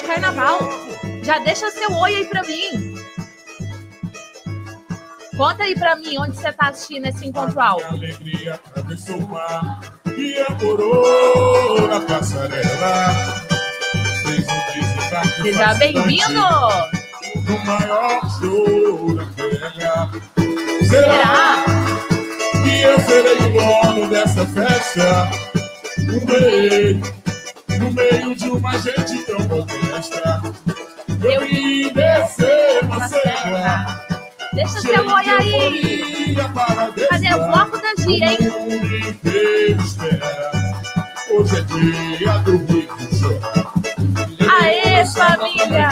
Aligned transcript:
de 0.00 0.06
carnaval. 0.06 0.58
Já 1.22 1.38
deixa 1.40 1.70
seu 1.70 1.92
oi 1.92 2.14
aí 2.14 2.24
pra 2.26 2.42
mim. 2.42 2.94
Conta 5.36 5.64
aí 5.64 5.74
pra 5.74 5.96
mim 5.96 6.18
onde 6.18 6.36
você 6.36 6.52
tá 6.52 6.68
assistindo 6.68 7.06
esse 7.06 7.26
encontro 7.26 7.60
ao. 7.60 7.82
Alegria 7.84 8.54
atravessou 8.54 9.18
o 9.18 9.28
mar 9.28 9.80
e 10.16 10.34
na 11.88 12.00
passarela. 12.00 13.14
Um 15.38 15.42
Seja 15.42 15.74
bem-vindo! 15.74 16.42
No 17.46 17.58
maior 17.64 18.20
show 18.40 19.14
da 19.14 19.26
terra. 19.26 20.10
Será? 20.88 21.64
que 22.64 22.82
eu 22.82 23.00
serei 23.00 23.36
o 23.36 23.52
dono 23.52 24.08
dessa 24.08 24.46
festa? 24.46 25.30
No 25.98 26.20
meio, 26.26 27.00
no 27.78 27.92
meio 27.92 28.34
de 28.34 28.48
uma 28.48 28.78
gente 28.78 29.24
tão 29.24 29.38
modesta. 29.46 30.42
Eu 31.22 31.40
vim 31.46 31.92
descer 31.92 32.84
na 32.86 33.08
serra. 33.08 34.06
Deixa 34.52 34.80
seu 34.80 35.06
oi 35.06 35.28
aí. 35.28 36.34
Cadê 37.08 37.34
o 37.34 37.46
bloco 37.46 37.78
da 37.78 37.94
gira, 38.02 38.26
hein? 38.26 38.38
Hoje 41.30 41.56
é 41.56 41.60
dia 41.62 42.38
do 42.38 42.56
rico 42.72 42.98
chorar. 43.14 43.77
Aê, 44.68 45.06
família! 45.06 45.88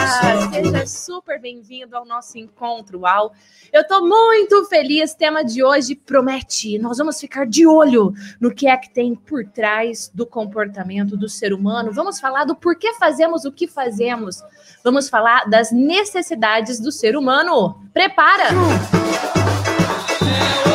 Seja 0.52 0.86
super 0.86 1.40
bem-vindo 1.40 1.96
ao 1.96 2.04
nosso 2.04 2.36
encontro 2.36 3.06
ao. 3.06 3.32
Eu 3.72 3.86
tô 3.86 4.06
muito 4.06 4.66
feliz. 4.66 5.14
Tema 5.14 5.42
de 5.42 5.64
hoje 5.64 5.94
promete. 5.94 6.78
Nós 6.78 6.98
vamos 6.98 7.18
ficar 7.18 7.46
de 7.46 7.66
olho 7.66 8.12
no 8.38 8.54
que 8.54 8.68
é 8.68 8.76
que 8.76 8.90
tem 8.90 9.14
por 9.14 9.46
trás 9.46 10.10
do 10.12 10.26
comportamento 10.26 11.16
do 11.16 11.26
ser 11.26 11.54
humano. 11.54 11.90
Vamos 11.90 12.20
falar 12.20 12.44
do 12.44 12.54
porquê 12.54 12.92
fazemos 12.98 13.46
o 13.46 13.52
que 13.52 13.66
fazemos. 13.66 14.42
Vamos 14.84 15.08
falar 15.08 15.48
das 15.48 15.72
necessidades 15.72 16.78
do 16.78 16.92
ser 16.92 17.16
humano. 17.16 17.80
Prepara! 17.94 18.50
Do 18.50 20.65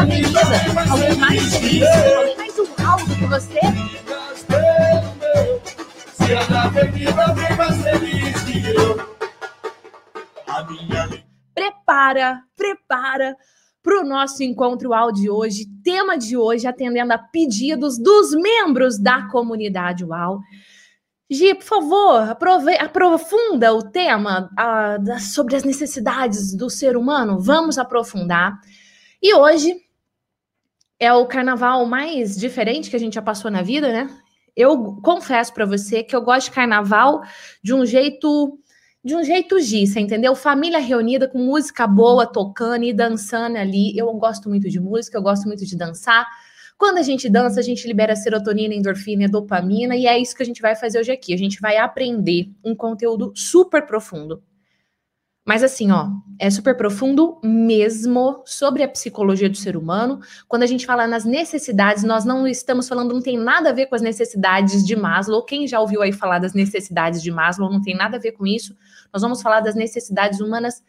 Alguém 0.00 1.16
mais 1.18 1.54
feliz? 1.56 1.82
Alguém 2.16 2.36
mais 2.36 2.54
que 3.18 3.26
você? 3.26 3.60
Se 6.14 6.34
mais 7.56 7.82
feliz 7.82 8.42
que 8.44 8.70
eu. 8.70 9.10
A 10.46 10.64
minha 10.64 11.24
Prepara, 11.54 12.40
prepara 12.56 13.36
para 13.82 14.00
o 14.00 14.04
nosso 14.04 14.42
encontro 14.42 14.94
áudio 14.94 15.22
de 15.22 15.30
hoje. 15.30 15.66
Tema 15.84 16.16
de 16.16 16.34
hoje, 16.36 16.66
atendendo 16.66 17.12
a 17.12 17.18
pedidos 17.18 17.98
dos 17.98 18.32
membros 18.34 18.98
da 18.98 19.28
comunidade 19.28 20.04
UAU. 20.04 20.40
Gi, 21.30 21.54
por 21.54 21.64
favor, 21.64 22.28
aprove- 22.30 22.78
aprofunda 22.78 23.72
o 23.74 23.82
tema 23.82 24.50
ah, 24.58 24.96
sobre 25.20 25.56
as 25.56 25.62
necessidades 25.64 26.54
do 26.56 26.70
ser 26.70 26.96
humano. 26.96 27.38
Vamos 27.38 27.76
aprofundar. 27.78 28.58
E 29.22 29.34
hoje 29.34 29.76
é 31.00 31.12
o 31.12 31.26
carnaval 31.26 31.86
mais 31.86 32.36
diferente 32.36 32.90
que 32.90 32.96
a 32.96 33.00
gente 33.00 33.14
já 33.14 33.22
passou 33.22 33.50
na 33.50 33.62
vida, 33.62 33.90
né? 33.90 34.10
Eu 34.54 35.00
confesso 35.02 35.52
para 35.54 35.64
você 35.64 36.02
que 36.02 36.14
eu 36.14 36.20
gosto 36.20 36.48
de 36.48 36.52
carnaval 36.52 37.22
de 37.62 37.72
um 37.72 37.86
jeito 37.86 38.58
de 39.02 39.16
um 39.16 39.24
jeito 39.24 39.58
G, 39.58 39.86
você 39.86 39.98
entendeu? 39.98 40.34
Família 40.34 40.78
reunida 40.78 41.26
com 41.26 41.38
música 41.38 41.86
boa 41.86 42.26
tocando 42.26 42.84
e 42.84 42.92
dançando 42.92 43.56
ali. 43.56 43.96
Eu 43.96 44.12
gosto 44.12 44.46
muito 44.50 44.68
de 44.68 44.78
música, 44.78 45.16
eu 45.16 45.22
gosto 45.22 45.46
muito 45.46 45.64
de 45.64 45.74
dançar. 45.74 46.28
Quando 46.76 46.98
a 46.98 47.02
gente 47.02 47.26
dança, 47.28 47.60
a 47.60 47.62
gente 47.62 47.86
libera 47.86 48.14
serotonina, 48.14 48.74
endorfina 48.74 49.26
dopamina, 49.26 49.96
e 49.96 50.06
é 50.06 50.18
isso 50.18 50.36
que 50.36 50.42
a 50.42 50.46
gente 50.46 50.60
vai 50.60 50.76
fazer 50.76 50.98
hoje 50.98 51.12
aqui. 51.12 51.32
A 51.32 51.38
gente 51.38 51.60
vai 51.62 51.78
aprender 51.78 52.50
um 52.62 52.74
conteúdo 52.74 53.32
super 53.34 53.86
profundo. 53.86 54.42
Mas 55.46 55.64
assim, 55.64 55.90
ó, 55.90 56.08
é 56.38 56.50
super 56.50 56.76
profundo 56.76 57.40
mesmo 57.42 58.42
sobre 58.44 58.82
a 58.82 58.88
psicologia 58.88 59.48
do 59.48 59.56
ser 59.56 59.76
humano. 59.76 60.20
Quando 60.46 60.62
a 60.62 60.66
gente 60.66 60.84
fala 60.84 61.06
nas 61.06 61.24
necessidades, 61.24 62.04
nós 62.04 62.24
não 62.24 62.46
estamos 62.46 62.88
falando, 62.88 63.14
não 63.14 63.22
tem 63.22 63.38
nada 63.38 63.70
a 63.70 63.72
ver 63.72 63.86
com 63.86 63.94
as 63.94 64.02
necessidades 64.02 64.84
de 64.84 64.94
Maslow. 64.94 65.44
Quem 65.44 65.66
já 65.66 65.80
ouviu 65.80 66.02
aí 66.02 66.12
falar 66.12 66.38
das 66.38 66.52
necessidades 66.52 67.22
de 67.22 67.30
Maslow, 67.30 67.70
não 67.70 67.80
tem 67.80 67.96
nada 67.96 68.16
a 68.16 68.20
ver 68.20 68.32
com 68.32 68.46
isso. 68.46 68.76
Nós 69.12 69.22
vamos 69.22 69.40
falar 69.40 69.60
das 69.60 69.74
necessidades 69.74 70.40
humanas 70.40 70.82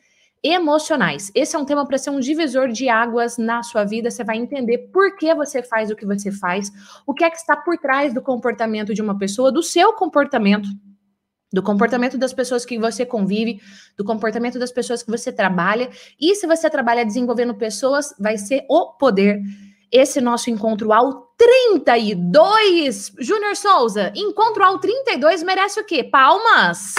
emocionais. 0.44 1.32
Esse 1.36 1.56
é 1.56 1.60
um 1.60 1.66
tema 1.66 1.86
para 1.86 1.98
ser 1.98 2.10
um 2.10 2.20
divisor 2.20 2.68
de 2.68 2.90
águas 2.90 3.38
na 3.38 3.62
sua 3.64 3.84
vida. 3.84 4.10
Você 4.10 4.24
vai 4.24 4.38
entender 4.38 4.90
por 4.92 5.16
que 5.16 5.34
você 5.34 5.62
faz 5.62 5.92
o 5.92 5.96
que 5.96 6.06
você 6.06 6.32
faz, 6.32 6.72
o 7.06 7.14
que 7.14 7.24
é 7.24 7.30
que 7.30 7.38
está 7.38 7.56
por 7.56 7.78
trás 7.78 8.14
do 8.14 8.22
comportamento 8.22 8.94
de 8.94 9.02
uma 9.02 9.18
pessoa, 9.18 9.52
do 9.52 9.62
seu 9.62 9.94
comportamento, 9.94 10.68
do 11.52 11.62
comportamento 11.62 12.18
das 12.18 12.34
pessoas 12.34 12.66
que 12.66 12.80
você 12.80 13.06
convive, 13.06 13.62
do 13.98 14.04
comportamento 14.04 14.58
das 14.58 14.72
pessoas 14.72 15.04
que 15.04 15.12
você 15.12 15.32
trabalha. 15.32 15.90
E 16.20 16.36
se 16.36 16.48
você 16.48 16.70
trabalha 16.70 17.06
desenvolvendo 17.06 17.54
pessoas, 17.56 18.14
vai 18.20 18.38
ser 18.38 18.66
o 18.70 18.94
poder. 18.94 19.42
Esse 19.92 20.22
nosso 20.22 20.50
encontro 20.50 20.94
ao 20.94 21.34
32. 21.38 23.12
Júnior 23.20 23.56
Souza, 23.58 24.14
encontro 24.16 24.64
ao 24.64 24.80
32 24.80 25.44
merece 25.44 25.80
o 25.80 25.84
quê? 25.84 26.04
Palmas. 26.04 26.96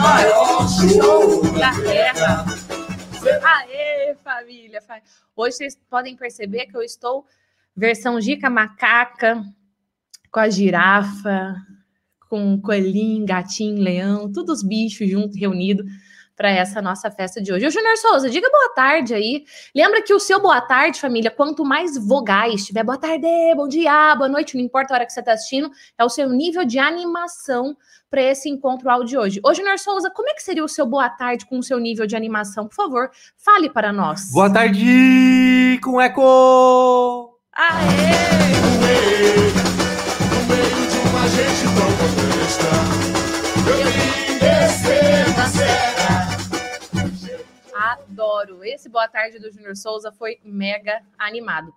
maior 0.00 0.68
show 0.68 1.42
da 1.52 1.72
terra. 1.82 2.59
Aê, 3.28 4.14
família. 4.22 4.80
fa- 4.80 5.00
Hoje 5.36 5.56
vocês 5.56 5.78
podem 5.88 6.16
perceber 6.16 6.66
que 6.66 6.76
eu 6.76 6.82
estou 6.82 7.26
versão 7.76 8.20
Gica 8.20 8.48
Macaca, 8.48 9.42
com 10.32 10.40
a 10.40 10.48
girafa, 10.48 11.54
com 12.28 12.60
coelhinho, 12.60 13.26
gatinho, 13.26 13.82
leão, 13.82 14.30
todos 14.32 14.58
os 14.58 14.66
bichos 14.66 15.08
juntos, 15.10 15.38
reunidos 15.38 15.84
para 16.40 16.48
essa 16.48 16.80
nossa 16.80 17.10
festa 17.10 17.38
de 17.38 17.52
hoje. 17.52 17.66
Ô, 17.66 17.70
Júnior 17.70 17.98
Souza, 17.98 18.30
diga 18.30 18.48
boa 18.48 18.72
tarde 18.74 19.12
aí. 19.12 19.44
Lembra 19.76 20.00
que 20.00 20.14
o 20.14 20.18
seu 20.18 20.40
boa 20.40 20.58
tarde, 20.58 20.98
família, 20.98 21.30
quanto 21.30 21.66
mais 21.66 21.98
vogais 21.98 22.64
tiver, 22.64 22.82
boa 22.82 22.96
tarde, 22.96 23.26
bom 23.54 23.68
dia, 23.68 24.14
boa 24.16 24.26
noite, 24.26 24.56
não 24.56 24.64
importa 24.64 24.94
a 24.94 24.96
hora 24.96 25.04
que 25.04 25.12
você 25.12 25.20
está 25.20 25.34
assistindo, 25.34 25.70
é 25.98 26.02
o 26.02 26.08
seu 26.08 26.30
nível 26.30 26.64
de 26.64 26.78
animação 26.78 27.76
para 28.08 28.22
esse 28.22 28.48
encontro 28.48 28.88
áudio 28.88 29.06
de 29.06 29.18
hoje. 29.18 29.40
Ô, 29.44 29.52
Júnior 29.52 29.78
Souza, 29.78 30.10
como 30.10 30.30
é 30.30 30.32
que 30.32 30.42
seria 30.42 30.64
o 30.64 30.68
seu 30.68 30.86
boa 30.86 31.10
tarde 31.10 31.44
com 31.44 31.58
o 31.58 31.62
seu 31.62 31.78
nível 31.78 32.06
de 32.06 32.16
animação? 32.16 32.66
Por 32.66 32.74
favor, 32.74 33.10
fale 33.36 33.68
para 33.68 33.92
nós. 33.92 34.32
Boa 34.32 34.50
tarde 34.50 35.78
com 35.82 36.00
eco! 36.00 37.38
Aê! 37.52 38.40
No 39.76 39.89
Adoro. 48.40 48.64
Esse 48.64 48.88
boa 48.88 49.06
tarde 49.06 49.38
do 49.38 49.50
Júnior 49.50 49.76
Souza 49.76 50.10
foi 50.10 50.38
mega 50.42 51.02
animado. 51.18 51.72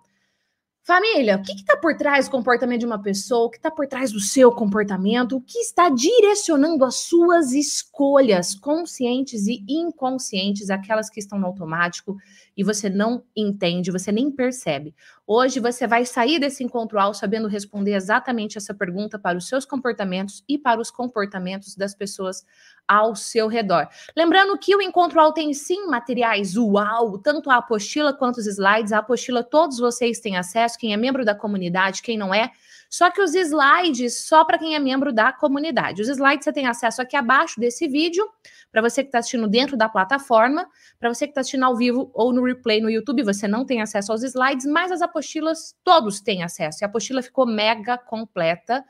Família, 0.82 1.36
o 1.36 1.42
que 1.42 1.52
está 1.52 1.76
por 1.76 1.96
trás 1.96 2.26
do 2.26 2.30
comportamento 2.30 2.80
de 2.80 2.86
uma 2.86 3.00
pessoa? 3.00 3.46
O 3.46 3.50
que 3.50 3.56
está 3.56 3.70
por 3.70 3.86
trás 3.86 4.12
do 4.12 4.20
seu 4.20 4.52
comportamento? 4.52 5.36
O 5.36 5.40
que 5.40 5.58
está 5.58 5.88
direcionando 5.88 6.84
as 6.84 6.96
suas 6.96 7.52
escolhas 7.52 8.54
conscientes 8.54 9.46
e 9.46 9.64
inconscientes, 9.66 10.68
aquelas 10.68 11.08
que 11.08 11.20
estão 11.20 11.38
no 11.38 11.46
automático 11.46 12.16
e 12.56 12.62
você 12.62 12.88
não 12.88 13.24
entende, 13.34 13.90
você 13.90 14.12
nem 14.12 14.30
percebe? 14.30 14.94
Hoje 15.26 15.60
você 15.60 15.86
vai 15.86 16.04
sair 16.04 16.38
desse 16.38 16.62
encontro 16.62 16.98
ao 16.98 17.14
sabendo 17.14 17.48
responder 17.48 17.94
exatamente 17.94 18.58
essa 18.58 18.74
pergunta 18.74 19.18
para 19.18 19.38
os 19.38 19.48
seus 19.48 19.64
comportamentos 19.64 20.44
e 20.48 20.58
para 20.58 20.80
os 20.80 20.90
comportamentos 20.90 21.74
das 21.74 21.94
pessoas 21.94 22.44
ao 22.86 23.16
seu 23.16 23.48
redor. 23.48 23.88
Lembrando 24.16 24.58
que 24.58 24.76
o 24.76 24.82
Encontro 24.82 25.20
Ao 25.20 25.32
tem 25.32 25.52
sim 25.54 25.86
materiais 25.86 26.56
uau, 26.56 27.18
tanto 27.18 27.50
a 27.50 27.56
apostila 27.56 28.12
quanto 28.12 28.38
os 28.38 28.46
slides. 28.46 28.92
A 28.92 28.98
apostila 28.98 29.42
todos 29.42 29.78
vocês 29.78 30.20
têm 30.20 30.36
acesso, 30.36 30.78
quem 30.78 30.92
é 30.92 30.96
membro 30.96 31.24
da 31.24 31.34
comunidade, 31.34 32.02
quem 32.02 32.18
não 32.18 32.34
é. 32.34 32.50
Só 32.94 33.10
que 33.10 33.20
os 33.20 33.34
slides 33.34 34.20
só 34.20 34.44
para 34.44 34.56
quem 34.56 34.76
é 34.76 34.78
membro 34.78 35.12
da 35.12 35.32
comunidade. 35.32 36.00
Os 36.00 36.08
slides 36.08 36.44
você 36.44 36.52
tem 36.52 36.68
acesso 36.68 37.02
aqui 37.02 37.16
abaixo 37.16 37.58
desse 37.58 37.88
vídeo, 37.88 38.24
para 38.70 38.80
você 38.80 39.02
que 39.02 39.08
está 39.08 39.18
assistindo 39.18 39.48
dentro 39.48 39.76
da 39.76 39.88
plataforma, 39.88 40.64
para 40.96 41.12
você 41.12 41.26
que 41.26 41.32
está 41.32 41.40
assistindo 41.40 41.64
ao 41.64 41.76
vivo 41.76 42.08
ou 42.14 42.32
no 42.32 42.44
replay 42.44 42.80
no 42.80 42.88
YouTube, 42.88 43.24
você 43.24 43.48
não 43.48 43.66
tem 43.66 43.82
acesso 43.82 44.12
aos 44.12 44.22
slides, 44.22 44.64
mas 44.64 44.92
as 44.92 45.02
apostilas 45.02 45.74
todos 45.82 46.20
têm 46.20 46.44
acesso. 46.44 46.78
E 46.80 46.84
a 46.84 46.86
apostila 46.86 47.20
ficou 47.20 47.44
mega 47.44 47.98
completa. 47.98 48.84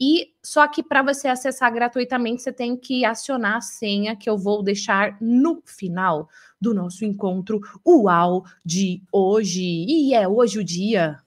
E 0.00 0.32
só 0.42 0.66
que 0.66 0.82
para 0.82 1.04
você 1.04 1.28
acessar 1.28 1.72
gratuitamente, 1.72 2.42
você 2.42 2.52
tem 2.52 2.76
que 2.76 3.04
acionar 3.04 3.58
a 3.58 3.60
senha 3.60 4.16
que 4.16 4.28
eu 4.28 4.36
vou 4.36 4.64
deixar 4.64 5.16
no 5.20 5.62
final 5.64 6.28
do 6.60 6.74
nosso 6.74 7.04
encontro 7.04 7.60
UAU 7.86 8.42
de 8.64 9.00
hoje. 9.12 9.62
E 9.62 10.12
é 10.12 10.26
hoje 10.26 10.58
o 10.58 10.64
dia. 10.64 11.20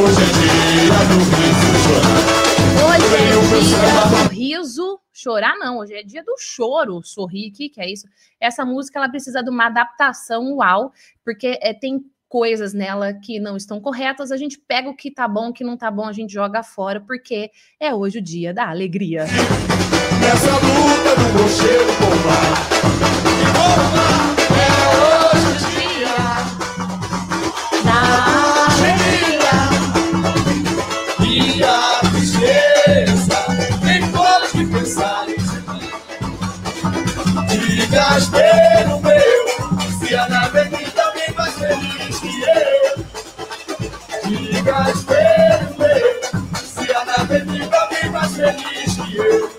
Hoje 0.00 0.22
é 0.22 0.30
dia 0.38 0.94
do 1.08 1.18
riso 1.34 1.74
Hoje 2.86 3.14
é 3.16 3.26
dia 3.62 4.06
do 4.06 4.28
riso. 4.32 5.00
Chorar 5.12 5.56
não, 5.58 5.78
hoje 5.78 5.94
é 5.94 6.04
dia 6.04 6.22
do 6.22 6.36
choro. 6.38 7.02
Sorrir, 7.02 7.50
que 7.50 7.68
que 7.68 7.80
é 7.80 7.90
isso? 7.90 8.06
Essa 8.40 8.64
música 8.64 9.00
ela 9.00 9.08
precisa 9.08 9.42
de 9.42 9.50
uma 9.50 9.66
adaptação 9.66 10.54
UAU, 10.54 10.92
porque 11.24 11.58
é, 11.60 11.74
tem 11.74 12.04
coisas 12.28 12.72
nela 12.72 13.12
que 13.12 13.40
não 13.40 13.56
estão 13.56 13.80
corretas, 13.80 14.30
a 14.30 14.36
gente 14.36 14.56
pega 14.68 14.88
o 14.88 14.94
que 14.94 15.10
tá 15.10 15.26
bom, 15.26 15.48
o 15.48 15.52
que 15.52 15.64
não 15.64 15.76
tá 15.76 15.90
bom, 15.90 16.06
a 16.06 16.12
gente 16.12 16.32
joga 16.32 16.62
fora, 16.62 17.00
porque 17.00 17.50
é 17.80 17.92
hoje 17.92 18.18
o 18.18 18.22
dia 18.22 18.54
da 18.54 18.68
alegria. 18.68 19.24
Nessa 20.20 20.52
luta 20.52 21.16
do 21.16 21.42
rochedo 21.42 21.92
bombar 21.98 22.68
E 24.34 24.37
Espelho 37.88 39.00
meu 39.00 39.98
Se 39.98 40.14
a 40.14 40.28
nave 40.28 40.68
também 40.92 41.34
mais 41.34 41.54
feliz 41.54 42.20
que 42.20 42.42
eu. 42.42 42.96
Diga 44.28 44.90
espelho 44.90 45.78
meu 45.78 46.56
Se 46.58 46.92
a 46.92 47.04
nave 47.04 47.38
também 47.70 48.10
mais 48.10 48.36
feliz 48.36 48.94
que 48.94 49.16
eu. 49.16 49.58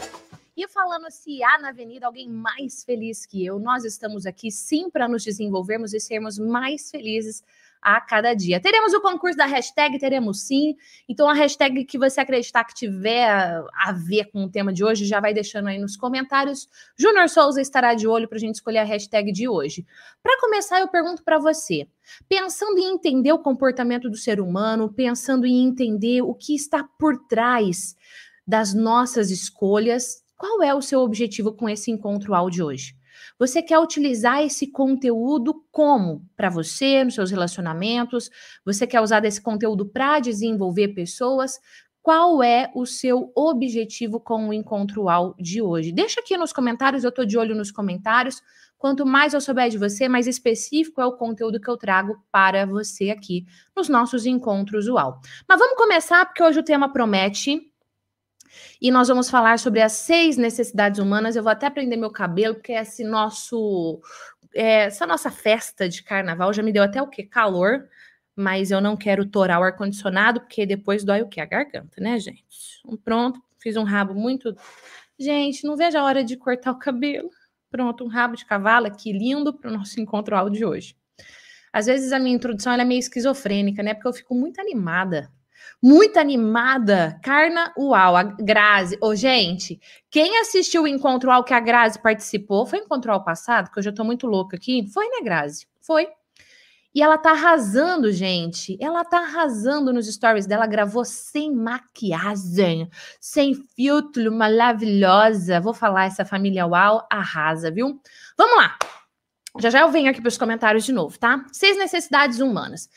E 0.56 0.68
falando 0.68 1.10
se 1.10 1.42
há 1.42 1.58
na 1.58 1.70
avenida 1.70 2.06
alguém 2.06 2.30
mais 2.30 2.84
feliz 2.84 3.26
que 3.26 3.46
eu, 3.46 3.58
nós 3.58 3.84
estamos 3.84 4.26
aqui 4.26 4.52
sim 4.52 4.90
para 4.90 5.08
nos 5.08 5.24
desenvolvermos 5.24 5.94
e 5.94 6.00
sermos 6.00 6.38
mais 6.38 6.92
felizes 6.92 7.42
a 7.82 8.00
cada 8.02 8.34
dia. 8.34 8.60
Teremos 8.60 8.94
o 8.94 9.02
concurso 9.02 9.38
da 9.38 9.46
hashtag, 9.46 9.98
teremos 10.00 10.42
sim. 10.42 10.76
Então, 11.08 11.30
a 11.30 11.34
hashtag 11.34 11.86
que 11.86 11.98
você 11.98 12.22
acreditar 12.22 12.64
que 12.64 12.74
tiver 12.74 13.28
a 13.74 13.92
ver 13.92 14.26
com 14.32 14.44
o 14.44 14.50
tema 14.50 14.74
de 14.74 14.84
hoje, 14.84 15.06
já 15.06 15.20
vai 15.20 15.34
deixando 15.34 15.68
aí 15.68 15.80
nos 15.80 15.96
comentários. 15.96 16.68
Júnior 16.98 17.30
Souza 17.30 17.62
estará 17.62 17.94
de 17.94 18.08
olho 18.08 18.28
para 18.28 18.38
a 18.38 18.42
gente 18.42 18.56
escolher 18.56 18.80
a 18.80 18.84
hashtag 18.84 19.32
de 19.32 19.48
hoje. 19.48 19.86
Para 20.22 20.40
começar, 20.40 20.80
eu 20.80 20.88
pergunto 20.88 21.24
para 21.24 21.40
você: 21.40 21.88
pensando 22.28 22.78
em 22.78 22.94
entender 22.94 23.32
o 23.32 23.40
comportamento 23.40 24.10
do 24.10 24.18
ser 24.18 24.40
humano, 24.40 24.92
pensando 24.92 25.46
em 25.46 25.66
entender 25.66 26.22
o 26.22 26.34
que 26.34 26.56
está 26.56 26.84
por 26.84 27.18
trás 27.28 27.96
das 28.46 28.74
nossas 28.74 29.30
escolhas, 29.30 30.24
qual 30.36 30.64
é 30.64 30.74
o 30.74 30.82
seu 30.82 31.02
objetivo 31.02 31.54
com 31.54 31.70
esse 31.70 31.92
encontro 31.92 32.34
áudio 32.34 32.66
hoje? 32.66 32.99
Você 33.40 33.62
quer 33.62 33.80
utilizar 33.80 34.44
esse 34.44 34.68
conteúdo 34.68 35.64
como? 35.72 36.28
Para 36.36 36.50
você, 36.50 37.06
nos 37.06 37.16
seus 37.16 37.32
relacionamentos? 37.32 38.30
Você 38.66 38.86
quer 38.86 39.00
usar 39.00 39.22
desse 39.22 39.42
conteúdo 39.42 39.86
para 39.86 40.20
desenvolver 40.20 40.90
pessoas? 40.90 41.58
Qual 42.02 42.44
é 42.44 42.70
o 42.76 42.86
seu 42.86 43.32
objetivo 43.34 44.20
com 44.20 44.50
o 44.50 44.54
encontro 44.54 45.04
UAU 45.04 45.36
de 45.40 45.62
hoje? 45.62 45.94
Deixa 45.94 46.20
aqui 46.20 46.36
nos 46.38 46.52
comentários, 46.52 47.06
eu 47.06 47.10
estou 47.10 47.26
de 47.26 47.38
olho 47.38 47.56
nos 47.56 47.72
comentários. 47.72 48.42
Quanto 48.78 49.06
mais 49.06 49.34
eu 49.34 49.40
souber 49.40 49.70
de 49.70 49.78
você, 49.78 50.10
mais 50.10 50.28
específico 50.28 51.00
é 51.00 51.06
o 51.06 51.16
conteúdo 51.16 51.62
que 51.62 51.70
eu 51.70 51.78
trago 51.78 52.18
para 52.30 52.66
você 52.66 53.10
aqui 53.10 53.46
nos 53.76 53.88
nossos 53.88 54.26
encontros 54.26 54.88
UAU. 54.88 55.20
Mas 55.48 55.60
vamos 55.60 55.78
começar, 55.78 56.26
porque 56.26 56.44
hoje 56.44 56.60
o 56.60 56.64
tema 56.64 56.92
promete. 56.92 57.62
E 58.82 58.92
nós 58.92 59.08
vamos 59.08 59.30
falar 59.30 59.60
sobre 59.60 59.82
as 59.82 59.94
seis 59.94 60.38
necessidades 60.38 61.00
humanas. 61.00 61.36
Eu 61.36 61.44
vou 61.44 61.52
até 61.52 61.70
prender 61.70 61.98
meu 61.98 62.12
cabelo, 62.12 62.56
porque 62.56 62.74
esse 62.74 63.04
nosso, 63.04 64.02
é, 64.54 64.86
essa 64.86 65.06
nossa 65.06 65.30
festa 65.32 65.88
de 65.88 66.04
carnaval 66.04 66.54
já 66.54 66.64
me 66.64 66.72
deu 66.72 66.84
até 66.84 67.02
o 67.02 67.08
que? 67.08 67.24
Calor. 67.24 67.88
Mas 68.36 68.72
eu 68.72 68.80
não 68.80 68.96
quero 68.96 69.26
torar 69.26 69.60
o 69.60 69.64
ar-condicionado, 69.64 70.42
porque 70.42 70.66
depois 70.66 71.04
dói 71.04 71.22
o 71.22 71.28
que? 71.28 71.42
A 71.42 71.46
garganta, 71.46 72.02
né, 72.02 72.18
gente? 72.20 72.44
Pronto, 73.04 73.42
fiz 73.60 73.76
um 73.76 73.84
rabo 73.84 74.14
muito. 74.14 74.56
Gente, 75.20 75.66
não 75.66 75.76
vejo 75.76 75.98
a 75.98 76.04
hora 76.04 76.24
de 76.24 76.38
cortar 76.38 76.72
o 76.72 76.80
cabelo. 76.80 77.30
Pronto, 77.70 78.04
um 78.04 78.08
rabo 78.08 78.36
de 78.36 78.46
cavalo 78.46 78.88
aqui 78.88 79.12
lindo 79.12 79.54
para 79.54 79.70
o 79.70 79.74
nosso 79.74 80.00
encontro 80.00 80.36
áudio 80.36 80.60
de 80.60 80.66
hoje. 80.66 80.96
Às 81.72 81.86
vezes 81.86 82.12
a 82.12 82.20
minha 82.20 82.36
introdução 82.36 82.74
é 82.74 82.84
meio 82.86 83.00
esquizofrênica, 83.00 83.84
né? 83.84 83.94
Porque 83.94 84.08
eu 84.08 84.14
fico 84.14 84.34
muito 84.34 84.60
animada 84.60 85.30
muito 85.82 86.18
animada. 86.20 87.20
Carna 87.24 87.74
Uau, 87.78 88.16
a 88.16 88.24
Grazi. 88.24 88.98
Ô, 89.02 89.16
gente, 89.16 89.80
quem 90.10 90.38
assistiu 90.40 90.84
o 90.84 90.88
Encontro 90.88 91.30
Uau 91.30 91.44
que 91.44 91.54
a 91.54 91.60
Grazi 91.60 92.02
participou, 92.02 92.66
foi 92.66 92.80
Encontro 92.80 93.12
Uau 93.12 93.24
passado, 93.24 93.72
que 93.72 93.80
eu 93.80 93.84
já 93.84 93.92
tô 93.92 94.04
muito 94.04 94.28
louca 94.28 94.58
aqui? 94.58 94.88
Foi, 94.94 95.08
né, 95.08 95.22
Grazi? 95.24 95.68
Foi. 95.82 96.08
E 96.94 97.04
ela 97.04 97.18
tá 97.18 97.32
arrasando, 97.32 98.12
gente. 98.12 98.76
Ela 98.82 99.06
tá 99.06 99.20
arrasando 99.20 99.94
nos 99.94 100.12
stories 100.12 100.48
dela. 100.48 100.66
Gravou 100.66 101.06
sem 101.06 101.54
maquiagem, 101.54 102.90
sem 103.20 103.54
filtro, 103.76 104.32
maravilhosa. 104.32 105.62
Vou 105.62 105.74
falar, 105.74 106.06
essa 106.06 106.26
família 106.26 106.66
Uau 106.66 107.08
arrasa, 107.12 107.70
viu? 107.70 108.02
Vamos 108.38 108.58
lá. 108.58 108.78
Já 109.60 109.70
já 109.70 109.82
eu 109.82 109.92
venho 109.92 110.10
aqui 110.10 110.22
para 110.22 110.30
os 110.30 110.38
comentários 110.38 110.84
de 110.84 110.92
novo, 110.92 111.18
tá? 111.18 111.44
Seis 111.52 111.78
necessidades 111.78 112.40
humanas. 112.40 112.90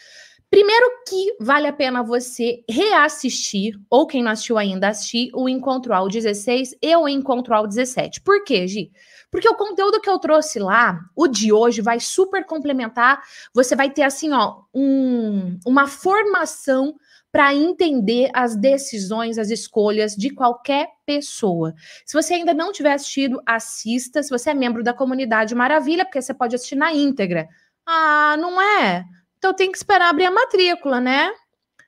Primeiro 0.53 0.87
que 1.09 1.35
vale 1.41 1.67
a 1.67 1.73
pena 1.73 2.03
você 2.03 2.63
reassistir, 2.69 3.73
ou 3.89 4.07
quem 4.07 4.23
não 4.23 4.33
assistiu 4.33 4.59
ainda, 4.59 4.89
assistir 4.89 5.31
o 5.33 5.49
Encontro 5.49 5.95
ao 5.95 6.11
16 6.11 6.77
e 6.83 6.95
o 6.95 7.09
Encontro 7.09 7.55
ao 7.55 7.67
17. 7.67 8.21
Por 8.21 8.45
quê, 8.45 8.69
Gi? 8.69 8.93
Porque 9.31 9.49
o 9.49 9.55
conteúdo 9.55 9.99
que 9.99 10.11
eu 10.11 10.19
trouxe 10.19 10.59
lá, 10.59 11.01
o 11.17 11.27
de 11.27 11.55
hoje, 11.55 11.81
vai 11.81 11.99
super 11.99 12.45
complementar. 12.45 13.23
Você 13.55 13.75
vai 13.75 13.89
ter, 13.89 14.03
assim, 14.03 14.31
ó, 14.31 14.57
um, 14.75 15.59
uma 15.65 15.87
formação 15.87 16.97
para 17.33 17.55
entender 17.55 18.29
as 18.35 18.55
decisões, 18.55 19.39
as 19.39 19.49
escolhas 19.49 20.15
de 20.15 20.29
qualquer 20.29 20.87
pessoa. 21.07 21.73
Se 22.05 22.13
você 22.13 22.35
ainda 22.35 22.53
não 22.53 22.73
tiver 22.73 22.93
assistido, 22.93 23.41
assista. 23.47 24.23
Se 24.23 24.29
você 24.29 24.51
é 24.51 24.55
membro 24.55 24.85
da 24.85 24.93
comunidade, 24.93 25.55
maravilha, 25.55 26.05
porque 26.05 26.21
você 26.21 26.35
pode 26.35 26.55
assistir 26.55 26.77
na 26.77 26.93
íntegra. 26.93 27.49
Ah, 27.87 28.37
não 28.39 28.61
é? 28.61 29.07
Então 29.43 29.53
tem 29.53 29.73
que 29.73 29.77
esperar 29.77 30.09
abrir 30.09 30.27
a 30.27 30.31
matrícula, 30.31 31.01
né? 31.01 31.33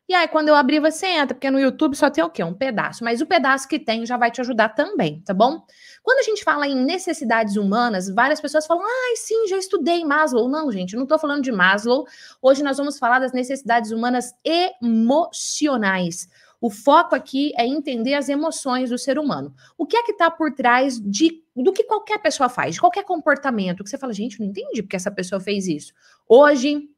E 0.09 0.12
aí, 0.12 0.27
quando 0.27 0.49
eu 0.49 0.56
abrir, 0.56 0.81
você 0.81 1.06
entra, 1.06 1.37
porque 1.37 1.49
no 1.53 1.61
YouTube 1.61 1.95
só 1.95 2.11
tem 2.11 2.25
o 2.25 2.28
quê? 2.28 2.43
Um 2.43 2.52
pedaço. 2.52 3.05
Mas 3.05 3.21
o 3.21 3.26
pedaço 3.26 3.69
que 3.69 3.78
tem 3.78 4.05
já 4.05 4.17
vai 4.17 4.28
te 4.28 4.40
ajudar 4.40 4.71
também, 4.71 5.23
tá 5.25 5.33
bom? 5.33 5.64
Quando 6.02 6.19
a 6.19 6.23
gente 6.25 6.43
fala 6.43 6.67
em 6.67 6.75
necessidades 6.75 7.55
humanas, 7.55 8.11
várias 8.11 8.40
pessoas 8.40 8.67
falam, 8.67 8.83
ai, 8.85 9.17
sim, 9.17 9.47
já 9.47 9.57
estudei 9.57 10.05
Maslow. 10.05 10.49
Não, 10.49 10.73
gente, 10.73 10.97
não 10.97 11.07
tô 11.07 11.17
falando 11.17 11.45
de 11.45 11.52
Maslow. 11.52 12.05
Hoje 12.43 12.61
nós 12.61 12.76
vamos 12.76 12.99
falar 12.99 13.21
das 13.21 13.33
necessidades 13.33 13.93
humanas 13.93 14.35
emocionais. 14.45 16.28
O 16.61 16.71
foco 16.71 17.14
aqui 17.14 17.52
é 17.57 17.64
entender 17.64 18.14
as 18.14 18.28
emoções 18.28 18.90
do 18.90 18.99
ser 18.99 19.17
humano. 19.17 19.55
O 19.78 19.87
que 19.87 19.97
é 19.97 20.02
que 20.02 20.12
está 20.12 20.28
por 20.28 20.52
trás 20.52 21.00
de, 21.00 21.40
do 21.55 21.73
que 21.73 21.85
qualquer 21.85 22.19
pessoa 22.19 22.49
faz, 22.49 22.75
de 22.75 22.81
qualquer 22.81 23.05
comportamento, 23.05 23.85
que 23.85 23.90
você 23.90 23.97
fala, 23.97 24.12
gente, 24.12 24.40
não 24.40 24.49
entendi 24.49 24.83
porque 24.83 24.97
essa 24.97 25.11
pessoa 25.11 25.40
fez 25.40 25.69
isso. 25.69 25.93
Hoje, 26.28 26.88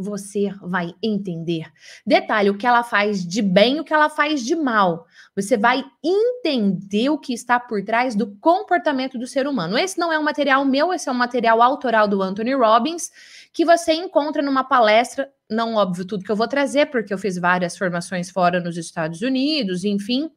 você 0.00 0.50
vai 0.62 0.94
entender. 1.02 1.66
Detalhe, 2.06 2.50
o 2.50 2.56
que 2.56 2.66
ela 2.66 2.82
faz 2.82 3.26
de 3.26 3.42
bem 3.42 3.80
o 3.80 3.84
que 3.84 3.92
ela 3.92 4.08
faz 4.08 4.42
de 4.42 4.56
mal. 4.56 5.06
Você 5.36 5.56
vai 5.56 5.84
entender 6.02 7.10
o 7.10 7.18
que 7.18 7.32
está 7.32 7.60
por 7.60 7.84
trás 7.84 8.14
do 8.14 8.34
comportamento 8.36 9.18
do 9.18 9.26
ser 9.26 9.46
humano. 9.46 9.76
Esse 9.76 9.98
não 9.98 10.12
é 10.12 10.18
um 10.18 10.22
material 10.22 10.64
meu, 10.64 10.92
esse 10.92 11.08
é 11.08 11.12
um 11.12 11.14
material 11.14 11.60
autoral 11.60 12.08
do 12.08 12.22
Anthony 12.22 12.54
Robbins, 12.54 13.10
que 13.52 13.64
você 13.64 13.92
encontra 13.92 14.42
numa 14.42 14.64
palestra, 14.64 15.30
não 15.48 15.74
óbvio 15.74 16.04
tudo 16.04 16.24
que 16.24 16.30
eu 16.30 16.36
vou 16.36 16.48
trazer, 16.48 16.86
porque 16.86 17.12
eu 17.12 17.18
fiz 17.18 17.38
várias 17.38 17.76
formações 17.76 18.30
fora 18.30 18.60
nos 18.60 18.76
Estados 18.76 19.20
Unidos, 19.20 19.84
enfim 19.84 20.30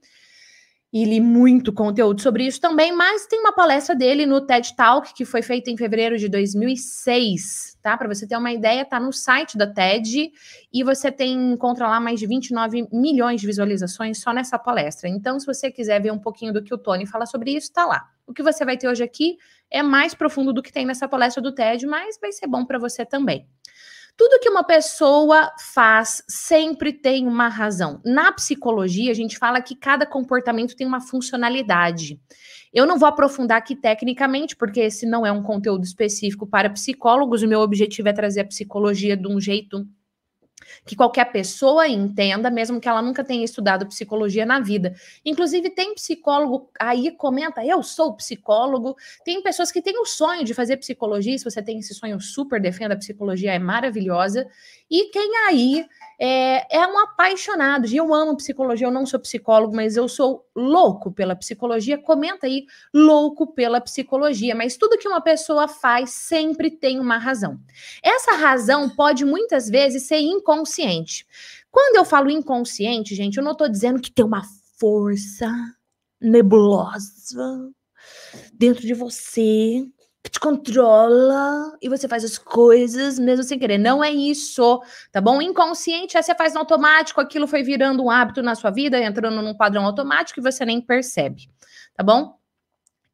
e 0.93 1.05
li 1.05 1.19
muito 1.19 1.73
conteúdo 1.73 2.21
sobre 2.21 2.45
isso 2.45 2.61
também, 2.61 2.95
mas 2.95 3.25
tem 3.25 3.39
uma 3.39 3.51
palestra 3.51 3.95
dele 3.95 4.27
no 4.27 4.39
TED 4.39 4.75
Talk 4.75 5.11
que 5.15 5.25
foi 5.25 5.41
feita 5.41 5.71
em 5.71 5.75
fevereiro 5.75 6.19
de 6.19 6.29
2006, 6.29 7.79
tá? 7.81 7.97
Para 7.97 8.07
você 8.07 8.27
ter 8.27 8.37
uma 8.37 8.51
ideia, 8.51 8.85
tá 8.85 8.99
no 8.99 9.11
site 9.11 9.57
da 9.57 9.65
TED 9.65 10.31
e 10.71 10.83
você 10.83 11.11
tem 11.11 11.53
encontra 11.53 11.87
lá 11.87 11.99
mais 11.99 12.19
de 12.19 12.27
29 12.27 12.89
milhões 12.91 13.41
de 13.41 13.47
visualizações 13.47 14.21
só 14.21 14.31
nessa 14.31 14.59
palestra. 14.59 15.09
Então, 15.09 15.39
se 15.39 15.47
você 15.47 15.71
quiser 15.71 15.99
ver 15.99 16.11
um 16.11 16.19
pouquinho 16.19 16.53
do 16.53 16.61
que 16.61 16.75
o 16.75 16.77
Tony 16.77 17.07
fala 17.07 17.25
sobre 17.25 17.55
isso, 17.55 17.73
tá 17.73 17.87
lá. 17.87 18.07
O 18.27 18.31
que 18.31 18.43
você 18.43 18.63
vai 18.63 18.77
ter 18.77 18.87
hoje 18.87 19.03
aqui 19.03 19.37
é 19.71 19.81
mais 19.81 20.13
profundo 20.13 20.53
do 20.53 20.61
que 20.61 20.71
tem 20.71 20.85
nessa 20.85 21.07
palestra 21.07 21.41
do 21.41 21.51
TED, 21.51 21.87
mas 21.87 22.19
vai 22.21 22.31
ser 22.31 22.45
bom 22.45 22.63
para 22.63 22.77
você 22.77 23.03
também. 23.03 23.47
Tudo 24.15 24.39
que 24.39 24.49
uma 24.49 24.63
pessoa 24.63 25.51
faz 25.73 26.23
sempre 26.27 26.93
tem 26.93 27.27
uma 27.27 27.47
razão. 27.47 27.99
Na 28.05 28.31
psicologia, 28.31 29.09
a 29.11 29.15
gente 29.15 29.39
fala 29.39 29.59
que 29.59 29.75
cada 29.75 30.05
comportamento 30.05 30.75
tem 30.75 30.85
uma 30.85 31.01
funcionalidade. 31.01 32.19
Eu 32.71 32.85
não 32.85 32.99
vou 32.99 33.09
aprofundar 33.09 33.57
aqui 33.57 33.75
tecnicamente, 33.75 34.55
porque 34.55 34.81
esse 34.81 35.07
não 35.07 35.25
é 35.25 35.31
um 35.31 35.41
conteúdo 35.41 35.83
específico 35.83 36.45
para 36.45 36.69
psicólogos. 36.69 37.41
O 37.41 37.47
meu 37.47 37.61
objetivo 37.61 38.07
é 38.07 38.13
trazer 38.13 38.41
a 38.41 38.45
psicologia 38.45 39.17
de 39.17 39.27
um 39.27 39.39
jeito 39.39 39.83
que 40.85 40.95
qualquer 40.95 41.31
pessoa 41.31 41.87
entenda, 41.87 42.49
mesmo 42.49 42.79
que 42.79 42.87
ela 42.87 43.01
nunca 43.01 43.23
tenha 43.23 43.43
estudado 43.43 43.87
psicologia 43.87 44.45
na 44.45 44.59
vida. 44.59 44.95
Inclusive, 45.25 45.69
tem 45.69 45.93
psicólogo 45.93 46.69
aí, 46.79 47.11
comenta, 47.11 47.65
eu 47.65 47.81
sou 47.83 48.13
psicólogo. 48.13 48.95
Tem 49.23 49.41
pessoas 49.41 49.71
que 49.71 49.81
têm 49.81 49.99
o 49.99 50.05
sonho 50.05 50.43
de 50.43 50.53
fazer 50.53 50.77
psicologia, 50.77 51.37
se 51.37 51.43
você 51.43 51.61
tem 51.61 51.79
esse 51.79 51.93
sonho, 51.93 52.19
super 52.19 52.61
defenda 52.61 52.93
a 52.93 52.97
psicologia, 52.97 53.53
é 53.53 53.59
maravilhosa. 53.59 54.47
E 54.89 55.09
quem 55.09 55.37
aí 55.47 55.85
é, 56.19 56.77
é 56.77 56.87
um 56.87 56.97
apaixonado, 56.99 57.87
eu 57.87 58.13
amo 58.13 58.37
psicologia, 58.37 58.87
eu 58.87 58.91
não 58.91 59.05
sou 59.05 59.19
psicólogo, 59.19 59.75
mas 59.75 59.97
eu 59.97 60.07
sou 60.07 60.45
louco 60.55 61.11
pela 61.11 61.35
psicologia, 61.35 61.97
comenta 61.97 62.47
aí, 62.47 62.65
louco 62.93 63.47
pela 63.53 63.81
psicologia, 63.81 64.55
mas 64.55 64.77
tudo 64.77 64.97
que 64.97 65.07
uma 65.07 65.21
pessoa 65.21 65.67
faz 65.67 66.11
sempre 66.11 66.71
tem 66.71 66.99
uma 66.99 67.17
razão. 67.17 67.59
Essa 68.03 68.33
razão 68.33 68.89
pode 68.89 69.25
muitas 69.25 69.69
vezes 69.69 70.03
ser 70.03 70.19
inconsciente. 70.19 71.25
Quando 71.71 71.95
eu 71.95 72.05
falo 72.05 72.29
inconsciente, 72.29 73.15
gente, 73.15 73.37
eu 73.37 73.43
não 73.43 73.53
estou 73.53 73.67
dizendo 73.67 73.99
que 73.99 74.11
tem 74.11 74.23
uma 74.23 74.43
força 74.77 75.51
nebulosa 76.21 77.63
dentro 78.53 78.85
de 78.85 78.93
você 78.93 79.85
que 80.23 80.31
te 80.31 80.39
controla 80.39 81.77
e 81.81 81.89
você 81.89 82.07
faz 82.07 82.23
as 82.23 82.37
coisas 82.37 83.19
mesmo 83.19 83.43
sem 83.43 83.59
querer. 83.59 83.77
Não 83.77 84.01
é 84.01 84.09
isso, 84.09 84.81
tá 85.11 85.19
bom? 85.19 85.41
Inconsciente 85.41 86.15
é 86.15 86.21
você 86.21 86.33
faz 86.33 86.53
no 86.53 86.61
automático, 86.61 87.19
aquilo 87.19 87.45
foi 87.45 87.61
virando 87.61 88.01
um 88.01 88.09
hábito 88.09 88.41
na 88.41 88.55
sua 88.55 88.71
vida, 88.71 88.97
entrando 88.97 89.41
num 89.41 89.53
padrão 89.53 89.85
automático 89.85 90.39
e 90.39 90.43
você 90.43 90.65
nem 90.65 90.79
percebe, 90.79 91.49
tá 91.93 92.03
bom? 92.03 92.37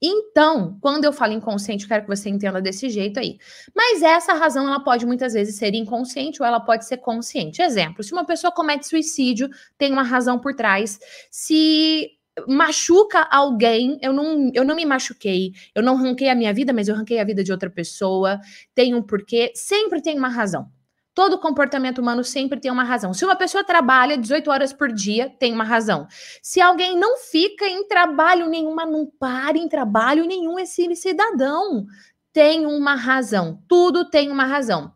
Então, 0.02 0.78
quando 0.80 1.04
eu 1.04 1.12
falo 1.12 1.34
inconsciente, 1.34 1.84
eu 1.84 1.90
quero 1.90 2.04
que 2.04 2.08
você 2.08 2.30
entenda 2.30 2.62
desse 2.62 2.90
jeito 2.90 3.20
aí. 3.20 3.38
Mas 3.76 4.02
essa 4.02 4.34
razão, 4.34 4.66
ela 4.66 4.80
pode 4.80 5.06
muitas 5.06 5.34
vezes 5.34 5.58
ser 5.58 5.74
inconsciente 5.74 6.42
ou 6.42 6.48
ela 6.48 6.60
pode 6.60 6.86
ser 6.86 6.98
consciente. 6.98 7.62
Exemplo, 7.62 8.02
se 8.02 8.14
uma 8.14 8.24
pessoa 8.24 8.54
comete 8.54 8.88
suicídio, 8.88 9.50
tem 9.78 9.92
uma 9.92 10.04
razão 10.04 10.40
por 10.40 10.56
trás. 10.56 11.00
Se 11.30 12.12
machuca 12.48 13.28
alguém, 13.32 13.98
eu 14.02 14.14
não, 14.14 14.52
eu 14.54 14.64
não 14.64 14.76
me 14.76 14.86
machuquei, 14.86 15.54
eu 15.74 15.84
não 15.84 15.96
ranquei 15.96 16.30
a 16.30 16.36
minha 16.36 16.54
vida, 16.54 16.74
mas 16.74 16.88
eu 16.88 16.96
ranquei 16.96 17.20
a 17.20 17.24
vida 17.24 17.44
de 17.44 17.52
outra 17.52 17.70
pessoa, 17.70 18.40
tem 18.74 18.94
um 18.94 19.02
porquê, 19.02 19.52
sempre 19.56 20.02
tem 20.02 20.18
uma 20.18 20.30
razão. 20.30 20.70
Todo 21.14 21.40
comportamento 21.40 22.00
humano 22.00 22.24
sempre 22.24 22.60
tem 22.60 22.72
uma 22.72 22.84
razão. 22.84 23.14
Se 23.14 23.26
uma 23.26 23.36
pessoa 23.36 23.64
trabalha 23.64 24.18
18 24.18 24.50
horas 24.50 24.72
por 24.72 24.92
dia, 24.92 25.30
tem 25.38 25.52
uma 25.52 25.66
razão. 25.66 26.08
Se 26.42 26.62
alguém 26.62 26.98
não 26.98 27.18
fica 27.18 27.68
em 27.68 27.86
trabalho 27.88 28.48
nenhuma, 28.48 28.86
não 28.86 29.06
para 29.06 29.58
em 29.58 29.68
trabalho 29.68 30.26
nenhum, 30.26 30.58
esse 30.58 30.96
cidadão 30.96 31.86
tem 32.32 32.66
uma 32.66 32.96
razão. 32.96 33.62
Tudo 33.68 34.10
tem 34.10 34.32
uma 34.32 34.46
razão. 34.46 34.94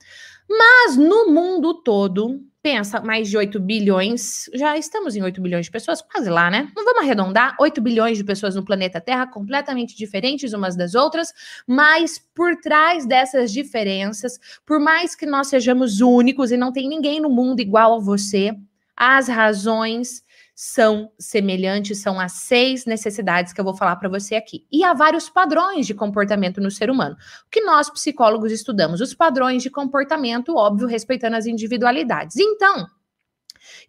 Mas 0.49 0.95
no 0.95 1.27
mundo 1.29 1.81
todo, 1.81 2.39
pensa, 2.63 3.01
mais 3.01 3.29
de 3.29 3.35
8 3.35 3.59
bilhões, 3.59 4.49
já 4.53 4.77
estamos 4.77 5.17
em 5.17 5.21
8 5.21 5.41
bilhões 5.41 5.65
de 5.65 5.71
pessoas, 5.71 6.01
quase 6.01 6.29
lá, 6.29 6.49
né? 6.49 6.71
Não 6.73 6.85
vamos 6.85 7.03
arredondar, 7.03 7.57
8 7.59 7.81
bilhões 7.81 8.17
de 8.17 8.23
pessoas 8.23 8.55
no 8.55 8.63
planeta 8.63 9.01
Terra, 9.01 9.27
completamente 9.27 9.97
diferentes 9.97 10.53
umas 10.53 10.73
das 10.77 10.95
outras, 10.95 11.33
mas 11.67 12.17
por 12.33 12.55
trás 12.55 13.05
dessas 13.05 13.51
diferenças, 13.51 14.39
por 14.65 14.79
mais 14.79 15.13
que 15.13 15.25
nós 15.25 15.47
sejamos 15.47 15.99
únicos 15.99 16.51
e 16.51 16.57
não 16.57 16.71
tem 16.71 16.87
ninguém 16.87 17.19
no 17.19 17.29
mundo 17.29 17.59
igual 17.59 17.97
a 17.97 17.99
você, 17.99 18.55
as 18.95 19.27
razões 19.27 20.23
são 20.55 21.11
semelhantes, 21.19 22.01
são 22.01 22.19
as 22.19 22.33
seis 22.33 22.85
necessidades 22.85 23.53
que 23.53 23.59
eu 23.59 23.65
vou 23.65 23.75
falar 23.75 23.95
para 23.95 24.09
você 24.09 24.35
aqui. 24.35 24.65
E 24.71 24.83
há 24.83 24.93
vários 24.93 25.29
padrões 25.29 25.87
de 25.87 25.93
comportamento 25.93 26.61
no 26.61 26.69
ser 26.69 26.89
humano. 26.89 27.15
O 27.45 27.49
que 27.49 27.61
nós 27.61 27.89
psicólogos 27.89 28.51
estudamos? 28.51 29.01
Os 29.01 29.13
padrões 29.13 29.63
de 29.63 29.69
comportamento, 29.69 30.55
óbvio, 30.55 30.87
respeitando 30.87 31.35
as 31.35 31.45
individualidades. 31.45 32.37
Então, 32.37 32.87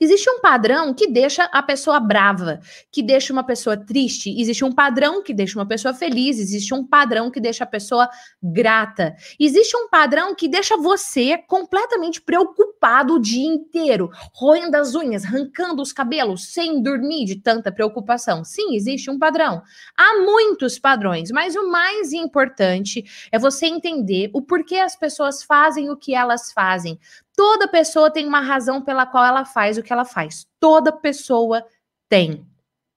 Existe 0.01 0.29
um 0.31 0.41
padrão 0.41 0.93
que 0.95 1.07
deixa 1.07 1.45
a 1.45 1.63
pessoa 1.63 2.01
brava, 2.01 2.61
que 2.91 3.03
deixa 3.03 3.33
uma 3.33 3.45
pessoa 3.45 3.77
triste, 3.77 4.35
existe 4.41 4.65
um 4.65 4.73
padrão 4.73 5.23
que 5.23 5.35
deixa 5.35 5.59
uma 5.59 5.67
pessoa 5.67 5.95
feliz, 5.95 6.39
existe 6.39 6.75
um 6.75 6.87
padrão 6.87 7.31
que 7.31 7.41
deixa 7.41 7.65
a 7.65 7.67
pessoa 7.67 8.09
grata. 8.43 9.15
Existe 9.39 9.77
um 9.77 9.89
padrão 9.89 10.35
que 10.35 10.49
deixa 10.49 10.77
você 10.77 11.39
completamente 11.39 12.21
preocupado 12.21 13.15
o 13.15 13.21
dia 13.21 13.47
inteiro, 13.47 14.11
roendo 14.33 14.77
as 14.77 14.95
unhas, 14.95 15.25
arrancando 15.25 15.83
os 15.83 15.93
cabelos, 15.93 16.53
sem 16.53 16.83
dormir 16.83 17.25
de 17.25 17.37
tanta 17.37 17.73
preocupação. 17.73 18.45
Sim, 18.45 18.75
existe 18.75 19.11
um 19.11 19.19
padrão. 19.19 19.63
Há 19.97 20.21
muitos 20.21 20.79
padrões, 20.79 21.31
mas 21.31 21.57
o 21.57 21.71
mais 21.71 22.13
importante 22.13 23.05
é 23.31 23.39
você 23.39 23.67
entender 23.67 24.31
o 24.33 24.43
porquê 24.43 24.77
as 24.77 24.97
pessoas 24.97 25.43
fazem 25.43 25.91
o 25.91 25.97
que 25.97 26.15
elas 26.15 26.53
fazem. 26.53 26.99
Toda 27.37 27.69
pessoa 27.69 28.13
tem 28.13 28.27
uma 28.27 28.41
razão 28.41 28.81
pela 28.81 29.07
qual 29.07 29.25
ela 29.25 29.45
faz 29.45 29.77
o 29.77 29.83
que 29.83 29.93
ela 29.93 30.05
faz. 30.05 30.47
Toda 30.61 30.93
pessoa 30.93 31.65
tem. 32.09 32.47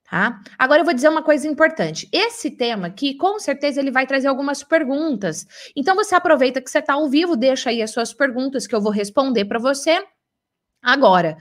Tá? 0.09 0.39
Agora 0.57 0.81
eu 0.81 0.85
vou 0.85 0.93
dizer 0.93 1.09
uma 1.09 1.23
coisa 1.23 1.47
importante. 1.47 2.07
Esse 2.13 2.51
tema 2.51 2.87
aqui, 2.87 3.15
com 3.15 3.37
certeza, 3.39 3.81
ele 3.81 3.91
vai 3.91 4.07
trazer 4.07 4.27
algumas 4.27 4.63
perguntas. 4.63 5.45
Então 5.75 5.95
você 5.95 6.15
aproveita 6.15 6.61
que 6.61 6.69
você 6.69 6.79
está 6.79 6.93
ao 6.93 7.09
vivo, 7.09 7.35
deixa 7.35 7.71
aí 7.71 7.81
as 7.81 7.91
suas 7.91 8.13
perguntas 8.13 8.65
que 8.65 8.73
eu 8.73 8.79
vou 8.79 8.91
responder 8.91 9.45
para 9.45 9.59
você 9.59 10.01
agora. 10.81 11.37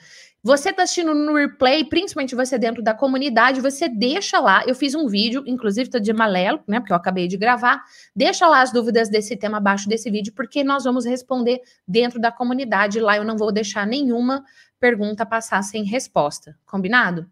Você 0.46 0.70
está 0.70 0.84
assistindo 0.84 1.12
no 1.12 1.34
replay, 1.34 1.82
principalmente 1.84 2.36
você 2.36 2.56
dentro 2.56 2.80
da 2.80 2.94
comunidade, 2.94 3.60
você 3.60 3.88
deixa 3.88 4.38
lá. 4.38 4.62
Eu 4.64 4.76
fiz 4.76 4.94
um 4.94 5.08
vídeo, 5.08 5.42
inclusive 5.44 5.90
tô 5.90 5.98
de 5.98 6.12
amarelo, 6.12 6.60
né? 6.68 6.78
Porque 6.78 6.92
eu 6.92 6.96
acabei 6.96 7.26
de 7.26 7.36
gravar. 7.36 7.82
Deixa 8.14 8.46
lá 8.46 8.60
as 8.60 8.70
dúvidas 8.70 9.08
desse 9.08 9.36
tema 9.36 9.56
abaixo 9.56 9.88
desse 9.88 10.08
vídeo, 10.08 10.32
porque 10.36 10.62
nós 10.62 10.84
vamos 10.84 11.04
responder 11.04 11.62
dentro 11.86 12.20
da 12.20 12.30
comunidade. 12.30 13.00
Lá 13.00 13.16
eu 13.16 13.24
não 13.24 13.36
vou 13.36 13.50
deixar 13.50 13.84
nenhuma 13.88 14.44
pergunta 14.78 15.26
passar 15.26 15.62
sem 15.62 15.82
resposta. 15.82 16.56
Combinado? 16.64 17.28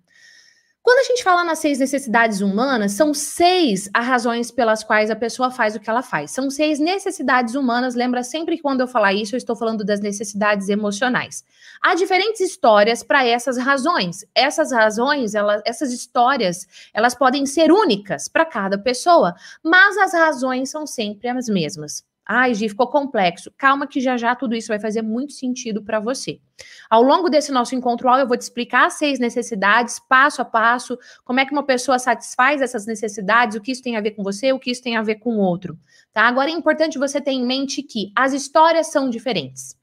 Quando 0.84 0.98
a 0.98 1.04
gente 1.04 1.24
fala 1.24 1.42
nas 1.44 1.60
seis 1.60 1.78
necessidades 1.78 2.42
humanas, 2.42 2.92
são 2.92 3.14
seis 3.14 3.88
as 3.94 4.04
razões 4.04 4.50
pelas 4.50 4.84
quais 4.84 5.10
a 5.10 5.16
pessoa 5.16 5.50
faz 5.50 5.74
o 5.74 5.80
que 5.80 5.88
ela 5.88 6.02
faz. 6.02 6.30
São 6.30 6.50
seis 6.50 6.78
necessidades 6.78 7.54
humanas. 7.54 7.94
Lembra 7.94 8.22
sempre 8.22 8.56
que 8.56 8.62
quando 8.62 8.82
eu 8.82 8.86
falar 8.86 9.14
isso, 9.14 9.34
eu 9.34 9.38
estou 9.38 9.56
falando 9.56 9.82
das 9.82 10.00
necessidades 10.00 10.68
emocionais. 10.68 11.42
Há 11.80 11.94
diferentes 11.94 12.42
histórias 12.42 13.02
para 13.02 13.24
essas 13.26 13.56
razões. 13.56 14.26
Essas 14.34 14.72
razões, 14.72 15.34
elas, 15.34 15.62
essas 15.64 15.90
histórias, 15.90 16.68
elas 16.92 17.14
podem 17.14 17.46
ser 17.46 17.72
únicas 17.72 18.28
para 18.28 18.44
cada 18.44 18.76
pessoa, 18.76 19.34
mas 19.62 19.96
as 19.96 20.12
razões 20.12 20.68
são 20.68 20.86
sempre 20.86 21.30
as 21.30 21.48
mesmas. 21.48 22.04
Ai, 22.26 22.54
Gi, 22.54 22.70
ficou 22.70 22.86
complexo. 22.86 23.52
Calma 23.56 23.86
que 23.86 24.00
já 24.00 24.16
já 24.16 24.34
tudo 24.34 24.54
isso 24.54 24.68
vai 24.68 24.80
fazer 24.80 25.02
muito 25.02 25.34
sentido 25.34 25.82
para 25.82 26.00
você. 26.00 26.40
Ao 26.88 27.02
longo 27.02 27.28
desse 27.28 27.52
nosso 27.52 27.74
encontro 27.74 28.08
eu 28.16 28.26
vou 28.26 28.36
te 28.36 28.42
explicar 28.42 28.86
as 28.86 28.94
seis 28.94 29.18
necessidades, 29.18 30.00
passo 30.08 30.40
a 30.40 30.44
passo, 30.44 30.98
como 31.24 31.40
é 31.40 31.44
que 31.44 31.52
uma 31.52 31.64
pessoa 31.64 31.98
satisfaz 31.98 32.62
essas 32.62 32.86
necessidades, 32.86 33.56
o 33.56 33.60
que 33.60 33.72
isso 33.72 33.82
tem 33.82 33.96
a 33.96 34.00
ver 34.00 34.12
com 34.12 34.22
você, 34.22 34.52
o 34.52 34.58
que 34.58 34.70
isso 34.70 34.82
tem 34.82 34.96
a 34.96 35.02
ver 35.02 35.16
com 35.16 35.36
o 35.36 35.38
outro, 35.38 35.78
tá? 36.12 36.22
Agora 36.22 36.48
é 36.48 36.52
importante 36.52 36.98
você 36.98 37.20
ter 37.20 37.32
em 37.32 37.44
mente 37.44 37.82
que 37.82 38.10
as 38.16 38.32
histórias 38.32 38.86
são 38.86 39.10
diferentes. 39.10 39.76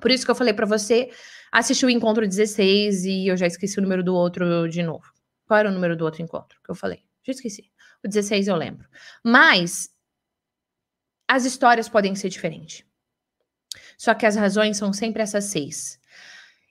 Por 0.00 0.10
isso 0.10 0.24
que 0.24 0.30
eu 0.30 0.34
falei 0.34 0.54
para 0.54 0.66
você 0.66 1.10
assistir 1.52 1.86
o 1.86 1.90
encontro 1.90 2.26
16 2.26 3.04
e 3.04 3.28
eu 3.28 3.36
já 3.36 3.46
esqueci 3.46 3.78
o 3.78 3.82
número 3.82 4.02
do 4.02 4.14
outro 4.14 4.68
de 4.68 4.82
novo. 4.82 5.04
Qual 5.46 5.60
era 5.60 5.68
o 5.68 5.72
número 5.72 5.96
do 5.96 6.04
outro 6.04 6.22
encontro 6.22 6.58
que 6.64 6.70
eu 6.70 6.74
falei? 6.74 7.00
Já 7.22 7.32
esqueci. 7.32 7.70
O 8.02 8.08
16 8.08 8.48
eu 8.48 8.56
lembro. 8.56 8.88
Mas 9.22 9.90
as 11.32 11.46
histórias 11.46 11.88
podem 11.88 12.14
ser 12.14 12.28
diferentes. 12.28 12.84
Só 13.96 14.12
que 14.12 14.26
as 14.26 14.36
razões 14.36 14.76
são 14.76 14.92
sempre 14.92 15.22
essas 15.22 15.44
seis. 15.44 15.98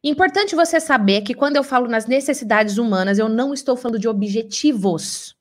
Importante 0.03 0.55
você 0.55 0.79
saber 0.79 1.21
que 1.21 1.33
quando 1.33 1.55
eu 1.55 1.63
falo 1.63 1.87
nas 1.87 2.05
necessidades 2.05 2.77
humanas, 2.77 3.17
eu 3.17 3.27
não 3.27 3.55
estou 3.55 3.75
falando 3.75 3.97
de 3.97 4.07
objetivos. 4.07 5.35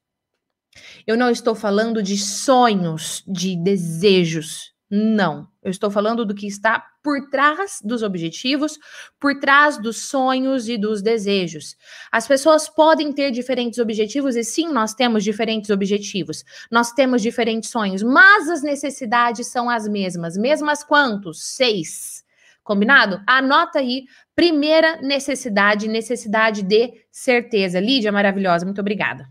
Eu 1.07 1.19
não 1.19 1.31
estou 1.31 1.55
falando 1.55 2.03
de 2.03 2.17
sonhos, 2.17 3.23
de 3.27 3.57
desejos. 3.57 4.70
Não. 4.91 5.47
Eu 5.63 5.71
estou 5.71 5.89
falando 5.89 6.25
do 6.27 6.35
que 6.35 6.49
está 6.49 6.85
por 7.01 7.31
trás 7.31 7.79
dos 7.85 8.03
objetivos, 8.03 8.77
por 9.21 9.39
trás 9.39 9.79
dos 9.81 10.09
sonhos 10.09 10.69
e 10.69 10.77
dos 10.77 11.01
desejos. 11.01 11.77
As 12.11 12.27
pessoas 12.27 12.69
podem 12.69 13.13
ter 13.13 13.31
diferentes 13.31 13.79
objetivos, 13.79 14.35
e 14.35 14.43
sim, 14.43 14.73
nós 14.73 14.93
temos 14.93 15.23
diferentes 15.23 15.71
objetivos, 15.71 16.45
nós 16.73 16.93
temos 16.93 17.23
diferentes 17.23 17.71
sonhos, 17.71 18.03
mas 18.03 18.49
as 18.49 18.63
necessidades 18.63 19.47
são 19.47 19.71
as 19.71 19.87
mesmas. 19.87 20.37
Mesmas 20.37 20.83
quantos? 20.83 21.41
Seis. 21.55 22.25
Combinado? 22.65 23.23
Anota 23.27 23.79
aí. 23.79 24.07
Primeira 24.35 25.01
necessidade, 25.03 25.87
necessidade 25.87 26.63
de 26.63 26.93
certeza. 27.13 27.79
Lídia, 27.79 28.11
maravilhosa, 28.11 28.65
muito 28.65 28.81
obrigada. 28.81 29.29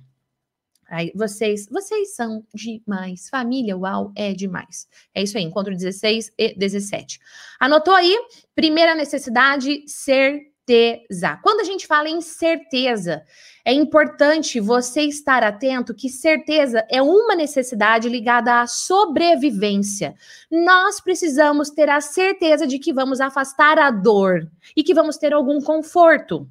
Aí, 0.89 1.11
vocês, 1.15 1.67
vocês 1.69 2.15
são 2.15 2.43
demais. 2.53 3.29
Família, 3.29 3.77
uau, 3.77 4.11
é 4.15 4.33
demais. 4.33 4.87
É 5.13 5.21
isso 5.21 5.37
aí, 5.37 5.43
encontro 5.43 5.75
16 5.75 6.31
e 6.37 6.53
17. 6.55 7.19
Anotou 7.59 7.93
aí? 7.93 8.15
Primeira 8.55 8.95
necessidade, 8.95 9.83
certeza. 9.87 11.39
Quando 11.43 11.61
a 11.61 11.63
gente 11.63 11.87
fala 11.87 12.09
em 12.09 12.21
certeza, 12.21 13.23
é 13.65 13.73
importante 13.73 14.59
você 14.59 15.01
estar 15.01 15.43
atento 15.43 15.93
que 15.93 16.09
certeza 16.09 16.85
é 16.89 17.01
uma 17.01 17.35
necessidade 17.35 18.09
ligada 18.09 18.61
à 18.61 18.67
sobrevivência. 18.67 20.15
Nós 20.49 20.99
precisamos 20.99 21.69
ter 21.69 21.89
a 21.89 22.01
certeza 22.01 22.65
de 22.65 22.79
que 22.79 22.93
vamos 22.93 23.21
afastar 23.21 23.77
a 23.77 23.91
dor 23.91 24.49
e 24.75 24.83
que 24.83 24.93
vamos 24.93 25.17
ter 25.17 25.33
algum 25.33 25.61
conforto. 25.61 26.47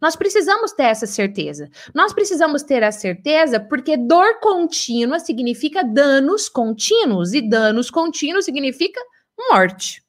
Nós 0.00 0.16
precisamos 0.16 0.72
ter 0.72 0.84
essa 0.84 1.06
certeza. 1.06 1.68
Nós 1.94 2.12
precisamos 2.12 2.62
ter 2.62 2.82
a 2.82 2.92
certeza 2.92 3.60
porque 3.60 3.96
dor 3.96 4.40
contínua 4.40 5.18
significa 5.18 5.82
danos 5.82 6.48
contínuos 6.48 7.32
e 7.32 7.40
danos 7.40 7.90
contínuos 7.90 8.44
significa 8.44 9.00
morte. 9.50 10.02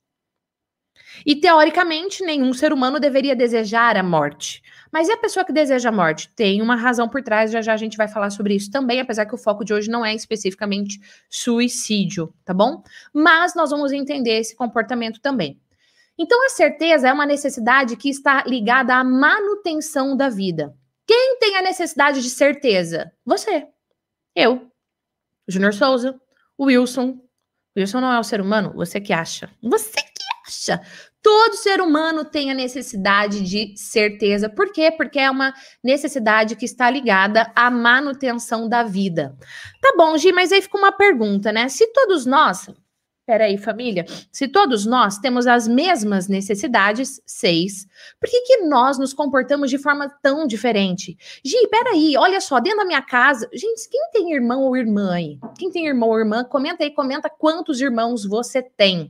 E 1.26 1.36
teoricamente, 1.36 2.24
nenhum 2.24 2.54
ser 2.54 2.74
humano 2.74 3.00
deveria 3.00 3.36
desejar 3.36 3.96
a 3.96 4.04
morte. 4.04 4.62
Mas 4.92 5.08
e 5.08 5.12
a 5.12 5.18
pessoa 5.18 5.46
que 5.46 5.54
deseja 5.54 5.90
a 5.90 5.92
morte? 5.92 6.30
Tem 6.36 6.62
uma 6.62 6.76
razão 6.76 7.08
por 7.08 7.24
trás, 7.24 7.52
já 7.52 7.62
já 7.62 7.74
a 7.74 7.78
gente 7.78 7.98
vai 7.98 8.08
falar 8.08 8.30
sobre 8.30 8.56
isso 8.56 8.70
também, 8.70 9.00
apesar 9.00 9.26
que 9.26 9.34
o 9.34 9.38
foco 9.38 9.64
de 9.64 9.74
hoje 9.74 9.90
não 9.90 10.06
é 10.06 10.14
especificamente 10.14 11.00
suicídio, 11.30 12.34
tá 12.44 12.54
bom? 12.54 12.84
Mas 13.14 13.56
nós 13.56 13.72
vamos 13.72 13.92
entender 13.92 14.40
esse 14.40 14.56
comportamento 14.56 15.20
também. 15.22 15.60
Então, 16.18 16.46
a 16.46 16.50
certeza 16.50 17.08
é 17.08 17.14
uma 17.14 17.26
necessidade 17.26 17.98
que 17.98 18.10
está 18.10 18.44
ligada 18.46 18.96
à 18.96 19.04
manutenção 19.04 20.16
da 20.16 20.30
vida. 20.30 20.74
Quem 21.06 21.38
tem 21.40 21.58
a 21.58 21.62
necessidade 21.62 22.22
de 22.22 22.30
certeza? 22.30 23.12
Você. 23.26 23.68
Eu. 24.36 24.72
Júnior 25.48 25.74
Souza. 25.74 26.20
O 26.58 26.66
Wilson. 26.66 27.20
Wilson 27.76 28.00
não 28.00 28.12
é 28.12 28.20
o 28.20 28.24
ser 28.24 28.40
humano? 28.40 28.74
Você 28.76 29.02
que 29.02 29.12
acha. 29.12 29.50
Você 29.62 30.02
que 30.02 30.24
acha. 30.46 30.82
Todo 31.22 31.56
ser 31.56 31.82
humano 31.82 32.26
tem 32.26 32.52
a 32.52 32.54
necessidade 32.54 33.42
de 33.42 33.76
certeza. 33.78 34.50
Por 34.50 34.72
quê? 34.72 34.92
Porque 34.92 35.18
é 35.20 35.32
uma 35.32 35.54
necessidade 35.84 36.56
que 36.56 36.66
está 36.66 36.90
ligada 36.90 37.52
à 37.56 37.72
manutenção 37.72 38.68
da 38.68 38.84
vida. 38.84 39.36
Tá 39.82 39.94
bom, 39.98 40.18
Gi, 40.18 40.32
mas 40.32 40.52
aí 40.52 40.62
fica 40.62 40.78
uma 40.78 40.92
pergunta, 40.92 41.52
né? 41.52 41.70
Se 41.70 41.88
todos 41.94 42.26
nós 42.26 42.68
Peraí, 43.26 43.58
família. 43.58 44.06
Se 44.32 44.50
todos 44.50 44.86
nós 44.86 45.18
temos 45.18 45.48
as 45.48 45.66
mesmas 45.66 46.28
necessidades, 46.28 47.22
seis, 47.26 47.88
por 48.20 48.30
que, 48.30 48.42
que 48.42 48.58
nós 48.66 48.98
nos 49.00 49.14
comportamos 49.14 49.70
de 49.70 49.78
forma 49.78 50.10
tão 50.22 50.46
diferente? 50.46 51.18
Gi, 51.44 51.68
peraí, 51.70 52.18
olha 52.18 52.42
só, 52.42 52.60
dentro 52.60 52.80
da 52.80 52.86
minha 52.86 53.02
casa. 53.02 53.50
Gente, 53.54 53.88
quem 53.90 54.12
tem 54.12 54.34
irmão 54.34 54.64
ou 54.64 54.76
irmã 54.76 55.14
aí? 55.14 55.40
Quem 55.58 55.72
tem 55.72 55.88
irmão 55.88 56.10
ou 56.10 56.20
irmã, 56.20 56.44
comenta 56.44 56.84
aí, 56.84 56.92
comenta 56.92 57.30
quantos 57.30 57.80
irmãos 57.80 58.26
você 58.26 58.62
tem. 58.62 59.10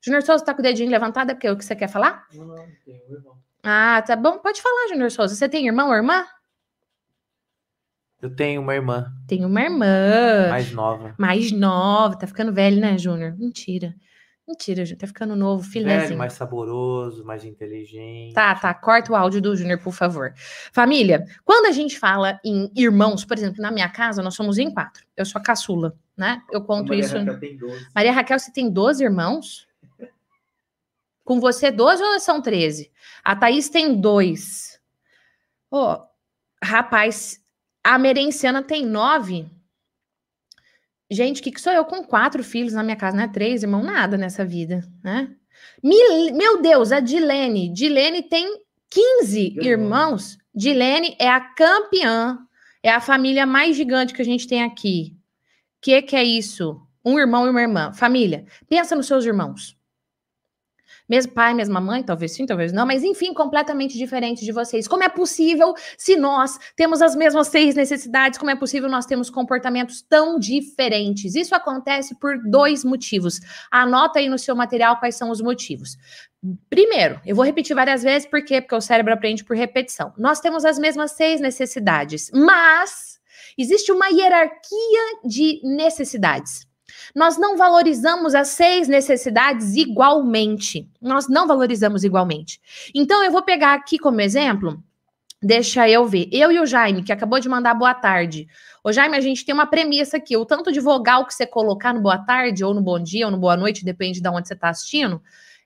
Júnior 0.00 0.22
Souza 0.22 0.44
tá 0.44 0.54
com 0.54 0.60
o 0.60 0.62
dedinho 0.62 0.88
levantado, 0.88 1.30
é 1.30 1.34
porque 1.34 1.48
é 1.48 1.52
o 1.52 1.56
que 1.56 1.64
você 1.64 1.74
quer 1.74 1.88
falar? 1.88 2.26
Não, 2.32 2.46
não, 2.46 2.66
tenho 2.84 3.02
irmão. 3.10 3.36
Ah, 3.64 4.00
tá 4.06 4.14
bom. 4.14 4.38
Pode 4.38 4.62
falar, 4.62 4.88
Júnior 4.88 5.10
Souza. 5.10 5.34
Você 5.34 5.48
tem 5.48 5.66
irmão 5.66 5.88
ou 5.88 5.94
irmã? 5.94 6.24
Eu 8.22 8.34
tenho 8.34 8.60
uma 8.60 8.74
irmã 8.74 9.12
Tem 9.26 9.44
uma 9.44 9.62
irmã. 9.62 10.48
mais 10.50 10.72
nova. 10.72 11.14
Mais 11.18 11.50
nova. 11.52 12.16
Tá 12.18 12.26
ficando 12.26 12.52
velho, 12.52 12.78
né, 12.80 12.98
Júnior? 12.98 13.34
Mentira. 13.38 13.94
Mentira, 14.46 14.84
Júnior. 14.84 14.98
Tá 15.00 15.06
ficando 15.06 15.34
novo, 15.36 15.62
filézinho. 15.62 16.08
Velho, 16.08 16.18
mais 16.18 16.32
saboroso, 16.34 17.24
mais 17.24 17.44
inteligente. 17.44 18.34
Tá, 18.34 18.54
tá. 18.54 18.74
Corta 18.74 19.12
o 19.12 19.16
áudio 19.16 19.40
do 19.40 19.56
Júnior, 19.56 19.78
por 19.78 19.92
favor. 19.92 20.34
Família, 20.72 21.24
quando 21.44 21.66
a 21.66 21.72
gente 21.72 21.98
fala 21.98 22.38
em 22.44 22.70
irmãos, 22.76 23.24
por 23.24 23.38
exemplo, 23.38 23.62
na 23.62 23.70
minha 23.70 23.88
casa, 23.88 24.22
nós 24.22 24.34
somos 24.34 24.58
em 24.58 24.70
quatro. 24.70 25.04
Eu 25.16 25.24
sou 25.24 25.40
a 25.40 25.42
caçula, 25.42 25.96
né? 26.16 26.42
Eu 26.50 26.62
conto 26.62 26.88
Maria 26.88 27.04
isso. 27.04 27.16
Raquel 27.16 27.38
tem 27.38 27.56
12. 27.56 27.86
Maria 27.94 28.12
Raquel, 28.12 28.38
você 28.38 28.52
tem 28.52 28.70
12 28.70 29.04
irmãos? 29.04 29.68
Com 31.24 31.38
você, 31.40 31.70
12 31.70 32.02
ou 32.02 32.18
são 32.20 32.42
13? 32.42 32.90
A 33.22 33.36
Thaís 33.36 33.68
tem 33.68 34.00
dois. 34.00 34.80
Ô, 35.70 35.96
rapaz, 36.62 37.40
a 37.84 37.98
Merenciana 37.98 38.62
tem 38.62 38.84
nove. 38.84 39.46
Gente, 41.10 41.40
o 41.40 41.44
que, 41.44 41.50
que 41.50 41.60
sou 41.60 41.72
eu 41.72 41.84
com 41.84 42.04
quatro 42.04 42.42
filhos 42.44 42.72
na 42.72 42.82
minha 42.82 42.96
casa, 42.96 43.16
né? 43.16 43.28
Três, 43.28 43.62
irmão, 43.62 43.82
nada 43.82 44.16
nessa 44.16 44.44
vida, 44.44 44.86
né? 45.02 45.34
Mil- 45.82 46.34
meu 46.34 46.62
Deus, 46.62 46.92
a 46.92 47.00
Dilene. 47.00 47.68
Dilene 47.72 48.22
tem 48.22 48.62
15 48.88 49.50
Ganhou. 49.50 49.70
irmãos. 49.72 50.38
Dilene 50.54 51.16
é 51.18 51.28
a 51.28 51.40
campeã. 51.40 52.38
É 52.82 52.90
a 52.90 53.00
família 53.00 53.44
mais 53.44 53.76
gigante 53.76 54.14
que 54.14 54.22
a 54.22 54.24
gente 54.24 54.46
tem 54.46 54.62
aqui. 54.62 55.16
O 55.78 55.82
que, 55.82 56.00
que 56.02 56.16
é 56.16 56.22
isso? 56.24 56.80
Um 57.04 57.18
irmão 57.18 57.46
e 57.46 57.50
uma 57.50 57.60
irmã. 57.60 57.92
Família, 57.92 58.46
pensa 58.68 58.94
nos 58.94 59.06
seus 59.06 59.24
irmãos. 59.24 59.76
Mesmo 61.10 61.32
pai, 61.32 61.52
mesma 61.52 61.80
mãe, 61.80 62.04
talvez 62.04 62.30
sim, 62.30 62.46
talvez 62.46 62.72
não, 62.72 62.86
mas 62.86 63.02
enfim, 63.02 63.34
completamente 63.34 63.98
diferente 63.98 64.44
de 64.44 64.52
vocês. 64.52 64.86
Como 64.86 65.02
é 65.02 65.08
possível, 65.08 65.74
se 65.98 66.14
nós 66.14 66.56
temos 66.76 67.02
as 67.02 67.16
mesmas 67.16 67.48
seis 67.48 67.74
necessidades, 67.74 68.38
como 68.38 68.52
é 68.52 68.54
possível 68.54 68.88
nós 68.88 69.06
termos 69.06 69.28
comportamentos 69.28 70.02
tão 70.02 70.38
diferentes? 70.38 71.34
Isso 71.34 71.52
acontece 71.52 72.14
por 72.14 72.38
dois 72.48 72.84
motivos. 72.84 73.40
Anota 73.72 74.20
aí 74.20 74.28
no 74.28 74.38
seu 74.38 74.54
material 74.54 74.98
quais 74.98 75.16
são 75.16 75.30
os 75.30 75.40
motivos. 75.40 75.98
Primeiro, 76.70 77.20
eu 77.26 77.34
vou 77.34 77.44
repetir 77.44 77.74
várias 77.74 78.04
vezes, 78.04 78.28
por 78.28 78.44
quê? 78.44 78.60
Porque 78.60 78.76
o 78.76 78.80
cérebro 78.80 79.12
aprende 79.12 79.44
por 79.44 79.56
repetição. 79.56 80.12
Nós 80.16 80.38
temos 80.38 80.64
as 80.64 80.78
mesmas 80.78 81.10
seis 81.10 81.40
necessidades, 81.40 82.30
mas 82.32 83.18
existe 83.58 83.90
uma 83.90 84.06
hierarquia 84.08 85.18
de 85.24 85.60
necessidades. 85.64 86.69
Nós 87.14 87.36
não 87.36 87.56
valorizamos 87.56 88.34
as 88.34 88.48
seis 88.48 88.88
necessidades 88.88 89.74
igualmente. 89.74 90.88
Nós 91.00 91.28
não 91.28 91.46
valorizamos 91.46 92.04
igualmente. 92.04 92.60
Então, 92.94 93.24
eu 93.24 93.30
vou 93.30 93.42
pegar 93.42 93.74
aqui 93.74 93.98
como 93.98 94.20
exemplo. 94.20 94.82
Deixa 95.42 95.88
eu 95.88 96.06
ver. 96.06 96.28
Eu 96.30 96.52
e 96.52 96.60
o 96.60 96.66
Jaime, 96.66 97.02
que 97.02 97.12
acabou 97.12 97.40
de 97.40 97.48
mandar 97.48 97.74
boa 97.74 97.94
tarde. 97.94 98.46
Ô, 98.84 98.92
Jaime, 98.92 99.16
a 99.16 99.20
gente 99.20 99.44
tem 99.44 99.54
uma 99.54 99.66
premissa 99.66 100.18
aqui. 100.18 100.36
O 100.36 100.44
tanto 100.44 100.70
de 100.70 100.80
vogal 100.80 101.24
que 101.24 101.32
você 101.32 101.46
colocar 101.46 101.94
no 101.94 102.02
boa 102.02 102.18
tarde, 102.18 102.62
ou 102.62 102.74
no 102.74 102.82
bom 102.82 102.98
dia, 102.98 103.24
ou 103.24 103.32
no 103.32 103.38
boa 103.38 103.56
noite, 103.56 103.84
depende 103.84 104.20
de 104.20 104.28
onde 104.28 104.46
você 104.46 104.54
está 104.54 104.68
assistindo, 104.68 105.22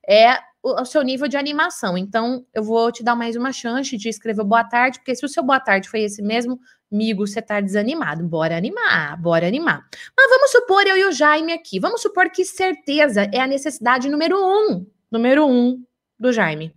é 0.09 0.39
o, 0.65 0.85
seu 0.85 1.03
nível 1.03 1.29
de 1.29 1.37
animação. 1.37 1.99
Então, 1.99 2.47
eu 2.55 2.63
vou 2.63 2.91
te 2.91 3.03
dar 3.03 3.15
mais 3.15 3.37
uma 3.37 3.53
chance 3.53 3.97
de 3.97 4.09
escrever 4.09 4.45
boa 4.45 4.65
tarde, 4.65 4.99
porque 4.99 5.15
se 5.15 5.25
o 5.25 5.29
seu 5.29 5.43
boa 5.43 5.61
tarde 5.61 5.89
foi 5.89 6.01
esse 6.01 6.23
mesmo, 6.23 6.59
amigo, 6.95 7.27
você 7.27 7.43
tá 7.43 7.61
desanimado. 7.61 8.25
Bora 8.25 8.57
animar, 8.57 9.21
bora 9.21 9.47
animar. 9.47 9.85
Mas 10.17 10.31
vamos 10.31 10.51
supor 10.53 10.87
eu 10.87 10.97
e 10.97 11.05
o 11.05 11.13
Jaime 11.13 11.53
aqui. 11.53 11.81
Vamos 11.81 12.01
supor 12.01 12.31
que 12.31 12.45
certeza 12.45 13.29
é 13.33 13.41
a 13.41 13.47
necessidade 13.47 14.09
número 14.09 14.37
um. 14.39 14.87
Número 15.11 15.47
um 15.47 15.83
do 16.19 16.33
Jaime. 16.33 16.75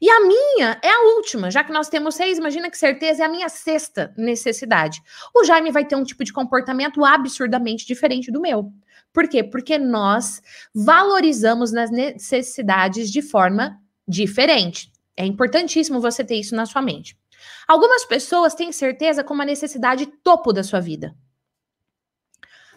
E 0.00 0.10
a 0.10 0.20
minha 0.20 0.78
é 0.82 0.90
a 0.90 1.14
última, 1.16 1.50
já 1.50 1.62
que 1.62 1.72
nós 1.72 1.88
temos 1.88 2.14
seis, 2.14 2.38
imagina 2.38 2.70
que 2.70 2.76
certeza 2.76 3.22
é 3.22 3.26
a 3.26 3.28
minha 3.28 3.48
sexta 3.48 4.12
necessidade. 4.16 5.00
O 5.34 5.44
Jaime 5.44 5.70
vai 5.70 5.84
ter 5.84 5.96
um 5.96 6.04
tipo 6.04 6.24
de 6.24 6.32
comportamento 6.32 7.04
absurdamente 7.04 7.86
diferente 7.86 8.30
do 8.30 8.40
meu. 8.40 8.72
Por 9.12 9.28
quê? 9.28 9.44
Porque 9.44 9.78
nós 9.78 10.42
valorizamos 10.74 11.70
nas 11.72 11.90
necessidades 11.90 13.10
de 13.10 13.22
forma 13.22 13.78
diferente. 14.06 14.90
É 15.16 15.24
importantíssimo 15.24 16.00
você 16.00 16.24
ter 16.24 16.36
isso 16.36 16.56
na 16.56 16.66
sua 16.66 16.82
mente. 16.82 17.16
Algumas 17.66 18.04
pessoas 18.04 18.54
têm 18.54 18.72
certeza 18.72 19.24
como 19.24 19.42
a 19.42 19.44
necessidade 19.44 20.06
topo 20.06 20.52
da 20.52 20.62
sua 20.62 20.80
vida. 20.80 21.14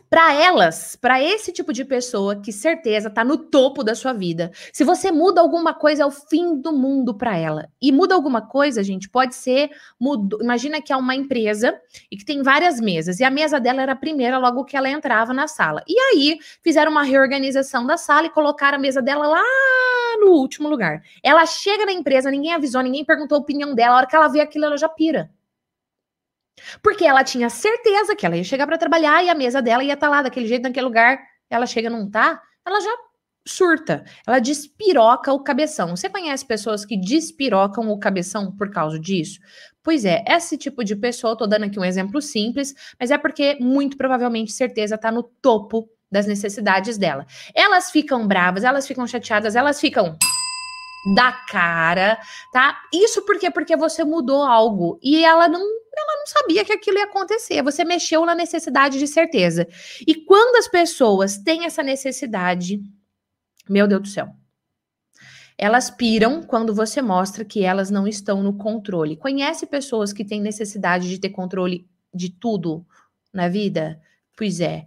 Para 0.09 0.33
elas, 0.33 0.95
para 0.95 1.21
esse 1.21 1.51
tipo 1.51 1.73
de 1.73 1.83
pessoa 1.83 2.37
que 2.37 2.51
certeza 2.51 3.09
tá 3.09 3.25
no 3.25 3.37
topo 3.37 3.83
da 3.83 3.93
sua 3.93 4.13
vida, 4.13 4.51
se 4.71 4.85
você 4.85 5.11
muda 5.11 5.41
alguma 5.41 5.73
coisa 5.73 6.03
é 6.03 6.05
o 6.05 6.11
fim 6.11 6.61
do 6.61 6.71
mundo 6.71 7.13
para 7.13 7.35
ela. 7.35 7.67
E 7.81 7.91
muda 7.91 8.15
alguma 8.15 8.41
coisa, 8.41 8.81
gente, 8.83 9.09
pode 9.09 9.35
ser, 9.35 9.69
mudo, 9.99 10.37
imagina 10.41 10.81
que 10.81 10.93
é 10.93 10.95
uma 10.95 11.13
empresa 11.13 11.77
e 12.09 12.15
que 12.15 12.23
tem 12.23 12.41
várias 12.41 12.79
mesas 12.79 13.19
e 13.19 13.25
a 13.25 13.29
mesa 13.29 13.59
dela 13.59 13.81
era 13.81 13.91
a 13.91 13.97
primeira 13.97 14.37
logo 14.37 14.63
que 14.63 14.77
ela 14.77 14.89
entrava 14.89 15.33
na 15.33 15.47
sala. 15.47 15.83
E 15.87 15.99
aí 15.99 16.37
fizeram 16.63 16.91
uma 16.91 17.03
reorganização 17.03 17.85
da 17.85 17.97
sala 17.97 18.27
e 18.27 18.29
colocaram 18.29 18.77
a 18.77 18.81
mesa 18.81 19.01
dela 19.01 19.27
lá 19.27 19.43
no 20.21 20.31
último 20.31 20.69
lugar. 20.69 21.01
Ela 21.21 21.45
chega 21.45 21.85
na 21.85 21.91
empresa, 21.91 22.31
ninguém 22.31 22.53
avisou, 22.53 22.81
ninguém 22.81 23.03
perguntou 23.03 23.37
a 23.37 23.41
opinião 23.41 23.75
dela, 23.75 23.95
a 23.95 23.97
hora 23.97 24.07
que 24.07 24.15
ela 24.15 24.29
vê 24.29 24.39
aquilo 24.39 24.65
ela 24.65 24.77
já 24.77 24.87
pira. 24.87 25.29
Porque 26.81 27.05
ela 27.05 27.23
tinha 27.23 27.49
certeza 27.49 28.15
que 28.15 28.25
ela 28.25 28.37
ia 28.37 28.43
chegar 28.43 28.65
para 28.67 28.77
trabalhar 28.77 29.23
e 29.23 29.29
a 29.29 29.35
mesa 29.35 29.61
dela 29.61 29.83
ia 29.83 29.93
estar 29.93 30.09
lá 30.09 30.21
daquele 30.21 30.47
jeito, 30.47 30.63
naquele 30.63 30.85
lugar. 30.85 31.19
Ela 31.49 31.65
chega, 31.65 31.89
não 31.89 32.09
tá? 32.09 32.41
Ela 32.65 32.79
já 32.81 32.91
surta. 33.47 34.03
Ela 34.25 34.39
despiroca 34.39 35.31
o 35.33 35.43
cabeção. 35.43 35.95
Você 35.95 36.09
conhece 36.09 36.45
pessoas 36.45 36.85
que 36.85 36.97
despirocam 36.97 37.89
o 37.89 37.99
cabeção 37.99 38.51
por 38.51 38.69
causa 38.69 38.99
disso? 38.99 39.39
Pois 39.81 40.03
é, 40.03 40.23
esse 40.27 40.57
tipo 40.57 40.83
de 40.83 40.95
pessoa, 40.95 41.37
tô 41.37 41.47
dando 41.47 41.63
aqui 41.63 41.79
um 41.79 41.85
exemplo 41.85 42.21
simples, 42.21 42.73
mas 42.99 43.09
é 43.09 43.17
porque 43.17 43.57
muito 43.59 43.95
provavelmente 43.95 44.51
certeza 44.51 44.97
tá 44.97 45.11
no 45.11 45.23
topo 45.23 45.89
das 46.11 46.25
necessidades 46.25 46.97
dela. 46.97 47.25
Elas 47.53 47.91
ficam 47.91 48.27
bravas, 48.27 48.63
elas 48.63 48.87
ficam 48.87 49.07
chateadas, 49.07 49.55
elas 49.55 49.79
ficam 49.79 50.17
da 51.15 51.31
cara, 51.31 52.19
tá? 52.51 52.81
Isso 52.93 53.25
porque 53.25 53.49
porque 53.51 53.75
você 53.77 54.03
mudou 54.03 54.43
algo 54.43 54.99
e 55.01 55.23
ela 55.23 55.47
não 55.47 55.61
ela 55.61 56.17
não 56.19 56.27
sabia 56.27 56.63
que 56.65 56.73
aquilo 56.73 56.97
ia 56.97 57.05
acontecer. 57.05 57.63
Você 57.63 57.83
mexeu 57.83 58.25
na 58.25 58.35
necessidade 58.35 58.99
de 58.99 59.07
certeza. 59.07 59.67
E 60.05 60.13
quando 60.15 60.57
as 60.57 60.67
pessoas 60.67 61.37
têm 61.37 61.65
essa 61.65 61.81
necessidade, 61.83 62.81
meu 63.69 63.87
Deus 63.87 64.01
do 64.03 64.07
céu, 64.07 64.29
Elas 65.57 65.89
piram 65.89 66.43
quando 66.43 66.73
você 66.73 67.01
mostra 67.01 67.43
que 67.43 67.63
elas 67.63 67.89
não 67.89 68.07
estão 68.07 68.43
no 68.43 68.57
controle. 68.57 69.17
Conhece 69.17 69.65
pessoas 69.65 70.13
que 70.13 70.23
têm 70.23 70.39
necessidade 70.41 71.09
de 71.09 71.19
ter 71.19 71.29
controle 71.29 71.87
de 72.13 72.29
tudo 72.29 72.85
na 73.33 73.47
vida? 73.47 73.99
Pois 74.35 74.59
é, 74.59 74.85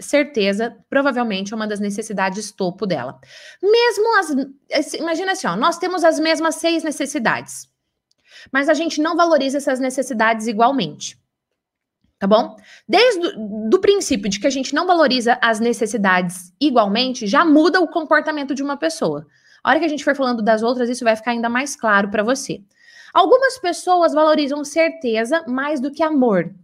certeza, 0.00 0.76
provavelmente 0.88 1.52
é 1.52 1.56
uma 1.56 1.66
das 1.66 1.80
necessidades 1.80 2.50
topo 2.52 2.86
dela. 2.86 3.20
Mesmo 3.62 4.18
as. 4.18 4.94
Imagina 4.94 5.32
assim, 5.32 5.46
ó, 5.46 5.56
nós 5.56 5.78
temos 5.78 6.04
as 6.04 6.18
mesmas 6.18 6.56
seis 6.56 6.82
necessidades, 6.82 7.68
mas 8.52 8.68
a 8.68 8.74
gente 8.74 9.00
não 9.00 9.16
valoriza 9.16 9.58
essas 9.58 9.80
necessidades 9.80 10.46
igualmente. 10.46 11.20
Tá 12.18 12.26
bom? 12.28 12.56
Desde 12.88 13.26
o 13.36 13.80
princípio 13.80 14.30
de 14.30 14.38
que 14.38 14.46
a 14.46 14.50
gente 14.50 14.72
não 14.72 14.86
valoriza 14.86 15.36
as 15.42 15.58
necessidades 15.58 16.52
igualmente, 16.60 17.26
já 17.26 17.44
muda 17.44 17.80
o 17.80 17.88
comportamento 17.88 18.54
de 18.54 18.62
uma 18.62 18.76
pessoa. 18.76 19.26
A 19.64 19.70
hora 19.70 19.80
que 19.80 19.84
a 19.84 19.88
gente 19.88 20.04
for 20.04 20.14
falando 20.14 20.40
das 20.40 20.62
outras, 20.62 20.88
isso 20.88 21.04
vai 21.04 21.16
ficar 21.16 21.32
ainda 21.32 21.48
mais 21.48 21.74
claro 21.74 22.10
para 22.10 22.22
você. 22.22 22.62
Algumas 23.12 23.58
pessoas 23.58 24.14
valorizam 24.14 24.64
certeza 24.64 25.44
mais 25.48 25.80
do 25.80 25.90
que 25.90 26.02
amor. 26.02 26.54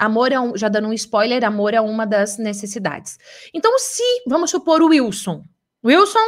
Amor 0.00 0.32
é 0.32 0.40
um, 0.40 0.56
já 0.56 0.70
dando 0.70 0.88
um 0.88 0.94
spoiler, 0.94 1.44
amor 1.44 1.74
é 1.74 1.80
uma 1.80 2.06
das 2.06 2.38
necessidades. 2.38 3.18
Então, 3.52 3.78
se, 3.78 4.02
vamos 4.26 4.50
supor 4.50 4.80
o 4.80 4.86
Wilson. 4.86 5.44
Wilson, 5.84 6.18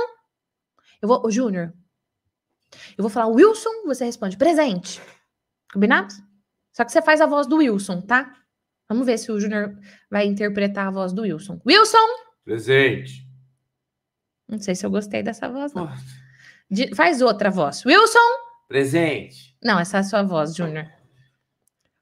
eu 1.01 1.09
vou, 1.09 1.27
o 1.27 1.31
Júnior, 1.31 1.73
eu 2.99 3.03
vou 3.03 3.09
falar 3.09 3.29
Wilson, 3.29 3.71
você 3.87 4.05
responde 4.05 4.37
presente. 4.37 5.01
Combinado? 5.73 6.13
Só 6.71 6.85
que 6.85 6.93
você 6.93 7.01
faz 7.01 7.23
a 7.23 7.27
voz 7.27 7.47
do 7.47 7.57
Wilson, 7.57 8.03
tá? 8.03 8.37
Vamos 8.87 9.07
ver 9.07 9.17
se 9.17 9.33
o 9.33 9.41
Júnior 9.41 9.75
vai 10.11 10.27
interpretar 10.27 10.89
a 10.89 10.91
voz 10.91 11.15
do 11.15 11.23
Wilson. 11.23 11.59
Wilson! 11.67 11.97
Presente. 12.45 13.27
Não 14.47 14.61
sei 14.61 14.75
se 14.75 14.85
eu 14.85 14.91
gostei 14.91 15.23
dessa 15.23 15.49
voz, 15.49 15.73
não. 15.73 15.91
De, 16.71 16.95
faz 16.95 17.23
outra 17.23 17.51
voz. 17.51 17.87
Wilson! 17.87 18.19
Presente. 18.69 19.57
Não, 19.65 19.79
essa 19.79 19.97
é 19.97 20.01
a 20.01 20.05
sua 20.05 20.23
voz, 20.23 20.55
Júnior. 20.55 20.91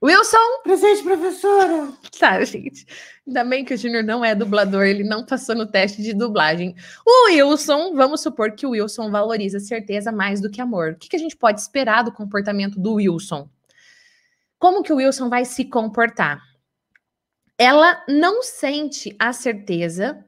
Wilson! 0.02 0.62
Presente, 0.62 1.02
professora. 1.02 1.92
Tá, 2.18 2.42
gente. 2.42 2.86
Ainda 3.26 3.44
bem 3.44 3.64
que 3.64 3.74
o 3.74 3.76
Júnior 3.76 4.02
não 4.02 4.24
é 4.24 4.34
dublador, 4.34 4.84
ele 4.84 5.04
não 5.04 5.26
passou 5.26 5.54
no 5.54 5.66
teste 5.66 6.02
de 6.02 6.14
dublagem. 6.14 6.74
O 7.06 7.26
Wilson, 7.26 7.94
vamos 7.94 8.22
supor 8.22 8.52
que 8.52 8.66
o 8.66 8.70
Wilson 8.70 9.10
valoriza 9.10 9.60
certeza 9.60 10.10
mais 10.10 10.40
do 10.40 10.50
que 10.50 10.60
amor. 10.60 10.92
O 10.92 10.96
que, 10.96 11.08
que 11.08 11.16
a 11.16 11.18
gente 11.18 11.36
pode 11.36 11.60
esperar 11.60 12.02
do 12.02 12.12
comportamento 12.12 12.80
do 12.80 12.94
Wilson? 12.94 13.48
Como 14.58 14.82
que 14.82 14.92
o 14.92 14.96
Wilson 14.96 15.28
vai 15.28 15.44
se 15.44 15.66
comportar? 15.66 16.42
Ela 17.58 18.02
não 18.08 18.42
sente 18.42 19.14
a 19.18 19.34
certeza 19.34 20.24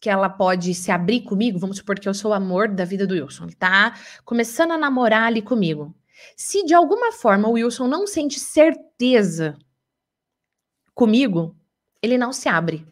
que 0.00 0.10
ela 0.10 0.28
pode 0.28 0.74
se 0.74 0.90
abrir 0.90 1.20
comigo, 1.22 1.60
vamos 1.60 1.76
supor 1.76 1.96
que 2.00 2.08
eu 2.08 2.14
sou 2.14 2.32
o 2.32 2.34
amor 2.34 2.66
da 2.66 2.84
vida 2.84 3.06
do 3.06 3.14
Wilson, 3.14 3.44
ele 3.44 3.54
tá 3.54 3.94
começando 4.24 4.72
a 4.72 4.78
namorar 4.78 5.28
ali 5.28 5.40
comigo. 5.40 5.94
Se 6.36 6.64
de 6.64 6.74
alguma 6.74 7.12
forma 7.12 7.48
o 7.48 7.52
Wilson 7.52 7.86
não 7.86 8.06
sente 8.06 8.38
certeza 8.38 9.56
comigo, 10.94 11.56
ele 12.02 12.18
não 12.18 12.32
se 12.32 12.48
abre. 12.48 12.86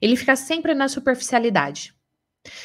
Ele 0.00 0.16
fica 0.16 0.36
sempre 0.36 0.74
na 0.74 0.88
superficialidade. 0.88 1.94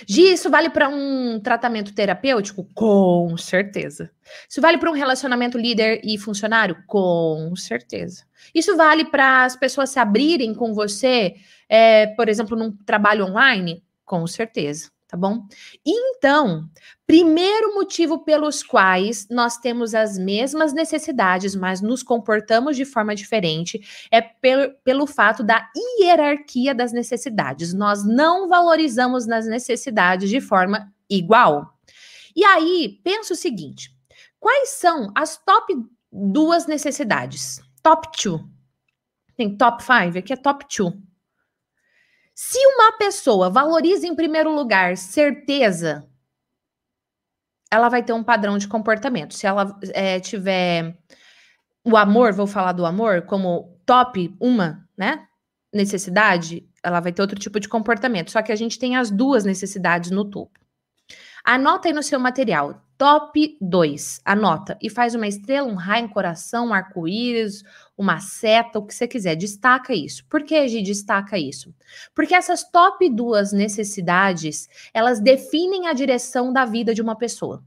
Gi, 0.08 0.34
isso 0.34 0.50
vale 0.50 0.70
para 0.70 0.88
um 0.88 1.40
tratamento 1.40 1.94
terapêutico? 1.94 2.68
Com 2.76 3.36
certeza. 3.36 4.12
Isso 4.48 4.62
vale 4.62 4.78
para 4.78 4.92
um 4.92 4.94
relacionamento 4.94 5.58
líder 5.58 6.02
e 6.04 6.18
funcionário? 6.18 6.78
Com 6.86 7.56
certeza. 7.56 8.24
Isso 8.54 8.78
vale 8.78 9.06
para 9.06 9.44
as 9.44 9.56
pessoas 9.56 9.90
se 9.90 10.00
abrirem 10.00 10.54
com 10.54 10.74
você, 10.74 11.36
é, 11.68 12.08
por 12.08 12.30
exemplo, 12.30 12.56
num 12.56 12.72
trabalho 12.86 13.26
online? 13.26 13.84
Com 14.06 14.28
certeza 14.28 14.92
tá 15.12 15.18
bom? 15.18 15.46
Então, 15.86 16.70
primeiro 17.06 17.76
motivo 17.76 18.24
pelos 18.24 18.64
quais 18.64 19.28
nós 19.30 19.58
temos 19.58 19.94
as 19.94 20.18
mesmas 20.18 20.72
necessidades, 20.72 21.54
mas 21.54 21.82
nos 21.82 22.02
comportamos 22.02 22.78
de 22.78 22.86
forma 22.86 23.14
diferente, 23.14 24.08
é 24.10 24.22
pelo, 24.22 24.74
pelo 24.86 25.06
fato 25.06 25.44
da 25.44 25.70
hierarquia 26.00 26.74
das 26.74 26.94
necessidades. 26.94 27.74
Nós 27.74 28.06
não 28.06 28.48
valorizamos 28.48 29.28
nas 29.28 29.46
necessidades 29.46 30.30
de 30.30 30.40
forma 30.40 30.90
igual. 31.10 31.78
E 32.34 32.46
aí, 32.46 33.02
pensa 33.04 33.34
o 33.34 33.36
seguinte: 33.38 33.94
quais 34.40 34.70
são 34.70 35.12
as 35.14 35.38
top 35.44 35.74
duas 36.10 36.68
necessidades? 36.68 37.60
Top 37.84 38.08
two. 38.18 38.40
Tem 39.36 39.58
top 39.58 39.84
five, 39.84 40.18
aqui 40.18 40.32
é 40.32 40.38
top 40.38 40.66
two. 40.74 40.94
Se 42.44 42.58
uma 42.66 42.92
pessoa 42.94 43.52
valoriza 43.52 44.08
em 44.08 44.16
primeiro 44.16 44.52
lugar 44.52 44.98
certeza, 44.98 46.10
ela 47.70 47.88
vai 47.88 48.02
ter 48.02 48.14
um 48.14 48.24
padrão 48.24 48.58
de 48.58 48.68
comportamento. 48.68 49.36
Se 49.36 49.46
ela 49.46 49.80
é, 49.94 50.20
tiver 50.20 50.98
o 51.86 51.96
amor, 51.96 52.34
vou 52.34 52.48
falar 52.48 52.72
do 52.72 52.84
amor, 52.84 53.22
como 53.28 53.80
top 53.86 54.36
uma, 54.40 54.90
né? 54.98 55.28
Necessidade, 55.72 56.68
ela 56.82 57.00
vai 57.00 57.12
ter 57.12 57.22
outro 57.22 57.38
tipo 57.38 57.60
de 57.60 57.70
comportamento. 57.70 58.32
Só 58.32 58.42
que 58.42 58.52
a 58.52 58.56
gente 58.56 58.80
tem 58.80 58.98
as 58.98 59.12
duas 59.12 59.46
necessidades 59.46 60.10
no 60.10 60.26
topo. 60.26 60.60
Anota 61.46 61.90
aí 61.90 61.94
no 61.94 62.02
seu 62.02 62.20
material. 62.20 62.84
Top 62.98 63.58
2. 63.62 64.22
Anota 64.26 64.80
e 64.82 64.90
faz 64.90 65.14
uma 65.14 65.28
estrela, 65.28 65.68
um 65.68 65.76
raio, 65.76 66.06
um 66.06 66.10
coração, 66.10 66.70
um 66.70 66.74
arco-íris, 66.74 67.64
uma 68.02 68.20
seta, 68.20 68.80
o 68.80 68.86
que 68.86 68.94
você 68.94 69.08
quiser. 69.08 69.36
Destaca 69.36 69.94
isso. 69.94 70.26
Por 70.28 70.44
que 70.44 70.56
a 70.56 70.68
gente 70.68 70.88
destaca 70.88 71.38
isso? 71.38 71.74
Porque 72.16 72.34
essas 72.34 72.64
top 72.64 73.08
duas 73.10 73.54
necessidades, 73.54 74.68
elas 74.94 75.20
definem 75.20 75.88
a 75.88 75.94
direção 75.94 76.52
da 76.52 76.66
vida 76.66 76.94
de 76.94 77.02
uma 77.02 77.16
pessoa. 77.16 77.64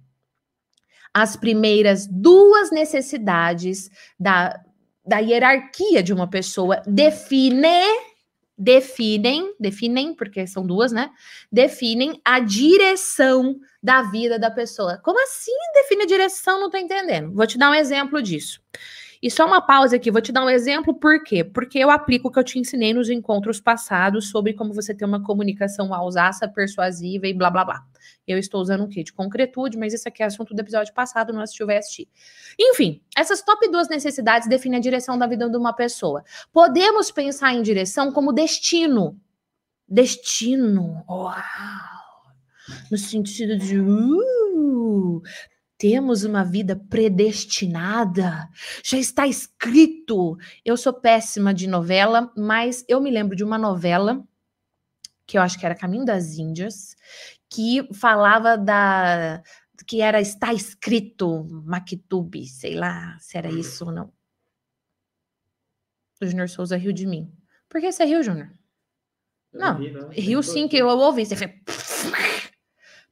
As 1.12 1.36
primeiras 1.36 2.08
duas 2.08 2.72
necessidades 2.72 3.88
da, 4.18 4.60
da 5.06 5.18
hierarquia 5.18 6.02
de 6.02 6.12
uma 6.12 6.28
pessoa 6.28 6.82
definem 6.86 8.14
definem, 8.56 9.52
definem, 9.58 10.14
porque 10.14 10.46
são 10.46 10.64
duas, 10.64 10.92
né? 10.92 11.10
Definem 11.50 12.20
a 12.24 12.38
direção 12.38 13.58
da 13.82 14.02
vida 14.02 14.38
da 14.38 14.48
pessoa. 14.48 14.98
Como 14.98 15.20
assim 15.22 15.52
define 15.74 16.04
a 16.04 16.06
direção? 16.06 16.60
Não 16.60 16.70
tô 16.70 16.78
entendendo. 16.78 17.32
Vou 17.32 17.46
te 17.46 17.58
dar 17.58 17.70
um 17.70 17.74
exemplo 17.74 18.22
disso. 18.22 18.60
E 19.24 19.30
só 19.30 19.46
uma 19.46 19.62
pausa 19.62 19.96
aqui, 19.96 20.10
vou 20.10 20.20
te 20.20 20.30
dar 20.30 20.44
um 20.44 20.50
exemplo, 20.50 20.92
por 20.92 21.24
quê? 21.24 21.42
Porque 21.42 21.78
eu 21.78 21.90
aplico 21.90 22.28
o 22.28 22.30
que 22.30 22.38
eu 22.38 22.44
te 22.44 22.58
ensinei 22.58 22.92
nos 22.92 23.08
encontros 23.08 23.58
passados 23.58 24.28
sobre 24.28 24.52
como 24.52 24.74
você 24.74 24.94
ter 24.94 25.06
uma 25.06 25.22
comunicação 25.22 25.94
alsaça, 25.94 26.46
persuasiva 26.46 27.26
e 27.26 27.32
blá 27.32 27.48
blá 27.48 27.64
blá. 27.64 27.86
Eu 28.28 28.36
estou 28.36 28.60
usando 28.60 28.84
o 28.84 28.88
quê? 28.88 29.02
De 29.02 29.14
concretude, 29.14 29.78
mas 29.78 29.94
esse 29.94 30.06
aqui 30.06 30.22
é 30.22 30.26
assunto 30.26 30.52
do 30.54 30.60
episódio 30.60 30.92
passado, 30.92 31.32
não 31.32 31.40
assistiu, 31.40 31.64
vai 31.64 31.78
assistir. 31.78 32.06
Enfim, 32.60 33.00
essas 33.16 33.40
top 33.40 33.66
duas 33.70 33.88
necessidades 33.88 34.46
definem 34.46 34.76
a 34.76 34.82
direção 34.82 35.16
da 35.16 35.26
vida 35.26 35.48
de 35.48 35.56
uma 35.56 35.72
pessoa. 35.72 36.22
Podemos 36.52 37.10
pensar 37.10 37.54
em 37.54 37.62
direção 37.62 38.12
como 38.12 38.30
destino. 38.30 39.18
Destino. 39.88 41.02
Uau! 41.08 41.34
No 42.90 42.98
sentido 42.98 43.56
de. 43.56 43.80
Uh, 43.80 45.22
temos 45.84 46.24
uma 46.24 46.42
vida 46.42 46.74
predestinada, 46.88 48.48
já 48.82 48.96
está 48.96 49.26
escrito. 49.26 50.34
Eu 50.64 50.78
sou 50.78 50.94
péssima 50.94 51.52
de 51.52 51.66
novela, 51.66 52.32
mas 52.34 52.82
eu 52.88 53.02
me 53.02 53.10
lembro 53.10 53.36
de 53.36 53.44
uma 53.44 53.58
novela 53.58 54.26
que 55.26 55.36
eu 55.36 55.42
acho 55.42 55.60
que 55.60 55.66
era 55.66 55.74
Caminho 55.74 56.06
das 56.06 56.38
Índias, 56.38 56.96
que 57.50 57.86
falava 57.92 58.56
da 58.56 59.42
que 59.86 60.00
era 60.00 60.22
está 60.22 60.54
escrito 60.54 61.44
Maktub, 61.66 62.34
sei 62.46 62.76
lá 62.76 63.18
se 63.20 63.36
era 63.36 63.50
isso 63.50 63.84
ou 63.84 63.92
não. 63.92 64.10
O 66.18 66.24
Júnior 66.24 66.48
Souza 66.48 66.78
riu 66.78 66.94
de 66.94 67.06
mim. 67.06 67.30
Por 67.68 67.82
que 67.82 67.92
você 67.92 68.06
riu, 68.06 68.22
Júnior? 68.22 68.50
Não, 69.52 69.78
riu 70.10 70.42
sim 70.42 70.66
que 70.66 70.78
eu 70.78 70.88
ouvi. 70.88 71.26
Você 71.26 71.36
fez... 71.36 71.50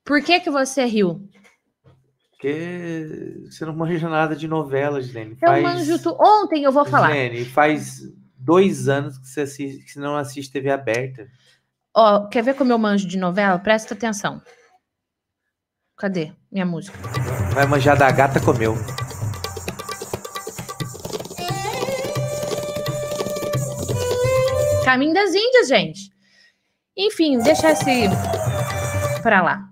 Por 0.03 0.25
que 0.25 0.41
que 0.41 0.51
você 0.51 0.87
riu? 0.87 1.29
Porque 2.43 3.47
você 3.49 3.65
não 3.65 3.73
manja 3.73 4.09
nada 4.09 4.35
de 4.35 4.49
novela, 4.49 5.01
Gilene. 5.01 5.39
Eu 5.41 5.49
faz... 5.49 5.63
manjo 5.63 6.03
tu... 6.03 6.17
Ontem 6.21 6.65
eu 6.65 6.73
vou 6.73 6.85
falar. 6.85 7.13
Gilene, 7.13 7.45
faz 7.45 8.01
dois 8.37 8.89
anos 8.89 9.17
que 9.17 9.29
você, 9.29 9.43
assiste, 9.43 9.85
que 9.85 9.93
você 9.93 10.01
não 10.01 10.17
assiste 10.17 10.51
TV 10.51 10.69
aberta. 10.69 11.29
Ó, 11.95 12.27
quer 12.27 12.43
ver 12.43 12.55
como 12.55 12.73
eu 12.73 12.79
manjo 12.79 13.07
de 13.07 13.17
novela? 13.17 13.61
Presta 13.61 13.95
atenção. 13.95 14.43
Cadê 15.97 16.33
minha 16.51 16.67
música? 16.67 16.99
Vai 17.55 17.65
manjar 17.65 17.97
da 17.97 18.11
gata 18.11 18.41
comeu. 18.41 18.75
Caminho 24.85 25.15
das 25.15 25.33
Índias, 25.33 25.69
gente. 25.69 26.11
Enfim, 26.97 27.39
deixa 27.39 27.71
esse 27.71 28.09
pra 29.23 29.43
lá. 29.43 29.72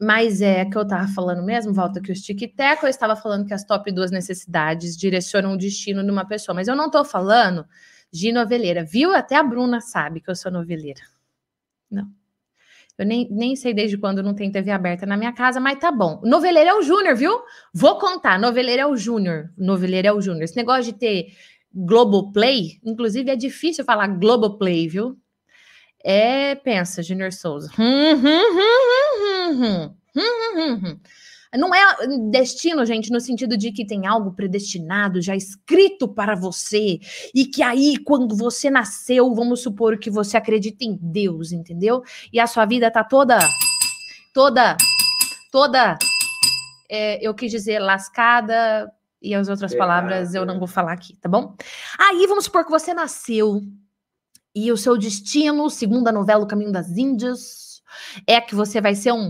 Mas 0.00 0.42
é 0.42 0.64
que 0.64 0.76
eu 0.76 0.86
tava 0.86 1.08
falando 1.08 1.42
mesmo, 1.42 1.72
volta 1.72 2.00
aqui 2.00 2.12
o 2.12 2.14
tic-tac, 2.14 2.82
eu 2.82 2.88
estava 2.88 3.16
falando 3.16 3.46
que 3.46 3.54
as 3.54 3.64
top 3.64 3.90
duas 3.90 4.10
necessidades 4.10 4.96
direcionam 4.96 5.54
o 5.54 5.56
destino 5.56 6.04
de 6.04 6.10
uma 6.10 6.26
pessoa, 6.26 6.54
mas 6.54 6.68
eu 6.68 6.76
não 6.76 6.90
tô 6.90 7.02
falando 7.02 7.66
de 8.12 8.30
noveleira, 8.30 8.84
viu? 8.84 9.14
Até 9.14 9.36
a 9.36 9.42
Bruna 9.42 9.80
sabe 9.80 10.20
que 10.20 10.30
eu 10.30 10.36
sou 10.36 10.52
noveleira. 10.52 11.00
Não. 11.90 12.10
Eu 12.98 13.04
nem, 13.04 13.28
nem 13.30 13.54
sei 13.56 13.74
desde 13.74 13.98
quando 13.98 14.22
não 14.22 14.34
tem 14.34 14.50
TV 14.50 14.70
aberta 14.70 15.04
na 15.04 15.16
minha 15.16 15.32
casa, 15.32 15.60
mas 15.60 15.78
tá 15.78 15.92
bom. 15.92 16.20
Noveleiro 16.24 16.70
é 16.70 16.74
o 16.74 16.82
Júnior, 16.82 17.14
viu? 17.14 17.42
Vou 17.72 17.98
contar. 17.98 18.38
Noveleiro 18.38 18.82
é 18.82 18.86
o 18.86 18.96
Júnior. 18.96 19.50
Noveleiro 19.56 20.08
é 20.08 20.12
o 20.12 20.20
Júnior. 20.20 20.44
Esse 20.44 20.56
negócio 20.56 20.84
de 20.84 20.94
ter 20.94 21.26
Globoplay, 21.74 22.80
inclusive 22.82 23.30
é 23.30 23.36
difícil 23.36 23.84
falar 23.84 24.06
Globoplay, 24.08 24.88
viu? 24.88 25.18
É, 26.08 26.54
pensa, 26.54 27.02
Júnior 27.02 27.32
Souza. 27.32 27.68
Não 31.58 31.74
é 31.74 32.06
destino, 32.30 32.86
gente, 32.86 33.10
no 33.10 33.18
sentido 33.18 33.56
de 33.56 33.72
que 33.72 33.84
tem 33.84 34.06
algo 34.06 34.30
predestinado, 34.32 35.20
já 35.20 35.34
escrito 35.34 36.06
para 36.06 36.36
você, 36.36 37.00
e 37.34 37.44
que 37.44 37.60
aí, 37.60 37.96
quando 37.96 38.36
você 38.36 38.70
nasceu, 38.70 39.34
vamos 39.34 39.62
supor 39.62 39.98
que 39.98 40.08
você 40.08 40.36
acredita 40.36 40.84
em 40.84 40.96
Deus, 41.02 41.50
entendeu? 41.50 42.04
E 42.32 42.38
a 42.38 42.46
sua 42.46 42.66
vida 42.66 42.88
tá 42.88 43.02
toda, 43.02 43.38
toda, 44.32 44.76
toda, 45.50 45.98
é, 46.88 47.26
eu 47.26 47.34
quis 47.34 47.50
dizer, 47.50 47.80
lascada, 47.80 48.88
e 49.20 49.34
as 49.34 49.48
outras 49.48 49.74
palavras 49.74 50.34
eu 50.34 50.46
não 50.46 50.60
vou 50.60 50.68
falar 50.68 50.92
aqui, 50.92 51.16
tá 51.16 51.28
bom? 51.28 51.56
Aí, 51.98 52.26
vamos 52.28 52.44
supor 52.44 52.64
que 52.64 52.70
você 52.70 52.94
nasceu, 52.94 53.60
e 54.56 54.72
o 54.72 54.76
seu 54.76 54.96
destino, 54.96 55.68
segundo 55.68 56.08
a 56.08 56.12
novela 56.12 56.42
O 56.42 56.46
Caminho 56.46 56.72
das 56.72 56.96
Índias, 56.96 57.82
é 58.26 58.40
que 58.40 58.54
você 58.54 58.80
vai 58.80 58.94
ser 58.94 59.12
um 59.12 59.28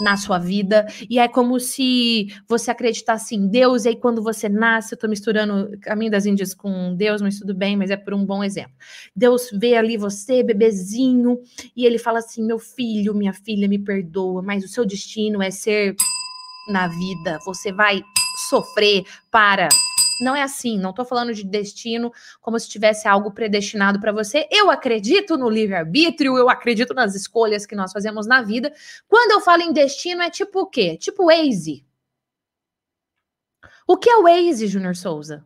na 0.00 0.16
sua 0.16 0.36
vida. 0.36 0.84
E 1.08 1.20
é 1.20 1.28
como 1.28 1.60
se 1.60 2.26
você 2.48 2.72
acreditasse 2.72 3.36
em 3.36 3.46
Deus, 3.46 3.84
e 3.84 3.90
aí 3.90 3.96
quando 3.96 4.20
você 4.20 4.48
nasce, 4.48 4.92
eu 4.92 4.98
tô 4.98 5.06
misturando 5.06 5.78
Caminho 5.80 6.10
das 6.10 6.26
Índias 6.26 6.52
com 6.52 6.92
Deus, 6.96 7.22
mas 7.22 7.38
tudo 7.38 7.54
bem, 7.54 7.76
mas 7.76 7.92
é 7.92 7.96
por 7.96 8.14
um 8.14 8.26
bom 8.26 8.42
exemplo. 8.42 8.72
Deus 9.14 9.48
vê 9.52 9.76
ali 9.76 9.96
você, 9.96 10.42
bebezinho, 10.42 11.38
e 11.76 11.86
ele 11.86 11.96
fala 11.96 12.18
assim: 12.18 12.44
meu 12.44 12.58
filho, 12.58 13.14
minha 13.14 13.32
filha, 13.32 13.68
me 13.68 13.78
perdoa, 13.78 14.42
mas 14.42 14.64
o 14.64 14.68
seu 14.68 14.84
destino 14.84 15.40
é 15.40 15.52
ser 15.52 15.94
na 16.68 16.88
vida. 16.88 17.38
Você 17.46 17.72
vai 17.72 18.02
sofrer 18.48 19.04
para 19.30 19.68
não 20.20 20.34
é 20.34 20.42
assim, 20.42 20.78
não 20.78 20.90
estou 20.90 21.04
falando 21.04 21.34
de 21.34 21.44
destino 21.44 22.12
como 22.40 22.58
se 22.58 22.68
tivesse 22.68 23.08
algo 23.08 23.32
predestinado 23.32 24.00
para 24.00 24.12
você. 24.12 24.46
Eu 24.50 24.70
acredito 24.70 25.36
no 25.36 25.48
livre-arbítrio, 25.48 26.36
eu 26.36 26.48
acredito 26.48 26.94
nas 26.94 27.14
escolhas 27.14 27.66
que 27.66 27.74
nós 27.74 27.92
fazemos 27.92 28.26
na 28.26 28.42
vida. 28.42 28.72
Quando 29.08 29.32
eu 29.32 29.40
falo 29.40 29.62
em 29.62 29.72
destino, 29.72 30.22
é 30.22 30.30
tipo 30.30 30.60
o 30.60 30.66
quê? 30.66 30.96
Tipo 30.96 31.26
Waze. 31.26 31.84
O 33.86 33.96
que 33.96 34.08
é 34.08 34.16
o 34.16 34.22
Waze, 34.22 34.66
Júnior 34.66 34.96
Souza? 34.96 35.44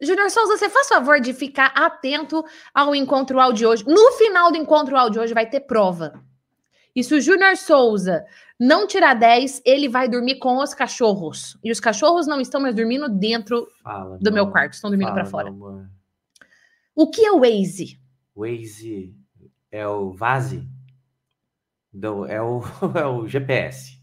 Júnior 0.00 0.30
Souza, 0.30 0.56
você 0.56 0.68
faz 0.68 0.88
favor 0.88 1.20
de 1.20 1.32
ficar 1.32 1.72
atento 1.74 2.44
ao 2.72 2.94
encontro 2.94 3.40
áudio 3.40 3.58
de 3.58 3.66
hoje. 3.66 3.84
No 3.86 4.12
final 4.12 4.52
do 4.52 4.58
encontro 4.58 4.96
áudio 4.96 5.14
de 5.14 5.18
hoje 5.20 5.34
vai 5.34 5.48
ter 5.48 5.60
prova. 5.60 6.22
E 6.94 7.04
se 7.04 7.14
o 7.14 7.20
Júnior 7.20 7.56
Souza 7.56 8.24
não 8.58 8.86
tirar 8.86 9.14
10, 9.14 9.62
ele 9.64 9.88
vai 9.88 10.08
dormir 10.08 10.36
com 10.36 10.58
os 10.58 10.72
cachorros. 10.72 11.58
E 11.62 11.70
os 11.70 11.78
cachorros 11.78 12.26
não 12.26 12.40
estão 12.40 12.60
mais 12.60 12.74
dormindo 12.74 13.08
dentro 13.08 13.68
Fala, 13.82 14.18
do 14.18 14.32
meu 14.32 14.50
quarto, 14.50 14.72
estão 14.72 14.90
dormindo 14.90 15.12
para 15.12 15.26
fora. 15.26 15.50
Não, 15.50 15.86
o 16.94 17.10
que 17.10 17.24
é 17.26 17.30
o 17.30 17.40
Waze? 17.40 18.00
Waze 18.34 19.14
é 19.70 19.86
o 19.86 20.12
Vase? 20.12 20.66
Do, 21.92 22.24
é, 22.26 22.40
o, 22.40 22.62
é 22.96 23.06
o 23.06 23.28
GPS. 23.28 24.00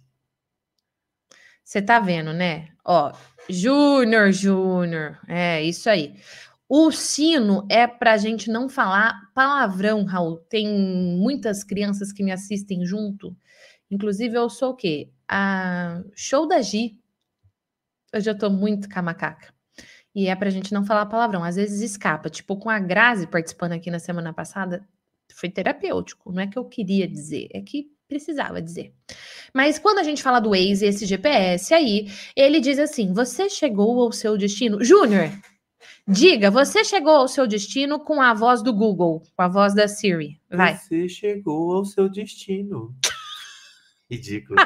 Você 1.63 1.81
tá 1.81 1.99
vendo, 1.99 2.31
né? 2.33 2.69
Ó, 2.85 3.11
Júnior, 3.49 4.31
Júnior. 4.31 5.17
É 5.27 5.63
isso 5.63 5.89
aí. 5.89 6.15
O 6.69 6.91
sino 6.91 7.65
é 7.69 7.87
para 7.87 8.13
a 8.13 8.17
gente 8.17 8.49
não 8.49 8.69
falar 8.69 9.31
palavrão, 9.33 10.03
Raul. 10.05 10.37
Tem 10.37 10.67
muitas 10.67 11.63
crianças 11.63 12.11
que 12.11 12.23
me 12.23 12.31
assistem 12.31 12.85
junto 12.85 13.35
Inclusive, 13.93 14.35
eu 14.35 14.49
sou 14.49 14.71
o 14.71 14.75
quê? 14.75 15.09
A 15.27 16.01
show 16.15 16.47
da 16.47 16.61
Gi. 16.61 16.99
Eu 18.11 18.21
já 18.21 18.33
tô 18.33 18.49
muito 18.49 18.89
com 18.89 18.99
a 18.99 19.01
macaca. 19.01 19.53
E 20.15 20.27
é 20.27 20.35
pra 20.35 20.49
gente 20.49 20.73
não 20.73 20.85
falar 20.85 21.05
palavrão. 21.05 21.43
Às 21.43 21.55
vezes 21.55 21.81
escapa. 21.81 22.29
Tipo, 22.29 22.57
com 22.57 22.69
a 22.69 22.79
Grazi 22.79 23.27
participando 23.27 23.73
aqui 23.73 23.91
na 23.91 23.99
semana 23.99 24.33
passada, 24.33 24.87
foi 25.31 25.49
terapêutico. 25.49 26.31
Não 26.31 26.41
é 26.41 26.47
que 26.47 26.57
eu 26.57 26.65
queria 26.65 27.07
dizer, 27.07 27.49
é 27.51 27.61
que 27.61 27.91
precisava 28.07 28.61
dizer. 28.61 28.93
Mas 29.53 29.79
quando 29.79 29.99
a 29.99 30.03
gente 30.03 30.21
fala 30.21 30.39
do 30.39 30.51
Waze, 30.51 30.85
esse 30.85 31.05
GPS 31.05 31.73
aí, 31.73 32.07
ele 32.35 32.59
diz 32.59 32.79
assim: 32.79 33.13
você 33.13 33.49
chegou 33.49 34.01
ao 34.01 34.11
seu 34.11 34.37
destino. 34.37 34.83
Júnior, 34.83 35.31
diga, 36.07 36.51
você 36.51 36.83
chegou 36.83 37.13
ao 37.13 37.27
seu 37.27 37.47
destino 37.47 37.99
com 37.99 38.21
a 38.21 38.33
voz 38.33 38.61
do 38.61 38.73
Google, 38.73 39.23
com 39.35 39.41
a 39.41 39.47
voz 39.47 39.73
da 39.73 39.87
Siri. 39.87 40.39
Vai. 40.49 40.77
Você 40.77 41.09
chegou 41.09 41.75
ao 41.75 41.85
seu 41.85 42.09
destino. 42.09 42.95
Ridículo. 44.09 44.59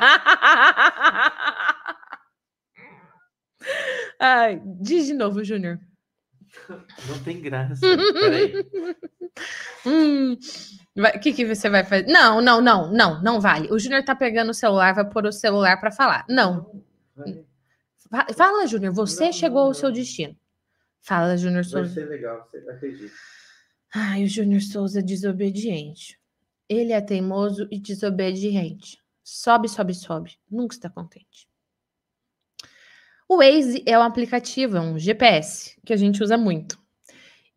Ai, 4.19 4.61
diz 4.81 5.07
de 5.07 5.13
novo, 5.13 5.43
Júnior. 5.43 5.79
Não 7.07 7.23
tem 7.23 7.41
graça. 7.41 7.81
Peraí. 7.81 8.53
Hum, 9.85 10.35
o 10.97 11.19
que, 11.19 11.31
que 11.31 11.45
você 11.45 11.69
vai 11.69 11.83
fazer? 11.83 12.07
Não, 12.07 12.41
não, 12.41 12.59
não, 12.59 12.91
não, 12.91 13.21
não 13.21 13.39
vale. 13.39 13.71
O 13.71 13.77
Júnior 13.77 14.03
tá 14.03 14.15
pegando 14.15 14.49
o 14.49 14.53
celular, 14.53 14.95
vai 14.95 15.07
pôr 15.07 15.27
o 15.27 15.31
celular 15.31 15.79
para 15.79 15.91
falar. 15.91 16.25
Não. 16.27 16.83
Fala, 18.35 18.65
Júnior, 18.65 18.93
você 18.93 19.25
não, 19.25 19.31
chegou 19.31 19.61
não, 19.61 19.67
ao 19.67 19.73
seu 19.75 19.91
destino. 19.91 20.35
Fala, 21.01 21.37
Júnior 21.37 21.65
Souza. 21.65 21.85
Vai 21.85 21.93
ser 21.93 22.09
legal, 22.09 22.49
você 22.49 22.57
acredita. 22.69 23.13
Ai, 23.93 24.23
o 24.23 24.27
Júnior 24.27 24.61
Souza 24.61 24.99
é 24.99 25.03
desobediente. 25.03 26.19
Ele 26.67 26.91
é 26.91 26.99
teimoso 26.99 27.67
e 27.71 27.79
desobediente. 27.79 28.97
Sobe, 29.29 29.67
sobe, 29.67 29.93
sobe. 29.93 30.39
Nunca 30.49 30.73
está 30.73 30.89
contente. 30.89 31.49
O 33.27 33.39
Waze 33.39 33.83
é 33.85 33.99
um 33.99 34.01
aplicativo, 34.01 34.77
é 34.77 34.79
um 34.79 34.97
GPS 34.97 35.77
que 35.85 35.91
a 35.91 35.97
gente 35.97 36.23
usa 36.23 36.37
muito. 36.37 36.79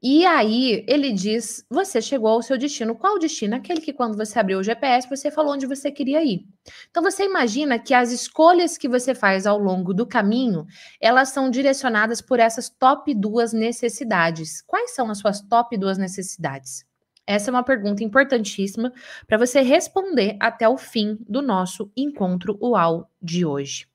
E 0.02 0.26
aí 0.26 0.84
ele 0.88 1.12
diz: 1.12 1.64
você 1.70 2.02
chegou 2.02 2.30
ao 2.30 2.42
seu 2.42 2.58
destino. 2.58 2.96
Qual 2.96 3.20
destino? 3.20 3.54
Aquele 3.54 3.80
que 3.80 3.92
quando 3.92 4.16
você 4.16 4.40
abriu 4.40 4.58
o 4.58 4.64
GPS, 4.64 5.08
você 5.08 5.30
falou 5.30 5.52
onde 5.52 5.64
você 5.64 5.92
queria 5.92 6.24
ir. 6.24 6.44
Então 6.90 7.04
você 7.04 7.24
imagina 7.24 7.78
que 7.78 7.94
as 7.94 8.10
escolhas 8.10 8.76
que 8.76 8.88
você 8.88 9.14
faz 9.14 9.46
ao 9.46 9.56
longo 9.56 9.94
do 9.94 10.04
caminho, 10.04 10.66
elas 11.00 11.28
são 11.28 11.48
direcionadas 11.48 12.20
por 12.20 12.40
essas 12.40 12.68
top 12.68 13.14
duas 13.14 13.52
necessidades. 13.52 14.60
Quais 14.62 14.92
são 14.92 15.08
as 15.08 15.18
suas 15.18 15.40
top 15.40 15.78
duas 15.78 15.98
necessidades? 15.98 16.84
Essa 17.30 17.48
é 17.48 17.52
uma 17.52 17.62
pergunta 17.62 18.02
importantíssima 18.02 18.92
para 19.24 19.38
você 19.38 19.60
responder 19.60 20.36
até 20.40 20.68
o 20.68 20.76
fim 20.76 21.16
do 21.28 21.40
nosso 21.40 21.92
encontro 21.96 22.58
UAU 22.60 23.08
de 23.22 23.46
hoje. 23.46 23.88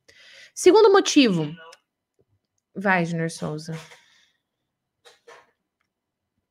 Segundo 0.54 0.90
motivo. 0.90 1.54
Vai, 2.74 3.04
Junior 3.04 3.30
Souza. 3.30 3.74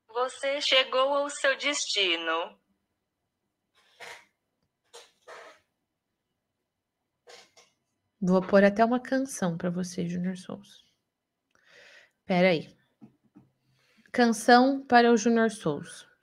Você 0.09 0.61
chegou 0.61 1.14
ao 1.14 1.31
seu 1.31 1.57
destino. 1.57 2.61
Vou 8.20 8.42
pôr 8.42 8.62
até 8.62 8.85
uma 8.85 9.01
canção 9.01 9.57
para 9.57 9.70
você, 9.70 10.07
Junior 10.07 10.37
Souza. 10.37 10.83
Pera 12.27 12.51
aí. 12.51 12.77
Canção 14.12 14.85
para 14.85 15.11
o 15.11 15.16
Junior 15.16 15.51
Souza. 15.51 16.13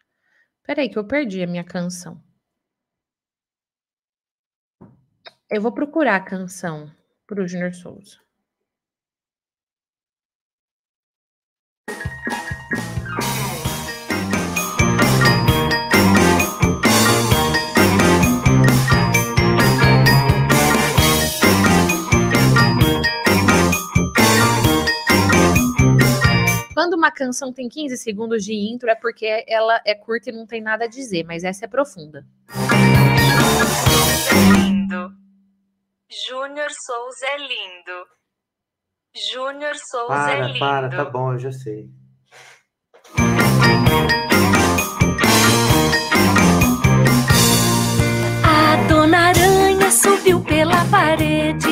Peraí, 0.64 0.90
que 0.90 0.98
eu 0.98 1.08
perdi 1.08 1.42
a 1.44 1.48
minha 1.48 1.64
canção. 1.64 2.22
Eu 5.50 5.62
vou 5.62 5.72
procurar 5.74 6.16
a 6.16 6.24
canção 6.24 6.90
pro 7.28 7.48
Junior 7.48 7.74
Souza. 7.74 8.20
Quando 26.82 26.96
uma 26.96 27.12
canção 27.12 27.54
tem 27.54 27.70
15 27.70 27.96
segundos 27.96 28.44
de 28.44 28.56
intro, 28.56 28.90
é 28.90 28.96
porque 28.96 29.46
ela 29.48 29.80
é 29.86 29.94
curta 29.94 30.32
e 30.32 30.34
não 30.34 30.48
tem 30.48 30.60
nada 30.60 30.86
a 30.86 30.88
dizer, 30.88 31.24
mas 31.24 31.44
essa 31.44 31.66
é 31.66 31.68
profunda. 31.68 32.26
Lindo. 34.52 35.14
Júnior 36.28 36.70
Souza 36.72 37.26
é 37.28 37.38
lindo. 37.38 38.08
Júnior 39.32 39.76
Souza 39.76 40.08
para, 40.08 40.34
é 40.34 40.48
lindo. 40.48 40.58
Para, 40.60 40.90
tá 40.90 41.06
bom, 41.06 41.34
eu 41.34 41.38
já 41.38 41.52
sei. 41.52 41.88
A 48.44 48.88
dona 48.90 49.20
Aranha 49.28 49.92
subiu 49.92 50.44
pela 50.44 50.84
parede. 50.90 51.68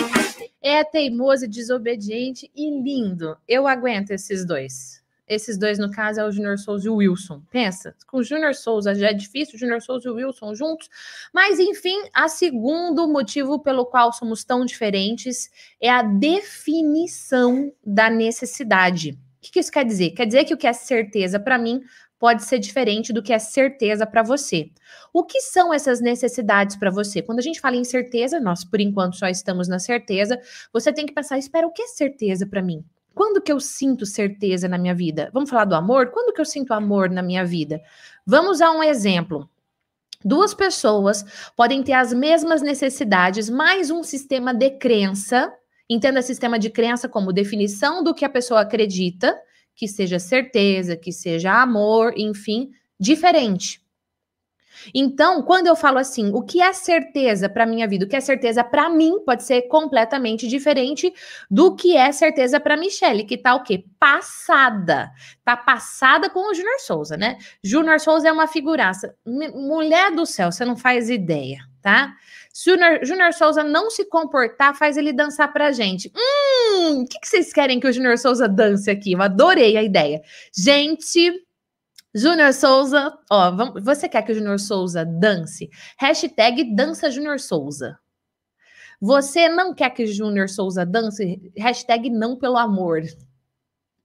É 0.62 0.84
teimoso, 0.84 1.48
desobediente 1.48 2.52
e 2.56 2.69
lindo. 2.84 3.36
Eu 3.48 3.67
aguento 3.67 4.12
esses 4.12 4.45
dois. 4.45 4.98
Esses 5.29 5.59
dois, 5.59 5.77
no 5.77 5.91
caso, 5.91 6.19
é 6.19 6.25
o 6.25 6.31
Júnior 6.31 6.57
Souza 6.57 6.87
e 6.87 6.89
o 6.89 6.95
Wilson. 6.95 7.43
Pensa, 7.51 7.95
com 8.07 8.17
o 8.17 8.23
Júnior 8.23 8.55
Souza 8.55 8.95
já 8.95 9.09
é 9.09 9.13
difícil, 9.13 9.55
o 9.55 9.59
Júnior 9.59 9.79
Souza 9.79 10.09
e 10.09 10.11
o 10.11 10.15
Wilson 10.15 10.55
juntos. 10.55 10.89
Mas, 11.31 11.59
enfim, 11.59 11.95
a 12.11 12.27
segundo 12.27 13.07
motivo 13.07 13.59
pelo 13.59 13.85
qual 13.85 14.11
somos 14.11 14.43
tão 14.43 14.65
diferentes 14.65 15.51
é 15.79 15.87
a 15.87 16.01
definição 16.01 17.71
da 17.85 18.09
necessidade. 18.09 19.11
O 19.11 19.41
que, 19.41 19.51
que 19.51 19.59
isso 19.59 19.71
quer 19.71 19.85
dizer? 19.85 20.09
Quer 20.11 20.25
dizer 20.25 20.45
que 20.45 20.53
o 20.53 20.57
que 20.57 20.65
é 20.65 20.73
certeza 20.73 21.39
para 21.39 21.59
mim 21.59 21.81
pode 22.19 22.43
ser 22.43 22.59
diferente 22.59 23.13
do 23.13 23.23
que 23.23 23.31
é 23.31 23.39
certeza 23.39 24.05
para 24.05 24.21
você. 24.21 24.69
O 25.13 25.23
que 25.23 25.39
são 25.39 25.73
essas 25.73 26.01
necessidades 26.01 26.75
para 26.75 26.91
você? 26.91 27.21
Quando 27.21 27.39
a 27.39 27.41
gente 27.43 27.61
fala 27.61 27.77
em 27.77 27.83
certeza, 27.85 28.39
nós 28.39 28.65
por 28.65 28.81
enquanto 28.81 29.15
só 29.15 29.27
estamos 29.27 29.67
na 29.67 29.79
certeza, 29.79 30.39
você 30.73 30.91
tem 30.91 31.05
que 31.05 31.13
pensar, 31.13 31.37
espera, 31.37 31.65
o 31.65 31.71
que 31.71 31.83
é 31.83 31.87
certeza 31.87 32.45
para 32.45 32.61
mim? 32.61 32.83
Quando 33.13 33.41
que 33.41 33.52
eu 33.52 33.60
sinto 33.60 34.06
certeza 34.06 34.67
na 34.67 34.78
minha 34.78 34.95
vida? 34.95 35.30
Vamos 35.34 35.50
falar 35.50 35.65
do 35.65 35.76
amor? 35.76 36.12
Quando 36.12 36.34
que 36.34 36.39
eu 36.39 36.45
sinto 36.45 36.74
amor 36.74 37.10
na 37.10 37.22
minha 37.22 37.45
vida? 37.45 37.82
Vamos 38.26 38.62
a 38.62 38.72
um 38.72 38.84
exemplo. 38.84 39.50
Duas 40.24 40.54
pessoas 40.54 41.24
podem 41.56 41.82
ter 41.82 41.93
as 41.93 42.13
mesmas 42.13 42.62
necessidades, 42.62 43.50
mais 43.50 43.89
um 43.89 44.04
sistema 44.04 44.54
de 44.54 44.72
crença. 44.72 45.54
Entenda 45.89 46.22
sistema 46.22 46.60
de 46.60 46.69
crença 46.69 47.08
como 47.08 47.34
definição 47.34 48.04
do 48.04 48.13
que 48.13 48.26
a 48.26 48.30
pessoa 48.30 48.62
acredita, 48.62 49.38
que 49.74 49.88
seja 49.88 50.19
certeza, 50.19 50.98
que 50.98 51.12
seja 51.12 51.62
amor, 51.62 52.13
enfim, 52.17 52.72
diferente. 53.00 53.82
Então, 54.93 55.43
quando 55.43 55.67
eu 55.67 55.75
falo 55.75 55.97
assim, 55.97 56.31
o 56.33 56.41
que 56.41 56.61
é 56.61 56.73
certeza 56.73 57.49
para 57.49 57.65
minha 57.65 57.87
vida, 57.87 58.05
o 58.05 58.07
que 58.07 58.15
é 58.15 58.21
certeza 58.21 58.63
para 58.63 58.89
mim, 58.89 59.19
pode 59.25 59.43
ser 59.43 59.63
completamente 59.63 60.47
diferente 60.47 61.13
do 61.49 61.75
que 61.75 61.95
é 61.95 62.11
certeza 62.11 62.59
para 62.59 62.77
Michelle, 62.77 63.25
que 63.25 63.37
tá 63.37 63.55
o 63.55 63.63
quê? 63.63 63.83
Passada. 63.99 65.11
Tá 65.43 65.57
passada 65.57 66.29
com 66.29 66.49
o 66.49 66.53
Júnior 66.53 66.79
Souza, 66.79 67.17
né? 67.17 67.37
Júnior 67.63 67.99
Souza 67.99 68.27
é 68.27 68.31
uma 68.31 68.47
figuraça. 68.47 69.15
Mulher 69.25 70.11
do 70.11 70.25
céu, 70.25 70.51
você 70.51 70.65
não 70.65 70.77
faz 70.77 71.09
ideia, 71.09 71.59
tá? 71.81 72.13
Se 72.53 72.71
o 72.71 73.05
Júnior 73.05 73.33
Souza 73.33 73.63
não 73.63 73.89
se 73.89 74.05
comportar, 74.05 74.75
faz 74.75 74.97
ele 74.97 75.13
dançar 75.13 75.51
pra 75.53 75.71
gente. 75.71 76.11
Hum, 76.15 77.03
o 77.03 77.07
que, 77.07 77.19
que 77.19 77.27
vocês 77.27 77.53
querem 77.53 77.79
que 77.79 77.87
o 77.87 77.91
Júnior 77.93 78.17
Souza 78.17 78.47
dance 78.47 78.89
aqui? 78.89 79.13
Eu 79.13 79.21
adorei 79.21 79.77
a 79.77 79.83
ideia. 79.83 80.21
Gente, 80.53 81.31
Júnior 82.13 82.54
Souza, 82.54 83.15
ó, 83.30 83.52
você 83.82 84.10
quer 84.10 84.24
que 84.24 84.32
o 84.32 84.36
Júnior 84.36 84.60
Souza 84.60 85.06
dance? 85.06 85.69
Hashtag 85.98 86.76
dança 86.76 87.12
Júnior 87.12 87.39
Souza. 87.39 88.00
Você 89.00 89.48
não 89.48 89.74
quer 89.74 89.91
que 89.91 90.04
o 90.04 90.08
Júnior 90.08 90.50
Souza 90.50 90.86
dance? 90.86 91.52
Hashtag 91.58 92.10
não 92.10 92.38
pelo 92.38 92.58
amor 92.58 93.04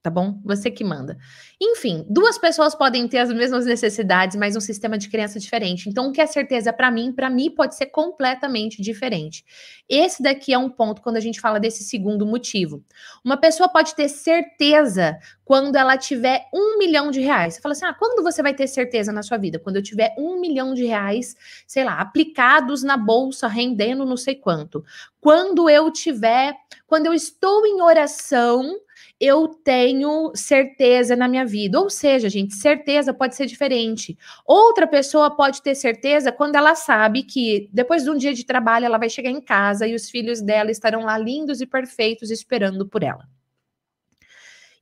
tá 0.04 0.10
bom? 0.10 0.38
Você 0.44 0.70
que 0.70 0.84
manda. 0.84 1.16
Enfim, 1.58 2.04
duas 2.10 2.36
pessoas 2.36 2.74
podem 2.74 3.08
ter 3.08 3.16
as 3.20 3.32
mesmas 3.32 3.64
necessidades, 3.64 4.36
mas 4.36 4.54
um 4.54 4.60
sistema 4.60 4.98
de 4.98 5.08
crença 5.08 5.40
diferente. 5.40 5.88
Então, 5.88 6.08
o 6.08 6.12
que 6.12 6.20
é 6.20 6.26
certeza 6.26 6.74
para 6.74 6.90
mim, 6.90 7.10
para 7.10 7.30
mim 7.30 7.50
pode 7.50 7.74
ser 7.74 7.86
completamente 7.86 8.82
diferente. 8.82 9.42
Esse 9.88 10.22
daqui 10.22 10.52
é 10.52 10.58
um 10.58 10.68
ponto 10.68 11.00
quando 11.00 11.16
a 11.16 11.20
gente 11.20 11.40
fala 11.40 11.58
desse 11.58 11.82
segundo 11.84 12.26
motivo. 12.26 12.84
Uma 13.24 13.38
pessoa 13.38 13.66
pode 13.66 13.94
ter 13.94 14.10
certeza 14.10 15.18
quando 15.42 15.76
ela 15.76 15.96
tiver 15.96 16.50
um 16.52 16.76
milhão 16.76 17.10
de 17.10 17.20
reais. 17.22 17.54
Você 17.54 17.62
fala 17.62 17.72
assim: 17.72 17.86
ah, 17.86 17.94
quando 17.94 18.22
você 18.22 18.42
vai 18.42 18.52
ter 18.52 18.66
certeza 18.66 19.10
na 19.10 19.22
sua 19.22 19.38
vida? 19.38 19.58
Quando 19.58 19.76
eu 19.76 19.82
tiver 19.82 20.14
um 20.18 20.38
milhão 20.38 20.74
de 20.74 20.84
reais, 20.84 21.34
sei 21.66 21.82
lá, 21.82 21.98
aplicados 21.98 22.82
na 22.82 22.98
bolsa, 22.98 23.48
rendendo 23.48 24.04
não 24.04 24.18
sei 24.18 24.34
quanto. 24.34 24.84
Quando 25.18 25.70
eu 25.70 25.90
tiver, 25.90 26.54
quando 26.86 27.06
eu 27.06 27.14
estou 27.14 27.64
em 27.66 27.80
oração 27.80 28.78
eu 29.24 29.48
tenho 29.48 30.32
certeza 30.34 31.16
na 31.16 31.26
minha 31.26 31.46
vida. 31.46 31.80
Ou 31.80 31.88
seja, 31.88 32.28
gente, 32.28 32.54
certeza 32.54 33.14
pode 33.14 33.34
ser 33.34 33.46
diferente. 33.46 34.18
Outra 34.44 34.86
pessoa 34.86 35.34
pode 35.34 35.62
ter 35.62 35.74
certeza 35.74 36.30
quando 36.30 36.56
ela 36.56 36.74
sabe 36.74 37.22
que 37.22 37.68
depois 37.72 38.04
de 38.04 38.10
um 38.10 38.16
dia 38.16 38.34
de 38.34 38.44
trabalho 38.44 38.84
ela 38.84 38.98
vai 38.98 39.08
chegar 39.08 39.30
em 39.30 39.40
casa 39.40 39.86
e 39.86 39.94
os 39.94 40.10
filhos 40.10 40.42
dela 40.42 40.70
estarão 40.70 41.04
lá 41.04 41.16
lindos 41.16 41.60
e 41.60 41.66
perfeitos 41.66 42.30
esperando 42.30 42.86
por 42.86 43.02
ela. 43.02 43.26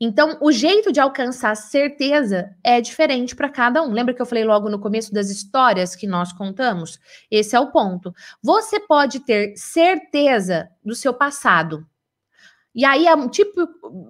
Então, 0.05 0.37
o 0.41 0.51
jeito 0.51 0.91
de 0.91 0.99
alcançar 0.99 1.55
certeza 1.55 2.57
é 2.65 2.81
diferente 2.81 3.37
para 3.37 3.49
cada 3.49 3.81
um. 3.85 3.93
Lembra 3.93 4.13
que 4.13 4.21
eu 4.21 4.27
falei 4.27 4.43
logo 4.43 4.69
no 4.69 4.81
começo 4.81 5.15
das 5.15 5.31
histórias 5.31 5.95
que 5.95 6.09
nós 6.09 6.33
contamos? 6.33 6.99
Esse 7.31 7.55
é 7.55 7.61
o 7.61 7.71
ponto. 7.71 8.13
Você 8.43 8.81
pode 8.81 9.21
ter 9.21 9.57
certeza 9.57 10.69
do 10.85 10.97
seu 10.97 11.15
passado, 11.15 11.87
e 12.75 12.87
aí 12.87 13.07
é 13.07 13.29
tipo, 13.29 13.69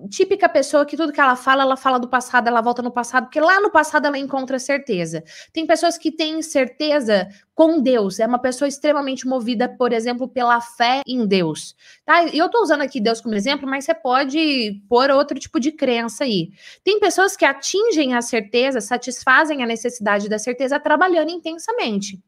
típica 0.08 0.48
pessoa 0.48 0.86
que 0.86 0.96
tudo 0.96 1.12
que 1.12 1.20
ela 1.20 1.34
fala, 1.34 1.62
ela 1.62 1.76
fala 1.76 1.98
do 1.98 2.08
passado, 2.08 2.46
ela 2.46 2.60
volta 2.60 2.80
no 2.80 2.92
passado, 2.92 3.24
porque 3.24 3.40
lá 3.40 3.60
no 3.60 3.70
passado 3.70 4.06
ela 4.06 4.16
encontra 4.16 4.58
certeza. 4.58 5.24
Tem 5.52 5.66
pessoas 5.66 5.98
que 5.98 6.12
têm 6.12 6.40
certeza 6.42 7.28
com 7.54 7.80
Deus, 7.80 8.20
é 8.20 8.26
uma 8.26 8.38
pessoa 8.38 8.68
extremamente 8.68 9.26
movida, 9.26 9.68
por 9.68 9.92
exemplo, 9.92 10.28
pela 10.28 10.60
fé 10.60 11.02
em 11.06 11.26
Deus. 11.26 11.74
Tá? 12.04 12.24
Eu 12.28 12.48
tô 12.48 12.62
usando 12.62 12.82
aqui 12.82 13.00
Deus 13.00 13.20
como 13.20 13.34
exemplo, 13.34 13.68
mas 13.68 13.84
você 13.84 13.94
pode 13.94 14.80
pôr 14.88 15.10
outro 15.10 15.38
tipo 15.40 15.58
de 15.58 15.72
crença 15.72 16.22
aí. 16.22 16.50
Tem 16.84 17.00
pessoas 17.00 17.36
que 17.36 17.44
atingem 17.44 18.14
a 18.14 18.22
certeza, 18.22 18.80
satisfazem 18.80 19.62
a 19.62 19.66
necessidade 19.66 20.28
da 20.28 20.38
certeza 20.38 20.78
trabalhando 20.78 21.30
intensamente. 21.30 22.22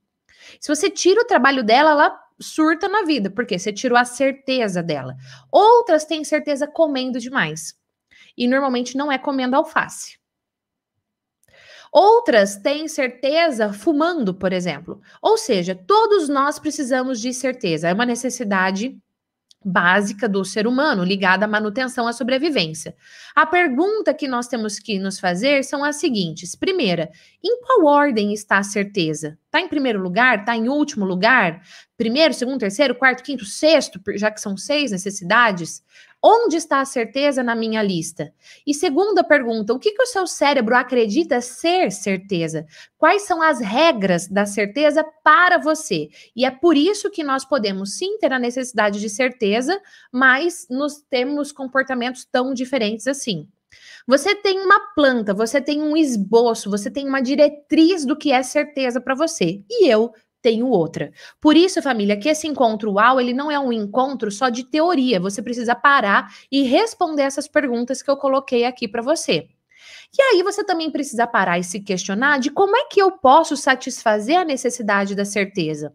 Se 0.60 0.74
você 0.74 0.90
tira 0.90 1.20
o 1.20 1.26
trabalho 1.26 1.62
dela, 1.62 1.90
ela 1.92 2.23
surta 2.40 2.88
na 2.88 3.02
vida, 3.02 3.30
porque 3.30 3.58
você 3.58 3.72
tirou 3.72 3.96
a 3.96 4.04
certeza 4.04 4.82
dela. 4.82 5.16
Outras 5.50 6.04
têm 6.04 6.24
certeza 6.24 6.66
comendo 6.66 7.18
demais. 7.18 7.78
E 8.36 8.46
normalmente 8.48 8.96
não 8.96 9.10
é 9.10 9.18
comendo 9.18 9.56
alface. 9.56 10.18
Outras 11.92 12.56
têm 12.56 12.88
certeza 12.88 13.72
fumando, 13.72 14.34
por 14.34 14.52
exemplo. 14.52 15.00
Ou 15.22 15.38
seja, 15.38 15.76
todos 15.76 16.28
nós 16.28 16.58
precisamos 16.58 17.20
de 17.20 17.32
certeza. 17.32 17.88
É 17.88 17.92
uma 17.92 18.04
necessidade 18.04 18.98
básica 19.64 20.28
do 20.28 20.44
ser 20.44 20.66
humano, 20.66 21.02
ligada 21.02 21.44
à 21.44 21.48
manutenção, 21.48 22.06
à 22.06 22.12
sobrevivência. 22.12 22.94
A 23.34 23.46
pergunta 23.46 24.12
que 24.12 24.28
nós 24.28 24.46
temos 24.46 24.78
que 24.78 24.98
nos 24.98 25.18
fazer 25.18 25.64
são 25.64 25.82
as 25.82 25.96
seguintes: 25.96 26.54
primeira, 26.54 27.10
em 27.42 27.60
qual 27.60 27.86
ordem 27.86 28.32
está 28.32 28.58
a 28.58 28.62
certeza? 28.62 29.38
Está 29.46 29.60
em 29.60 29.68
primeiro 29.68 30.00
lugar? 30.00 30.40
Está 30.40 30.56
em 30.56 30.68
último 30.68 31.04
lugar? 31.04 31.62
Primeiro, 31.96 32.34
segundo, 32.34 32.58
terceiro, 32.58 32.94
quarto, 32.94 33.22
quinto, 33.22 33.44
sexto, 33.44 34.00
já 34.16 34.30
que 34.30 34.40
são 34.40 34.56
seis 34.56 34.90
necessidades? 34.90 35.82
Onde 36.26 36.56
está 36.56 36.80
a 36.80 36.86
certeza 36.86 37.42
na 37.42 37.54
minha 37.54 37.82
lista? 37.82 38.32
E 38.66 38.72
segunda 38.72 39.22
pergunta: 39.22 39.74
o 39.74 39.78
que, 39.78 39.92
que 39.92 40.02
o 40.02 40.06
seu 40.06 40.26
cérebro 40.26 40.74
acredita 40.74 41.42
ser 41.42 41.92
certeza? 41.92 42.64
Quais 42.96 43.26
são 43.26 43.42
as 43.42 43.60
regras 43.60 44.26
da 44.26 44.46
certeza 44.46 45.04
para 45.22 45.58
você? 45.58 46.08
E 46.34 46.46
é 46.46 46.50
por 46.50 46.78
isso 46.78 47.10
que 47.10 47.22
nós 47.22 47.44
podemos 47.44 47.98
sim 47.98 48.16
ter 48.16 48.32
a 48.32 48.38
necessidade 48.38 49.00
de 49.00 49.10
certeza, 49.10 49.78
mas 50.10 50.66
nos 50.70 51.02
temos 51.10 51.52
comportamentos 51.52 52.24
tão 52.24 52.54
diferentes 52.54 53.06
assim. 53.06 53.46
Você 54.06 54.34
tem 54.34 54.60
uma 54.60 54.80
planta, 54.94 55.34
você 55.34 55.60
tem 55.60 55.82
um 55.82 55.96
esboço, 55.96 56.70
você 56.70 56.90
tem 56.90 57.06
uma 57.08 57.20
diretriz 57.20 58.04
do 58.04 58.16
que 58.16 58.32
é 58.32 58.42
certeza 58.42 59.00
para 59.00 59.14
você. 59.14 59.62
E 59.68 59.88
eu 59.88 60.12
tenho 60.44 60.68
outra. 60.68 61.10
Por 61.40 61.56
isso, 61.56 61.80
família, 61.80 62.18
que 62.18 62.28
esse 62.28 62.46
encontro 62.46 62.92
UAU, 62.92 63.18
ele 63.18 63.32
não 63.32 63.50
é 63.50 63.58
um 63.58 63.72
encontro 63.72 64.30
só 64.30 64.50
de 64.50 64.62
teoria. 64.62 65.18
Você 65.18 65.40
precisa 65.40 65.74
parar 65.74 66.30
e 66.52 66.62
responder 66.64 67.22
essas 67.22 67.48
perguntas 67.48 68.02
que 68.02 68.10
eu 68.10 68.16
coloquei 68.18 68.66
aqui 68.66 68.86
para 68.86 69.00
você. 69.00 69.48
E 70.16 70.22
aí 70.22 70.42
você 70.42 70.62
também 70.62 70.90
precisa 70.90 71.26
parar 71.26 71.58
e 71.58 71.64
se 71.64 71.80
questionar 71.80 72.38
de 72.38 72.50
como 72.50 72.76
é 72.76 72.84
que 72.90 73.00
eu 73.00 73.12
posso 73.12 73.56
satisfazer 73.56 74.36
a 74.38 74.44
necessidade 74.44 75.14
da 75.14 75.24
certeza. 75.24 75.94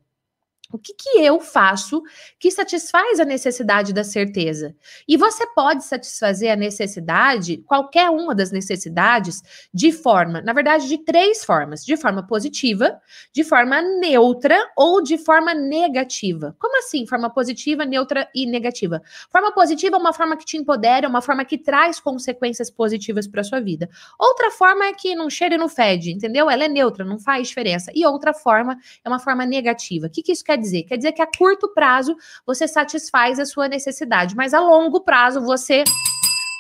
O 0.72 0.78
que, 0.78 0.94
que 0.94 1.18
eu 1.18 1.40
faço 1.40 2.04
que 2.38 2.52
satisfaz 2.52 3.20
a 3.20 3.26
necessidade 3.26 3.92
da 3.92 4.04
certeza? 4.04 4.76
E 5.08 5.18
você 5.18 5.48
pode 5.56 5.84
satisfazer 5.84 6.52
a 6.52 6.56
necessidade, 6.56 7.58
qualquer 7.66 8.08
uma 8.12 8.36
das 8.36 8.52
necessidades, 8.52 9.42
de 9.74 9.92
forma, 9.92 10.42
na 10.42 10.54
verdade, 10.54 10.88
de 10.88 11.00
três 11.00 11.44
formas: 11.44 11.84
de 11.84 11.98
forma 11.98 12.26
positiva, 12.26 13.00
de 13.34 13.44
forma 13.44 13.82
neutra 13.82 14.58
ou 14.78 15.02
de 15.02 15.18
forma 15.18 15.56
negativa. 15.56 16.56
Como 16.60 16.78
assim? 16.78 17.08
Forma 17.08 17.32
positiva, 17.32 17.84
neutra 17.84 18.30
e 18.36 18.46
negativa. 18.46 19.02
Forma 19.32 19.52
positiva 19.52 19.96
é 19.96 20.00
uma 20.00 20.14
forma 20.14 20.38
que 20.38 20.46
te 20.46 20.56
empodera, 20.56 21.08
é 21.08 21.10
uma 21.10 21.22
forma 21.22 21.44
que 21.46 21.58
traz 21.58 22.00
consequências 22.00 22.70
positivas 22.70 23.28
para 23.28 23.44
sua 23.44 23.60
vida. 23.60 23.90
Outra 24.20 24.52
forma 24.52 24.86
é 24.86 24.94
que 24.94 25.16
não 25.16 25.32
cheira 25.32 25.56
e 25.56 25.58
não 25.58 25.68
fede, 25.68 26.12
entendeu? 26.12 26.48
Ela 26.48 26.66
é 26.66 26.68
neutra, 26.68 27.04
não 27.04 27.18
faz 27.18 27.48
diferença. 27.48 27.92
E 27.96 28.06
outra 28.06 28.36
forma 28.36 28.78
é 29.04 29.10
uma 29.10 29.18
forma 29.18 29.48
negativa. 29.48 30.06
O 30.06 30.10
que, 30.12 30.22
que 30.22 30.32
isso 30.32 30.44
quer 30.44 30.59
dizer? 30.60 30.84
Quer 30.84 30.98
dizer 30.98 31.12
que 31.14 31.22
a 31.22 31.28
curto 31.28 31.70
prazo 31.74 32.16
você 32.46 32.68
satisfaz 32.68 33.40
a 33.40 33.46
sua 33.46 33.68
necessidade, 33.68 34.36
mas 34.36 34.54
a 34.54 34.60
longo 34.60 35.02
prazo 35.02 35.42
você 35.42 35.84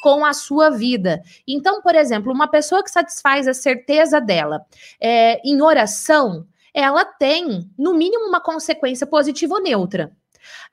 com 0.01 0.25
a 0.25 0.33
sua 0.33 0.69
vida. 0.69 1.21
Então, 1.47 1.81
por 1.81 1.93
exemplo, 1.95 2.33
uma 2.33 2.47
pessoa 2.47 2.83
que 2.83 2.89
satisfaz 2.89 3.47
a 3.47 3.53
certeza 3.53 4.19
dela 4.19 4.65
é, 4.99 5.39
em 5.43 5.61
oração, 5.61 6.47
ela 6.73 7.03
tem, 7.03 7.69
no 7.77 7.93
mínimo, 7.93 8.27
uma 8.27 8.41
consequência 8.41 9.05
positiva 9.05 9.55
ou 9.55 9.61
neutra. 9.61 10.11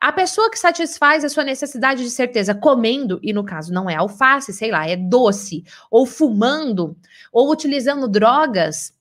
A 0.01 0.13
pessoa 0.13 0.51
que 0.51 0.59
satisfaz 0.59 1.25
a 1.25 1.29
sua 1.29 1.43
necessidade 1.43 2.03
de 2.03 2.11
certeza 2.11 2.55
comendo, 2.55 3.19
e 3.23 3.33
no 3.33 3.45
caso 3.45 3.73
não 3.73 3.89
é 3.89 3.97
alface, 3.97 4.53
sei 4.53 4.71
lá, 4.71 4.87
é 4.87 4.97
doce, 4.97 5.65
ou 5.91 6.07
fumando, 6.07 6.97
ou 7.33 7.51
utilizando 7.51 8.07
drogas, 8.07 8.93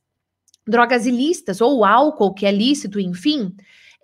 drogas 0.65 1.05
ilícitas, 1.05 1.61
ou 1.61 1.85
álcool, 1.85 2.33
que 2.33 2.45
é 2.45 2.51
lícito, 2.51 2.99
enfim, 2.99 3.55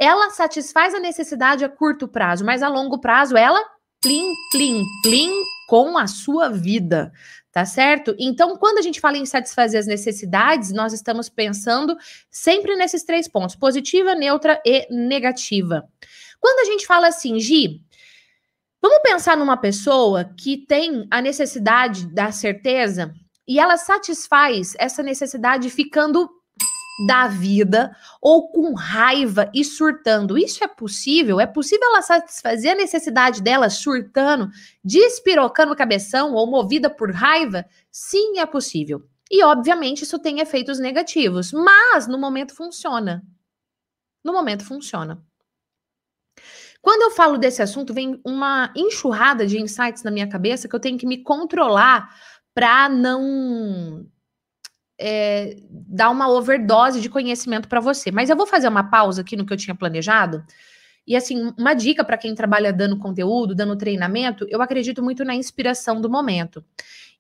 ela 0.02 0.32
satisfaz 0.32 0.95
a 0.95 0.99
necessidade 0.99 1.64
a 1.64 1.70
curto 1.70 2.08
prazo, 2.08 2.43
mas 2.43 2.64
a 2.64 2.68
longo 2.68 2.99
prazo 2.99 3.38
ela 3.38 3.64
plim, 4.02 4.34
plim, 4.52 4.84
plim 5.04 5.32
com 5.70 5.95
a 5.95 6.08
sua 6.08 6.49
vida, 6.49 7.14
tá 7.52 7.64
certo? 7.66 8.16
Então, 8.18 8.58
quando 8.58 8.80
a 8.80 8.82
gente 8.82 8.99
fala 8.99 9.18
em 9.18 9.28
satisfazer 9.28 9.80
as 9.80 9.86
necessidades, 9.86 10.72
nós 10.72 10.91
estamos 10.91 11.30
pensando 11.30 11.95
sempre 12.32 12.76
nesses 12.76 13.04
três 13.04 13.28
pontos: 13.28 13.56
positiva, 13.56 14.16
neutra 14.16 14.60
e 14.66 14.88
negativa. 14.89 15.88
Quando 16.39 16.62
a 16.62 16.72
gente 16.72 16.88
fala 16.88 17.08
assim, 17.08 17.39
Gi, 17.39 17.80
vamos 18.82 19.04
pensar 19.04 19.38
numa 19.38 19.56
pessoa 19.56 20.34
que 20.36 20.66
tem 20.66 21.06
a 21.12 21.22
necessidade 21.22 22.12
da 22.12 22.32
certeza 22.32 23.14
e 23.47 23.60
ela 23.60 23.78
satisfaz 23.78 24.74
essa 24.80 25.04
necessidade 25.04 25.70
ficando 25.70 26.28
da 27.08 27.28
vida 27.28 27.96
ou 28.22 28.50
com 28.50 28.74
raiva 28.74 29.50
e 29.54 29.64
surtando. 29.64 30.38
Isso 30.38 30.64
é 30.64 30.68
possível? 30.68 31.39
É 31.39 31.48
possível 31.48 31.88
ela 31.88 32.02
satisfazer 32.02 32.74
a 32.74 32.76
necessidade 32.76 33.42
dela 33.42 33.70
surtando, 33.70 34.50
despirocando 34.84 35.74
o 35.74 35.76
cabeção 35.76 36.34
ou 36.34 36.50
movida 36.50 36.89
por 36.89 37.12
raiva? 37.12 37.66
Sim, 37.92 38.39
é 38.39 38.46
possível. 38.46 39.04
E 39.30 39.44
obviamente 39.44 40.04
isso 40.04 40.20
tem 40.20 40.39
efeitos 40.39 40.80
negativos, 40.80 41.52
mas 41.54 42.08
no 42.08 42.20
momento 42.20 42.54
funciona. 42.54 43.24
No 44.24 44.34
momento 44.34 44.64
funciona. 44.66 45.24
Quando 46.82 47.04
eu 47.04 47.12
falo 47.12 47.38
desse 47.38 47.62
assunto, 47.62 47.94
vem 47.94 48.20
uma 48.26 48.74
enxurrada 48.76 49.46
de 49.46 49.60
insights 49.60 50.04
na 50.04 50.12
minha 50.12 50.28
cabeça 50.28 50.68
que 50.68 50.76
eu 50.76 50.80
tenho 50.80 50.98
que 50.98 51.06
me 51.06 51.24
controlar 51.24 52.10
para 52.54 52.89
não 52.89 54.06
é, 55.02 55.58
dar 55.70 56.12
uma 56.12 56.30
overdose 56.30 57.02
de 57.02 57.10
conhecimento 57.10 57.68
para 57.68 57.80
você. 57.80 58.12
Mas 58.12 58.30
eu 58.30 58.38
vou 58.38 58.45
fazer 58.45 58.68
uma 58.68 58.84
pausa 58.84 59.22
aqui 59.22 59.36
no 59.36 59.45
que 59.45 59.52
eu 59.52 59.58
tinha 59.58 59.76
planejado. 59.76 60.43
E 61.06 61.16
assim, 61.16 61.52
uma 61.58 61.74
dica 61.74 62.04
para 62.04 62.18
quem 62.18 62.36
trabalha 62.36 62.72
dando 62.72 62.97
conteúdo, 62.97 63.56
dando 63.56 63.76
treinamento, 63.76 64.45
eu 64.49 64.62
acredito 64.62 65.02
muito 65.02 65.26
na 65.26 65.34
inspiração 65.34 65.99
do 65.99 66.10
momento. 66.10 66.64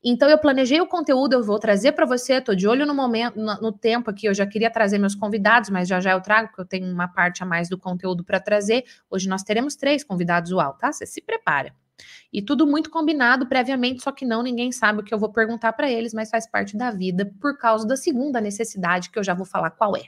Então 0.03 0.29
eu 0.29 0.37
planejei 0.37 0.79
o 0.79 0.87
conteúdo, 0.87 1.33
eu 1.33 1.43
vou 1.43 1.59
trazer 1.59 1.91
para 1.91 2.05
você, 2.05 2.33
estou 2.33 2.55
de 2.55 2.67
olho 2.67 2.85
no 2.85 2.93
momento, 2.93 3.39
no, 3.39 3.59
no, 3.61 3.71
tempo 3.71 4.09
aqui, 4.09 4.27
eu 4.27 4.33
já 4.33 4.47
queria 4.47 4.69
trazer 4.69 4.97
meus 4.97 5.13
convidados, 5.13 5.69
mas 5.69 5.87
já 5.87 5.99
já 5.99 6.11
eu 6.11 6.21
trago, 6.21 6.47
porque 6.47 6.61
eu 6.61 6.65
tenho 6.65 6.91
uma 6.91 7.07
parte 7.07 7.43
a 7.43 7.45
mais 7.45 7.69
do 7.69 7.77
conteúdo 7.77 8.23
para 8.23 8.39
trazer. 8.39 8.83
Hoje 9.09 9.27
nós 9.27 9.43
teremos 9.43 9.75
três 9.75 10.03
convidados 10.03 10.51
UAU, 10.51 10.73
tá? 10.77 10.91
Você 10.91 11.05
se 11.05 11.21
prepara. 11.21 11.73
E 12.31 12.41
tudo 12.41 12.65
muito 12.65 12.89
combinado 12.89 13.45
previamente, 13.47 14.01
só 14.01 14.11
que 14.11 14.25
não 14.25 14.41
ninguém 14.41 14.71
sabe 14.71 15.01
o 15.01 15.03
que 15.03 15.13
eu 15.13 15.19
vou 15.19 15.31
perguntar 15.31 15.73
para 15.73 15.91
eles, 15.91 16.13
mas 16.13 16.29
faz 16.29 16.49
parte 16.49 16.77
da 16.77 16.89
vida 16.89 17.31
por 17.41 17.57
causa 17.57 17.85
da 17.85 17.97
segunda 17.97 18.39
necessidade 18.39 19.09
que 19.09 19.19
eu 19.19 19.23
já 19.23 19.33
vou 19.33 19.45
falar 19.45 19.71
qual 19.71 19.97
é. 19.97 20.03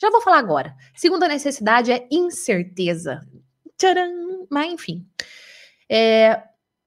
Já 0.00 0.10
vou 0.10 0.20
falar 0.20 0.38
agora. 0.38 0.74
Segunda 0.96 1.28
necessidade 1.28 1.92
é 1.92 2.08
incerteza. 2.10 3.20
Tcharam! 3.78 4.46
Mas 4.50 4.72
enfim. 4.72 5.06
É, 5.88 6.42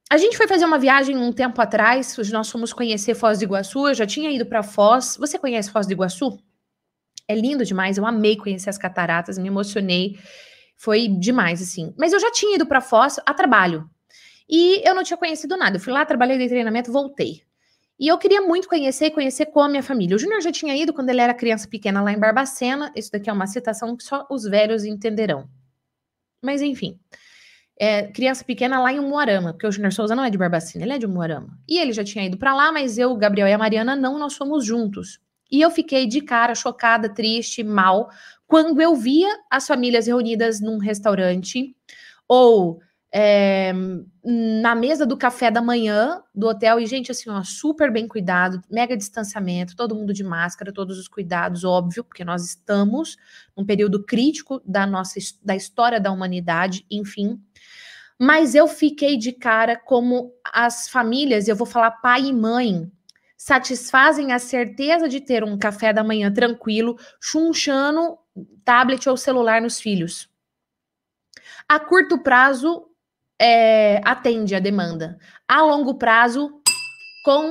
a 0.09 0.17
gente 0.17 0.35
foi 0.35 0.47
fazer 0.47 0.65
uma 0.65 0.77
viagem 0.77 1.17
um 1.17 1.31
tempo 1.31 1.61
atrás, 1.61 2.15
nós 2.31 2.49
fomos 2.49 2.73
conhecer 2.73 3.15
Foz 3.15 3.39
do 3.39 3.45
Iguaçu, 3.45 3.87
eu 3.87 3.93
já 3.93 4.05
tinha 4.05 4.29
ido 4.29 4.45
para 4.45 4.61
Foz. 4.61 5.17
Você 5.17 5.39
conhece 5.39 5.71
Foz 5.71 5.87
do 5.87 5.93
Iguaçu? 5.93 6.37
É 7.27 7.33
lindo 7.33 7.65
demais, 7.65 7.97
eu 7.97 8.05
amei 8.05 8.35
conhecer 8.35 8.69
as 8.69 8.77
cataratas, 8.77 9.37
me 9.37 9.47
emocionei. 9.47 10.19
Foi 10.77 11.07
demais, 11.07 11.61
assim. 11.61 11.93
Mas 11.97 12.13
eu 12.13 12.19
já 12.19 12.31
tinha 12.31 12.55
ido 12.55 12.65
para 12.65 12.81
Foz 12.81 13.19
a 13.25 13.33
trabalho. 13.33 13.89
E 14.47 14.87
eu 14.87 14.93
não 14.93 15.03
tinha 15.03 15.17
conhecido 15.17 15.57
nada. 15.57 15.77
Eu 15.77 15.81
fui 15.81 15.91
lá, 15.91 16.05
trabalhei 16.05 16.37
de 16.37 16.47
treinamento, 16.47 16.91
voltei. 16.91 17.41
E 17.99 18.07
eu 18.07 18.17
queria 18.17 18.41
muito 18.41 18.67
conhecer 18.67 19.05
e 19.05 19.11
conhecer 19.11 19.47
com 19.47 19.61
a 19.61 19.69
minha 19.69 19.81
família. 19.81 20.15
O 20.15 20.19
Júnior 20.19 20.41
já 20.41 20.51
tinha 20.51 20.75
ido 20.75 20.93
quando 20.93 21.09
ele 21.09 21.21
era 21.21 21.33
criança 21.33 21.67
pequena 21.67 22.01
lá 22.01 22.11
em 22.11 22.19
Barbacena. 22.19 22.91
Isso 22.95 23.11
daqui 23.11 23.29
é 23.29 23.33
uma 23.33 23.47
citação 23.47 23.95
que 23.95 24.03
só 24.03 24.27
os 24.29 24.43
velhos 24.43 24.83
entenderão. 24.83 25.47
Mas 26.41 26.61
enfim. 26.61 26.99
É, 27.77 28.03
criança 28.03 28.43
pequena 28.43 28.79
lá 28.79 28.91
em 28.91 28.99
Umuarama, 28.99 29.51
porque 29.51 29.67
o 29.67 29.71
Júnior 29.71 29.91
Souza 29.91 30.15
não 30.15 30.23
é 30.23 30.29
de 30.29 30.37
Barbacena, 30.37 30.85
ele 30.85 30.93
é 30.93 30.97
de 30.97 31.05
Umuarama. 31.05 31.57
E 31.67 31.77
ele 31.77 31.91
já 31.91 32.05
tinha 32.05 32.25
ido 32.25 32.37
para 32.37 32.55
lá, 32.55 32.71
mas 32.71 32.97
eu, 32.97 33.13
Gabriel 33.17 33.47
e 33.47 33.53
a 33.53 33.57
Mariana 33.57 33.97
não, 33.97 34.17
nós 34.17 34.35
fomos 34.35 34.65
juntos. 34.65 35.19
E 35.51 35.61
eu 35.61 35.69
fiquei 35.69 36.07
de 36.07 36.21
cara, 36.21 36.55
chocada, 36.55 37.09
triste, 37.09 37.63
mal, 37.63 38.09
quando 38.47 38.81
eu 38.81 38.95
via 38.95 39.29
as 39.49 39.67
famílias 39.67 40.07
reunidas 40.07 40.61
num 40.61 40.77
restaurante 40.77 41.75
ou 42.27 42.79
é, 43.17 43.71
na 44.25 44.75
mesa 44.75 45.05
do 45.05 45.15
café 45.15 45.49
da 45.49 45.61
manhã 45.61 46.21
do 46.35 46.47
hotel, 46.47 46.81
e, 46.81 46.85
gente, 46.85 47.09
assim, 47.09 47.29
ó, 47.29 47.41
super 47.43 47.89
bem 47.89 48.09
cuidado, 48.09 48.61
mega 48.69 48.97
distanciamento, 48.97 49.73
todo 49.73 49.95
mundo 49.95 50.13
de 50.13 50.21
máscara, 50.21 50.73
todos 50.73 50.99
os 50.99 51.07
cuidados, 51.07 51.63
óbvio, 51.63 52.03
porque 52.03 52.25
nós 52.25 52.43
estamos 52.43 53.15
num 53.55 53.65
período 53.65 54.03
crítico 54.03 54.61
da 54.65 54.85
nossa 54.85 55.17
da 55.41 55.55
história 55.55 55.97
da 55.97 56.11
humanidade, 56.11 56.85
enfim. 56.91 57.39
Mas 58.19 58.53
eu 58.53 58.67
fiquei 58.67 59.15
de 59.15 59.31
cara 59.31 59.77
como 59.77 60.33
as 60.43 60.89
famílias, 60.89 61.47
eu 61.47 61.55
vou 61.55 61.65
falar 61.65 61.91
pai 61.91 62.25
e 62.25 62.33
mãe, 62.33 62.91
satisfazem 63.37 64.33
a 64.33 64.39
certeza 64.39 65.07
de 65.07 65.21
ter 65.21 65.41
um 65.41 65.57
café 65.57 65.93
da 65.93 66.03
manhã 66.03 66.33
tranquilo, 66.33 66.97
chunchando 67.21 68.17
tablet 68.65 69.07
ou 69.07 69.15
celular 69.15 69.61
nos 69.61 69.79
filhos. 69.79 70.29
A 71.65 71.79
curto 71.79 72.21
prazo, 72.21 72.89
é, 73.39 74.01
atende 74.03 74.55
a 74.55 74.59
demanda. 74.59 75.17
A 75.47 75.61
longo 75.61 75.95
prazo, 75.95 76.61
com 77.23 77.49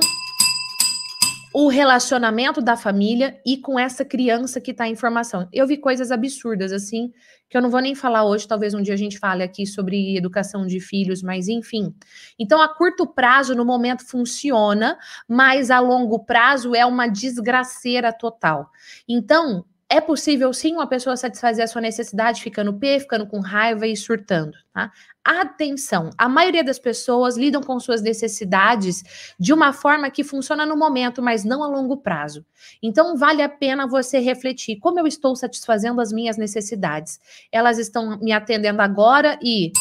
o 1.53 1.69
relacionamento 1.69 2.61
da 2.61 2.75
família 2.75 3.39
e 3.45 3.55
com 3.55 3.79
essa 3.79 4.03
criança 4.03 4.59
que 4.59 4.71
está 4.71 4.89
em 4.89 4.95
formação. 4.95 5.47
Eu 5.53 5.65
vi 5.65 5.77
coisas 5.77 6.11
absurdas 6.11 6.73
assim, 6.73 7.13
que 7.49 7.55
eu 7.55 7.61
não 7.61 7.69
vou 7.69 7.79
nem 7.79 7.95
falar 7.95 8.25
hoje, 8.25 8.45
talvez 8.45 8.73
um 8.73 8.81
dia 8.81 8.93
a 8.93 8.97
gente 8.97 9.17
fale 9.17 9.41
aqui 9.41 9.65
sobre 9.65 10.17
educação 10.17 10.67
de 10.67 10.81
filhos, 10.81 11.23
mas 11.23 11.47
enfim. 11.47 11.95
Então, 12.37 12.61
a 12.61 12.67
curto 12.67 13.07
prazo, 13.07 13.55
no 13.55 13.63
momento, 13.63 14.05
funciona, 14.05 14.97
mas 15.29 15.71
a 15.71 15.79
longo 15.79 16.25
prazo 16.25 16.75
é 16.75 16.85
uma 16.85 17.07
desgraceira 17.07 18.11
total. 18.11 18.69
Então, 19.07 19.63
é 19.89 20.01
possível 20.01 20.51
sim 20.51 20.73
uma 20.73 20.87
pessoa 20.87 21.15
satisfazer 21.15 21.63
a 21.63 21.67
sua 21.67 21.81
necessidade 21.81 22.41
ficando 22.41 22.73
pé, 22.73 22.99
ficando 22.99 23.27
com 23.27 23.39
raiva 23.39 23.85
e 23.85 23.95
surtando, 23.95 24.57
tá? 24.73 24.91
Atenção, 25.23 26.09
a 26.17 26.27
maioria 26.27 26.63
das 26.63 26.79
pessoas 26.79 27.37
lidam 27.37 27.61
com 27.61 27.79
suas 27.79 28.01
necessidades 28.01 29.33
de 29.39 29.53
uma 29.53 29.73
forma 29.73 30.09
que 30.09 30.23
funciona 30.23 30.65
no 30.65 30.77
momento, 30.77 31.21
mas 31.21 31.43
não 31.43 31.63
a 31.63 31.67
longo 31.67 31.97
prazo. 31.97 32.45
Então 32.81 33.15
vale 33.15 33.41
a 33.41 33.49
pena 33.49 33.87
você 33.87 34.19
refletir 34.19 34.77
como 34.79 34.99
eu 34.99 35.07
estou 35.07 35.35
satisfazendo 35.35 36.01
as 36.01 36.11
minhas 36.11 36.37
necessidades. 36.37 37.19
Elas 37.51 37.77
estão 37.77 38.19
me 38.19 38.31
atendendo 38.31 38.81
agora 38.81 39.37
e 39.41 39.71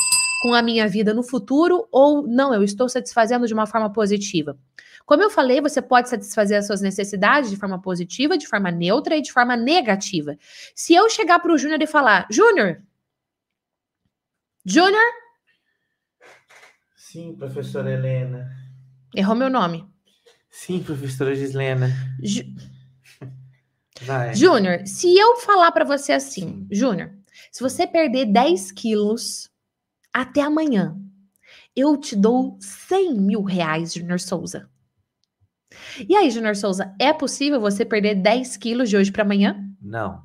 com 0.42 0.52
a 0.52 0.60
minha 0.60 0.86
vida 0.86 1.14
no 1.14 1.22
futuro 1.22 1.88
ou 1.90 2.26
não, 2.26 2.52
eu 2.52 2.62
estou 2.62 2.88
satisfazendo 2.88 3.46
de 3.46 3.54
uma 3.54 3.66
forma 3.66 3.90
positiva. 3.90 4.58
Como 5.06 5.22
eu 5.22 5.30
falei, 5.30 5.60
você 5.60 5.82
pode 5.82 6.08
satisfazer 6.08 6.58
as 6.58 6.66
suas 6.66 6.80
necessidades 6.80 7.50
de 7.50 7.56
forma 7.56 7.80
positiva, 7.80 8.38
de 8.38 8.46
forma 8.46 8.70
neutra 8.70 9.16
e 9.16 9.22
de 9.22 9.32
forma 9.32 9.56
negativa. 9.56 10.36
Se 10.74 10.94
eu 10.94 11.08
chegar 11.10 11.38
para 11.40 11.52
o 11.52 11.58
Júnior 11.58 11.82
e 11.82 11.86
falar, 11.86 12.26
Júnior, 12.30 12.82
Júnior? 14.64 15.04
Sim, 16.96 17.36
professora 17.36 17.92
Helena. 17.92 18.50
Errou 19.14 19.36
meu 19.36 19.50
nome. 19.50 19.86
Sim, 20.50 20.82
professora 20.82 21.34
Gislena. 21.34 21.90
Ju... 22.22 22.42
Júnior, 24.34 24.86
se 24.86 25.16
eu 25.16 25.36
falar 25.36 25.70
para 25.70 25.84
você 25.84 26.12
assim, 26.12 26.66
Júnior, 26.70 27.12
se 27.52 27.62
você 27.62 27.86
perder 27.86 28.26
10 28.26 28.72
quilos 28.72 29.50
até 30.12 30.40
amanhã, 30.40 30.98
eu 31.76 31.96
te 31.96 32.16
dou 32.16 32.56
100 32.60 33.14
mil 33.14 33.42
reais, 33.42 33.94
Júnior 33.94 34.18
Souza. 34.18 34.68
E 36.08 36.16
aí, 36.16 36.30
Júnior 36.30 36.56
Souza, 36.56 36.94
é 37.00 37.12
possível 37.12 37.60
você 37.60 37.84
perder 37.84 38.16
10 38.16 38.56
quilos 38.56 38.90
de 38.90 38.96
hoje 38.96 39.12
para 39.12 39.22
amanhã? 39.22 39.56
Não. 39.80 40.22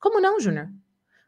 Como 0.00 0.20
não, 0.20 0.40
Júnior? 0.40 0.68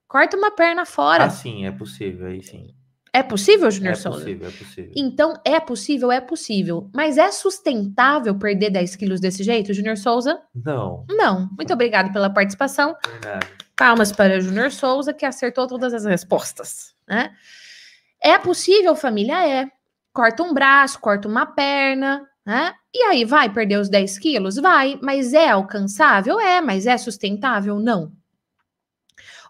Corta 0.07 0.37
uma 0.37 0.51
perna 0.51 0.87
fora. 0.87 1.25
Ah, 1.25 1.31
sim, 1.31 1.67
é 1.67 1.71
possível, 1.71 2.29
aí 2.29 2.43
sim. 2.43 2.75
É 3.13 3.23
possível, 3.23 3.71
Júnior 3.71 3.93
é 3.93 3.97
Souza? 3.97 4.19
É 4.19 4.35
possível, 4.35 4.49
é 4.49 4.51
possível. 4.51 4.93
Então, 4.95 5.35
é 5.45 5.61
possível, 5.61 6.13
é 6.13 6.21
possível. 6.21 6.91
Mas 6.95 7.19
é 7.19 7.31
sustentável 7.33 8.39
perder 8.39 8.71
10 8.71 8.97
quilos 8.97 9.21
desse 9.21 9.43
jeito, 9.43 9.73
Júnior 9.73 9.97
Souza? 9.97 10.41
Não. 10.55 11.05
Não. 11.09 11.49
Muito 11.57 11.73
obrigado 11.73 12.13
pela 12.13 12.31
participação. 12.31 12.97
Verdade. 13.11 13.47
Palmas 13.77 14.13
para 14.13 14.39
o 14.39 14.41
Júnior 14.41 14.71
Souza, 14.71 15.13
que 15.13 15.25
acertou 15.25 15.67
todas 15.67 15.95
as 15.95 16.05
respostas. 16.05 16.95
Né? 17.09 17.33
É 18.21 18.39
possível, 18.39 18.95
família? 18.95 19.47
É. 19.47 19.67
Corta 20.13 20.43
um 20.43 20.53
braço, 20.53 20.99
corta 21.01 21.29
uma 21.29 21.47
perna, 21.47 22.28
né? 22.49 22.73
E 22.95 23.03
aí, 23.03 23.27
vai 23.27 23.53
perder 23.53 23.79
os 23.79 23.91
10 23.91 24.19
quilos? 24.19 24.57
Vai, 24.57 24.99
mas 25.03 25.35
é 25.35 25.51
alcançável? 25.51 26.41
É, 26.41 26.63
mas 26.63 26.87
é 26.87 26.97
sustentável? 26.97 27.79
Não. 27.79 28.11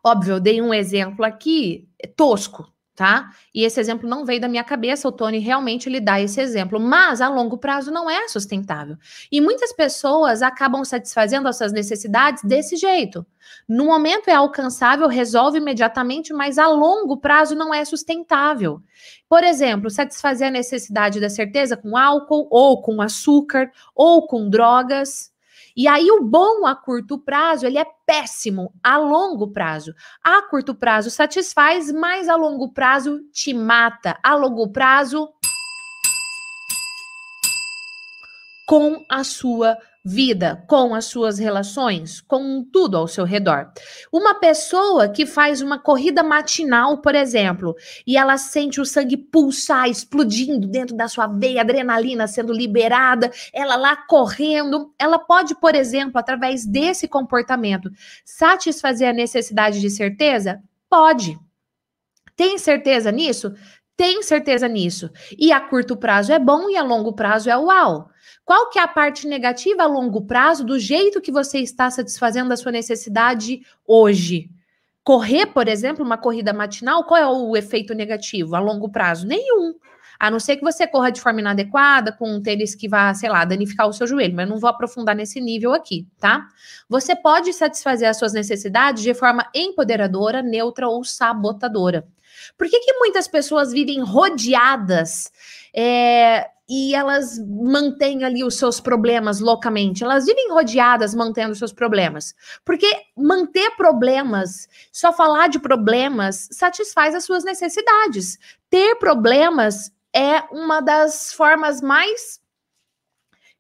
Óbvio, 0.05 0.35
eu 0.35 0.41
dei 0.41 0.61
um 0.61 0.75
exemplo 0.75 1.25
aqui 1.25 1.89
tosco, 2.17 2.73
tá? 2.99 3.31
E 3.55 3.65
esse 3.65 3.79
exemplo 3.79 4.09
não 4.09 4.25
veio 4.25 4.41
da 4.41 4.49
minha 4.49 4.65
cabeça, 4.65 5.07
o 5.07 5.13
Tony 5.13 5.39
realmente 5.39 5.89
lhe 5.89 6.01
dá 6.01 6.21
esse 6.21 6.41
exemplo, 6.41 6.81
mas 6.81 7.21
a 7.21 7.29
longo 7.29 7.57
prazo 7.57 7.93
não 7.93 8.11
é 8.11 8.27
sustentável. 8.27 8.97
E 9.31 9.41
muitas 9.41 9.73
pessoas 9.73 10.43
acabam 10.43 10.85
satisfazendo 10.85 11.47
as 11.47 11.57
suas 11.57 11.73
necessidades 11.73 12.43
desse 12.43 12.75
jeito. 12.75 13.25
No 13.69 13.85
momento 13.85 14.29
é 14.29 14.35
alcançável, 14.35 15.07
resolve 15.07 15.59
imediatamente, 15.59 16.33
mas 16.33 16.59
a 16.59 16.67
longo 16.67 17.17
prazo 17.19 17.55
não 17.55 17.73
é 17.73 17.85
sustentável. 17.85 18.83
Por 19.29 19.45
exemplo, 19.45 19.89
satisfazer 19.91 20.49
a 20.49 20.51
necessidade 20.51 21.21
da 21.21 21.31
certeza 21.31 21.77
com 21.77 21.97
álcool, 21.97 22.49
ou 22.51 22.83
com 22.83 23.01
açúcar, 23.01 23.71
ou 23.95 24.27
com 24.27 24.51
drogas. 24.51 25.31
E 25.79 25.87
aí 25.87 26.11
o 26.11 26.25
bom 26.25 26.67
a 26.67 26.75
curto 26.75 27.17
prazo, 27.17 27.65
ele 27.65 27.79
é 27.79 27.87
péssimo 28.05 28.75
a 28.83 28.99
longo 28.99 29.53
prazo. 29.53 29.95
A 30.21 30.43
curto 30.43 30.75
prazo 30.75 31.09
satisfaz, 31.09 31.93
mas 31.93 32.29
a 32.29 32.35
longo 32.35 32.73
prazo 32.73 33.21
te 33.33 33.55
mata. 33.55 34.19
A 34.21 34.35
longo 34.35 34.73
prazo 34.73 35.29
com 38.67 39.05
a 39.09 39.23
sua 39.23 39.79
vida, 40.09 40.65
com 40.67 40.95
as 40.95 41.05
suas 41.05 41.39
relações, 41.39 42.23
com 42.23 42.65
tudo 42.65 42.97
ao 42.97 43.07
seu 43.07 43.25
redor. 43.25 43.71
Uma 44.11 44.35
pessoa 44.35 45.09
que 45.09 45.27
faz 45.27 45.61
uma 45.61 45.79
corrida 45.79 46.23
matinal, 46.23 46.99
por 47.03 47.15
exemplo, 47.15 47.75
e 48.07 48.17
ela 48.17 48.39
sente 48.39 48.81
o 48.81 48.87
sangue 48.87 49.19
pulsar, 49.19 49.89
explodindo 49.89 50.67
dentro 50.67 50.97
da 50.97 51.09
sua 51.09 51.27
veia, 51.27 51.61
adrenalina 51.61 52.27
sendo 52.27 52.53
liberada, 52.53 53.31
ela 53.53 53.77
lá 53.77 53.97
correndo, 53.97 54.95
ela 54.99 55.19
pode, 55.19 55.55
por 55.55 55.75
exemplo, 55.75 56.19
através 56.19 56.65
desse 56.65 57.07
comportamento, 57.07 57.91
satisfazer 58.25 59.11
a 59.11 59.13
necessidade 59.13 59.79
de 59.79 59.91
certeza? 59.91 60.63
Pode. 60.89 61.39
Tem 62.35 62.57
certeza 62.57 63.13
nisso? 63.13 63.53
Tem 63.99 64.23
certeza 64.23 64.69
nisso. 64.69 65.11
E 65.37 65.51
a 65.53 65.61
curto 65.61 65.97
prazo 65.97 66.33
é 66.33 66.39
bom 66.39 66.71
e 66.71 66.77
a 66.77 66.83
longo 66.85 67.13
prazo 67.13 67.51
é 67.51 67.57
uau. 67.59 68.09
Qual 68.49 68.71
que 68.71 68.79
é 68.79 68.83
a 68.83 68.89
parte 68.89 69.29
negativa 69.29 69.83
a 69.83 69.87
longo 69.87 70.23
prazo 70.23 70.65
do 70.65 70.79
jeito 70.79 71.21
que 71.21 71.31
você 71.31 71.59
está 71.59 71.91
satisfazendo 71.91 72.51
a 72.51 72.57
sua 72.57 72.73
necessidade 72.73 73.61
hoje? 73.87 74.49
Correr, 75.05 75.49
por 75.49 75.69
exemplo, 75.69 76.03
uma 76.03 76.17
corrida 76.17 76.51
matinal, 76.51 77.05
qual 77.05 77.21
é 77.21 77.27
o 77.29 77.55
efeito 77.55 77.93
negativo 77.93 78.57
a 78.57 78.59
longo 78.59 78.89
prazo? 78.89 79.27
Nenhum. 79.27 79.75
A 80.19 80.31
não 80.31 80.41
ser 80.41 80.57
que 80.57 80.65
você 80.65 80.87
corra 80.87 81.11
de 81.11 81.21
forma 81.21 81.41
inadequada, 81.41 82.11
com 82.11 82.37
um 82.37 82.43
tênis 82.43 82.75
que 82.75 82.89
vá, 82.89 83.13
sei 83.13 83.29
lá, 83.29 83.45
danificar 83.45 83.87
o 83.87 83.93
seu 83.93 84.07
joelho, 84.07 84.35
mas 84.35 84.49
não 84.49 84.57
vou 84.57 84.71
aprofundar 84.71 85.15
nesse 85.15 85.43
nível 85.43 85.75
aqui, 85.75 86.07
tá? 86.19 86.49
Você 86.89 87.15
pode 87.15 87.53
satisfazer 87.53 88.09
as 88.09 88.17
suas 88.17 88.33
necessidades 88.33 89.03
de 89.03 89.13
forma 89.13 89.47
empoderadora, 89.55 90.41
neutra 90.41 90.89
ou 90.89 91.05
sabotadora. 91.05 92.09
Por 92.57 92.67
que, 92.67 92.81
que 92.81 92.95
muitas 92.95 93.29
pessoas 93.29 93.73
vivem 93.73 94.01
rodeadas 94.01 95.31
é, 95.75 96.49
e 96.69 96.95
elas 96.95 97.39
mantêm 97.39 98.25
ali 98.25 98.45
os 98.45 98.57
seus 98.57 98.79
problemas 98.79 99.41
loucamente. 99.41 100.05
Elas 100.05 100.27
vivem 100.27 100.51
rodeadas 100.51 101.15
mantendo 101.15 101.53
os 101.53 101.59
seus 101.59 101.73
problemas. 101.73 102.35
Porque 102.65 102.87
manter 103.17 103.71
problemas, 103.77 104.69
só 104.93 105.13
falar 105.13 105.49
de 105.49 105.59
problemas, 105.59 106.47
satisfaz 106.53 107.15
as 107.15 107.25
suas 107.25 107.43
necessidades. 107.43 108.39
Ter 108.69 108.97
problemas 108.97 109.91
é 110.15 110.43
uma 110.53 110.81
das 110.81 111.33
formas 111.33 111.81
mais 111.81 112.39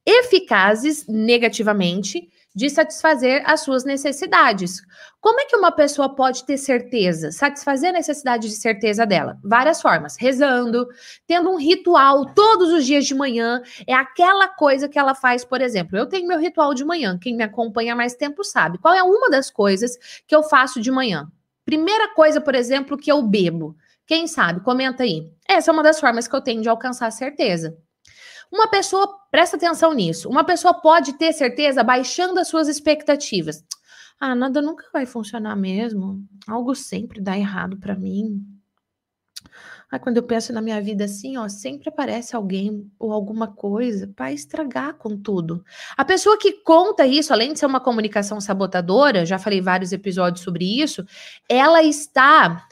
eficazes 0.04 1.06
negativamente 1.06 2.30
de 2.54 2.68
satisfazer 2.70 3.42
as 3.46 3.60
suas 3.60 3.84
necessidades. 3.84 4.80
Como 5.20 5.40
é 5.40 5.44
que 5.44 5.56
uma 5.56 5.72
pessoa 5.72 6.14
pode 6.14 6.44
ter 6.44 6.56
certeza, 6.56 7.30
satisfazer 7.30 7.90
a 7.90 7.92
necessidade 7.92 8.48
de 8.48 8.54
certeza 8.54 9.04
dela? 9.04 9.38
Várias 9.44 9.80
formas. 9.80 10.16
Rezando, 10.18 10.86
tendo 11.26 11.50
um 11.50 11.56
ritual 11.56 12.26
todos 12.34 12.72
os 12.72 12.86
dias 12.86 13.06
de 13.06 13.14
manhã. 13.14 13.62
É 13.86 13.94
aquela 13.94 14.48
coisa 14.48 14.88
que 14.88 14.98
ela 14.98 15.14
faz, 15.14 15.44
por 15.44 15.60
exemplo. 15.60 15.96
Eu 15.96 16.06
tenho 16.06 16.26
meu 16.26 16.38
ritual 16.38 16.74
de 16.74 16.84
manhã. 16.84 17.18
Quem 17.18 17.36
me 17.36 17.44
acompanha 17.44 17.92
há 17.92 17.96
mais 17.96 18.14
tempo 18.14 18.44
sabe. 18.44 18.78
Qual 18.78 18.94
é 18.94 19.02
uma 19.02 19.28
das 19.28 19.50
coisas 19.50 19.98
que 20.26 20.34
eu 20.34 20.42
faço 20.42 20.80
de 20.80 20.90
manhã? 20.90 21.30
Primeira 21.64 22.14
coisa, 22.14 22.40
por 22.40 22.54
exemplo, 22.54 22.96
que 22.96 23.10
eu 23.12 23.22
bebo. 23.22 23.76
Quem 24.06 24.26
sabe? 24.26 24.60
Comenta 24.60 25.02
aí. 25.02 25.30
Essa 25.46 25.70
é 25.70 25.72
uma 25.72 25.82
das 25.82 26.00
formas 26.00 26.26
que 26.26 26.34
eu 26.34 26.40
tenho 26.40 26.62
de 26.62 26.68
alcançar 26.68 27.10
certeza. 27.10 27.76
Uma 28.50 28.68
pessoa, 28.68 29.18
presta 29.30 29.56
atenção 29.56 29.92
nisso, 29.92 30.28
uma 30.28 30.44
pessoa 30.44 30.74
pode 30.74 31.14
ter 31.14 31.32
certeza 31.32 31.82
baixando 31.82 32.40
as 32.40 32.48
suas 32.48 32.68
expectativas. 32.68 33.64
Ah, 34.20 34.34
nada 34.34 34.60
nunca 34.60 34.84
vai 34.92 35.06
funcionar 35.06 35.54
mesmo. 35.54 36.24
Algo 36.46 36.74
sempre 36.74 37.20
dá 37.20 37.38
errado 37.38 37.78
para 37.78 37.94
mim. 37.94 38.42
Ah, 39.90 39.98
quando 39.98 40.18
eu 40.18 40.22
penso 40.22 40.52
na 40.52 40.60
minha 40.60 40.80
vida 40.82 41.04
assim, 41.04 41.38
ó, 41.38 41.48
sempre 41.48 41.88
aparece 41.88 42.36
alguém 42.36 42.90
ou 42.98 43.10
alguma 43.10 43.48
coisa 43.48 44.06
para 44.14 44.32
estragar 44.32 44.94
com 44.94 45.16
tudo. 45.16 45.64
A 45.96 46.04
pessoa 46.04 46.36
que 46.38 46.52
conta 46.62 47.06
isso, 47.06 47.32
além 47.32 47.52
de 47.52 47.58
ser 47.58 47.66
uma 47.66 47.80
comunicação 47.80 48.38
sabotadora, 48.40 49.24
já 49.24 49.38
falei 49.38 49.62
vários 49.62 49.92
episódios 49.92 50.44
sobre 50.44 50.82
isso, 50.82 51.06
ela 51.48 51.82
está 51.82 52.66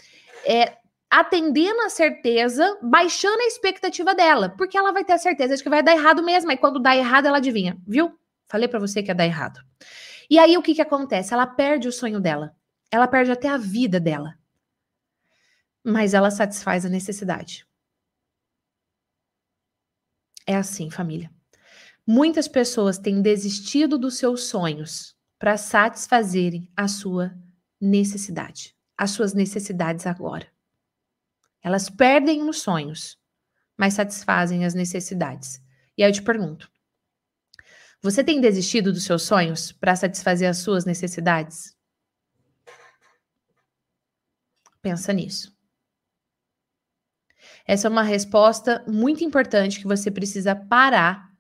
é, 0.45 0.77
atendendo 1.11 1.81
a 1.83 1.91
certeza, 1.91 2.79
baixando 2.83 3.41
a 3.41 3.47
expectativa 3.47 4.15
dela, 4.15 4.51
porque 4.51 4.77
ela 4.77 4.93
vai 4.93 5.05
ter 5.05 5.13
a 5.13 5.19
certeza 5.19 5.57
de 5.57 5.63
que 5.63 5.69
vai 5.69 5.83
dar 5.83 5.93
errado 5.93 6.23
mesmo. 6.23 6.51
E 6.51 6.57
quando 6.57 6.81
dá 6.81 6.97
errado, 6.97 7.27
ela 7.27 7.39
adivinha, 7.39 7.77
viu? 7.87 8.19
Falei 8.49 8.69
para 8.69 8.79
você 8.79 9.03
que 9.03 9.11
ia 9.11 9.15
dar 9.15 9.27
errado. 9.27 9.61
E 10.29 10.39
aí 10.39 10.57
o 10.57 10.63
que 10.63 10.75
que 10.75 10.83
acontece? 10.83 11.33
Ela 11.33 11.47
perde 11.47 11.89
o 11.89 11.93
sonho 11.93 12.21
dela. 12.21 12.55
Ela 12.91 13.09
perde 13.09 13.31
até 13.31 13.49
a 13.49 13.57
vida 13.57 14.01
dela. 14.01 14.37
Mas 15.85 16.15
ela 16.15 16.31
satisfaz 16.31 16.85
a 16.85 16.89
necessidade. 16.89 17.67
É 20.47 20.57
assim, 20.57 20.91
família. 20.91 21.31
Muitas 22.07 22.47
pessoas 22.47 22.99
têm 22.99 23.21
desistido 23.21 23.99
dos 23.99 24.17
seus 24.17 24.45
sonhos 24.45 25.17
para 25.39 25.57
satisfazerem 25.57 26.71
a 26.77 26.87
sua 26.87 27.35
necessidade, 27.81 28.77
as 28.97 29.11
suas 29.11 29.35
necessidades 29.35 30.07
agora. 30.07 30.47
Elas 31.67 31.91
perdem 31.91 32.49
os 32.49 32.63
sonhos, 32.63 33.19
mas 33.77 33.95
satisfazem 33.95 34.65
as 34.65 34.73
necessidades. 34.73 35.61
E 35.99 36.05
aí 36.05 36.09
eu 36.09 36.15
te 36.15 36.23
pergunto: 36.23 36.71
você 38.01 38.23
tem 38.23 38.41
desistido 38.41 38.93
dos 38.93 39.03
seus 39.03 39.23
sonhos 39.23 39.73
para 39.73 39.97
satisfazer 39.97 40.49
as 40.49 40.59
suas 40.59 40.85
necessidades? 40.85 41.77
Pensa 44.81 45.13
nisso. 45.13 45.53
Essa 47.67 47.89
é 47.89 47.91
uma 47.91 48.05
resposta 48.05 48.85
muito 48.87 49.25
importante 49.25 49.81
que 49.81 49.89
você 49.89 50.09
precisa 50.09 50.55
parar 50.55 51.33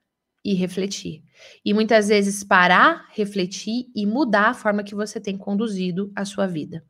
e 0.44 0.54
refletir. 0.54 1.22
E 1.64 1.72
muitas 1.72 2.08
vezes 2.08 2.42
parar, 2.42 3.06
refletir 3.12 3.86
e 3.94 4.04
mudar 4.04 4.48
a 4.48 4.54
forma 4.54 4.82
que 4.82 4.96
você 4.96 5.20
tem 5.20 5.38
conduzido 5.38 6.10
a 6.16 6.24
sua 6.24 6.48
vida. 6.48 6.84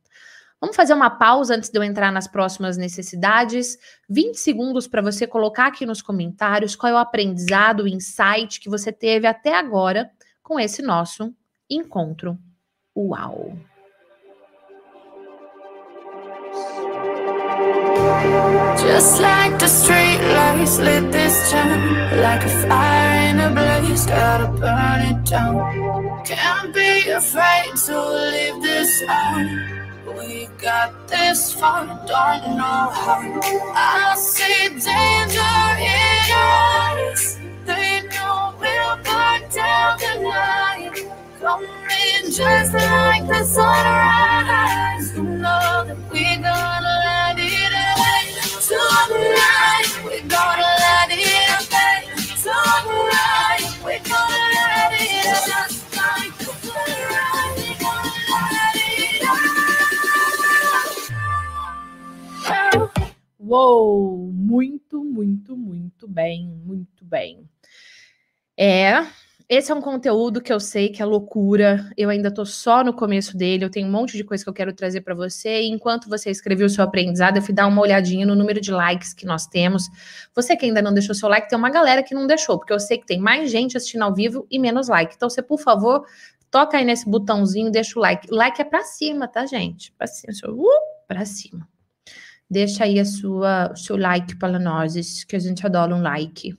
Vamos 0.61 0.75
fazer 0.75 0.95
uma 0.95 1.11
pausa 1.11 1.55
antes 1.55 1.69
de 1.69 1.79
eu 1.79 1.83
entrar 1.85 2.11
nas 2.11 2.27
próximas 2.27 2.77
necessidades. 2.77 3.79
20 4.09 4.37
segundos 4.37 4.89
para 4.89 5.03
você 5.03 5.27
colocar 5.27 5.67
aqui 5.67 5.85
nos 5.85 6.01
comentários 6.01 6.75
qual 6.75 6.93
é 6.93 6.95
o 6.95 6.99
aprendizado, 6.99 7.83
o 7.83 7.89
insight 7.89 8.59
que 8.59 8.71
você 8.71 8.91
teve 8.91 9.27
até 9.27 9.55
agora 9.55 10.11
com 10.43 10.59
esse 10.59 10.81
nosso 10.81 11.35
encontro. 11.69 12.39
Uau! 12.97 13.53
Just 18.79 19.21
like 19.21 19.59
the 19.59 19.67
street 19.67 20.21
lights 20.21 20.79
lit 20.79 21.11
this 21.11 21.51
town 21.51 22.21
Like 22.21 22.45
a 22.45 22.49
fire 22.49 23.31
in 23.31 23.41
a 23.41 23.51
blaze, 23.51 24.07
gotta 24.07 24.47
burn 24.49 25.01
it 25.01 25.25
down 25.25 26.25
Can't 26.25 26.73
be 26.73 27.11
afraid 27.11 27.77
to 27.87 28.11
leave 28.11 28.63
this 28.63 29.03
we 30.17 30.49
got 30.59 31.09
this 31.09 31.53
far, 31.53 31.87
don't 31.87 32.57
know 32.57 32.91
how. 33.01 33.41
I 33.75 34.14
see 34.17 34.69
danger 34.69 35.62
in 35.79 36.21
your 36.33 36.51
eyes. 36.73 37.39
They 37.64 38.03
know 38.09 38.55
we'll 38.61 38.97
burn 39.05 39.43
down 39.51 39.99
the 39.99 40.12
night. 40.23 41.07
Coming 41.41 42.31
just 42.33 42.73
like 42.75 43.27
the 43.27 43.45
sunrise. 43.45 45.14
You 45.17 45.23
know 45.23 45.85
that 45.87 45.99
we're 46.11 46.43
gonna 46.43 46.95
let 47.07 47.39
it 47.39 47.73
away. 47.91 48.25
Tonight, 48.69 49.91
we're 50.05 50.29
gonna 50.29 50.66
Uou! 63.49 64.32
Muito, 64.32 65.05
muito, 65.05 65.57
muito 65.57 66.09
bem, 66.09 66.49
muito 66.64 67.05
bem. 67.05 67.49
É, 68.59 69.07
esse 69.49 69.70
é 69.70 69.74
um 69.74 69.80
conteúdo 69.80 70.40
que 70.40 70.53
eu 70.53 70.59
sei 70.59 70.88
que 70.88 71.01
é 71.01 71.05
loucura. 71.05 71.88
Eu 71.97 72.11
ainda 72.11 72.28
tô 72.28 72.44
só 72.44 72.82
no 72.82 72.92
começo 72.92 73.36
dele. 73.36 73.64
Eu 73.64 73.70
tenho 73.70 73.86
um 73.86 73.90
monte 73.90 74.16
de 74.16 74.24
coisa 74.24 74.42
que 74.42 74.51
eu 74.51 74.55
quero 74.55 74.72
trazer 74.72 75.03
para 75.03 75.14
você. 75.14 75.62
E 75.62 75.68
enquanto 75.68 76.09
você 76.09 76.28
escreveu 76.28 76.66
o 76.66 76.68
seu 76.68 76.82
aprendizado, 76.82 77.36
eu 77.36 77.42
fui 77.42 77.55
dar 77.55 77.68
uma 77.68 77.80
olhadinha 77.80 78.26
no 78.26 78.34
número 78.34 78.61
de 78.61 78.72
likes 78.72 79.14
que 79.14 79.24
nós 79.24 79.47
temos. 79.47 79.84
Você 80.34 80.57
que 80.57 80.66
ainda 80.66 80.82
não 80.82 80.92
deixou 80.92 81.14
seu 81.14 81.28
like, 81.28 81.49
tem 81.49 81.57
uma 81.57 81.70
galera 81.70 82.03
que 82.03 82.16
não 82.16 82.26
deixou, 82.26 82.59
porque 82.59 82.72
eu 82.72 82.80
sei 82.80 82.99
que 82.99 83.07
tem 83.07 83.20
mais 83.20 83.49
gente 83.49 83.76
assistindo 83.76 84.03
ao 84.03 84.12
vivo 84.12 84.44
e 84.51 84.59
menos 84.59 84.88
like. 84.88 85.14
Então, 85.14 85.30
você, 85.30 85.40
por 85.40 85.61
favor, 85.61 86.05
toca 86.51 86.78
aí 86.78 86.84
nesse 86.84 87.09
botãozinho, 87.09 87.70
deixa 87.70 87.97
o 87.97 88.03
like. 88.03 88.26
Like 88.28 88.61
é 88.61 88.64
para 88.64 88.82
cima, 88.82 89.28
tá, 89.28 89.47
gente? 89.47 89.92
Para 89.92 90.09
cima, 90.09 90.32
uh, 90.53 90.66
para 91.07 91.24
cima. 91.24 91.76
Deixa 92.49 92.84
aí 92.84 93.01
a 93.01 93.05
sua, 93.05 93.72
o 93.72 93.76
seu 93.76 93.97
like 93.97 94.36
para 94.36 94.59
nós, 94.59 95.24
que 95.24 95.34
a 95.34 95.38
gente 95.38 95.66
adora 95.66 95.94
um 95.94 96.01
like. 96.01 96.57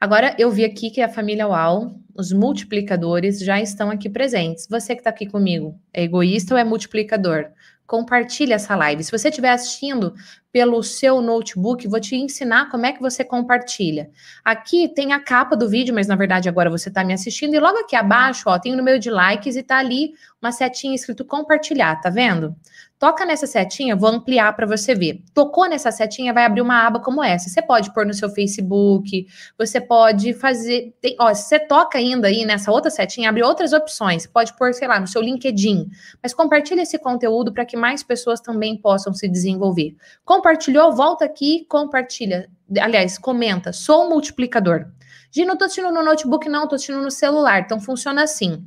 Agora, 0.00 0.36
eu 0.38 0.50
vi 0.50 0.64
aqui 0.64 0.90
que 0.90 1.00
a 1.00 1.08
família 1.08 1.48
UAU, 1.48 1.98
os 2.14 2.30
multiplicadores, 2.30 3.40
já 3.40 3.60
estão 3.60 3.90
aqui 3.90 4.10
presentes. 4.10 4.66
Você 4.68 4.94
que 4.94 5.00
está 5.00 5.10
aqui 5.10 5.26
comigo, 5.26 5.80
é 5.92 6.02
egoísta 6.02 6.54
ou 6.54 6.58
é 6.58 6.64
multiplicador? 6.64 7.46
Compartilhe 7.86 8.52
essa 8.52 8.74
live. 8.76 9.04
Se 9.04 9.12
você 9.12 9.28
estiver 9.28 9.50
assistindo 9.50 10.12
pelo 10.52 10.82
seu 10.82 11.22
notebook, 11.22 11.86
vou 11.86 12.00
te 12.00 12.16
ensinar 12.16 12.68
como 12.68 12.84
é 12.84 12.92
que 12.92 13.00
você 13.00 13.24
compartilha. 13.24 14.10
Aqui 14.44 14.88
tem 14.88 15.12
a 15.12 15.20
capa 15.20 15.56
do 15.56 15.68
vídeo, 15.68 15.94
mas 15.94 16.08
na 16.08 16.16
verdade 16.16 16.48
agora 16.48 16.68
você 16.68 16.88
está 16.88 17.04
me 17.04 17.14
assistindo. 17.14 17.54
E 17.54 17.60
logo 17.60 17.78
aqui 17.78 17.94
abaixo, 17.94 18.42
ó, 18.46 18.58
tem 18.58 18.72
o 18.72 18.76
número 18.76 18.98
de 18.98 19.08
likes 19.08 19.56
e 19.56 19.62
tá 19.62 19.78
ali 19.78 20.12
uma 20.42 20.52
setinha 20.52 20.94
escrito 20.94 21.24
compartilhar, 21.24 22.00
tá 22.00 22.10
vendo? 22.10 22.56
Toca 22.98 23.26
nessa 23.26 23.46
setinha, 23.46 23.94
vou 23.94 24.08
ampliar 24.08 24.56
para 24.56 24.66
você 24.66 24.94
ver. 24.94 25.22
Tocou 25.34 25.68
nessa 25.68 25.92
setinha, 25.92 26.32
vai 26.32 26.46
abrir 26.46 26.62
uma 26.62 26.86
aba 26.86 26.98
como 26.98 27.22
essa. 27.22 27.50
Você 27.50 27.60
pode 27.60 27.92
pôr 27.92 28.06
no 28.06 28.14
seu 28.14 28.30
Facebook, 28.30 29.26
você 29.58 29.78
pode 29.78 30.32
fazer. 30.32 30.94
Tem, 30.98 31.14
ó, 31.20 31.32
se 31.34 31.42
você 31.42 31.58
toca 31.58 31.98
ainda 31.98 32.28
aí 32.28 32.46
nessa 32.46 32.72
outra 32.72 32.90
setinha, 32.90 33.28
abre 33.28 33.42
outras 33.42 33.74
opções. 33.74 34.22
Você 34.22 34.28
pode 34.28 34.56
pôr, 34.56 34.72
sei 34.72 34.88
lá, 34.88 34.98
no 34.98 35.06
seu 35.06 35.20
LinkedIn. 35.20 35.90
Mas 36.22 36.32
compartilhe 36.32 36.80
esse 36.80 36.98
conteúdo 36.98 37.52
para 37.52 37.66
que 37.66 37.76
mais 37.76 38.02
pessoas 38.02 38.40
também 38.40 38.78
possam 38.78 39.12
se 39.12 39.28
desenvolver. 39.28 39.94
Compartilhou? 40.24 40.90
Volta 40.92 41.26
aqui, 41.26 41.66
compartilha. 41.68 42.48
Aliás, 42.80 43.18
comenta. 43.18 43.74
Sou 43.74 44.06
um 44.06 44.08
multiplicador. 44.08 44.86
Gino, 45.30 45.48
não 45.48 45.58
tô 45.58 45.66
assistindo 45.66 45.92
no 45.92 46.02
notebook, 46.02 46.48
não, 46.48 46.66
tô 46.66 46.76
assistindo 46.76 47.02
no 47.02 47.10
celular. 47.10 47.60
Então 47.60 47.78
funciona 47.78 48.22
assim. 48.22 48.66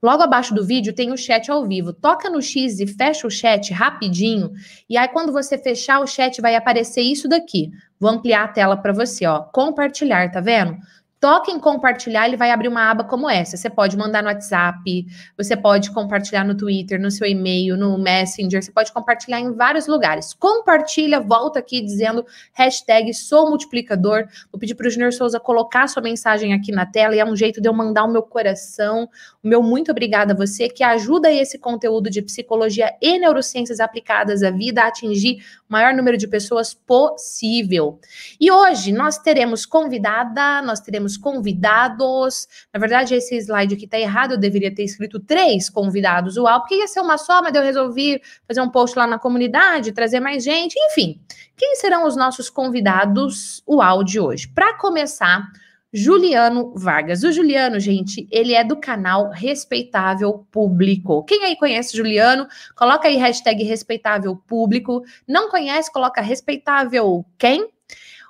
Logo 0.00 0.22
abaixo 0.22 0.54
do 0.54 0.64
vídeo 0.64 0.94
tem 0.94 1.10
o 1.10 1.16
chat 1.16 1.50
ao 1.50 1.66
vivo. 1.66 1.92
Toca 1.92 2.30
no 2.30 2.40
X 2.40 2.78
e 2.78 2.86
fecha 2.86 3.26
o 3.26 3.30
chat 3.30 3.72
rapidinho. 3.72 4.52
E 4.88 4.96
aí, 4.96 5.08
quando 5.08 5.32
você 5.32 5.58
fechar 5.58 6.00
o 6.00 6.06
chat, 6.06 6.40
vai 6.40 6.54
aparecer 6.54 7.02
isso 7.02 7.28
daqui. 7.28 7.70
Vou 7.98 8.10
ampliar 8.10 8.44
a 8.44 8.48
tela 8.48 8.76
para 8.76 8.92
você, 8.92 9.26
ó. 9.26 9.40
Compartilhar, 9.40 10.30
tá 10.30 10.40
vendo? 10.40 10.76
Toque 11.20 11.50
em 11.50 11.58
compartilhar, 11.58 12.26
ele 12.26 12.36
vai 12.36 12.52
abrir 12.52 12.68
uma 12.68 12.88
aba 12.88 13.02
como 13.02 13.28
essa. 13.28 13.56
Você 13.56 13.68
pode 13.68 13.96
mandar 13.96 14.22
no 14.22 14.28
WhatsApp, 14.28 15.06
você 15.36 15.56
pode 15.56 15.90
compartilhar 15.90 16.44
no 16.44 16.56
Twitter, 16.56 17.00
no 17.00 17.10
seu 17.10 17.26
e-mail, 17.26 17.76
no 17.76 17.98
Messenger, 17.98 18.62
você 18.62 18.70
pode 18.70 18.92
compartilhar 18.92 19.40
em 19.40 19.52
vários 19.52 19.88
lugares. 19.88 20.32
Compartilha, 20.32 21.18
volta 21.18 21.58
aqui 21.58 21.80
dizendo 21.80 22.24
hashtag 22.52 23.12
sou 23.12 23.48
multiplicador. 23.48 24.26
Vou 24.52 24.60
pedir 24.60 24.76
para 24.76 24.86
o 24.86 24.90
Junior 24.90 25.12
Souza 25.12 25.40
colocar 25.40 25.88
sua 25.88 26.02
mensagem 26.02 26.52
aqui 26.54 26.70
na 26.70 26.86
tela 26.86 27.16
e 27.16 27.18
é 27.18 27.24
um 27.24 27.34
jeito 27.34 27.60
de 27.60 27.68
eu 27.68 27.72
mandar 27.72 28.04
o 28.04 28.12
meu 28.12 28.22
coração, 28.22 29.08
o 29.42 29.48
meu 29.48 29.60
muito 29.60 29.90
obrigada 29.90 30.32
a 30.32 30.36
você 30.36 30.68
que 30.68 30.84
ajuda 30.84 31.32
esse 31.32 31.58
conteúdo 31.58 32.08
de 32.08 32.22
psicologia 32.22 32.94
e 33.02 33.18
neurociências 33.18 33.80
aplicadas 33.80 34.44
à 34.44 34.50
vida 34.50 34.82
a 34.82 34.88
atingir 34.88 35.44
maior 35.68 35.92
número 35.94 36.16
de 36.16 36.26
pessoas 36.26 36.72
possível. 36.72 38.00
E 38.40 38.50
hoje 38.50 38.92
nós 38.92 39.18
teremos 39.18 39.66
convidada, 39.66 40.62
nós 40.62 40.80
teremos 40.80 41.16
convidados. 41.16 42.48
Na 42.72 42.80
verdade, 42.80 43.14
esse 43.14 43.36
slide 43.36 43.74
aqui 43.74 43.84
está 43.84 43.98
errado, 43.98 44.32
eu 44.32 44.38
deveria 44.38 44.74
ter 44.74 44.84
escrito 44.84 45.20
três 45.20 45.68
convidados 45.68 46.36
UAU, 46.36 46.60
porque 46.60 46.76
ia 46.76 46.88
ser 46.88 47.00
uma 47.00 47.18
só, 47.18 47.42
mas 47.42 47.54
eu 47.54 47.62
resolvi 47.62 48.20
fazer 48.46 48.60
um 48.60 48.70
post 48.70 48.98
lá 48.98 49.06
na 49.06 49.18
comunidade, 49.18 49.92
trazer 49.92 50.20
mais 50.20 50.42
gente, 50.42 50.74
enfim. 50.90 51.20
Quem 51.56 51.76
serão 51.76 52.06
os 52.06 52.16
nossos 52.16 52.48
convidados 52.48 53.62
UAU 53.66 54.04
de 54.04 54.20
hoje? 54.20 54.48
Para 54.48 54.78
começar, 54.78 55.50
Juliano 55.92 56.74
Vargas. 56.74 57.22
O 57.22 57.32
Juliano, 57.32 57.80
gente, 57.80 58.26
ele 58.30 58.54
é 58.54 58.62
do 58.62 58.76
canal 58.76 59.30
Respeitável 59.30 60.46
Público. 60.50 61.24
Quem 61.24 61.44
aí 61.44 61.56
conhece 61.56 61.96
Juliano, 61.96 62.46
coloca 62.76 63.08
aí 63.08 63.16
hashtag 63.16 63.64
Respeitável 63.64 64.36
Público. 64.36 65.02
Não 65.26 65.50
conhece, 65.50 65.92
coloca 65.92 66.20
Respeitável 66.20 67.24
quem? 67.38 67.68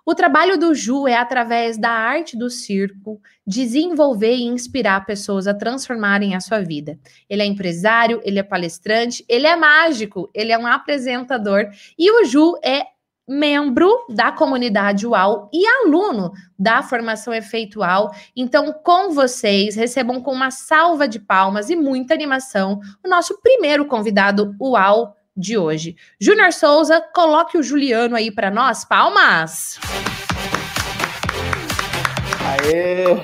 O 0.07 0.15
trabalho 0.15 0.57
do 0.57 0.75
Ju 0.75 1.07
é, 1.07 1.17
através 1.17 1.77
da 1.77 1.91
arte 1.91 2.35
do 2.35 2.49
circo, 2.49 3.21
desenvolver 3.47 4.37
e 4.37 4.45
inspirar 4.45 5.05
pessoas 5.05 5.47
a 5.47 5.53
transformarem 5.53 6.35
a 6.35 6.41
sua 6.41 6.61
vida. 6.61 6.99
Ele 7.29 7.43
é 7.43 7.45
empresário, 7.45 8.19
ele 8.25 8.39
é 8.39 8.43
palestrante, 8.43 9.23
ele 9.29 9.47
é 9.47 9.55
mágico, 9.55 10.31
ele 10.33 10.51
é 10.51 10.57
um 10.57 10.67
apresentador 10.67 11.69
e 11.99 12.11
o 12.11 12.25
Ju 12.25 12.55
é 12.65 12.87
membro 13.29 14.07
da 14.09 14.33
comunidade 14.33 15.07
UAU 15.07 15.51
e 15.53 15.67
aluno 15.67 16.33
da 16.59 16.83
formação 16.83 17.35
efeitual. 17.35 18.11
Então, 18.35 18.73
com 18.73 19.11
vocês, 19.11 19.77
recebam 19.77 20.23
com 20.23 20.33
uma 20.33 20.51
salva 20.51 21.07
de 21.07 21.21
palmas 21.21 21.69
e 21.69 21.77
muita 21.77 22.15
animação 22.15 22.81
o 23.05 23.09
nosso 23.09 23.39
primeiro 23.43 23.85
convidado 23.85 24.55
UAU 24.59 25.15
de 25.37 25.59
hoje. 25.59 25.95
Júnior 26.21 26.53
Souza, 26.53 27.01
coloque 27.15 27.59
o 27.59 27.63
Juliano 27.63 28.17
aí 28.17 28.31
para 28.31 28.51
nós. 28.51 28.85
Palmas! 28.85 29.79
Aê! 32.45 33.23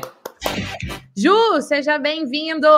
Ju, 1.17 1.63
seja 1.63 1.99
bem-vindo! 1.99 2.69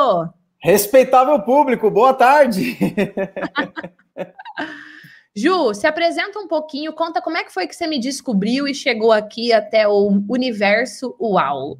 Respeitável 0.58 1.40
público, 1.42 1.90
boa 1.90 2.14
tarde! 2.14 2.78
Ju, 5.36 5.74
se 5.74 5.86
apresenta 5.86 6.38
um 6.38 6.48
pouquinho, 6.48 6.94
conta 6.94 7.20
como 7.20 7.36
é 7.36 7.44
que 7.44 7.52
foi 7.52 7.66
que 7.66 7.76
você 7.76 7.86
me 7.86 7.98
descobriu 7.98 8.66
e 8.66 8.74
chegou 8.74 9.12
aqui 9.12 9.52
até 9.52 9.86
o 9.86 10.22
universo 10.30 11.14
UAU. 11.20 11.78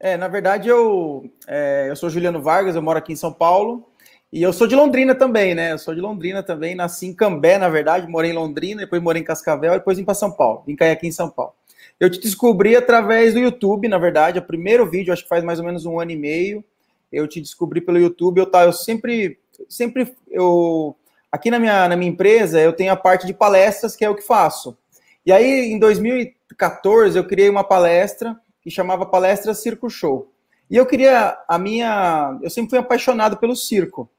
É, 0.00 0.16
na 0.16 0.26
verdade, 0.26 0.68
eu, 0.68 1.30
é, 1.46 1.86
eu 1.88 1.94
sou 1.94 2.10
Juliano 2.10 2.42
Vargas, 2.42 2.74
eu 2.74 2.82
moro 2.82 2.98
aqui 2.98 3.12
em 3.12 3.16
São 3.16 3.32
Paulo. 3.32 3.86
E 4.32 4.42
eu 4.42 4.52
sou 4.52 4.66
de 4.66 4.74
Londrina 4.74 5.14
também, 5.14 5.54
né? 5.54 5.72
Eu 5.72 5.78
sou 5.78 5.94
de 5.94 6.00
Londrina 6.00 6.42
também, 6.42 6.74
nasci 6.74 7.06
em 7.06 7.14
Cambé, 7.14 7.58
na 7.58 7.68
verdade, 7.68 8.08
morei 8.08 8.32
em 8.32 8.34
Londrina, 8.34 8.80
depois 8.80 9.00
morei 9.00 9.22
em 9.22 9.24
Cascavel, 9.24 9.74
depois 9.74 9.96
vim 9.96 10.04
para 10.04 10.14
São 10.14 10.32
Paulo, 10.32 10.64
vim 10.66 10.74
cair 10.74 10.90
aqui 10.90 11.06
em 11.06 11.12
São 11.12 11.30
Paulo. 11.30 11.52
Eu 12.00 12.10
te 12.10 12.20
descobri 12.20 12.74
através 12.74 13.34
do 13.34 13.40
YouTube, 13.40 13.86
na 13.86 13.98
verdade, 13.98 14.40
o 14.40 14.42
primeiro 14.42 14.84
vídeo, 14.90 15.12
acho 15.12 15.22
que 15.22 15.28
faz 15.28 15.44
mais 15.44 15.60
ou 15.60 15.64
menos 15.64 15.86
um 15.86 16.00
ano 16.00 16.10
e 16.10 16.16
meio, 16.16 16.64
eu 17.12 17.28
te 17.28 17.40
descobri 17.40 17.80
pelo 17.80 17.98
YouTube, 17.98 18.38
eu, 18.38 18.46
tá, 18.46 18.64
eu 18.64 18.72
sempre, 18.72 19.38
sempre, 19.68 20.12
eu, 20.28 20.96
aqui 21.30 21.50
na 21.50 21.58
minha, 21.58 21.88
na 21.88 21.96
minha 21.96 22.10
empresa, 22.10 22.60
eu 22.60 22.72
tenho 22.72 22.92
a 22.92 22.96
parte 22.96 23.26
de 23.26 23.34
palestras, 23.34 23.94
que 23.94 24.04
é 24.04 24.10
o 24.10 24.14
que 24.14 24.22
faço. 24.22 24.76
E 25.24 25.32
aí, 25.32 25.72
em 25.72 25.78
2014, 25.78 27.18
eu 27.18 27.26
criei 27.26 27.48
uma 27.48 27.64
palestra 27.64 28.36
que 28.60 28.70
chamava 28.70 29.06
Palestra 29.06 29.54
Circo 29.54 29.88
Show. 29.90 30.32
E 30.68 30.76
eu 30.76 30.86
queria 30.86 31.38
a 31.48 31.58
minha. 31.58 32.38
Eu 32.42 32.50
sempre 32.50 32.70
fui 32.70 32.78
apaixonado 32.78 33.36
pelo 33.36 33.54
circo. 33.54 34.10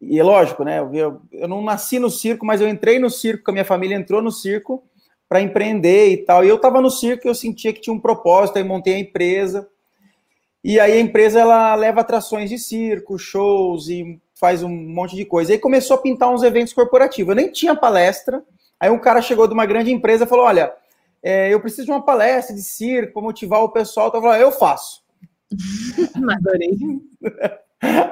E 0.00 0.18
é 0.18 0.22
lógico, 0.22 0.62
né? 0.62 0.78
Eu, 0.78 1.20
eu 1.32 1.48
não 1.48 1.62
nasci 1.62 1.98
no 1.98 2.10
circo, 2.10 2.46
mas 2.46 2.60
eu 2.60 2.68
entrei 2.68 2.98
no 2.98 3.10
circo, 3.10 3.50
a 3.50 3.52
minha 3.52 3.64
família 3.64 3.96
entrou 3.96 4.22
no 4.22 4.30
circo 4.30 4.84
para 5.28 5.40
empreender 5.40 6.10
e 6.10 6.18
tal. 6.18 6.44
E 6.44 6.48
eu 6.48 6.56
estava 6.56 6.80
no 6.80 6.90
circo 6.90 7.26
e 7.26 7.30
eu 7.30 7.34
sentia 7.34 7.72
que 7.72 7.80
tinha 7.80 7.94
um 7.94 8.00
propósito, 8.00 8.58
aí 8.58 8.64
montei 8.64 8.94
a 8.94 8.98
empresa. 8.98 9.68
E 10.62 10.78
aí 10.78 10.92
a 10.92 11.00
empresa 11.00 11.40
ela 11.40 11.74
leva 11.74 12.00
atrações 12.00 12.50
de 12.50 12.58
circo, 12.58 13.18
shows 13.18 13.88
e 13.88 14.20
faz 14.38 14.62
um 14.62 14.68
monte 14.68 15.16
de 15.16 15.24
coisa. 15.24 15.50
E 15.50 15.54
aí 15.54 15.58
começou 15.58 15.96
a 15.96 16.00
pintar 16.00 16.32
uns 16.32 16.42
eventos 16.42 16.72
corporativos. 16.72 17.30
Eu 17.30 17.36
nem 17.36 17.50
tinha 17.50 17.74
palestra. 17.74 18.42
Aí 18.78 18.90
um 18.90 18.98
cara 18.98 19.22
chegou 19.22 19.46
de 19.48 19.54
uma 19.54 19.66
grande 19.66 19.90
empresa 19.90 20.24
e 20.24 20.28
falou: 20.28 20.44
Olha, 20.44 20.72
é, 21.22 21.52
eu 21.52 21.60
preciso 21.60 21.86
de 21.86 21.90
uma 21.90 22.04
palestra 22.04 22.54
de 22.54 22.62
circo 22.62 23.14
para 23.14 23.22
motivar 23.22 23.62
o 23.62 23.70
pessoal. 23.70 24.08
Então 24.08 24.20
eu 24.20 24.24
falei: 24.24 24.42
Eu 24.42 24.52
faço. 24.52 25.02
Adorei. 26.30 26.76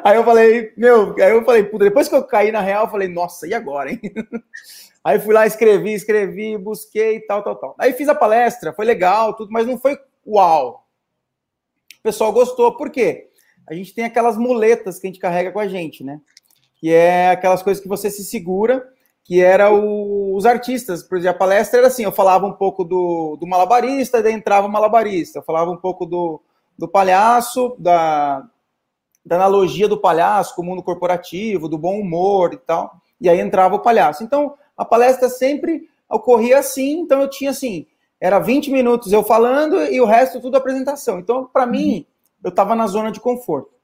Aí 0.05 0.17
eu 0.17 0.25
falei, 0.25 0.73
meu, 0.77 1.15
aí 1.15 1.31
eu 1.31 1.45
falei, 1.45 1.65
puta, 1.65 1.85
depois 1.85 2.07
que 2.07 2.15
eu 2.15 2.23
caí 2.23 2.53
na 2.53 2.61
real, 2.61 2.85
eu 2.85 2.91
falei, 2.91 3.09
nossa, 3.09 3.47
e 3.47 3.55
agora, 3.55 3.91
hein? 3.91 4.01
Aí 5.03 5.19
fui 5.19 5.35
lá, 5.35 5.47
escrevi, 5.47 5.95
escrevi, 5.95 6.57
busquei, 6.57 7.21
tal, 7.21 7.43
tal, 7.43 7.57
tal. 7.57 7.75
Aí 7.79 7.93
fiz 7.93 8.09
a 8.09 8.15
palestra, 8.15 8.73
foi 8.73 8.85
legal, 8.85 9.35
tudo, 9.35 9.51
mas 9.51 9.67
não 9.67 9.79
foi 9.79 9.99
uau. 10.27 10.87
O 11.99 12.03
pessoal 12.03 12.33
gostou, 12.33 12.77
por 12.77 12.91
quê? 12.91 13.31
A 13.67 13.75
gente 13.75 13.95
tem 13.95 14.05
aquelas 14.05 14.37
muletas 14.37 14.99
que 14.99 15.07
a 15.07 15.11
gente 15.11 15.21
carrega 15.21 15.53
com 15.53 15.59
a 15.59 15.67
gente, 15.67 16.05
né? 16.05 16.21
Que 16.77 16.93
é 16.93 17.31
aquelas 17.31 17.63
coisas 17.63 17.83
que 17.83 17.89
você 17.89 18.11
se 18.11 18.25
segura, 18.25 18.87
que 19.25 19.41
era 19.41 19.73
o, 19.73 20.37
os 20.37 20.45
artistas. 20.45 21.03
Por 21.03 21.17
exemplo, 21.17 21.37
a 21.37 21.39
palestra 21.39 21.79
era 21.79 21.87
assim, 21.89 22.05
eu 22.05 22.13
falava 22.13 22.47
um 22.47 22.53
pouco 22.53 22.85
do, 22.85 23.37
do 23.41 23.47
malabarista, 23.47 24.23
daí 24.23 24.35
entrava 24.35 24.67
o 24.67 24.71
malabarista. 24.71 25.39
Eu 25.39 25.43
falava 25.43 25.71
um 25.71 25.77
pouco 25.77 26.05
do, 26.05 26.43
do 26.79 26.87
palhaço, 26.87 27.75
da, 27.79 28.47
da 29.25 29.37
analogia 29.37 29.89
do 29.89 30.01
palhaço 30.01 30.55
com 30.55 30.63
o 30.63 30.65
mundo 30.65 30.83
corporativo, 30.83 31.69
do 31.69 31.79
bom 31.79 31.99
humor 31.99 32.53
e 32.53 32.59
tal. 32.59 33.01
E 33.21 33.29
aí 33.29 33.41
entrava 33.41 33.77
o 33.77 33.83
palhaço. 33.83 34.23
Então, 34.23 34.55
a 34.77 34.85
palestra 34.85 35.29
sempre 35.29 35.89
ocorria 36.09 36.59
assim, 36.59 37.01
então 37.01 37.23
eu 37.23 37.31
tinha 37.31 37.51
assim, 37.51 37.87
era 38.21 38.39
20 38.39 38.71
minutos 38.71 39.13
eu 39.13 39.23
falando 39.23 39.83
e 39.85 40.01
o 40.01 40.05
resto 40.05 40.41
tudo 40.41 40.57
apresentação. 40.57 41.19
Então, 41.19 41.49
para 41.51 41.67
mim, 41.67 42.07
eu 42.45 42.51
estava 42.51 42.77
na 42.77 42.87
zona 42.87 43.11
de 43.11 43.19
conforto. 43.19 43.75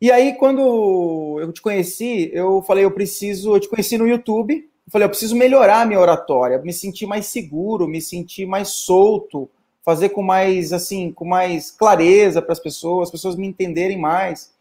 E 0.00 0.10
aí, 0.10 0.34
quando 0.34 1.38
eu 1.40 1.52
te 1.52 1.60
conheci, 1.60 2.30
eu 2.32 2.62
falei, 2.62 2.84
eu 2.84 2.90
preciso, 2.90 3.54
eu 3.54 3.60
te 3.60 3.68
conheci 3.68 3.98
no 3.98 4.08
YouTube, 4.08 4.54
eu 4.54 4.90
falei, 4.90 5.04
eu 5.04 5.10
preciso 5.10 5.36
melhorar 5.36 5.82
a 5.82 5.86
minha 5.86 6.00
oratória, 6.00 6.58
me 6.58 6.72
sentir 6.72 7.06
mais 7.06 7.26
seguro, 7.26 7.86
me 7.86 8.00
sentir 8.00 8.46
mais 8.46 8.68
solto, 8.70 9.50
fazer 9.84 10.08
com 10.08 10.22
mais, 10.22 10.72
assim, 10.72 11.12
com 11.12 11.24
mais 11.24 11.70
clareza 11.70 12.40
para 12.40 12.52
as 12.52 12.60
pessoas, 12.60 13.08
as 13.08 13.12
pessoas 13.12 13.36
me 13.36 13.46
entenderem 13.46 13.98
mais. 13.98 14.52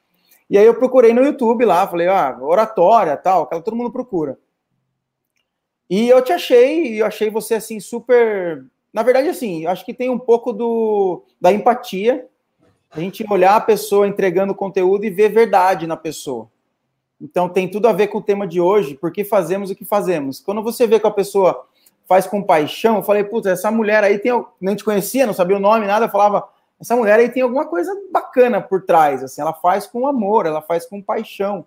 E 0.49 0.57
aí 0.57 0.65
eu 0.65 0.75
procurei 0.75 1.13
no 1.13 1.23
YouTube 1.23 1.65
lá, 1.65 1.87
falei, 1.87 2.07
ah, 2.07 2.37
oratória, 2.41 3.15
tal, 3.15 3.43
aquela 3.43 3.61
todo 3.61 3.75
mundo 3.75 3.91
procura. 3.91 4.37
E 5.89 6.07
eu 6.07 6.21
te 6.21 6.31
achei, 6.31 7.01
eu 7.01 7.05
achei 7.05 7.29
você 7.29 7.55
assim 7.55 7.79
super, 7.79 8.65
na 8.93 9.03
verdade 9.03 9.27
assim, 9.27 9.65
acho 9.65 9.85
que 9.85 9.93
tem 9.93 10.09
um 10.09 10.19
pouco 10.19 10.53
do 10.53 11.23
da 11.39 11.51
empatia, 11.51 12.27
a 12.91 12.99
gente 12.99 13.25
olhar 13.29 13.55
a 13.55 13.61
pessoa 13.61 14.07
entregando 14.07 14.53
conteúdo 14.53 15.05
e 15.05 15.09
ver 15.09 15.29
verdade 15.29 15.87
na 15.87 15.95
pessoa. 15.95 16.49
Então 17.19 17.47
tem 17.47 17.69
tudo 17.69 17.87
a 17.87 17.93
ver 17.93 18.07
com 18.07 18.17
o 18.17 18.23
tema 18.23 18.47
de 18.47 18.59
hoje, 18.59 18.95
porque 18.95 19.23
fazemos 19.23 19.69
o 19.69 19.75
que 19.75 19.85
fazemos. 19.85 20.39
Quando 20.39 20.61
você 20.61 20.85
vê 20.85 20.99
que 20.99 21.07
a 21.07 21.11
pessoa 21.11 21.65
faz 22.07 22.27
com 22.27 22.43
paixão, 22.43 22.97
eu 22.97 23.03
falei, 23.03 23.23
putz, 23.23 23.47
essa 23.47 23.71
mulher 23.71 24.03
aí 24.03 24.19
tem, 24.19 24.31
nem 24.59 24.75
te 24.75 24.83
conhecia, 24.83 25.25
não 25.25 25.33
sabia 25.33 25.55
o 25.55 25.59
nome, 25.59 25.87
nada, 25.87 26.09
falava, 26.09 26.49
essa 26.79 26.95
mulher 26.95 27.19
aí 27.19 27.29
tem 27.29 27.43
alguma 27.43 27.65
coisa 27.65 27.95
bacana 28.11 28.59
por 28.59 28.81
trás, 28.81 29.23
assim, 29.23 29.39
ela 29.39 29.53
faz 29.53 29.87
com 29.87 30.07
amor, 30.07 30.45
ela 30.45 30.61
faz 30.61 30.85
com 30.85 31.01
paixão. 31.01 31.65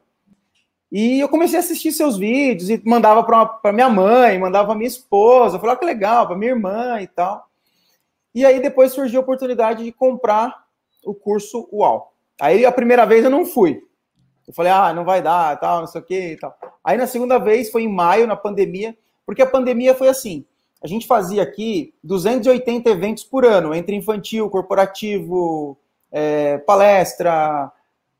E 0.92 1.20
eu 1.20 1.28
comecei 1.28 1.56
a 1.56 1.60
assistir 1.60 1.92
seus 1.92 2.18
vídeos 2.18 2.68
e 2.68 2.82
mandava 2.84 3.22
para 3.22 3.72
minha 3.72 3.88
mãe, 3.88 4.38
mandava 4.38 4.66
para 4.66 4.74
minha 4.74 4.88
esposa, 4.88 5.58
falava 5.58 5.76
ah, 5.76 5.80
que 5.80 5.86
legal, 5.86 6.26
para 6.26 6.36
minha 6.36 6.52
irmã 6.52 7.00
e 7.00 7.06
tal. 7.06 7.48
E 8.34 8.44
aí 8.44 8.60
depois 8.60 8.92
surgiu 8.92 9.20
a 9.20 9.22
oportunidade 9.22 9.84
de 9.84 9.92
comprar 9.92 10.63
o 11.04 11.14
curso 11.14 11.68
UAU. 11.72 12.12
Aí 12.40 12.64
a 12.64 12.72
primeira 12.72 13.04
vez 13.04 13.24
eu 13.24 13.30
não 13.30 13.46
fui. 13.46 13.82
Eu 14.46 14.52
falei, 14.52 14.72
ah, 14.72 14.92
não 14.92 15.04
vai 15.04 15.22
dar, 15.22 15.58
tal, 15.58 15.80
não 15.80 15.86
sei 15.86 16.00
o 16.00 16.04
que 16.04 16.32
e 16.32 16.36
tal. 16.36 16.56
Aí 16.82 16.96
na 16.98 17.06
segunda 17.06 17.38
vez 17.38 17.70
foi 17.70 17.82
em 17.82 17.88
maio, 17.88 18.26
na 18.26 18.36
pandemia, 18.36 18.96
porque 19.24 19.42
a 19.42 19.46
pandemia 19.46 19.94
foi 19.94 20.08
assim: 20.08 20.44
a 20.82 20.86
gente 20.86 21.06
fazia 21.06 21.42
aqui 21.42 21.94
280 22.04 22.90
eventos 22.90 23.24
por 23.24 23.44
ano, 23.44 23.74
entre 23.74 23.96
infantil, 23.96 24.50
corporativo, 24.50 25.78
é, 26.12 26.58
palestra, 26.58 27.72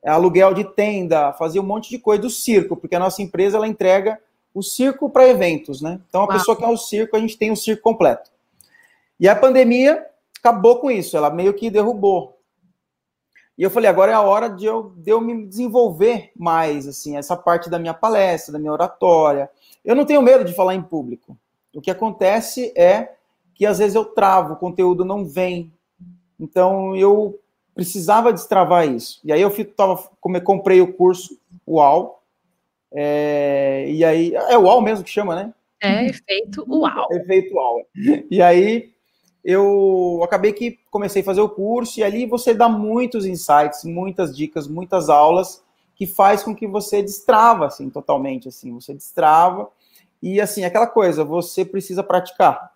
aluguel 0.03 0.55
de 0.55 0.65
tenda, 0.65 1.33
fazia 1.35 1.61
um 1.61 1.67
monte 1.67 1.91
de 1.91 1.99
coisa 1.99 2.23
do 2.23 2.31
circo, 2.31 2.77
porque 2.77 2.95
a 2.95 2.99
nossa 2.99 3.21
empresa 3.21 3.57
ela 3.57 3.69
entrega 3.69 4.19
o 4.55 4.63
circo 4.63 5.11
para 5.11 5.29
eventos, 5.29 5.83
né? 5.83 6.01
Então 6.09 6.23
a 6.23 6.25
Uau. 6.25 6.33
pessoa 6.33 6.57
quer 6.57 6.69
o 6.69 6.77
circo, 6.77 7.17
a 7.17 7.21
gente 7.21 7.37
tem 7.37 7.51
o 7.51 7.57
circo 7.57 7.83
completo. 7.83 8.31
E 9.19 9.29
a 9.29 9.37
pandemia 9.37 10.07
acabou 10.39 10.79
com 10.79 10.91
isso, 10.91 11.17
ela 11.17 11.31
meio 11.31 11.55
que 11.55 11.71
derrubou. 11.71 12.34
E 13.57 13.63
eu 13.63 13.71
falei, 13.71 13.89
agora 13.89 14.11
é 14.11 14.15
a 14.15 14.21
hora 14.21 14.49
de 14.49 14.65
eu, 14.65 14.93
de 14.97 15.11
eu 15.11 15.21
me 15.21 15.47
desenvolver 15.47 16.33
mais, 16.37 16.89
assim, 16.89 17.17
essa 17.17 17.37
parte 17.37 17.71
da 17.71 17.79
minha 17.79 17.95
palestra, 17.95 18.53
da 18.53 18.59
minha 18.59 18.73
oratória. 18.73 19.49
Eu 19.85 19.95
não 19.95 20.05
tenho 20.05 20.23
medo 20.23 20.45
de 20.45 20.55
falar 20.55 20.75
em 20.75 20.83
público. 20.83 21.37
O 21.73 21.81
que 21.81 21.91
acontece 21.91 22.73
é 22.77 23.15
que 23.55 23.65
às 23.65 23.79
vezes 23.79 23.95
eu 23.95 24.05
travo, 24.05 24.55
o 24.55 24.57
conteúdo 24.57 25.05
não 25.05 25.25
vem. 25.25 25.73
Então 26.39 26.97
eu 26.97 27.39
precisava 27.75 28.33
destravar 28.33 28.89
isso. 28.89 29.21
E 29.25 29.33
aí 29.33 29.41
eu 29.41 29.51
fui, 29.51 29.65
tava, 29.65 30.03
como 30.21 30.41
comprei 30.41 30.81
o 30.81 30.93
curso 30.93 31.39
UAU, 31.67 32.21
é, 32.93 33.87
e 33.89 34.05
aí 34.05 34.35
é 34.35 34.57
o 34.57 34.63
UAU 34.63 34.81
mesmo 34.81 35.05
que 35.05 35.11
chama, 35.11 35.35
né? 35.35 35.55
É, 35.83 36.07
efeito 36.07 36.65
UAU. 36.67 37.09
Efeito 37.13 37.55
UAU. 37.55 37.87
E 38.31 38.41
aí 38.41 38.94
eu 39.45 40.21
acabei 40.25 40.53
que 40.53 40.79
comecei 40.91 41.23
a 41.23 41.25
fazer 41.25 41.41
o 41.41 41.49
curso 41.49 42.01
e 42.01 42.03
ali 42.03 42.27
você 42.27 42.55
dá 42.55 42.69
muitos 42.69 43.27
insights, 43.27 43.85
muitas 43.85 44.35
dicas, 44.35 44.67
muitas 44.67 45.09
aulas 45.09 45.63
que 45.95 46.07
faz 46.07 46.43
com 46.43 46.55
que 46.55 46.67
você 46.67 47.03
destrava 47.03 47.67
assim 47.67 47.91
totalmente 47.91 48.49
assim, 48.49 48.73
você 48.73 48.95
destrava 48.95 49.69
e 50.27 50.41
assim, 50.41 50.65
aquela 50.65 50.87
coisa, 50.87 51.23
você 51.23 51.67
precisa 51.67 52.03
praticar. 52.03 52.73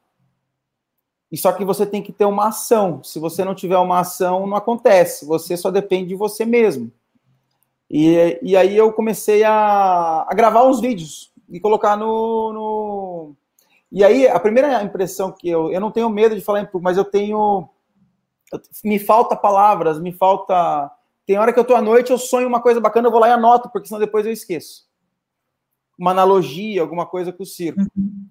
E 1.33 1.37
só 1.39 1.51
que 1.51 1.65
você 1.65 1.87
tem 1.87 2.03
que 2.03 2.13
ter 2.13 2.27
uma 2.27 2.49
ação. 2.49 3.03
Se 3.03 3.19
você 3.19 3.43
não 3.43 3.55
tiver 3.55 3.79
uma 3.79 4.01
ação, 4.01 4.47
não 4.47 4.55
acontece. 4.55 5.25
Você 5.25 5.57
só 5.57 5.71
depende 5.71 6.09
de 6.09 6.15
você 6.15 6.45
mesmo. 6.45 6.93
E, 7.91 8.39
e 8.43 8.55
aí 8.55 8.77
eu 8.77 8.93
comecei 8.93 9.45
a, 9.45 10.27
a 10.29 10.35
gravar 10.35 10.67
uns 10.67 10.79
vídeos 10.79 11.33
e 11.49 11.59
colocar 11.59 11.97
no, 11.97 12.53
no, 12.53 13.35
E 13.91 14.05
aí, 14.05 14.29
a 14.29 14.39
primeira 14.39 14.83
impressão 14.83 15.33
que 15.33 15.49
eu. 15.49 15.71
Eu 15.73 15.81
não 15.81 15.91
tenho 15.91 16.11
medo 16.11 16.35
de 16.35 16.41
falar 16.41 16.61
em 16.61 16.67
público, 16.67 16.85
mas 16.85 16.97
eu 16.97 17.05
tenho. 17.05 17.69
Me 18.85 18.99
falta 18.99 19.37
palavras, 19.37 20.01
me 20.01 20.13
falta. 20.13 20.91
Tem 21.27 21.39
hora 21.39 21.53
que 21.53 21.59
eu 21.59 21.65
tô 21.65 21.75
à 21.75 21.83
noite, 21.83 22.11
eu 22.11 22.19
sonho 22.19 22.49
uma 22.49 22.61
coisa 22.61 22.81
bacana, 22.81 23.09
eu 23.09 23.13
vou 23.13 23.21
lá 23.21 23.29
e 23.29 23.33
anoto, 23.33 23.69
porque 23.71 23.89
senão 23.89 24.01
depois 24.01 24.25
eu 24.25 24.33
esqueço 24.33 24.89
uma 25.99 26.13
analogia, 26.13 26.81
alguma 26.81 27.05
coisa 27.05 27.33
com 27.33 27.43
o 27.43 27.47
circo. 27.47 27.81
Uhum. 27.97 28.27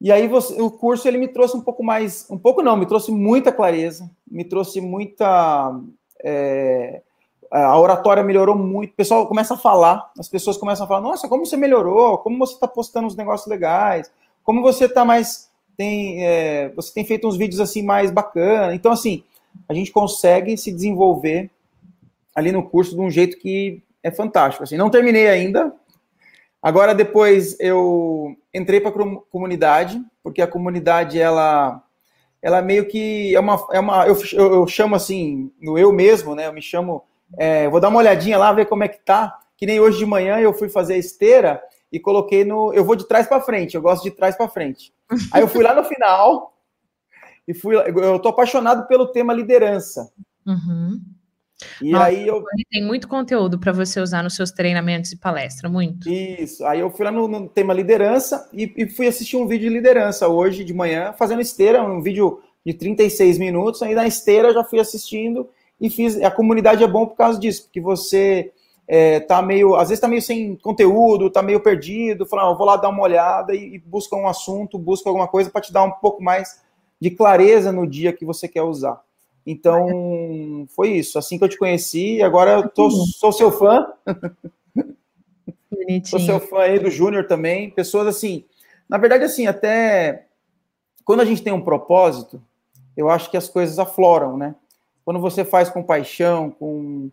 E 0.00 0.12
aí 0.12 0.28
você, 0.28 0.60
o 0.60 0.70
curso 0.70 1.08
ele 1.08 1.18
me 1.18 1.28
trouxe 1.28 1.56
um 1.56 1.60
pouco 1.60 1.82
mais, 1.82 2.26
um 2.30 2.38
pouco 2.38 2.62
não, 2.62 2.76
me 2.76 2.86
trouxe 2.86 3.10
muita 3.10 3.50
clareza, 3.50 4.08
me 4.30 4.44
trouxe 4.44 4.80
muita 4.80 5.80
é, 6.22 7.02
a 7.50 7.78
oratória 7.78 8.22
melhorou 8.22 8.56
muito. 8.56 8.92
O 8.92 8.96
pessoal 8.96 9.26
começa 9.26 9.54
a 9.54 9.56
falar, 9.56 10.12
as 10.18 10.28
pessoas 10.28 10.56
começam 10.56 10.84
a 10.84 10.88
falar: 10.88 11.00
Nossa, 11.00 11.28
como 11.28 11.44
você 11.44 11.56
melhorou? 11.56 12.18
Como 12.18 12.38
você 12.38 12.54
está 12.54 12.68
postando 12.68 13.06
uns 13.06 13.16
negócios 13.16 13.48
legais? 13.48 14.10
Como 14.44 14.62
você 14.62 14.84
está 14.84 15.04
mais 15.04 15.50
tem 15.76 16.24
é, 16.24 16.68
você 16.76 16.94
tem 16.94 17.04
feito 17.04 17.26
uns 17.26 17.36
vídeos 17.36 17.60
assim 17.60 17.82
mais 17.82 18.12
bacana? 18.12 18.74
Então 18.74 18.92
assim 18.92 19.24
a 19.68 19.74
gente 19.74 19.90
consegue 19.90 20.56
se 20.56 20.70
desenvolver 20.70 21.50
ali 22.34 22.52
no 22.52 22.62
curso 22.62 22.94
de 22.94 23.00
um 23.00 23.10
jeito 23.10 23.38
que 23.38 23.82
é 24.02 24.10
fantástico. 24.10 24.62
Assim, 24.62 24.76
não 24.76 24.90
terminei 24.90 25.28
ainda, 25.28 25.72
Agora, 26.64 26.94
depois 26.94 27.60
eu 27.60 28.34
entrei 28.54 28.80
para 28.80 28.88
a 28.90 29.16
comunidade, 29.30 30.00
porque 30.22 30.40
a 30.40 30.46
comunidade, 30.46 31.20
ela, 31.20 31.82
ela 32.40 32.62
meio 32.62 32.86
que 32.86 33.36
é 33.36 33.38
uma. 33.38 33.66
É 33.70 33.78
uma 33.78 34.06
eu, 34.06 34.16
eu 34.32 34.66
chamo 34.66 34.94
assim, 34.94 35.52
no 35.60 35.76
eu 35.76 35.92
mesmo, 35.92 36.34
né? 36.34 36.46
Eu 36.46 36.54
me 36.54 36.62
chamo. 36.62 37.04
É, 37.36 37.68
vou 37.68 37.80
dar 37.80 37.90
uma 37.90 37.98
olhadinha 37.98 38.38
lá, 38.38 38.50
ver 38.50 38.64
como 38.64 38.82
é 38.82 38.88
que 38.88 38.96
tá. 39.04 39.38
Que 39.58 39.66
nem 39.66 39.78
hoje 39.78 39.98
de 39.98 40.06
manhã 40.06 40.38
eu 40.38 40.54
fui 40.54 40.70
fazer 40.70 40.94
a 40.94 40.96
esteira 40.96 41.62
e 41.94 42.00
coloquei 42.00 42.44
no. 42.44 42.74
Eu 42.74 42.84
vou 42.84 42.96
de 42.96 43.06
trás 43.06 43.28
para 43.28 43.40
frente, 43.40 43.76
eu 43.76 43.82
gosto 43.82 44.02
de 44.02 44.10
trás 44.10 44.36
para 44.36 44.48
frente. 44.48 44.92
Aí 45.32 45.40
eu 45.40 45.46
fui 45.46 45.62
lá 45.62 45.72
no 45.72 45.84
final 45.84 46.58
e 47.46 47.54
fui. 47.54 47.76
Eu 47.76 48.18
tô 48.18 48.30
apaixonado 48.30 48.88
pelo 48.88 49.06
tema 49.06 49.32
liderança. 49.32 50.10
Uhum. 50.44 51.00
E 51.80 51.92
Nossa, 51.92 52.06
aí 52.06 52.26
eu. 52.26 52.42
Tem 52.68 52.84
muito 52.84 53.06
conteúdo 53.06 53.60
para 53.60 53.70
você 53.70 54.00
usar 54.00 54.24
nos 54.24 54.34
seus 54.34 54.50
treinamentos 54.50 55.12
e 55.12 55.16
palestra, 55.16 55.68
muito. 55.68 56.10
Isso. 56.10 56.64
Aí 56.66 56.80
eu 56.80 56.90
fui 56.90 57.04
lá 57.04 57.12
no, 57.12 57.28
no 57.28 57.48
tema 57.48 57.72
liderança 57.72 58.50
e, 58.52 58.74
e, 58.76 58.88
fui 58.88 59.06
assistir 59.06 59.36
um 59.36 59.46
vídeo 59.46 59.68
de 59.68 59.74
liderança 59.76 60.26
hoje 60.26 60.64
de 60.64 60.74
manhã, 60.74 61.12
fazendo 61.12 61.40
esteira, 61.40 61.80
um 61.80 62.02
vídeo 62.02 62.42
de 62.66 62.74
36 62.74 63.38
minutos. 63.38 63.82
Aí 63.82 63.94
na 63.94 64.04
esteira 64.04 64.52
já 64.52 64.64
fui 64.64 64.80
assistindo 64.80 65.48
e 65.80 65.88
fiz. 65.88 66.20
A 66.20 66.30
comunidade 66.30 66.82
é 66.82 66.88
bom 66.88 67.06
por 67.06 67.16
causa 67.16 67.38
disso, 67.38 67.62
porque 67.62 67.80
você 67.80 68.52
é, 68.86 69.20
tá 69.20 69.40
meio, 69.40 69.74
às 69.74 69.88
vezes 69.88 70.00
tá 70.00 70.08
meio 70.08 70.22
sem 70.22 70.56
conteúdo, 70.56 71.30
tá 71.30 71.42
meio 71.42 71.60
perdido, 71.60 72.26
fala, 72.26 72.50
ah, 72.50 72.54
vou 72.54 72.66
lá 72.66 72.76
dar 72.76 72.90
uma 72.90 73.02
olhada 73.02 73.54
e, 73.54 73.74
e 73.74 73.78
busca 73.78 74.14
um 74.14 74.28
assunto, 74.28 74.78
busca 74.78 75.08
alguma 75.08 75.26
coisa 75.26 75.50
para 75.50 75.60
te 75.60 75.72
dar 75.72 75.82
um 75.82 75.90
pouco 75.90 76.22
mais 76.22 76.62
de 77.00 77.10
clareza 77.10 77.72
no 77.72 77.86
dia 77.86 78.12
que 78.12 78.24
você 78.24 78.46
quer 78.48 78.62
usar. 78.62 79.00
Então, 79.46 80.66
foi 80.74 80.90
isso. 80.92 81.18
Assim 81.18 81.36
que 81.36 81.44
eu 81.44 81.48
te 81.48 81.58
conheci, 81.58 82.22
agora 82.22 82.52
eu 82.52 82.68
tô, 82.68 82.90
sou 82.90 83.32
seu 83.32 83.50
fã. 83.50 83.86
Bonitinho. 85.70 86.06
Sou 86.06 86.20
seu 86.20 86.40
fã 86.40 86.60
aí 86.60 86.78
do 86.78 86.90
Júnior 86.90 87.26
também. 87.26 87.70
Pessoas 87.70 88.06
assim, 88.06 88.44
na 88.88 88.96
verdade, 88.96 89.24
assim, 89.24 89.46
até 89.46 90.26
quando 91.04 91.20
a 91.20 91.24
gente 91.24 91.42
tem 91.42 91.52
um 91.52 91.60
propósito, 91.60 92.42
eu 92.96 93.10
acho 93.10 93.30
que 93.30 93.36
as 93.36 93.48
coisas 93.48 93.78
afloram, 93.78 94.36
né? 94.36 94.54
Quando 95.04 95.20
você 95.20 95.44
faz 95.44 95.68
com 95.68 95.82
paixão, 95.82 96.50
com. 96.50 97.10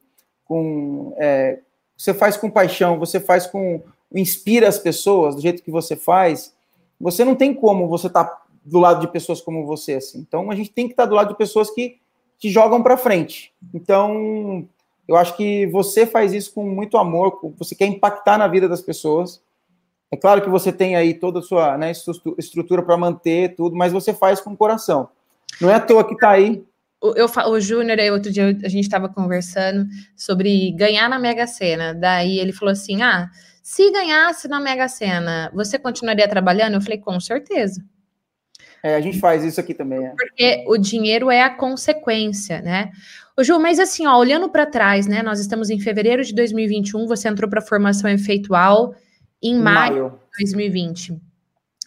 Com 0.52 1.14
é, 1.18 1.60
você 1.95 2.14
faz 2.14 2.36
com 2.36 2.49
paixão, 2.49 2.99
você 2.99 3.22
faz 3.22 3.47
com. 3.47 3.82
inspira 4.14 4.68
as 4.68 4.78
pessoas 4.78 5.36
do 5.36 5.41
jeito 5.41 5.64
que 5.64 5.72
você 5.72 5.95
faz, 5.95 6.54
você 6.99 7.24
não 7.24 7.36
tem 7.36 7.54
como 7.54 7.88
você 7.88 8.08
estar 8.08 8.26
tá 8.26 8.41
do 8.66 8.80
lado 8.80 8.99
de 8.99 9.08
pessoas 9.08 9.39
como 9.39 9.66
você, 9.66 9.93
assim. 9.93 10.20
Então 10.20 10.52
a 10.52 10.56
gente 10.56 10.72
tem 10.72 10.88
que 10.88 10.93
estar 10.93 11.04
tá 11.04 11.10
do 11.10 11.16
lado 11.16 11.30
de 11.30 11.38
pessoas 11.38 11.70
que 11.72 12.02
que 12.38 12.49
jogam 12.49 12.84
para 12.84 12.97
frente. 12.97 13.54
Então, 13.72 14.68
eu 15.08 15.16
acho 15.16 15.38
que 15.38 15.68
você 15.68 16.08
faz 16.08 16.34
isso 16.34 16.52
com 16.54 16.64
muito 16.64 16.97
amor, 16.97 17.39
você 17.56 17.76
quer 17.76 17.86
impactar 17.86 18.36
na 18.36 18.47
vida 18.47 18.68
das 18.68 18.82
pessoas. 18.82 19.39
É 20.12 20.18
claro 20.18 20.41
que 20.41 20.49
você 20.49 20.74
tem 20.74 20.95
aí 20.95 21.14
toda 21.14 21.39
a 21.39 21.43
sua 21.43 21.78
né, 21.78 21.91
estrutura 22.38 22.82
para 22.82 22.97
manter 22.97 23.56
tudo, 23.56 23.76
mas 23.76 23.93
você 23.93 24.12
faz 24.12 24.41
com 24.41 24.58
coração. 24.58 25.08
Não 25.62 25.70
é 25.70 25.76
à 25.76 25.80
toa 25.80 26.04
que 26.04 26.16
está 26.16 26.32
aí. 26.32 26.66
Eu, 27.02 27.26
o 27.26 27.60
Júnior, 27.60 27.97
outro 28.12 28.32
dia 28.32 28.56
a 28.64 28.70
gente 28.70 28.84
estava 28.84 29.10
conversando 29.10 29.88
sobre 30.16 30.72
ganhar 30.74 31.10
na 31.10 31.18
Mega 31.18 31.47
Sena. 31.47 31.93
Daí 31.93 32.38
ele 32.38 32.54
falou 32.54 32.72
assim: 32.72 33.02
Ah, 33.02 33.30
se 33.62 33.91
ganhasse 33.91 34.47
na 34.47 34.60
Mega 34.60 34.88
Sena, 34.88 35.52
você 35.54 35.78
continuaria 35.78 36.28
trabalhando? 36.28 36.74
Eu 36.74 36.82
falei, 36.82 36.97
com 36.97 37.20
certeza. 37.20 37.84
É, 38.84 38.95
a 38.95 39.02
gente 39.02 39.20
faz 39.20 39.43
isso 39.43 39.60
aqui 39.60 39.74
também. 39.74 40.04
É. 40.04 40.10
Porque 40.10 40.64
o 40.68 40.78
dinheiro 40.78 41.30
é 41.30 41.43
a 41.43 41.49
consequência, 41.49 42.62
né? 42.62 42.91
Ô, 43.38 43.43
Ju, 43.43 43.60
mas 43.60 43.80
assim, 43.80 44.08
ó, 44.08 44.18
olhando 44.18 44.49
para 44.49 44.66
trás, 44.66 45.06
né? 45.06 45.22
Nós 45.22 45.39
estamos 45.39 45.70
em 45.70 45.80
fevereiro 45.80 46.24
de 46.24 46.34
2021, 46.34 47.08
você 47.08 47.28
entrou 47.28 47.49
para 47.49 47.60
a 47.60 47.66
formação 47.66 48.10
efeitual 48.10 48.95
em 49.41 49.56
maio, 49.56 49.93
maio 49.93 50.10
de 50.38 50.43
2020. 50.43 51.18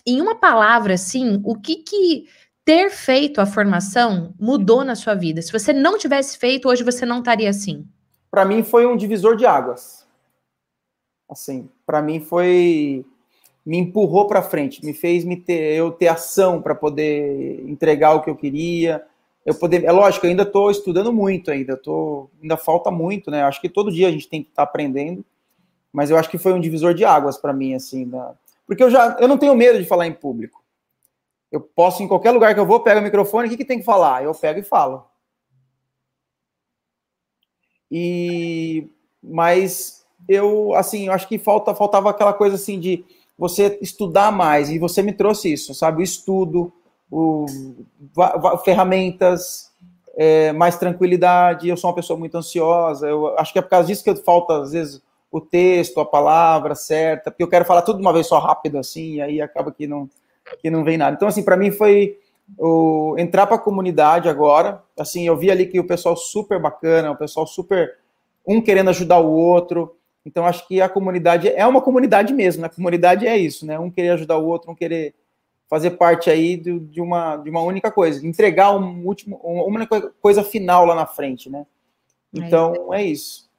Em 0.06 0.20
uma 0.20 0.36
palavra, 0.36 0.94
assim, 0.94 1.40
o 1.44 1.56
que 1.56 1.76
que 1.76 2.26
ter 2.64 2.90
feito 2.90 3.40
a 3.40 3.46
formação 3.46 4.34
mudou 4.38 4.84
na 4.84 4.94
sua 4.94 5.14
vida? 5.14 5.42
Se 5.42 5.52
você 5.52 5.72
não 5.72 5.98
tivesse 5.98 6.38
feito, 6.38 6.68
hoje 6.68 6.82
você 6.82 7.04
não 7.04 7.18
estaria 7.18 7.50
assim. 7.50 7.86
Para 8.30 8.44
mim 8.44 8.62
foi 8.62 8.86
um 8.86 8.96
divisor 8.96 9.36
de 9.36 9.46
águas. 9.46 10.06
Assim, 11.28 11.68
para 11.86 12.00
mim 12.02 12.20
foi 12.20 13.04
me 13.64 13.78
empurrou 13.78 14.26
para 14.26 14.42
frente, 14.42 14.84
me 14.84 14.92
fez 14.92 15.24
me 15.24 15.36
ter, 15.36 15.74
eu 15.74 15.90
ter 15.90 16.08
ação 16.08 16.60
para 16.60 16.74
poder 16.74 17.64
entregar 17.66 18.12
o 18.12 18.20
que 18.20 18.28
eu 18.28 18.36
queria. 18.36 19.02
Eu 19.44 19.54
poder, 19.54 19.84
é 19.84 19.92
lógico, 19.92 20.26
eu 20.26 20.30
ainda 20.30 20.42
estou 20.42 20.70
estudando 20.70 21.12
muito 21.12 21.50
ainda, 21.50 21.76
tô, 21.76 22.28
ainda 22.42 22.56
falta 22.56 22.90
muito, 22.90 23.30
né? 23.30 23.42
Acho 23.42 23.60
que 23.60 23.68
todo 23.68 23.92
dia 23.92 24.08
a 24.08 24.10
gente 24.10 24.28
tem 24.28 24.42
que 24.42 24.50
estar 24.50 24.64
tá 24.64 24.68
aprendendo, 24.68 25.24
mas 25.92 26.10
eu 26.10 26.16
acho 26.16 26.30
que 26.30 26.38
foi 26.38 26.52
um 26.52 26.60
divisor 26.60 26.94
de 26.94 27.04
águas 27.04 27.36
para 27.36 27.52
mim, 27.52 27.74
assim, 27.74 28.08
da, 28.08 28.34
porque 28.66 28.82
eu 28.82 28.90
já, 28.90 29.16
eu 29.20 29.28
não 29.28 29.38
tenho 29.38 29.54
medo 29.54 29.78
de 29.78 29.84
falar 29.84 30.06
em 30.06 30.12
público. 30.12 30.63
Eu 31.54 31.60
posso 31.60 32.02
em 32.02 32.08
qualquer 32.08 32.32
lugar 32.32 32.52
que 32.52 32.58
eu 32.58 32.66
vou, 32.66 32.80
pego 32.80 32.98
o 32.98 33.02
microfone, 33.02 33.46
o 33.46 33.50
que, 33.50 33.58
que 33.58 33.64
tem 33.64 33.78
que 33.78 33.84
falar? 33.84 34.24
Eu 34.24 34.34
pego 34.34 34.58
e 34.58 34.64
falo. 34.64 35.04
E, 37.88 38.90
mas 39.22 40.04
eu, 40.28 40.74
assim, 40.74 41.06
eu 41.06 41.12
acho 41.12 41.28
que 41.28 41.38
falta, 41.38 41.72
faltava 41.72 42.10
aquela 42.10 42.32
coisa 42.32 42.56
assim 42.56 42.80
de 42.80 43.04
você 43.38 43.78
estudar 43.80 44.32
mais, 44.32 44.68
e 44.68 44.80
você 44.80 45.00
me 45.00 45.12
trouxe 45.12 45.52
isso, 45.52 45.72
sabe? 45.74 46.00
O 46.00 46.02
estudo, 46.02 46.72
o, 47.08 47.46
ferramentas, 48.64 49.72
é, 50.16 50.52
mais 50.52 50.76
tranquilidade. 50.76 51.68
Eu 51.68 51.76
sou 51.76 51.88
uma 51.88 51.94
pessoa 51.94 52.18
muito 52.18 52.36
ansiosa, 52.36 53.06
eu 53.06 53.38
acho 53.38 53.52
que 53.52 53.60
é 53.60 53.62
por 53.62 53.70
causa 53.70 53.86
disso 53.86 54.02
que 54.02 54.12
falta, 54.16 54.60
às 54.60 54.72
vezes, 54.72 55.00
o 55.30 55.40
texto, 55.40 56.00
a 56.00 56.04
palavra 56.04 56.74
certa, 56.74 57.30
porque 57.30 57.44
eu 57.44 57.48
quero 57.48 57.64
falar 57.64 57.82
tudo 57.82 57.98
de 57.98 58.02
uma 58.02 58.12
vez 58.12 58.26
só 58.26 58.40
rápido, 58.40 58.76
assim, 58.76 59.14
e 59.14 59.22
aí 59.22 59.40
acaba 59.40 59.70
que 59.70 59.86
não, 59.86 60.10
que 60.60 60.70
não 60.70 60.84
vem 60.84 60.96
nada. 60.96 61.16
Então, 61.16 61.28
assim, 61.28 61.42
para 61.42 61.56
mim 61.56 61.70
foi 61.70 62.18
o, 62.58 63.14
entrar 63.18 63.46
para 63.46 63.56
a 63.56 63.60
comunidade 63.60 64.28
agora, 64.28 64.82
assim, 64.98 65.26
eu 65.26 65.36
vi 65.36 65.50
ali 65.50 65.66
que 65.66 65.80
o 65.80 65.86
pessoal 65.86 66.16
super 66.16 66.60
bacana, 66.60 67.10
o 67.10 67.16
pessoal 67.16 67.46
super, 67.46 67.96
um 68.46 68.60
querendo 68.60 68.90
ajudar 68.90 69.18
o 69.18 69.32
outro, 69.32 69.96
então, 70.26 70.46
acho 70.46 70.66
que 70.66 70.80
a 70.80 70.88
comunidade 70.88 71.48
é 71.48 71.66
uma 71.66 71.82
comunidade 71.82 72.32
mesmo, 72.32 72.62
né? 72.62 72.66
A 72.66 72.74
comunidade 72.74 73.26
é 73.26 73.36
isso, 73.36 73.66
né? 73.66 73.78
Um 73.78 73.90
querer 73.90 74.10
ajudar 74.10 74.38
o 74.38 74.46
outro, 74.46 74.70
um 74.70 74.74
querer 74.74 75.14
fazer 75.68 75.92
parte 75.92 76.30
aí 76.30 76.56
de, 76.56 76.78
de 76.78 77.00
uma, 77.00 77.36
de 77.36 77.50
uma 77.50 77.60
única 77.60 77.90
coisa, 77.90 78.26
entregar 78.26 78.74
um 78.74 79.06
último, 79.06 79.36
uma 79.36 79.86
coisa 80.20 80.42
final 80.42 80.86
lá 80.86 80.94
na 80.94 81.06
frente, 81.06 81.50
né? 81.50 81.66
Então, 82.32 82.92
é 82.94 83.04
isso. 83.04 83.50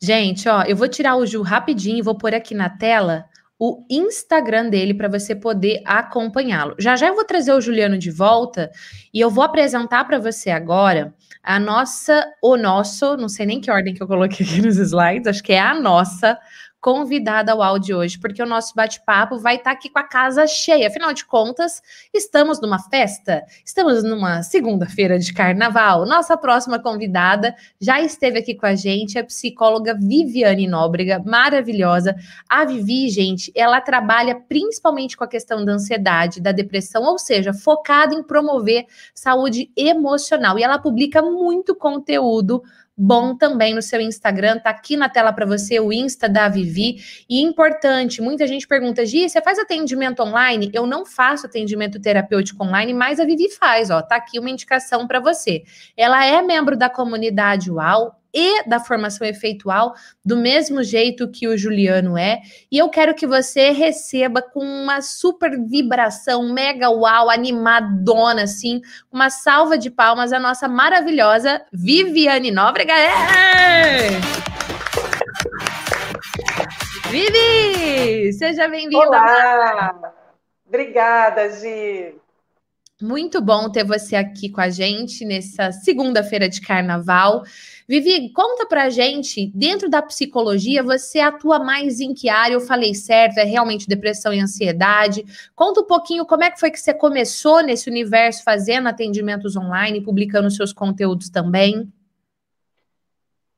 Gente, 0.00 0.48
ó, 0.48 0.62
eu 0.62 0.76
vou 0.76 0.86
tirar 0.86 1.16
o 1.16 1.24
Ju 1.24 1.40
rapidinho 1.40 1.98
e 1.98 2.02
vou 2.02 2.14
pôr 2.14 2.34
aqui 2.34 2.54
na 2.54 2.68
tela 2.68 3.24
o 3.58 3.84
Instagram 3.90 4.68
dele 4.68 4.92
para 4.92 5.08
você 5.08 5.34
poder 5.34 5.82
acompanhá-lo. 5.84 6.74
Já 6.78 6.96
já 6.96 7.08
eu 7.08 7.14
vou 7.14 7.24
trazer 7.24 7.52
o 7.52 7.60
Juliano 7.60 7.96
de 7.96 8.10
volta 8.10 8.70
e 9.12 9.20
eu 9.20 9.30
vou 9.30 9.42
apresentar 9.42 10.04
para 10.04 10.18
você 10.18 10.50
agora 10.50 11.14
a 11.42 11.58
nossa, 11.58 12.26
o 12.42 12.56
nosso, 12.56 13.16
não 13.16 13.28
sei 13.28 13.46
nem 13.46 13.60
que 13.60 13.70
ordem 13.70 13.94
que 13.94 14.02
eu 14.02 14.06
coloquei 14.06 14.44
aqui 14.44 14.60
nos 14.60 14.76
slides, 14.76 15.28
acho 15.28 15.42
que 15.42 15.52
é 15.52 15.60
a 15.60 15.74
nossa 15.74 16.38
convidada 16.86 17.50
ao 17.50 17.60
áudio 17.60 17.98
hoje, 17.98 18.16
porque 18.16 18.40
o 18.40 18.46
nosso 18.46 18.72
bate-papo 18.72 19.40
vai 19.40 19.56
estar 19.56 19.70
tá 19.70 19.76
aqui 19.76 19.90
com 19.90 19.98
a 19.98 20.04
casa 20.04 20.46
cheia. 20.46 20.86
Afinal 20.86 21.12
de 21.12 21.24
contas, 21.24 21.82
estamos 22.14 22.60
numa 22.60 22.78
festa, 22.78 23.42
estamos 23.64 24.04
numa 24.04 24.44
segunda-feira 24.44 25.18
de 25.18 25.32
carnaval. 25.32 26.06
Nossa 26.06 26.36
próxima 26.36 26.78
convidada 26.78 27.56
já 27.80 28.00
esteve 28.00 28.38
aqui 28.38 28.54
com 28.54 28.66
a 28.66 28.76
gente, 28.76 29.18
a 29.18 29.24
psicóloga 29.24 29.98
Viviane 30.00 30.68
Nóbrega, 30.68 31.20
maravilhosa. 31.26 32.14
A 32.48 32.64
Vivi, 32.64 33.08
gente, 33.08 33.50
ela 33.56 33.80
trabalha 33.80 34.36
principalmente 34.36 35.16
com 35.16 35.24
a 35.24 35.28
questão 35.28 35.64
da 35.64 35.72
ansiedade, 35.72 36.40
da 36.40 36.52
depressão, 36.52 37.02
ou 37.02 37.18
seja, 37.18 37.52
focada 37.52 38.14
em 38.14 38.22
promover 38.22 38.86
saúde 39.12 39.72
emocional. 39.76 40.56
E 40.56 40.62
ela 40.62 40.78
publica 40.78 41.20
muito 41.20 41.74
conteúdo 41.74 42.62
bom 42.96 43.36
também 43.36 43.74
no 43.74 43.82
seu 43.82 44.00
Instagram. 44.00 44.58
Tá 44.58 44.70
aqui 44.70 44.96
na 44.96 45.08
tela 45.08 45.32
para 45.32 45.44
você 45.44 45.78
o 45.78 45.92
Insta 45.92 46.28
da 46.28 46.48
Vivi. 46.48 46.96
E 47.28 47.42
importante, 47.42 48.22
muita 48.22 48.46
gente 48.46 48.66
pergunta: 48.66 49.04
Gi, 49.04 49.28
você 49.28 49.42
faz 49.42 49.58
atendimento 49.58 50.22
online? 50.22 50.70
Eu 50.72 50.86
não 50.86 51.04
faço 51.04 51.46
atendimento 51.46 52.00
terapêutico 52.00 52.64
online, 52.64 52.94
mas 52.94 53.20
a 53.20 53.24
Vivi 53.24 53.50
faz, 53.50 53.90
ó. 53.90 54.00
Tá 54.00 54.16
aqui 54.16 54.38
uma 54.38 54.50
indicação 54.50 55.06
para 55.06 55.20
você. 55.20 55.64
Ela 55.96 56.24
é 56.24 56.40
membro 56.40 56.76
da 56.76 56.88
comunidade 56.88 57.70
UAU, 57.70 58.14
e 58.38 58.68
da 58.68 58.78
formação 58.78 59.26
efeitual, 59.26 59.94
do 60.22 60.36
mesmo 60.36 60.82
jeito 60.82 61.30
que 61.30 61.48
o 61.48 61.56
Juliano 61.56 62.18
é. 62.18 62.42
E 62.70 62.76
eu 62.76 62.90
quero 62.90 63.14
que 63.14 63.26
você 63.26 63.70
receba 63.70 64.42
com 64.42 64.60
uma 64.60 65.00
super 65.00 65.58
vibração, 65.58 66.52
mega 66.52 66.90
uau, 66.90 67.30
animadona, 67.30 68.42
assim, 68.42 68.82
uma 69.10 69.30
salva 69.30 69.78
de 69.78 69.90
palmas 69.90 70.34
a 70.34 70.38
nossa 70.38 70.68
maravilhosa 70.68 71.64
Viviane 71.72 72.50
Nóbrega. 72.50 72.92
É! 72.92 74.10
Vivi! 77.08 78.34
Seja 78.34 78.68
bem-vinda! 78.68 79.08
Olá! 79.08 79.94
Obrigada, 80.68 81.48
Gi! 81.48 82.14
Muito 83.00 83.42
bom 83.42 83.70
ter 83.70 83.84
você 83.84 84.16
aqui 84.16 84.48
com 84.48 84.60
a 84.60 84.70
gente 84.70 85.22
nessa 85.22 85.70
segunda-feira 85.70 86.48
de 86.48 86.62
carnaval. 86.62 87.44
Vivi, 87.88 88.32
conta 88.32 88.66
pra 88.66 88.90
gente, 88.90 89.46
dentro 89.54 89.88
da 89.88 90.02
psicologia, 90.02 90.82
você 90.82 91.20
atua 91.20 91.60
mais 91.60 92.00
em 92.00 92.12
que 92.12 92.28
área? 92.28 92.54
Eu 92.54 92.60
falei 92.60 92.92
certo, 92.94 93.38
é 93.38 93.44
realmente 93.44 93.86
depressão 93.86 94.34
e 94.34 94.40
ansiedade. 94.40 95.24
Conta 95.54 95.82
um 95.82 95.84
pouquinho 95.84 96.26
como 96.26 96.42
é 96.42 96.50
que 96.50 96.58
foi 96.58 96.72
que 96.72 96.80
você 96.80 96.92
começou 96.92 97.62
nesse 97.62 97.88
universo 97.88 98.42
fazendo 98.42 98.88
atendimentos 98.88 99.54
online, 99.54 100.00
publicando 100.00 100.50
seus 100.50 100.72
conteúdos 100.72 101.30
também. 101.30 101.88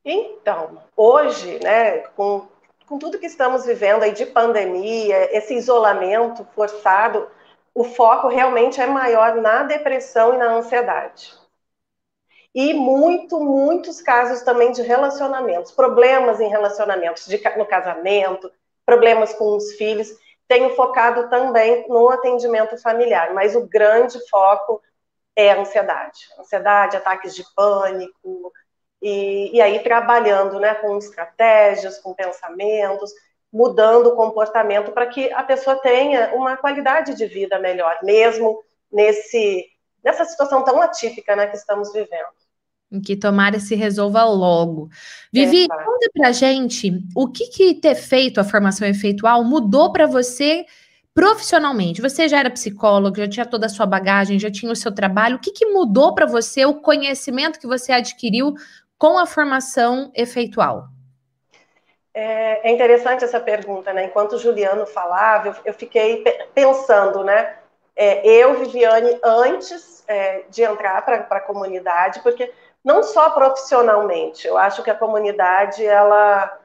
Então, 0.05 0.77
hoje, 0.95 1.59
né, 1.63 2.01
com, 2.15 2.47
com 2.85 2.99
tudo 2.99 3.17
que 3.17 3.25
estamos 3.25 3.65
vivendo 3.65 4.03
aí 4.03 4.11
de 4.11 4.27
pandemia, 4.27 5.35
esse 5.35 5.55
isolamento 5.55 6.47
forçado, 6.53 7.27
o 7.73 7.83
foco 7.83 8.27
realmente 8.27 8.79
é 8.79 8.85
maior 8.85 9.37
na 9.37 9.63
depressão 9.63 10.35
e 10.35 10.37
na 10.37 10.53
ansiedade 10.53 11.38
e 12.53 12.73
muito, 12.73 13.39
muitos 13.39 14.01
casos 14.01 14.41
também 14.41 14.71
de 14.71 14.81
relacionamentos, 14.81 15.71
problemas 15.71 16.39
em 16.39 16.49
relacionamentos, 16.49 17.25
de, 17.27 17.41
no 17.57 17.65
casamento, 17.65 18.51
problemas 18.85 19.33
com 19.33 19.55
os 19.55 19.73
filhos. 19.73 20.09
Tenho 20.47 20.75
focado 20.75 21.29
também 21.29 21.87
no 21.87 22.09
atendimento 22.09 22.75
familiar, 22.77 23.33
mas 23.33 23.55
o 23.55 23.67
grande 23.67 24.19
foco 24.29 24.81
é 25.35 25.51
a 25.51 25.59
ansiedade. 25.59 26.19
Ansiedade, 26.39 26.97
ataques 26.97 27.35
de 27.35 27.43
pânico, 27.55 28.51
e, 29.01 29.55
e 29.55 29.61
aí 29.61 29.79
trabalhando 29.79 30.59
né, 30.59 30.73
com 30.75 30.97
estratégias, 30.97 31.99
com 31.99 32.13
pensamentos, 32.13 33.11
mudando 33.51 34.07
o 34.07 34.15
comportamento 34.15 34.91
para 34.91 35.07
que 35.07 35.31
a 35.33 35.43
pessoa 35.43 35.75
tenha 35.77 36.33
uma 36.35 36.57
qualidade 36.57 37.15
de 37.15 37.25
vida 37.25 37.57
melhor, 37.59 37.97
mesmo 38.03 38.61
nesse 38.91 39.65
nessa 40.03 40.25
situação 40.25 40.63
tão 40.63 40.81
atípica 40.81 41.35
né, 41.35 41.47
que 41.47 41.57
estamos 41.57 41.91
vivendo. 41.91 42.27
Em 42.91 42.99
que 42.99 43.15
tomara 43.15 43.59
se 43.59 43.75
resolva 43.75 44.23
logo. 44.23 44.89
Vivi, 45.31 45.65
é, 45.65 45.67
tá. 45.67 45.83
conta 45.83 46.09
pra 46.13 46.31
gente 46.31 46.91
o 47.15 47.27
que, 47.27 47.47
que 47.47 47.75
ter 47.75 47.95
feito 47.95 48.39
a 48.39 48.43
formação 48.43 48.87
efeitual 48.87 49.43
mudou 49.43 49.91
para 49.91 50.07
você 50.07 50.65
profissionalmente. 51.13 52.01
Você 52.01 52.27
já 52.27 52.39
era 52.39 52.49
psicólogo, 52.49 53.17
já 53.17 53.27
tinha 53.27 53.45
toda 53.45 53.65
a 53.65 53.69
sua 53.69 53.85
bagagem, 53.85 54.39
já 54.39 54.49
tinha 54.49 54.71
o 54.71 54.75
seu 54.75 54.93
trabalho. 54.93 55.35
O 55.35 55.39
que, 55.39 55.51
que 55.51 55.65
mudou 55.65 56.15
para 56.15 56.25
você 56.25 56.65
o 56.65 56.75
conhecimento 56.81 57.59
que 57.59 57.67
você 57.67 57.91
adquiriu 57.91 58.55
com 58.97 59.19
a 59.19 59.25
formação 59.25 60.11
efeitual? 60.15 60.87
É, 62.13 62.69
é 62.69 62.73
interessante 62.73 63.23
essa 63.23 63.39
pergunta, 63.39 63.93
né? 63.93 64.05
Enquanto 64.05 64.33
o 64.33 64.37
Juliano 64.37 64.85
falava, 64.85 65.49
eu, 65.49 65.55
eu 65.65 65.73
fiquei 65.73 66.23
pensando, 66.53 67.23
né? 67.23 67.58
É, 68.01 68.25
eu, 68.25 68.57
Viviane, 68.57 69.19
antes 69.21 70.05
é, 70.07 70.45
de 70.49 70.63
entrar 70.63 71.01
para 71.03 71.17
a 71.17 71.41
comunidade, 71.41 72.21
porque 72.23 72.49
não 72.81 73.03
só 73.03 73.29
profissionalmente. 73.31 74.47
Eu 74.47 74.57
acho 74.57 74.81
que 74.81 74.89
a 74.89 74.95
comunidade, 74.95 75.85
ela, 75.85 76.57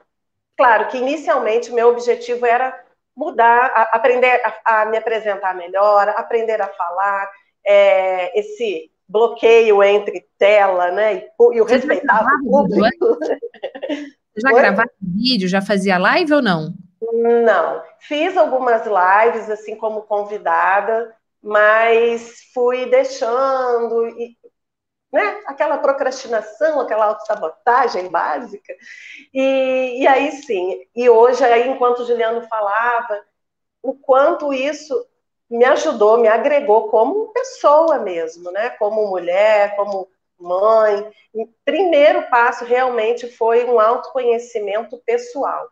claro, 0.57 0.87
que 0.87 0.97
inicialmente 0.97 1.73
meu 1.73 1.89
objetivo 1.89 2.47
era 2.47 2.81
mudar, 3.17 3.73
a, 3.75 3.83
aprender 3.97 4.41
a, 4.65 4.83
a, 4.83 4.87
me 4.87 4.97
apresentar 4.97 5.57
melhor, 5.57 6.09
aprender 6.11 6.63
a 6.63 6.69
falar, 6.69 7.29
é, 7.67 8.39
esse 8.39 8.89
bloqueio 9.09 9.83
entre 9.83 10.29
tela, 10.39 10.93
né, 10.93 11.15
e, 11.17 11.31
e 11.57 11.61
o 11.61 11.65
respeitar 11.65 12.25
o 12.45 12.49
público. 12.49 13.19
Já 14.37 14.53
gravava 14.53 14.91
vídeo, 15.01 15.49
já 15.49 15.63
fazia 15.63 15.97
live 15.97 16.35
ou 16.35 16.43
não? 16.43 16.75
Não, 17.13 17.83
fiz 18.01 18.37
algumas 18.37 18.83
lives 18.85 19.49
assim 19.49 19.77
como 19.77 20.03
convidada, 20.03 21.15
mas 21.45 22.41
fui 22.55 22.87
deixando, 22.87 24.09
e, 24.09 24.37
né? 25.13 25.43
aquela 25.47 25.79
procrastinação, 25.79 26.81
aquela 26.81 27.07
autossabotagem 27.07 28.09
básica. 28.11 28.75
E, 29.33 30.03
e 30.03 30.07
aí 30.07 30.33
sim, 30.33 30.87
e 30.97 31.09
hoje, 31.11 31.45
aí, 31.45 31.69
enquanto 31.69 32.01
o 32.01 32.07
Juliano 32.07 32.43
falava, 32.49 33.21
o 33.83 33.95
quanto 33.95 34.53
isso 34.53 34.95
me 35.51 35.65
ajudou, 35.67 36.19
me 36.19 36.29
agregou 36.29 36.89
como 36.89 37.33
pessoa 37.33 37.99
mesmo, 37.99 38.51
né? 38.51 38.71
Como 38.71 39.07
mulher, 39.09 39.77
como 39.77 40.09
mãe. 40.39 41.07
O 41.33 41.47
primeiro 41.65 42.29
passo 42.31 42.65
realmente 42.65 43.29
foi 43.29 43.65
um 43.67 43.79
autoconhecimento 43.79 45.01
pessoal. 45.05 45.69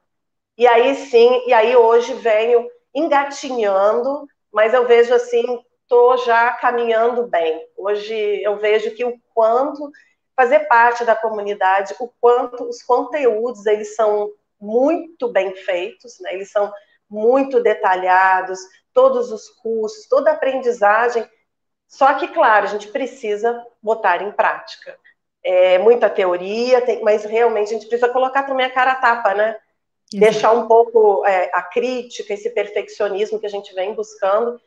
E 0.59 0.67
aí 0.67 0.95
sim, 0.95 1.43
e 1.47 1.53
aí 1.55 1.75
hoje 1.75 2.13
venho 2.15 2.69
engatinhando, 2.95 4.29
mas 4.53 4.75
eu 4.75 4.87
vejo 4.87 5.15
assim, 5.15 5.63
estou 5.83 6.17
já 6.19 6.53
caminhando 6.53 7.27
bem. 7.27 7.67
Hoje 7.77 8.43
eu 8.43 8.57
vejo 8.59 8.91
que 8.95 9.05
o 9.05 9.19
quanto 9.35 9.91
fazer 10.37 10.61
parte 10.61 11.05
da 11.05 11.15
comunidade, 11.15 11.95
o 12.01 12.11
quanto 12.21 12.65
os 12.65 12.83
conteúdos 12.83 13.67
eles 13.67 13.95
são 13.95 14.31
muito 14.61 15.29
bem 15.29 15.55
feitos, 15.55 16.19
né? 16.21 16.35
Eles 16.35 16.51
são 16.51 16.73
muito 17.11 17.61
detalhados, 17.63 18.59
todos 18.95 19.31
os 19.31 19.49
cursos, 19.49 20.07
toda 20.09 20.31
a 20.31 20.35
aprendizagem. 20.35 21.29
Só 21.89 22.15
que, 22.15 22.29
claro, 22.29 22.65
a 22.65 22.69
gente 22.69 22.89
precisa 22.89 23.63
botar 23.83 24.23
em 24.23 24.33
prática. 24.33 24.97
É 25.45 25.79
muita 25.79 26.09
teoria, 26.09 26.81
tem, 26.81 27.03
mas 27.03 27.25
realmente 27.25 27.69
a 27.69 27.73
gente 27.73 27.89
precisa 27.89 28.13
colocar 28.13 28.45
também 28.45 28.65
a 28.65 28.71
cara 28.71 28.93
a 28.93 28.97
tapa, 28.97 29.35
né? 29.35 29.59
Deixar 30.19 30.53
um 30.53 30.67
pouco 30.67 31.25
é, 31.27 31.51
a 31.53 31.63
crítica, 31.63 32.35
esse 32.35 32.51
perfeccionismo 32.51 33.39
que 33.39 33.47
a 33.47 33.51
gente 33.51 33.75
vem 33.75 33.95
buscando. 33.95 34.61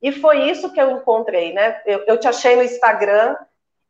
E 0.00 0.10
foi 0.12 0.50
isso 0.50 0.72
que 0.72 0.80
eu 0.80 0.90
encontrei, 0.90 1.52
né? 1.52 1.80
Eu, 1.86 2.04
eu 2.06 2.18
te 2.18 2.26
achei 2.26 2.56
no 2.56 2.62
Instagram 2.62 3.36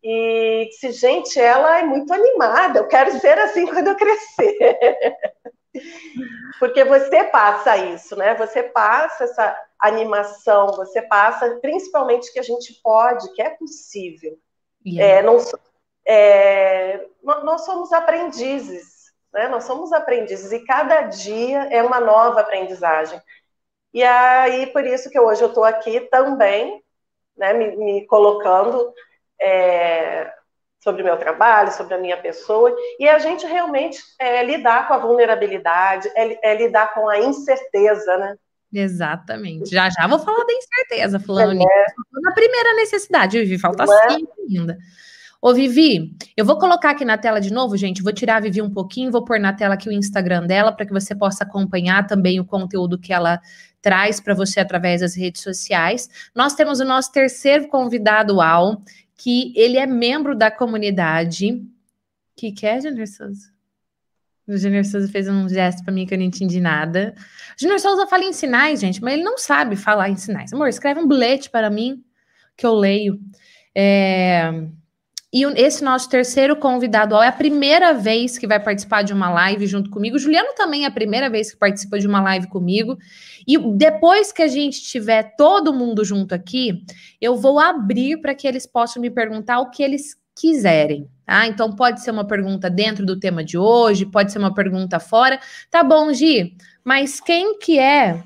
e 0.03 0.67
disse, 0.71 0.93
gente, 0.93 1.41
ela 1.41 1.79
é 1.79 1.85
muito 1.85 2.13
animada, 2.13 2.81
eu 2.81 2.89
quero 2.89 3.19
ser 3.21 3.39
assim 3.39 3.67
quando 3.71 3.89
eu 3.89 3.97
crescer. 3.97 4.89
Porque 6.59 6.85
você 6.85 7.25
passa 7.25 7.77
isso, 7.77 8.15
né? 8.17 8.35
Você 8.35 8.63
passa 8.63 9.25
essa 9.25 9.57
animação, 9.79 10.69
você 10.73 11.01
passa 11.03 11.59
principalmente 11.61 12.33
que 12.33 12.39
a 12.39 12.43
gente 12.43 12.79
pode, 12.83 13.33
que 13.33 13.43
é 13.43 13.51
possível. 13.51 14.39
Yeah. 14.85 15.21
É, 15.21 15.23
não, 15.23 15.39
é, 16.07 17.07
nós 17.23 17.65
somos 17.65 17.93
aprendizes, 17.93 18.92
né? 19.33 19.49
Nós 19.49 19.65
somos 19.65 19.93
aprendizes 19.93 20.53
e 20.53 20.65
cada 20.65 21.03
dia 21.03 21.69
é 21.71 21.83
uma 21.83 22.01
nova 22.01 22.41
aprendizagem. 22.41 23.21
E 23.95 24.03
aí, 24.03 24.67
por 24.69 24.85
isso 24.87 25.11
que 25.11 25.21
hoje 25.21 25.43
eu 25.43 25.49
estou 25.49 25.65
aqui 25.65 26.01
também, 26.11 26.83
né, 27.37 27.53
me, 27.53 27.77
me 27.77 28.07
colocando 28.07 28.93
é, 29.41 30.33
sobre 30.83 31.03
o 31.03 31.05
meu 31.05 31.17
trabalho, 31.17 31.73
sobre 31.73 31.95
a 31.95 31.99
minha 31.99 32.17
pessoa, 32.17 32.75
e 32.99 33.09
a 33.09 33.19
gente 33.19 33.47
realmente 33.47 34.01
é, 34.19 34.43
lidar 34.45 34.89
com 34.89 34.95
a 34.95 34.99
vulnerabilidade, 34.99 36.11
é, 36.15 36.51
é, 36.51 36.57
lidar 36.57 36.95
com 36.95 37.09
a 37.09 37.19
incerteza, 37.19 38.17
né? 38.17 38.37
Exatamente. 38.73 39.71
Já 39.71 39.91
já 39.91 40.07
vou 40.07 40.19
falar 40.19 40.45
da 40.45 40.53
incerteza, 40.55 41.21
falando 41.21 41.61
é. 41.61 41.87
Na 42.23 42.33
primeira 42.33 42.75
necessidade, 42.75 43.39
Vivi, 43.39 43.59
falta 43.59 43.85
é? 43.85 44.11
cinco 44.11 44.33
ainda. 44.49 44.79
Ô, 45.45 45.53
Vivi, 45.53 46.17
eu 46.37 46.45
vou 46.45 46.57
colocar 46.57 46.91
aqui 46.91 47.05
na 47.05 47.19
tela 47.19 47.41
de 47.41 47.53
novo, 47.53 47.77
gente. 47.77 48.01
Vou 48.01 48.13
tirar 48.13 48.37
a 48.37 48.41
Vivi 48.41 48.63
um 48.63 48.71
pouquinho, 48.71 49.11
vou 49.11 49.25
pôr 49.25 49.41
na 49.41 49.53
tela 49.53 49.75
aqui 49.75 49.89
o 49.89 49.93
Instagram 49.93 50.47
dela 50.47 50.71
para 50.71 50.87
que 50.87 50.93
você 50.93 51.17
possa 51.17 51.43
acompanhar 51.43 52.07
também 52.07 52.39
o 52.39 52.45
conteúdo 52.45 52.97
que 52.97 53.13
ela 53.13 53.41
traz 53.81 54.21
para 54.21 54.35
você 54.35 54.61
através 54.61 55.01
das 55.01 55.17
redes 55.17 55.43
sociais. 55.43 56.09
Nós 56.33 56.55
temos 56.55 56.79
o 56.79 56.85
nosso 56.85 57.11
terceiro 57.11 57.67
convidado, 57.67 58.41
Al, 58.41 58.83
que 59.17 59.53
ele 59.57 59.79
é 59.79 59.85
membro 59.85 60.37
da 60.37 60.49
comunidade. 60.49 61.61
que 62.37 62.53
que 62.53 62.65
é, 62.65 62.81
Junior 62.81 63.09
Souza? 63.09 63.51
O 64.47 64.57
Junior 64.57 64.85
Souza 64.85 65.09
fez 65.09 65.29
um 65.29 65.49
gesto 65.49 65.83
para 65.83 65.93
mim 65.93 66.07
que 66.07 66.15
eu 66.15 66.19
não 66.19 66.25
entendi 66.25 66.61
nada. 66.61 67.17
O 67.59 67.61
Junior 67.61 67.81
Souza 67.81 68.07
fala 68.07 68.23
em 68.23 68.33
sinais, 68.33 68.79
gente, 68.79 69.03
mas 69.03 69.15
ele 69.15 69.25
não 69.25 69.37
sabe 69.37 69.75
falar 69.75 70.09
em 70.09 70.17
sinais. 70.17 70.53
Amor, 70.53 70.69
escreve 70.69 71.01
um 71.01 71.09
bilhete 71.09 71.51
para 71.51 71.69
mim 71.69 72.01
que 72.57 72.65
eu 72.65 72.75
leio. 72.75 73.19
É... 73.75 74.69
E 75.33 75.45
esse 75.57 75.83
nosso 75.83 76.11
terceiro 76.11 76.55
convidado 76.55 77.17
é 77.17 77.29
a 77.29 77.33
primeira 77.33 77.95
vez 77.95 78.37
que 78.37 78.47
vai 78.47 78.61
participar 78.61 79.01
de 79.01 79.15
uma 79.15 79.31
live 79.31 79.67
junto 79.67 79.89
comigo. 79.89 80.19
Juliano 80.19 80.51
também 80.55 80.85
é 80.85 80.89
a 80.89 80.91
primeira 80.91 81.31
vez 81.31 81.51
que 81.51 81.57
participa 81.57 81.99
de 81.99 82.07
uma 82.07 82.21
live 82.21 82.49
comigo. 82.49 82.99
E 83.49 83.57
depois 83.75 84.31
que 84.31 84.43
a 84.43 84.49
gente 84.49 84.83
tiver 84.83 85.35
todo 85.35 85.73
mundo 85.73 86.05
junto 86.05 86.35
aqui, 86.35 86.85
eu 87.19 87.35
vou 87.35 87.59
abrir 87.59 88.21
para 88.21 88.35
que 88.35 88.47
eles 88.47 88.67
possam 88.67 89.01
me 89.01 89.09
perguntar 89.09 89.61
o 89.61 89.71
que 89.71 89.83
eles 89.83 90.21
quiserem, 90.35 91.09
tá? 91.25 91.47
Então 91.47 91.75
pode 91.75 92.03
ser 92.03 92.11
uma 92.11 92.27
pergunta 92.27 92.69
dentro 92.69 93.07
do 93.07 93.19
tema 93.19 93.43
de 93.43 93.57
hoje, 93.57 94.05
pode 94.05 94.33
ser 94.33 94.39
uma 94.39 94.53
pergunta 94.53 95.01
fora. 95.01 95.41
Tá 95.71 95.83
bom, 95.83 96.13
Gi, 96.13 96.57
mas 96.85 97.21
quem 97.21 97.59
que 97.59 97.79
é? 97.79 98.23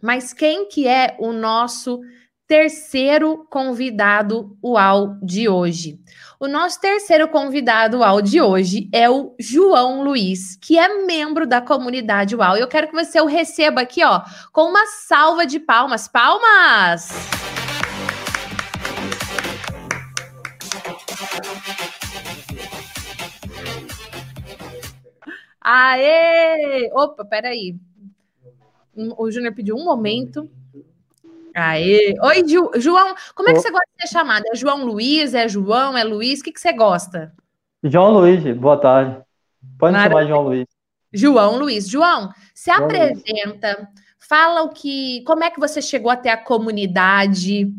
Mas 0.00 0.32
quem 0.32 0.66
que 0.68 0.86
é 0.86 1.14
o 1.18 1.32
nosso 1.32 2.00
terceiro 2.46 3.44
convidado 3.50 4.56
UAU 4.62 5.18
de 5.22 5.48
hoje. 5.48 5.98
O 6.38 6.46
nosso 6.46 6.80
terceiro 6.80 7.26
convidado 7.28 7.98
UAU 7.98 8.22
de 8.22 8.40
hoje 8.40 8.88
é 8.92 9.10
o 9.10 9.34
João 9.38 10.04
Luiz, 10.04 10.56
que 10.56 10.78
é 10.78 11.04
membro 11.04 11.46
da 11.46 11.60
comunidade 11.60 12.36
UAU. 12.36 12.56
Eu 12.56 12.68
quero 12.68 12.88
que 12.88 12.94
você 12.94 13.20
o 13.20 13.26
receba 13.26 13.80
aqui, 13.80 14.04
ó, 14.04 14.22
com 14.52 14.68
uma 14.68 14.86
salva 14.86 15.44
de 15.44 15.58
palmas. 15.58 16.06
Palmas! 16.06 17.08
Aê! 25.60 26.90
Opa, 26.94 27.24
peraí. 27.24 27.74
O 29.18 29.30
Júnior 29.30 29.52
pediu 29.52 29.74
um 29.74 29.84
momento. 29.84 30.48
Aê! 31.56 32.14
Oi, 32.22 32.46
Ju, 32.46 32.70
João, 32.76 33.14
como 33.34 33.48
é 33.48 33.54
que 33.54 33.60
você 33.60 33.70
gosta 33.70 33.88
de 33.96 34.06
ser 34.06 34.12
chamado? 34.12 34.44
É 34.52 34.54
João 34.54 34.84
Luiz? 34.84 35.32
É 35.32 35.48
João? 35.48 35.96
É 35.96 36.04
Luiz? 36.04 36.40
O 36.40 36.44
que, 36.44 36.52
que 36.52 36.60
você 36.60 36.70
gosta? 36.70 37.32
João 37.82 38.12
Luiz, 38.12 38.44
boa 38.58 38.76
tarde. 38.78 39.18
Pode 39.78 39.96
me 39.96 40.02
chamar 40.02 40.26
João 40.26 40.42
Luiz. 40.42 40.66
João 41.10 41.58
Luiz. 41.58 41.88
João, 41.88 42.30
se 42.54 42.70
João 42.70 42.84
apresenta, 42.84 43.74
Luiz. 43.74 43.88
fala 44.18 44.64
o 44.64 44.68
que. 44.68 45.24
Como 45.26 45.44
é 45.44 45.50
que 45.50 45.58
você 45.58 45.80
chegou 45.80 46.10
até 46.10 46.30
a 46.30 46.36
comunidade? 46.36 47.72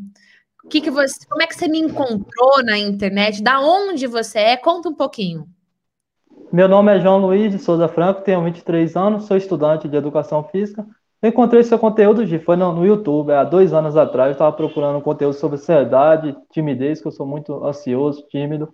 O 0.66 0.68
que, 0.68 0.82
que 0.82 0.90
você, 0.90 1.24
como 1.28 1.44
é 1.44 1.46
que 1.46 1.54
você 1.54 1.68
me 1.68 1.80
encontrou 1.80 2.64
na 2.64 2.80
internet? 2.80 3.44
Da 3.44 3.60
onde 3.60 4.08
você 4.08 4.40
é? 4.40 4.58
Conta 4.58 4.90
um 4.90 4.96
pouquinho. 4.96 5.48
Meu 6.52 6.68
nome 6.68 6.98
é 6.98 7.00
João 7.00 7.20
Luiz 7.20 7.52
de 7.52 7.60
Souza 7.60 7.88
Franco, 7.88 8.22
tenho 8.22 8.44
23 8.44 8.96
anos, 8.96 9.26
sou 9.26 9.38
estudante 9.38 9.88
de 9.88 9.96
educação 9.96 10.44
física 10.46 10.84
eu 11.22 11.30
encontrei 11.30 11.64
seu 11.64 11.80
conteúdo, 11.80 12.26
Gi, 12.26 12.40
foi 12.40 12.56
no, 12.56 12.72
no 12.74 12.86
YouTube, 12.86 13.32
há 13.32 13.44
dois 13.44 13.74
anos 13.74 13.98
atrás, 13.98 14.30
eu 14.30 14.34
estava 14.34 14.56
procurando 14.56 14.98
um 14.98 15.02
conteúdo 15.02 15.34
sobre 15.34 15.58
ansiedade, 15.58 16.36
timidez, 16.52 17.02
que 17.02 17.08
eu 17.08 17.12
sou 17.12 17.26
muito 17.26 17.66
ansioso, 17.66 18.26
tímido, 18.28 18.74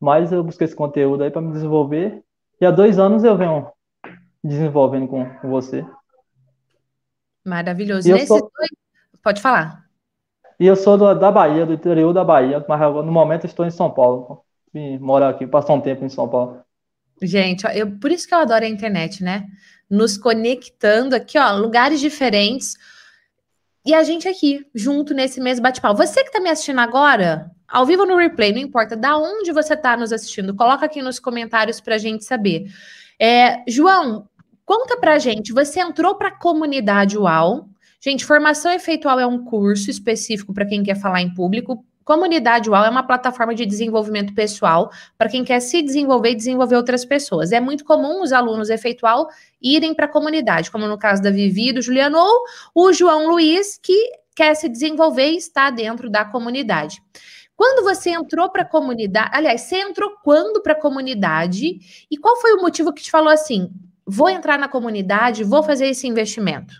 mas 0.00 0.32
eu 0.32 0.42
busquei 0.44 0.64
esse 0.64 0.76
conteúdo 0.76 1.22
aí 1.22 1.30
para 1.30 1.42
me 1.42 1.52
desenvolver, 1.52 2.22
e 2.60 2.66
há 2.66 2.70
dois 2.70 2.98
anos 2.98 3.24
eu 3.24 3.36
venho 3.36 3.66
desenvolvendo 4.42 5.08
com, 5.08 5.24
com 5.24 5.50
você. 5.50 5.84
Maravilhoso. 7.44 8.10
Nesse 8.10 8.26
sou... 8.26 8.50
Pode 9.22 9.40
falar. 9.40 9.84
E 10.58 10.66
eu 10.66 10.76
sou 10.76 10.96
do, 10.96 11.14
da 11.14 11.30
Bahia, 11.30 11.64
do 11.64 11.72
interior 11.72 12.12
da 12.12 12.22
Bahia, 12.22 12.64
mas 12.68 12.80
no 12.80 13.10
momento 13.10 13.46
estou 13.46 13.64
em 13.64 13.70
São 13.70 13.90
Paulo. 13.90 14.42
Vim 14.72 14.98
morar 14.98 15.30
aqui, 15.30 15.46
passar 15.46 15.72
um 15.72 15.80
tempo 15.80 16.04
em 16.04 16.08
São 16.08 16.28
Paulo. 16.28 16.60
Gente, 17.22 17.66
eu, 17.74 17.90
por 17.98 18.10
isso 18.10 18.26
que 18.26 18.34
eu 18.34 18.38
adoro 18.38 18.64
a 18.64 18.68
internet, 18.68 19.22
né? 19.22 19.46
nos 19.90 20.16
conectando 20.16 21.16
aqui, 21.16 21.36
ó, 21.36 21.52
lugares 21.56 21.98
diferentes. 21.98 22.76
E 23.84 23.92
a 23.92 24.04
gente 24.04 24.28
aqui, 24.28 24.64
junto 24.74 25.12
nesse 25.12 25.40
mesmo 25.40 25.62
bate-papo. 25.62 25.96
Você 25.96 26.22
que 26.22 26.28
está 26.28 26.38
me 26.38 26.48
assistindo 26.48 26.78
agora, 26.78 27.50
ao 27.66 27.84
vivo 27.84 28.06
no 28.06 28.16
replay, 28.16 28.52
não 28.52 28.60
importa 28.60 28.94
da 28.94 29.18
onde 29.18 29.50
você 29.52 29.74
está 29.74 29.96
nos 29.96 30.12
assistindo, 30.12 30.54
coloca 30.54 30.86
aqui 30.86 31.02
nos 31.02 31.18
comentários 31.18 31.80
para 31.80 31.96
a 31.96 31.98
gente 31.98 32.24
saber. 32.24 32.66
É, 33.18 33.62
João, 33.66 34.28
conta 34.64 34.96
para 34.96 35.14
a 35.14 35.18
gente, 35.18 35.52
você 35.52 35.80
entrou 35.80 36.14
para 36.14 36.30
comunidade 36.30 37.18
UAU. 37.18 37.68
Gente, 38.02 38.24
formação 38.24 38.72
efeitual 38.72 39.18
é 39.18 39.26
um 39.26 39.44
curso 39.44 39.90
específico 39.90 40.54
para 40.54 40.66
quem 40.66 40.82
quer 40.82 40.98
falar 40.98 41.20
em 41.20 41.34
público. 41.34 41.84
Comunidade 42.04 42.70
UAU 42.70 42.84
é 42.84 42.90
uma 42.90 43.02
plataforma 43.02 43.54
de 43.54 43.66
desenvolvimento 43.66 44.34
pessoal 44.34 44.90
para 45.18 45.28
quem 45.28 45.44
quer 45.44 45.60
se 45.60 45.82
desenvolver 45.82 46.30
e 46.30 46.34
desenvolver 46.34 46.76
outras 46.76 47.04
pessoas. 47.04 47.52
É 47.52 47.60
muito 47.60 47.84
comum 47.84 48.22
os 48.22 48.32
alunos 48.32 48.70
efeitual 48.70 49.28
irem 49.60 49.94
para 49.94 50.06
a 50.06 50.08
comunidade, 50.08 50.70
como 50.70 50.88
no 50.88 50.98
caso 50.98 51.22
da 51.22 51.30
Vivi 51.30 51.72
do 51.72 51.82
Juliano, 51.82 52.18
ou 52.18 52.88
o 52.88 52.92
João 52.92 53.28
Luiz, 53.28 53.78
que 53.80 54.12
quer 54.34 54.54
se 54.54 54.68
desenvolver 54.68 55.30
e 55.30 55.36
está 55.36 55.70
dentro 55.70 56.08
da 56.08 56.24
comunidade. 56.24 57.02
Quando 57.54 57.84
você 57.84 58.08
entrou 58.08 58.48
para 58.48 58.62
a 58.62 58.64
comunidade, 58.64 59.30
aliás, 59.34 59.60
você 59.60 59.76
entrou 59.76 60.12
quando 60.24 60.62
para 60.62 60.72
a 60.72 60.80
comunidade 60.80 61.78
e 62.10 62.16
qual 62.16 62.40
foi 62.40 62.54
o 62.54 62.62
motivo 62.62 62.90
que 62.90 63.02
te 63.02 63.10
falou 63.10 63.28
assim: 63.28 63.70
vou 64.06 64.30
entrar 64.30 64.58
na 64.58 64.66
comunidade, 64.66 65.44
vou 65.44 65.62
fazer 65.62 65.88
esse 65.88 66.08
investimento? 66.08 66.74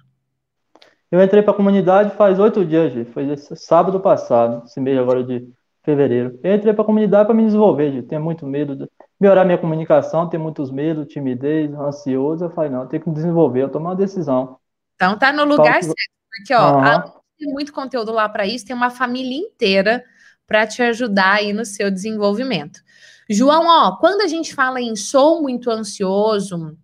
Eu 1.11 1.23
entrei 1.23 1.43
para 1.43 1.53
a 1.53 1.57
comunidade 1.57 2.17
faz 2.17 2.39
oito 2.39 2.65
dias, 2.65 2.93
Gi. 2.93 3.05
Foi 3.05 3.37
sábado 3.37 3.99
passado, 3.99 4.65
esse 4.65 4.81
mês 4.81 4.97
agora 4.97 5.25
de 5.25 5.45
fevereiro. 5.83 6.39
Eu 6.43 6.55
entrei 6.55 6.73
para 6.73 6.83
a 6.83 6.87
comunidade 6.87 7.27
para 7.27 7.35
me 7.35 7.45
desenvolver, 7.45 7.93
Gi. 7.93 8.03
Tenho 8.03 8.23
muito 8.23 8.47
medo 8.47 8.77
de 8.77 8.89
melhorar 9.19 9.45
minha 9.45 9.59
comunicação, 9.59 10.29
tenho 10.29 10.43
muitos 10.43 10.71
medos, 10.71 11.09
timidez, 11.09 11.73
ansioso. 11.75 12.45
Eu 12.45 12.51
falei, 12.51 12.71
não, 12.71 12.83
eu 12.83 12.87
tenho 12.87 13.03
que 13.03 13.11
desenvolver, 13.11 13.63
eu 13.63 13.69
tomar 13.69 13.91
uma 13.91 13.97
decisão. 13.97 14.59
Então 14.95 15.19
tá 15.19 15.33
no 15.33 15.45
lugar 15.45 15.83
certo, 15.83 15.97
porque 16.37 16.55
ó, 16.55 16.99
de 16.99 17.13
ter 17.39 17.53
muito 17.53 17.73
conteúdo 17.73 18.13
lá 18.13 18.29
para 18.29 18.47
isso, 18.47 18.67
tem 18.67 18.77
uma 18.77 18.91
família 18.91 19.37
inteira 19.37 20.05
para 20.47 20.67
te 20.67 20.83
ajudar 20.83 21.37
aí 21.37 21.53
no 21.53 21.65
seu 21.65 21.91
desenvolvimento. 21.91 22.81
João, 23.29 23.67
ó, 23.67 23.97
quando 23.97 24.21
a 24.21 24.27
gente 24.29 24.55
fala 24.55 24.81
em 24.81 24.95
sou 24.95 25.41
muito 25.41 25.71
ansioso, 25.71 26.77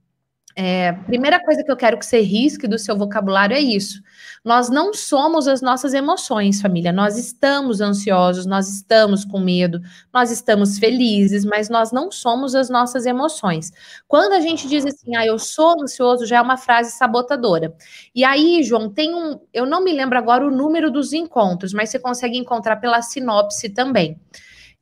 é, 0.55 0.93
primeira 0.93 1.39
coisa 1.39 1.62
que 1.62 1.70
eu 1.70 1.77
quero 1.77 1.99
que 1.99 2.07
você 2.07 2.20
risque 2.20 2.66
do 2.66 2.79
seu 2.79 2.97
vocabulário 2.97 3.55
é 3.55 3.61
isso. 3.61 4.01
Nós 4.47 4.70
não 4.70 4.94
somos 4.94 5.49
as 5.49 5.61
nossas 5.61 5.92
emoções, 5.92 6.62
família. 6.62 6.92
Nós 6.92 7.18
estamos 7.18 7.80
ansiosos, 7.80 8.47
nós 8.47 8.68
estamos 8.68 9.24
com 9.24 9.40
medo, 9.40 9.80
nós 10.14 10.30
estamos 10.30 10.78
felizes, 10.78 11.44
mas 11.44 11.68
nós 11.68 11.90
não 11.90 12.12
somos 12.12 12.55
as 12.55 12.70
nossas 12.70 13.07
emoções. 13.07 13.72
Quando 14.07 14.34
a 14.34 14.40
gente 14.40 14.68
diz 14.68 14.86
assim, 14.86 15.16
ah, 15.16 15.26
eu 15.26 15.36
sou 15.36 15.82
ansioso, 15.82 16.24
já 16.24 16.36
é 16.36 16.40
uma 16.40 16.57
frase 16.57 16.92
sabotadora. 16.92 17.74
E 18.14 18.22
aí, 18.22 18.62
João, 18.62 18.88
tem 18.88 19.12
um. 19.12 19.40
Eu 19.53 19.66
não 19.66 19.82
me 19.82 19.92
lembro 19.92 20.16
agora 20.16 20.47
o 20.47 20.51
número 20.51 20.92
dos 20.92 21.12
encontros, 21.12 21.72
mas 21.72 21.90
você 21.90 21.99
consegue 21.99 22.38
encontrar 22.38 22.76
pela 22.76 23.03
sinopse 23.03 23.70
também. 23.70 24.16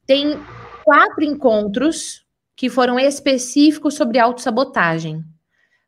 Tem 0.07 0.39
quatro 0.85 1.25
encontros 1.25 2.23
que 2.55 2.69
foram 2.69 2.99
específicos 3.01 3.95
sobre 3.95 4.19
autossabotagem. 4.19 5.25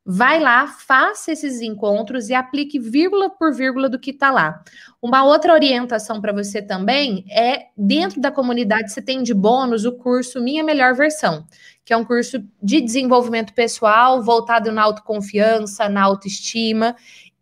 Vai 0.09 0.39
lá, 0.39 0.69
faça 0.69 1.33
esses 1.33 1.61
encontros 1.61 2.29
e 2.29 2.35
aplique 2.35 2.79
vírgula 2.79 3.29
por 3.29 3.53
vírgula 3.53 3.89
do 3.89 3.99
que 3.99 4.13
está 4.13 4.31
lá. 4.31 4.63
Uma 5.03 5.25
outra 5.25 5.53
orientação 5.53 6.21
para 6.21 6.33
você 6.33 6.63
também 6.63 7.25
é 7.29 7.67
dentro 7.77 8.21
da 8.21 8.31
comunidade 8.31 8.93
você 8.93 9.03
tem 9.03 9.21
de 9.21 9.35
bônus 9.35 9.85
o 9.85 9.91
curso 9.91 10.41
Minha 10.41 10.63
Melhor 10.63 10.95
Versão, 10.95 11.45
que 11.85 11.93
é 11.93 11.97
um 11.97 12.05
curso 12.05 12.41
de 12.63 12.81
desenvolvimento 12.81 13.53
pessoal 13.53 14.23
voltado 14.23 14.71
na 14.71 14.85
autoconfiança, 14.85 15.89
na 15.89 16.05
autoestima, 16.05 16.95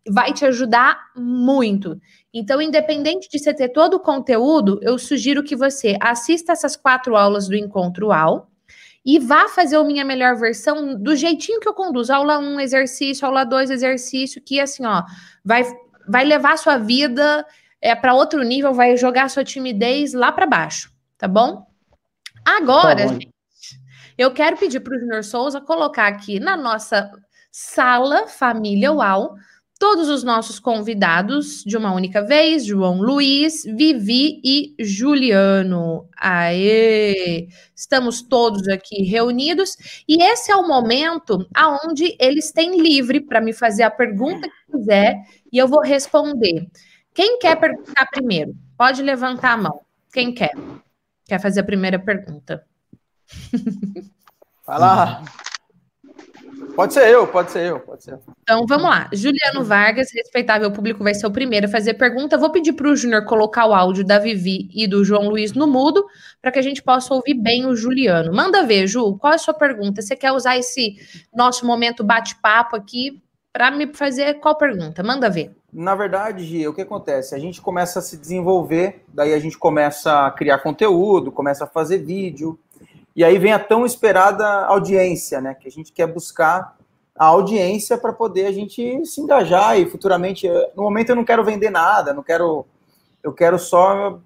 vai 0.09 0.33
te 0.33 0.43
ajudar 0.43 1.11
muito. 1.15 2.01
Então, 2.33 2.59
independente 2.59 3.29
de 3.29 3.37
você 3.37 3.53
ter 3.53 3.69
todo 3.69 3.93
o 3.93 3.99
conteúdo, 3.99 4.79
eu 4.81 4.97
sugiro 4.97 5.43
que 5.43 5.55
você 5.55 5.97
assista 6.01 6.53
essas 6.53 6.75
quatro 6.75 7.15
aulas 7.15 7.47
do 7.47 7.55
Encontro 7.55 8.07
UAU 8.07 8.47
e 9.05 9.19
vá 9.19 9.47
fazer 9.47 9.77
o 9.77 9.83
Minha 9.83 10.03
Melhor 10.03 10.35
Versão 10.35 10.95
do 10.95 11.15
jeitinho 11.15 11.59
que 11.59 11.69
eu 11.69 11.73
conduzo. 11.73 12.11
Aula 12.11 12.39
1, 12.39 12.59
exercício, 12.59 13.25
aula 13.25 13.43
2, 13.43 13.69
exercício, 13.69 14.41
que 14.41 14.59
assim, 14.59 14.85
ó, 14.85 15.03
vai, 15.43 15.63
vai 16.07 16.25
levar 16.25 16.53
a 16.53 16.57
sua 16.57 16.77
vida 16.77 17.45
é, 17.79 17.93
para 17.93 18.15
outro 18.15 18.41
nível, 18.43 18.73
vai 18.73 18.97
jogar 18.97 19.25
a 19.25 19.29
sua 19.29 19.43
timidez 19.43 20.13
lá 20.13 20.31
para 20.31 20.47
baixo, 20.47 20.91
tá 21.17 21.27
bom? 21.27 21.67
Agora, 22.43 22.95
Tá 22.95 23.03
bom. 23.03 23.13
gente, 23.13 23.29
eu 24.17 24.31
quero 24.31 24.57
pedir 24.57 24.79
para 24.79 24.95
o 24.95 24.99
Junior 24.99 25.23
Souza 25.23 25.61
colocar 25.61 26.07
aqui 26.07 26.39
na 26.39 26.57
nossa 26.57 27.11
sala 27.51 28.27
Família 28.27 28.91
UAU 28.91 29.35
todos 29.79 30.09
os 30.09 30.23
nossos 30.23 30.59
convidados 30.59 31.63
de 31.63 31.75
uma 31.75 31.93
única 31.93 32.21
vez, 32.21 32.65
João 32.65 33.01
Luiz, 33.01 33.63
Vivi 33.63 34.41
e 34.43 34.75
Juliano. 34.79 36.07
Aê! 36.17 37.47
Estamos 37.75 38.21
todos 38.21 38.67
aqui 38.67 39.03
reunidos 39.03 40.03
e 40.07 40.21
esse 40.23 40.51
é 40.51 40.55
o 40.55 40.67
momento 40.67 41.47
aonde 41.53 42.15
eles 42.19 42.51
têm 42.51 42.81
livre 42.81 43.19
para 43.19 43.41
me 43.41 43.53
fazer 43.53 43.83
a 43.83 43.91
pergunta 43.91 44.47
que 44.47 44.77
quiser 44.77 45.21
e 45.51 45.57
eu 45.57 45.67
vou 45.67 45.81
responder. 45.81 46.67
Quem 47.13 47.39
quer 47.39 47.55
perguntar 47.57 48.07
primeiro? 48.11 48.55
Pode 48.77 49.01
levantar 49.01 49.53
a 49.53 49.57
mão. 49.57 49.81
Quem 50.11 50.33
quer? 50.33 50.51
Quer 51.25 51.39
fazer 51.39 51.61
a 51.61 51.65
primeira 51.65 51.99
pergunta? 51.99 52.65
Vai 54.65 54.79
lá. 54.79 55.23
Pode 56.75 56.93
ser 56.93 57.07
eu, 57.07 57.25
pode 57.25 57.51
ser 57.51 57.67
eu, 57.69 57.79
pode 57.79 58.03
ser. 58.03 58.19
Então 58.43 58.65
vamos 58.67 58.89
lá. 58.89 59.09
Juliano 59.13 59.63
Vargas, 59.63 60.09
respeitável 60.13 60.71
público, 60.71 61.03
vai 61.03 61.13
ser 61.13 61.25
o 61.25 61.31
primeiro 61.31 61.67
a 61.67 61.69
fazer 61.69 61.93
pergunta. 61.93 62.37
Vou 62.37 62.51
pedir 62.51 62.73
para 62.73 62.89
o 62.89 62.95
Júnior 62.95 63.23
colocar 63.25 63.65
o 63.65 63.73
áudio 63.73 64.05
da 64.05 64.19
Vivi 64.19 64.69
e 64.73 64.85
do 64.85 65.03
João 65.03 65.29
Luiz 65.29 65.53
no 65.53 65.67
mudo, 65.67 66.05
para 66.41 66.51
que 66.51 66.59
a 66.59 66.61
gente 66.61 66.83
possa 66.83 67.13
ouvir 67.13 67.35
bem 67.35 67.65
o 67.65 67.75
Juliano. 67.75 68.33
Manda 68.33 68.63
ver, 68.63 68.87
Ju, 68.87 69.17
qual 69.17 69.33
é 69.33 69.35
a 69.35 69.39
sua 69.39 69.53
pergunta? 69.53 70.01
Você 70.01 70.15
quer 70.15 70.33
usar 70.33 70.57
esse 70.57 70.97
nosso 71.33 71.65
momento 71.65 72.03
bate-papo 72.03 72.75
aqui 72.75 73.21
para 73.53 73.71
me 73.71 73.93
fazer 73.93 74.33
qual 74.41 74.57
pergunta? 74.57 75.01
Manda 75.01 75.29
ver. 75.29 75.55
Na 75.71 75.95
verdade, 75.95 76.43
Gia, 76.43 76.69
o 76.69 76.73
que 76.73 76.81
acontece? 76.81 77.33
A 77.33 77.39
gente 77.39 77.61
começa 77.61 77.99
a 77.99 78.01
se 78.01 78.17
desenvolver, 78.17 79.05
daí 79.07 79.33
a 79.33 79.39
gente 79.39 79.57
começa 79.57 80.27
a 80.27 80.31
criar 80.31 80.59
conteúdo, 80.59 81.31
começa 81.31 81.63
a 81.63 81.67
fazer 81.67 81.99
vídeo, 81.99 82.59
e 83.15 83.23
aí 83.23 83.37
vem 83.37 83.53
a 83.53 83.59
tão 83.59 83.85
esperada 83.85 84.45
audiência, 84.65 85.39
né? 85.39 85.53
Que 85.53 85.67
a 85.67 85.71
gente 85.71 85.91
quer 85.91 86.07
buscar 86.07 86.75
a 87.17 87.27
audiência 87.27 87.97
para 87.97 88.11
poder 88.11 88.47
a 88.47 88.51
gente 88.51 89.05
se 89.05 89.21
engajar 89.21 89.79
e 89.79 89.85
futuramente. 89.85 90.47
No 90.75 90.83
momento 90.83 91.11
eu 91.11 91.15
não 91.15 91.23
quero 91.23 91.43
vender 91.43 91.69
nada, 91.69 92.13
não 92.13 92.21
quero. 92.21 92.65
Eu 93.23 93.33
quero 93.33 93.57
só 93.57 94.19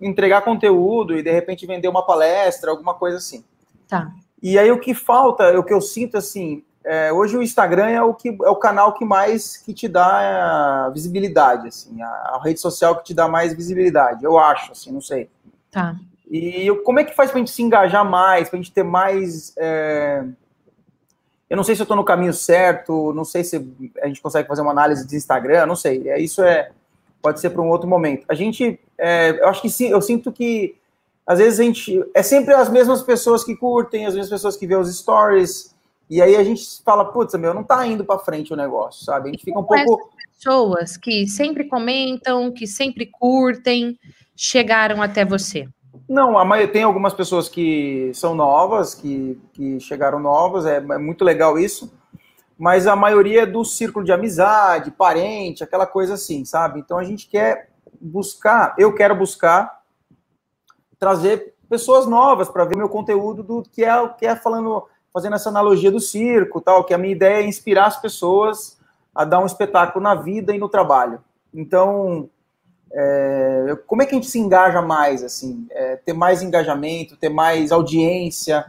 entregar 0.00 0.42
conteúdo 0.42 1.16
e 1.16 1.22
de 1.22 1.30
repente 1.30 1.66
vender 1.66 1.88
uma 1.88 2.04
palestra, 2.04 2.70
alguma 2.70 2.94
coisa 2.94 3.18
assim. 3.18 3.44
Tá. 3.86 4.10
E 4.42 4.58
aí 4.58 4.70
o 4.72 4.80
que 4.80 4.94
falta, 4.94 5.56
o 5.58 5.62
que 5.62 5.72
eu 5.72 5.80
sinto 5.80 6.16
assim, 6.16 6.64
é, 6.84 7.12
hoje 7.12 7.36
o 7.36 7.42
Instagram 7.42 7.88
é 7.88 8.02
o 8.02 8.14
que 8.14 8.28
é 8.28 8.48
o 8.48 8.56
canal 8.56 8.94
que 8.94 9.04
mais 9.04 9.56
que 9.56 9.74
te 9.74 9.86
dá 9.86 10.88
é, 10.88 10.92
visibilidade, 10.92 11.68
assim, 11.68 12.00
a, 12.02 12.08
a 12.08 12.40
rede 12.42 12.60
social 12.60 12.96
que 12.96 13.04
te 13.04 13.14
dá 13.14 13.28
mais 13.28 13.54
visibilidade, 13.54 14.24
eu 14.24 14.38
acho, 14.38 14.72
assim, 14.72 14.90
não 14.90 15.00
sei. 15.00 15.28
Tá. 15.70 15.96
E 16.28 16.68
como 16.84 16.98
é 16.98 17.04
que 17.04 17.14
faz 17.14 17.30
pra 17.30 17.38
gente 17.38 17.50
se 17.50 17.62
engajar 17.62 18.04
mais, 18.04 18.48
pra 18.48 18.56
gente 18.56 18.72
ter 18.72 18.82
mais. 18.82 19.54
é, 19.56 20.24
Eu 21.48 21.56
não 21.56 21.64
sei 21.64 21.74
se 21.74 21.82
eu 21.82 21.84
estou 21.84 21.96
no 21.96 22.04
caminho 22.04 22.32
certo, 22.32 23.12
não 23.12 23.24
sei 23.24 23.44
se 23.44 23.56
a 24.02 24.06
gente 24.08 24.20
consegue 24.20 24.48
fazer 24.48 24.62
uma 24.62 24.72
análise 24.72 25.06
de 25.06 25.16
Instagram, 25.16 25.66
não 25.66 25.76
sei. 25.76 26.08
É, 26.08 26.20
isso 26.20 26.42
é 26.42 26.70
pode 27.22 27.40
ser 27.40 27.50
para 27.50 27.62
um 27.62 27.68
outro 27.68 27.88
momento. 27.88 28.24
A 28.28 28.34
gente, 28.34 28.78
é, 28.96 29.30
eu 29.40 29.48
acho 29.48 29.60
que 29.60 29.70
sim, 29.70 29.88
eu 29.88 30.00
sinto 30.00 30.30
que 30.30 30.76
às 31.26 31.38
vezes 31.38 31.58
a 31.58 31.64
gente 31.64 32.04
é 32.14 32.22
sempre 32.22 32.54
as 32.54 32.68
mesmas 32.68 33.02
pessoas 33.02 33.42
que 33.42 33.56
curtem, 33.56 34.06
as 34.06 34.14
mesmas 34.14 34.30
pessoas 34.30 34.56
que 34.56 34.66
vê 34.66 34.76
os 34.76 34.96
stories, 34.96 35.74
e 36.08 36.22
aí 36.22 36.36
a 36.36 36.44
gente 36.44 36.62
fala, 36.84 37.04
putz, 37.04 37.34
meu, 37.34 37.52
não 37.52 37.64
tá 37.64 37.84
indo 37.84 38.04
para 38.04 38.20
frente 38.20 38.52
o 38.52 38.56
negócio, 38.56 39.04
sabe? 39.04 39.28
A 39.28 39.32
gente 39.32 39.44
fica 39.44 39.58
um 39.58 39.64
pouco 39.64 40.10
Pessoas 40.36 40.96
que 40.98 41.26
sempre 41.26 41.64
comentam, 41.64 42.52
que 42.52 42.66
sempre 42.66 43.06
curtem, 43.06 43.98
chegaram 44.36 45.02
até 45.02 45.24
você. 45.24 45.66
Não, 46.08 46.38
a 46.38 46.44
maioria, 46.44 46.72
tem 46.72 46.84
algumas 46.84 47.12
pessoas 47.12 47.48
que 47.48 48.12
são 48.14 48.34
novas, 48.34 48.94
que, 48.94 49.40
que 49.52 49.80
chegaram 49.80 50.20
novas, 50.20 50.64
é, 50.64 50.76
é 50.76 50.98
muito 50.98 51.24
legal 51.24 51.58
isso, 51.58 51.92
mas 52.56 52.86
a 52.86 52.94
maioria 52.94 53.42
é 53.42 53.46
do 53.46 53.64
círculo 53.64 54.04
de 54.04 54.12
amizade, 54.12 54.92
parente, 54.92 55.64
aquela 55.64 55.86
coisa 55.86 56.14
assim, 56.14 56.44
sabe? 56.44 56.78
Então 56.78 56.96
a 56.96 57.04
gente 57.04 57.28
quer 57.28 57.70
buscar, 58.00 58.74
eu 58.78 58.94
quero 58.94 59.16
buscar 59.16 59.82
trazer 60.98 61.54
pessoas 61.68 62.06
novas 62.06 62.48
para 62.48 62.64
ver 62.64 62.76
meu 62.76 62.88
conteúdo 62.88 63.42
do 63.42 63.62
que 63.62 63.84
é 63.84 64.00
o 64.00 64.14
que 64.14 64.26
é 64.26 64.36
falando, 64.36 64.86
fazendo 65.12 65.34
essa 65.34 65.48
analogia 65.48 65.90
do 65.90 66.00
circo, 66.00 66.60
tal, 66.60 66.84
que 66.84 66.94
a 66.94 66.98
minha 66.98 67.12
ideia 67.12 67.42
é 67.42 67.46
inspirar 67.46 67.86
as 67.86 68.00
pessoas 68.00 68.78
a 69.14 69.24
dar 69.24 69.40
um 69.40 69.46
espetáculo 69.46 70.02
na 70.02 70.14
vida 70.14 70.54
e 70.54 70.58
no 70.58 70.68
trabalho. 70.68 71.20
Então, 71.52 72.30
é, 72.92 73.76
como 73.86 74.02
é 74.02 74.06
que 74.06 74.12
a 74.12 74.14
gente 74.14 74.28
se 74.28 74.38
engaja 74.38 74.80
mais, 74.80 75.22
assim, 75.22 75.66
é, 75.70 75.96
ter 75.96 76.12
mais 76.12 76.42
engajamento, 76.42 77.16
ter 77.16 77.28
mais 77.28 77.72
audiência, 77.72 78.66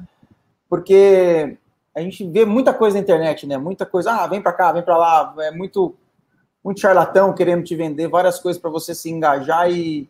porque 0.69 1.57
a 1.95 2.01
gente 2.01 2.27
vê 2.29 2.45
muita 2.45 2.73
coisa 2.73 2.95
na 2.97 3.01
internet, 3.01 3.47
né? 3.47 3.57
Muita 3.57 3.85
coisa, 3.85 4.11
ah, 4.11 4.27
vem 4.27 4.41
para 4.41 4.53
cá, 4.53 4.71
vem 4.71 4.83
para 4.83 4.97
lá, 4.97 5.33
é 5.39 5.51
muito, 5.51 5.95
muito 6.63 6.79
charlatão 6.79 7.33
querendo 7.33 7.63
te 7.63 7.75
vender 7.75 8.07
várias 8.07 8.39
coisas 8.39 8.61
para 8.61 8.69
você 8.69 8.93
se 8.93 9.09
engajar 9.09 9.71
e, 9.71 10.09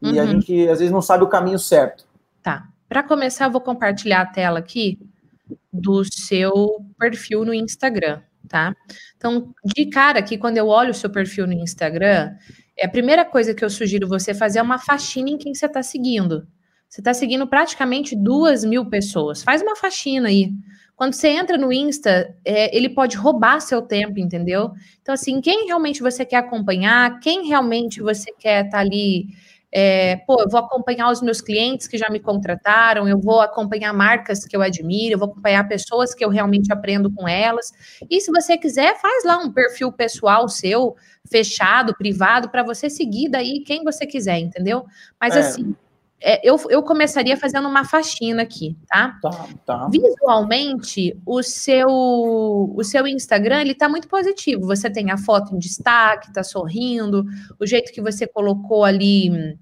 e 0.00 0.18
a 0.18 0.22
Uhum. 0.22 0.28
gente 0.28 0.68
às 0.68 0.78
vezes 0.78 0.92
não 0.92 1.02
sabe 1.02 1.24
o 1.24 1.28
caminho 1.28 1.58
certo. 1.58 2.06
Tá. 2.42 2.66
Para 2.88 3.02
começar, 3.02 3.46
eu 3.46 3.50
vou 3.50 3.60
compartilhar 3.60 4.22
a 4.22 4.26
tela 4.26 4.58
aqui 4.60 4.98
do 5.70 6.02
seu 6.04 6.82
perfil 6.98 7.44
no 7.44 7.52
Instagram, 7.52 8.22
tá? 8.48 8.74
Então, 9.16 9.54
de 9.64 9.86
cara 9.86 10.18
aqui, 10.18 10.38
quando 10.38 10.56
eu 10.56 10.66
olho 10.66 10.90
o 10.90 10.94
seu 10.94 11.10
perfil 11.10 11.46
no 11.46 11.52
Instagram, 11.52 12.30
é 12.76 12.86
a 12.86 12.90
primeira 12.90 13.24
coisa 13.24 13.54
que 13.54 13.64
eu 13.64 13.70
sugiro 13.70 14.08
você 14.08 14.32
fazer 14.32 14.60
é 14.60 14.62
uma 14.62 14.78
faxina 14.78 15.30
em 15.30 15.36
quem 15.36 15.54
você 15.54 15.66
está 15.66 15.82
seguindo. 15.82 16.46
Você 16.88 17.00
está 17.00 17.12
seguindo 17.12 17.46
praticamente 17.46 18.16
duas 18.16 18.64
mil 18.64 18.88
pessoas. 18.88 19.42
Faz 19.42 19.60
uma 19.60 19.76
faxina 19.76 20.28
aí. 20.28 20.50
Quando 20.96 21.12
você 21.12 21.28
entra 21.28 21.56
no 21.56 21.72
Insta, 21.72 22.34
é, 22.44 22.76
ele 22.76 22.88
pode 22.88 23.16
roubar 23.16 23.60
seu 23.60 23.82
tempo, 23.82 24.18
entendeu? 24.18 24.72
Então, 25.00 25.14
assim, 25.14 25.40
quem 25.40 25.66
realmente 25.66 26.00
você 26.00 26.24
quer 26.24 26.38
acompanhar, 26.38 27.20
quem 27.20 27.46
realmente 27.46 28.00
você 28.00 28.32
quer 28.32 28.64
estar 28.64 28.80
ali 28.80 29.28
É, 29.72 30.16
pô, 30.26 30.40
eu 30.42 30.48
vou 30.48 30.60
acompanhar 30.60 31.10
os 31.10 31.20
meus 31.20 31.40
clientes 31.42 31.86
que 31.86 31.98
já 31.98 32.08
me 32.10 32.18
contrataram, 32.20 33.06
eu 33.08 33.18
vou 33.20 33.40
acompanhar 33.40 33.92
marcas 33.92 34.44
que 34.46 34.56
eu 34.56 34.62
admiro, 34.62 35.14
eu 35.14 35.18
vou 35.18 35.28
acompanhar 35.30 35.68
pessoas 35.68 36.14
que 36.14 36.24
eu 36.24 36.30
realmente 36.30 36.72
aprendo 36.72 37.10
com 37.12 37.28
elas. 37.28 37.70
E 38.10 38.20
se 38.20 38.30
você 38.30 38.56
quiser, 38.56 38.96
faz 38.98 39.24
lá 39.24 39.38
um 39.38 39.52
perfil 39.52 39.92
pessoal 39.92 40.48
seu, 40.48 40.96
fechado, 41.30 41.94
privado, 41.96 42.48
para 42.50 42.62
você 42.62 42.88
seguir 42.88 43.28
daí 43.28 43.60
quem 43.64 43.84
você 43.84 44.06
quiser, 44.06 44.38
entendeu? 44.38 44.84
Mas 45.20 45.36
É. 45.36 45.40
assim, 45.40 45.74
é, 46.20 46.40
eu, 46.48 46.58
eu 46.68 46.82
começaria 46.82 47.36
fazendo 47.36 47.68
uma 47.68 47.84
faxina 47.84 48.42
aqui, 48.42 48.76
tá? 48.88 49.16
Tá, 49.22 49.48
tá. 49.64 49.88
Visualmente, 49.88 51.16
o 51.24 51.42
seu, 51.42 51.88
o 51.88 52.82
seu 52.82 53.06
Instagram 53.06 53.60
ele 53.60 53.74
tá 53.74 53.88
muito 53.88 54.08
positivo. 54.08 54.66
Você 54.66 54.90
tem 54.90 55.10
a 55.12 55.16
foto 55.16 55.54
em 55.54 55.58
destaque, 55.58 56.32
tá 56.32 56.42
sorrindo, 56.42 57.24
o 57.58 57.66
jeito 57.66 57.92
que 57.92 58.02
você 58.02 58.26
colocou 58.26 58.84
ali 58.84 59.56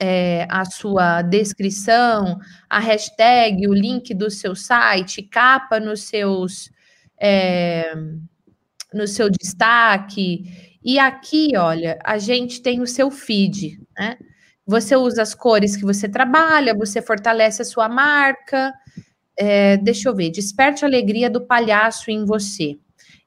é, 0.00 0.46
a 0.50 0.64
sua 0.64 1.22
descrição, 1.22 2.38
a 2.68 2.80
hashtag, 2.80 3.68
o 3.68 3.72
link 3.72 4.12
do 4.12 4.28
seu 4.28 4.56
site, 4.56 5.22
capa 5.22 5.78
nos 5.78 6.02
seus 6.02 6.70
é, 7.18 7.94
no 8.92 9.06
seu 9.06 9.30
destaque. 9.30 10.78
E 10.84 10.98
aqui, 10.98 11.56
olha, 11.56 11.98
a 12.04 12.18
gente 12.18 12.60
tem 12.60 12.80
o 12.80 12.86
seu 12.86 13.10
feed, 13.10 13.80
né? 13.96 14.16
Você 14.66 14.96
usa 14.96 15.22
as 15.22 15.34
cores 15.34 15.76
que 15.76 15.84
você 15.84 16.08
trabalha, 16.08 16.74
você 16.74 17.00
fortalece 17.00 17.62
a 17.62 17.64
sua 17.64 17.88
marca. 17.88 18.72
É, 19.38 19.76
deixa 19.78 20.08
eu 20.08 20.14
ver, 20.14 20.30
desperte 20.30 20.84
a 20.84 20.88
alegria 20.88 21.30
do 21.30 21.46
palhaço 21.46 22.10
em 22.10 22.24
você. 22.24 22.78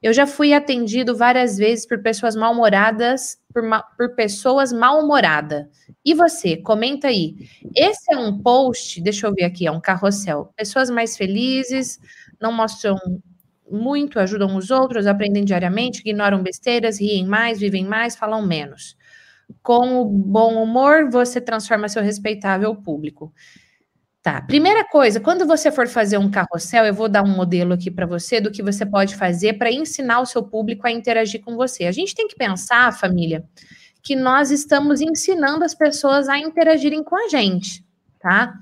Eu 0.02 0.12
já 0.12 0.26
fui 0.26 0.52
atendido 0.54 1.16
várias 1.16 1.58
vezes 1.58 1.86
por 1.86 2.02
pessoas 2.02 2.34
mal-humoradas, 2.36 3.38
por, 3.52 3.62
ma- 3.62 3.82
por 3.82 4.14
pessoas 4.14 4.72
mal-humoradas. 4.72 5.66
E 6.04 6.14
você, 6.14 6.56
comenta 6.56 7.08
aí. 7.08 7.36
Esse 7.76 8.12
é 8.14 8.18
um 8.18 8.38
post, 8.42 9.00
deixa 9.02 9.26
eu 9.26 9.34
ver 9.34 9.44
aqui, 9.44 9.66
é 9.66 9.70
um 9.72 9.80
carrossel. 9.80 10.52
Pessoas 10.56 10.90
mais 10.90 11.16
felizes, 11.16 11.98
não 12.40 12.52
mostram 12.52 12.96
muito, 13.70 14.18
ajudam 14.18 14.56
os 14.56 14.70
outros, 14.70 15.06
aprendem 15.06 15.44
diariamente, 15.44 16.00
ignoram 16.00 16.42
besteiras, 16.42 17.00
riem 17.00 17.26
mais, 17.26 17.60
vivem 17.60 17.84
mais, 17.84 18.16
falam 18.16 18.44
menos. 18.46 18.96
Com 19.62 20.00
o 20.00 20.04
bom 20.04 20.62
humor, 20.62 21.10
você 21.10 21.40
transforma 21.40 21.88
seu 21.88 22.02
respeitável 22.02 22.74
público. 22.74 23.32
Tá, 24.22 24.42
primeira 24.42 24.84
coisa, 24.84 25.18
quando 25.18 25.46
você 25.46 25.72
for 25.72 25.88
fazer 25.88 26.18
um 26.18 26.30
carrossel, 26.30 26.84
eu 26.84 26.92
vou 26.92 27.08
dar 27.08 27.22
um 27.22 27.34
modelo 27.34 27.72
aqui 27.72 27.90
para 27.90 28.04
você 28.04 28.38
do 28.38 28.50
que 28.50 28.62
você 28.62 28.84
pode 28.84 29.16
fazer 29.16 29.54
para 29.54 29.72
ensinar 29.72 30.20
o 30.20 30.26
seu 30.26 30.42
público 30.42 30.86
a 30.86 30.90
interagir 30.90 31.40
com 31.42 31.56
você. 31.56 31.84
A 31.84 31.92
gente 31.92 32.14
tem 32.14 32.28
que 32.28 32.36
pensar, 32.36 32.92
família, 32.92 33.42
que 34.02 34.14
nós 34.14 34.50
estamos 34.50 35.00
ensinando 35.00 35.64
as 35.64 35.74
pessoas 35.74 36.28
a 36.28 36.38
interagirem 36.38 37.02
com 37.02 37.16
a 37.16 37.28
gente, 37.28 37.82
tá? 38.20 38.52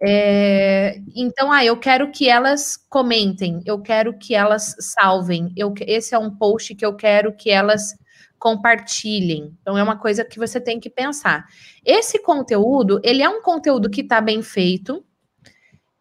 É, 0.00 1.00
então, 1.16 1.50
ah, 1.50 1.64
eu 1.64 1.76
quero 1.78 2.10
que 2.12 2.28
elas 2.28 2.76
comentem, 2.76 3.62
eu 3.64 3.80
quero 3.80 4.16
que 4.16 4.34
elas 4.34 4.76
salvem, 4.78 5.52
eu, 5.56 5.72
esse 5.86 6.14
é 6.14 6.18
um 6.18 6.30
post 6.30 6.74
que 6.74 6.84
eu 6.84 6.94
quero 6.94 7.34
que 7.34 7.50
elas 7.50 7.94
compartilhem. 8.38 9.56
Então, 9.60 9.76
é 9.76 9.82
uma 9.82 9.96
coisa 9.98 10.24
que 10.24 10.38
você 10.38 10.60
tem 10.60 10.78
que 10.80 10.90
pensar. 10.90 11.46
Esse 11.84 12.20
conteúdo, 12.22 13.00
ele 13.02 13.22
é 13.22 13.28
um 13.28 13.42
conteúdo 13.42 13.90
que 13.90 14.02
está 14.02 14.20
bem 14.20 14.42
feito. 14.42 15.04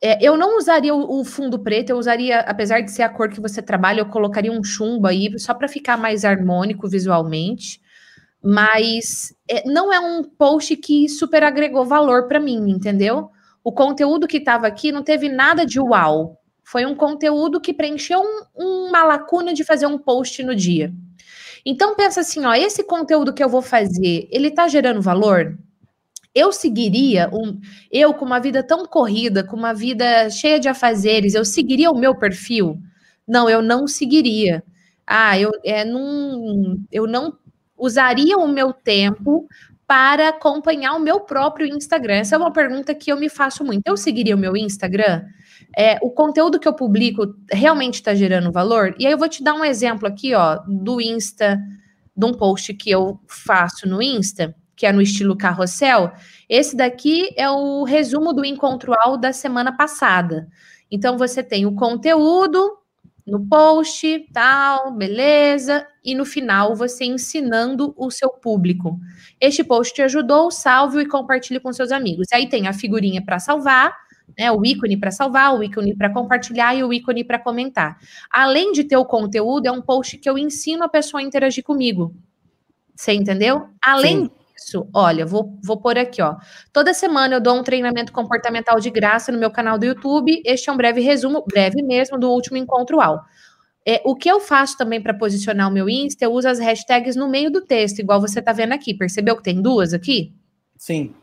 É, 0.01 0.23
eu 0.23 0.37
não 0.37 0.57
usaria 0.57 0.93
o, 0.93 1.23
fundo 1.25 1.57
preto, 1.59 1.89
eu 1.89 1.97
usaria, 1.97 2.39
apesar 2.41 2.81
de 2.81 2.91
ser 2.91 3.01
a 3.01 3.09
cor 3.09 3.29
que 3.29 3.41
você 3.41 3.61
trabalha, 3.61 4.01
eu 4.01 4.05
colocaria 4.05 4.51
um 4.51 4.63
chumbo 4.63 5.07
aí, 5.07 5.37
só 5.39 5.53
para 5.55 5.67
ficar 5.67 5.97
mais 5.97 6.23
harmônico 6.23 6.87
visualmente. 6.87 7.81
Mas 8.43 9.33
é, 9.49 9.67
não 9.67 9.91
é 9.91 9.99
um 9.99 10.23
post 10.23 10.75
que 10.77 11.09
super 11.09 11.43
agregou 11.43 11.85
valor 11.85 12.27
para 12.27 12.39
mim, 12.39 12.69
entendeu? 12.69 13.29
O 13.63 13.71
conteúdo 13.71 14.27
que 14.27 14.37
estava 14.37 14.67
aqui 14.67 14.91
não 14.91 15.03
teve 15.03 15.27
nada 15.29 15.65
de 15.65 15.79
uau. 15.79 16.37
Foi 16.63 16.85
um 16.85 16.95
conteúdo 16.95 17.59
que 17.59 17.73
preencheu 17.73 18.19
um- 18.21 18.87
uma 18.89 19.03
lacuna 19.03 19.53
de 19.53 19.63
fazer 19.63 19.87
um 19.87 19.97
post 19.97 20.43
no 20.43 20.55
dia. 20.55 20.93
Então 21.69 21.95
pensa 21.97 22.21
assim, 22.21 22.45
ó, 22.45 22.53
esse 22.53 22.81
conteúdo 22.81 23.33
que 23.33 23.43
eu 23.43 23.49
vou 23.49 23.61
fazer, 23.61 24.25
ele 24.31 24.49
tá 24.49 24.69
gerando 24.69 25.01
valor? 25.01 25.57
Eu 26.33 26.53
seguiria 26.53 27.29
um, 27.33 27.59
eu 27.91 28.13
com 28.13 28.23
uma 28.23 28.39
vida 28.39 28.63
tão 28.63 28.85
corrida, 28.85 29.43
com 29.43 29.57
uma 29.57 29.73
vida 29.73 30.29
cheia 30.29 30.61
de 30.61 30.69
afazeres, 30.69 31.33
eu 31.33 31.43
seguiria 31.43 31.91
o 31.91 31.99
meu 31.99 32.15
perfil? 32.15 32.79
Não, 33.27 33.49
eu 33.49 33.61
não 33.61 33.85
seguiria. 33.85 34.63
Ah, 35.05 35.37
eu 35.37 35.51
é, 35.61 35.83
não, 35.83 36.79
eu 36.89 37.05
não 37.05 37.37
usaria 37.77 38.37
o 38.37 38.47
meu 38.47 38.71
tempo 38.71 39.45
para 39.85 40.29
acompanhar 40.29 40.93
o 40.93 41.01
meu 41.01 41.19
próprio 41.19 41.67
Instagram. 41.67 42.15
Essa 42.15 42.35
é 42.35 42.37
uma 42.37 42.53
pergunta 42.53 42.95
que 42.95 43.11
eu 43.11 43.17
me 43.17 43.27
faço 43.27 43.65
muito. 43.65 43.85
Eu 43.85 43.97
seguiria 43.97 44.37
o 44.37 44.39
meu 44.39 44.55
Instagram? 44.55 45.25
É, 45.79 45.99
o 46.01 46.09
conteúdo 46.09 46.59
que 46.59 46.67
eu 46.67 46.73
publico 46.73 47.35
realmente 47.51 47.95
está 47.95 48.15
gerando 48.15 48.51
valor? 48.51 48.95
E 48.97 49.05
aí 49.05 49.11
eu 49.11 49.17
vou 49.17 49.29
te 49.29 49.43
dar 49.43 49.53
um 49.53 49.63
exemplo 49.63 50.07
aqui, 50.07 50.33
ó, 50.33 50.55
do 50.67 50.99
Insta, 50.99 51.59
de 52.15 52.25
um 52.25 52.33
post 52.33 52.73
que 52.73 52.89
eu 52.89 53.19
faço 53.27 53.87
no 53.87 54.01
Insta, 54.01 54.55
que 54.75 54.87
é 54.87 54.91
no 54.91 55.03
estilo 55.03 55.37
carrossel. 55.37 56.11
Esse 56.49 56.75
daqui 56.75 57.29
é 57.37 57.47
o 57.47 57.83
resumo 57.83 58.33
do 58.33 58.43
encontrual 58.43 59.17
da 59.17 59.31
semana 59.31 59.71
passada. 59.75 60.47
Então 60.89 61.15
você 61.15 61.43
tem 61.43 61.67
o 61.67 61.75
conteúdo 61.75 62.79
no 63.27 63.45
post, 63.45 64.25
tal, 64.33 64.91
beleza, 64.93 65.85
e 66.03 66.15
no 66.15 66.25
final 66.25 66.75
você 66.75 67.05
ensinando 67.05 67.93
o 67.97 68.09
seu 68.09 68.29
público. 68.29 68.97
Este 69.39 69.63
post 69.63 69.93
te 69.93 70.01
ajudou, 70.01 70.49
salve 70.49 71.01
e 71.01 71.07
compartilhe 71.07 71.59
com 71.59 71.71
seus 71.71 71.91
amigos. 71.91 72.27
Aí 72.33 72.47
tem 72.49 72.67
a 72.67 72.73
figurinha 72.73 73.21
para 73.23 73.37
salvar, 73.37 73.93
né, 74.37 74.51
o 74.51 74.65
ícone 74.65 74.97
para 74.97 75.11
salvar, 75.11 75.55
o 75.55 75.63
ícone 75.63 75.95
para 75.95 76.11
compartilhar 76.11 76.75
e 76.75 76.83
o 76.83 76.93
ícone 76.93 77.23
para 77.23 77.39
comentar. 77.39 77.97
Além 78.31 78.71
de 78.71 78.83
ter 78.83 78.97
o 78.97 79.05
conteúdo, 79.05 79.67
é 79.67 79.71
um 79.71 79.81
post 79.81 80.17
que 80.17 80.29
eu 80.29 80.37
ensino 80.37 80.83
a 80.83 80.89
pessoa 80.89 81.21
a 81.21 81.23
interagir 81.23 81.63
comigo. 81.63 82.15
Você 82.95 83.13
entendeu? 83.13 83.67
Além 83.81 84.25
Sim. 84.25 84.31
disso, 84.55 84.89
olha, 84.93 85.25
vou, 85.25 85.57
vou 85.63 85.77
pôr 85.77 85.97
aqui, 85.97 86.21
ó. 86.21 86.35
Toda 86.73 86.93
semana 86.93 87.35
eu 87.35 87.41
dou 87.41 87.55
um 87.55 87.63
treinamento 87.63 88.11
comportamental 88.11 88.79
de 88.79 88.89
graça 88.89 89.31
no 89.31 89.37
meu 89.37 89.51
canal 89.51 89.77
do 89.77 89.85
YouTube. 89.85 90.41
Este 90.43 90.69
é 90.69 90.73
um 90.73 90.77
breve 90.77 91.01
resumo, 91.01 91.43
breve 91.47 91.81
mesmo, 91.83 92.19
do 92.19 92.29
último 92.31 92.57
encontro 92.57 92.97
UAU. 92.97 93.19
É, 93.85 94.01
o 94.03 94.15
que 94.15 94.29
eu 94.29 94.39
faço 94.41 94.77
também 94.77 95.01
para 95.01 95.13
posicionar 95.13 95.69
o 95.69 95.71
meu 95.71 95.87
Insta, 95.87 96.25
eu 96.25 96.33
uso 96.33 96.49
as 96.49 96.59
hashtags 96.59 97.15
no 97.15 97.29
meio 97.29 97.49
do 97.49 97.61
texto, 97.61 97.99
igual 97.99 98.19
você 98.19 98.39
está 98.39 98.51
vendo 98.51 98.73
aqui. 98.73 98.93
Percebeu 98.93 99.37
que 99.37 99.43
tem 99.43 99.61
duas 99.61 99.93
aqui? 99.93 100.35
Sim. 100.75 101.15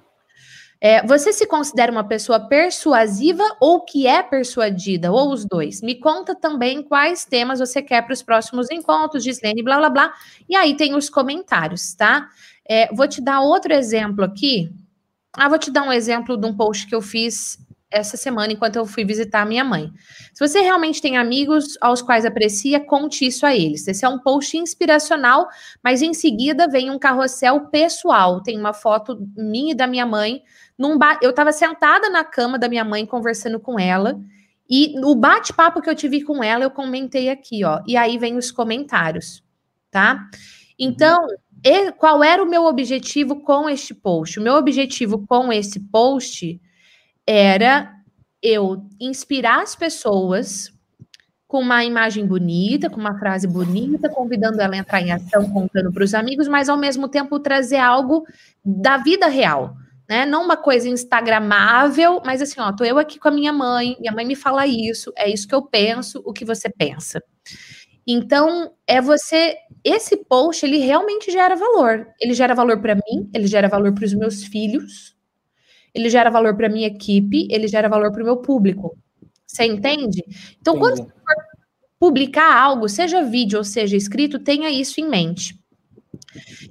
É, 0.80 1.06
você 1.06 1.32
se 1.32 1.46
considera 1.46 1.90
uma 1.90 2.06
pessoa 2.06 2.40
persuasiva 2.40 3.42
ou 3.60 3.80
que 3.80 4.06
é 4.06 4.22
persuadida, 4.22 5.10
ou 5.10 5.32
os 5.32 5.44
dois? 5.44 5.80
Me 5.80 5.94
conta 5.94 6.34
também 6.34 6.82
quais 6.82 7.24
temas 7.24 7.58
você 7.58 7.80
quer 7.80 8.02
para 8.02 8.12
os 8.12 8.22
próximos 8.22 8.70
encontros, 8.70 9.24
Gislene, 9.24 9.62
blá 9.62 9.78
blá 9.78 9.90
blá. 9.90 10.12
E 10.48 10.54
aí 10.56 10.76
tem 10.76 10.94
os 10.94 11.08
comentários, 11.08 11.94
tá? 11.94 12.28
É, 12.68 12.92
vou 12.94 13.08
te 13.08 13.20
dar 13.20 13.40
outro 13.40 13.72
exemplo 13.72 14.24
aqui. 14.24 14.70
Ah, 15.32 15.48
vou 15.48 15.58
te 15.58 15.70
dar 15.70 15.82
um 15.82 15.92
exemplo 15.92 16.36
de 16.36 16.46
um 16.46 16.56
post 16.56 16.86
que 16.86 16.94
eu 16.94 17.02
fiz 17.02 17.58
essa 17.94 18.16
semana 18.16 18.52
enquanto 18.52 18.76
eu 18.76 18.84
fui 18.84 19.04
visitar 19.04 19.42
a 19.42 19.44
minha 19.46 19.64
mãe. 19.64 19.90
Se 20.32 20.46
você 20.46 20.60
realmente 20.60 21.00
tem 21.00 21.16
amigos 21.16 21.78
aos 21.80 22.02
quais 22.02 22.24
aprecia, 22.24 22.80
conte 22.80 23.24
isso 23.26 23.46
a 23.46 23.54
eles. 23.54 23.86
Esse 23.86 24.04
é 24.04 24.08
um 24.08 24.18
post 24.18 24.56
inspiracional, 24.56 25.46
mas 25.82 26.02
em 26.02 26.12
seguida 26.12 26.68
vem 26.68 26.90
um 26.90 26.98
carrossel 26.98 27.68
pessoal. 27.68 28.42
Tem 28.42 28.58
uma 28.58 28.72
foto 28.72 29.16
minha 29.36 29.72
e 29.72 29.76
da 29.76 29.86
minha 29.86 30.04
mãe 30.04 30.42
num 30.78 30.98
ba... 30.98 31.18
eu 31.22 31.30
estava 31.30 31.52
sentada 31.52 32.10
na 32.10 32.24
cama 32.24 32.58
da 32.58 32.68
minha 32.68 32.84
mãe 32.84 33.06
conversando 33.06 33.60
com 33.60 33.78
ela 33.78 34.20
e 34.68 34.98
no 34.98 35.14
bate-papo 35.14 35.80
que 35.80 35.88
eu 35.88 35.94
tive 35.94 36.22
com 36.22 36.42
ela 36.42 36.64
eu 36.64 36.70
comentei 36.70 37.28
aqui, 37.28 37.64
ó. 37.64 37.82
E 37.86 37.96
aí 37.96 38.18
vem 38.18 38.36
os 38.36 38.50
comentários, 38.50 39.42
tá? 39.90 40.28
Então, 40.78 41.26
qual 41.98 42.22
era 42.22 42.42
o 42.42 42.48
meu 42.48 42.64
objetivo 42.64 43.40
com 43.40 43.68
este 43.68 43.94
post? 43.94 44.38
O 44.38 44.42
meu 44.42 44.54
objetivo 44.54 45.26
com 45.26 45.52
esse 45.52 45.80
post 45.80 46.60
era 47.26 47.92
eu 48.42 48.86
inspirar 49.00 49.62
as 49.62 49.74
pessoas 49.74 50.72
com 51.46 51.60
uma 51.60 51.84
imagem 51.84 52.26
bonita, 52.26 52.90
com 52.90 52.98
uma 52.98 53.18
frase 53.18 53.46
bonita, 53.46 54.08
convidando 54.08 54.60
ela 54.60 54.74
a 54.74 54.78
entrar 54.78 55.00
em 55.00 55.12
ação, 55.12 55.48
contando 55.50 55.92
para 55.92 56.02
os 56.02 56.12
amigos, 56.12 56.48
mas 56.48 56.68
ao 56.68 56.76
mesmo 56.76 57.08
tempo 57.08 57.38
trazer 57.38 57.76
algo 57.76 58.26
da 58.64 58.96
vida 58.96 59.28
real 59.28 59.76
né? 60.08 60.26
Não 60.26 60.42
uma 60.42 60.56
coisa 60.56 60.88
instagramável, 60.88 62.20
mas 62.24 62.42
assim, 62.42 62.60
ó, 62.60 62.72
tô 62.72 62.84
eu 62.84 62.98
aqui 62.98 63.18
com 63.18 63.28
a 63.28 63.30
minha 63.30 63.52
mãe, 63.52 63.96
minha 63.98 64.12
mãe 64.12 64.24
me 64.24 64.36
fala 64.36 64.66
isso, 64.66 65.12
é 65.16 65.30
isso 65.30 65.48
que 65.48 65.54
eu 65.54 65.62
penso, 65.62 66.22
o 66.24 66.32
que 66.32 66.44
você 66.44 66.68
pensa. 66.68 67.22
Então, 68.06 68.72
é 68.86 69.00
você, 69.00 69.56
esse 69.82 70.16
post, 70.24 70.64
ele 70.64 70.78
realmente 70.78 71.30
gera 71.30 71.56
valor. 71.56 72.06
Ele 72.20 72.34
gera 72.34 72.54
valor 72.54 72.80
para 72.80 72.94
mim, 72.94 73.30
ele 73.32 73.46
gera 73.46 73.68
valor 73.68 73.94
para 73.94 74.04
os 74.04 74.12
meus 74.12 74.44
filhos, 74.44 75.16
ele 75.94 76.10
gera 76.10 76.30
valor 76.30 76.54
para 76.56 76.68
minha 76.68 76.88
equipe, 76.88 77.48
ele 77.50 77.66
gera 77.66 77.88
valor 77.88 78.12
para 78.12 78.22
o 78.22 78.26
meu 78.26 78.36
público. 78.38 78.98
Você 79.46 79.64
entende? 79.64 80.22
Então, 80.60 80.78
quando 80.78 81.00
Entendi. 81.00 81.12
publicar 81.98 82.54
algo, 82.54 82.88
seja 82.88 83.22
vídeo 83.22 83.58
ou 83.58 83.64
seja 83.64 83.96
escrito, 83.96 84.38
tenha 84.38 84.68
isso 84.68 85.00
em 85.00 85.08
mente. 85.08 85.58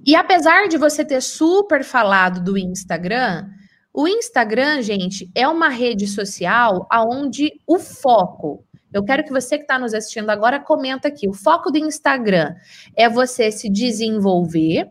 E 0.05 0.15
apesar 0.15 0.67
de 0.67 0.77
você 0.77 1.05
ter 1.05 1.21
super 1.21 1.83
falado 1.83 2.43
do 2.43 2.57
Instagram, 2.57 3.47
o 3.93 4.07
Instagram, 4.07 4.81
gente, 4.81 5.29
é 5.35 5.47
uma 5.47 5.69
rede 5.69 6.07
social 6.07 6.87
aonde 6.89 7.51
o 7.67 7.77
foco. 7.77 8.65
Eu 8.91 9.03
quero 9.03 9.23
que 9.23 9.31
você 9.31 9.57
que 9.57 9.63
está 9.63 9.79
nos 9.79 9.93
assistindo 9.93 10.29
agora 10.29 10.59
comenta 10.59 11.07
aqui. 11.07 11.27
O 11.27 11.33
foco 11.33 11.71
do 11.71 11.77
Instagram 11.77 12.53
é 12.95 13.09
você 13.09 13.51
se 13.51 13.69
desenvolver 13.69 14.89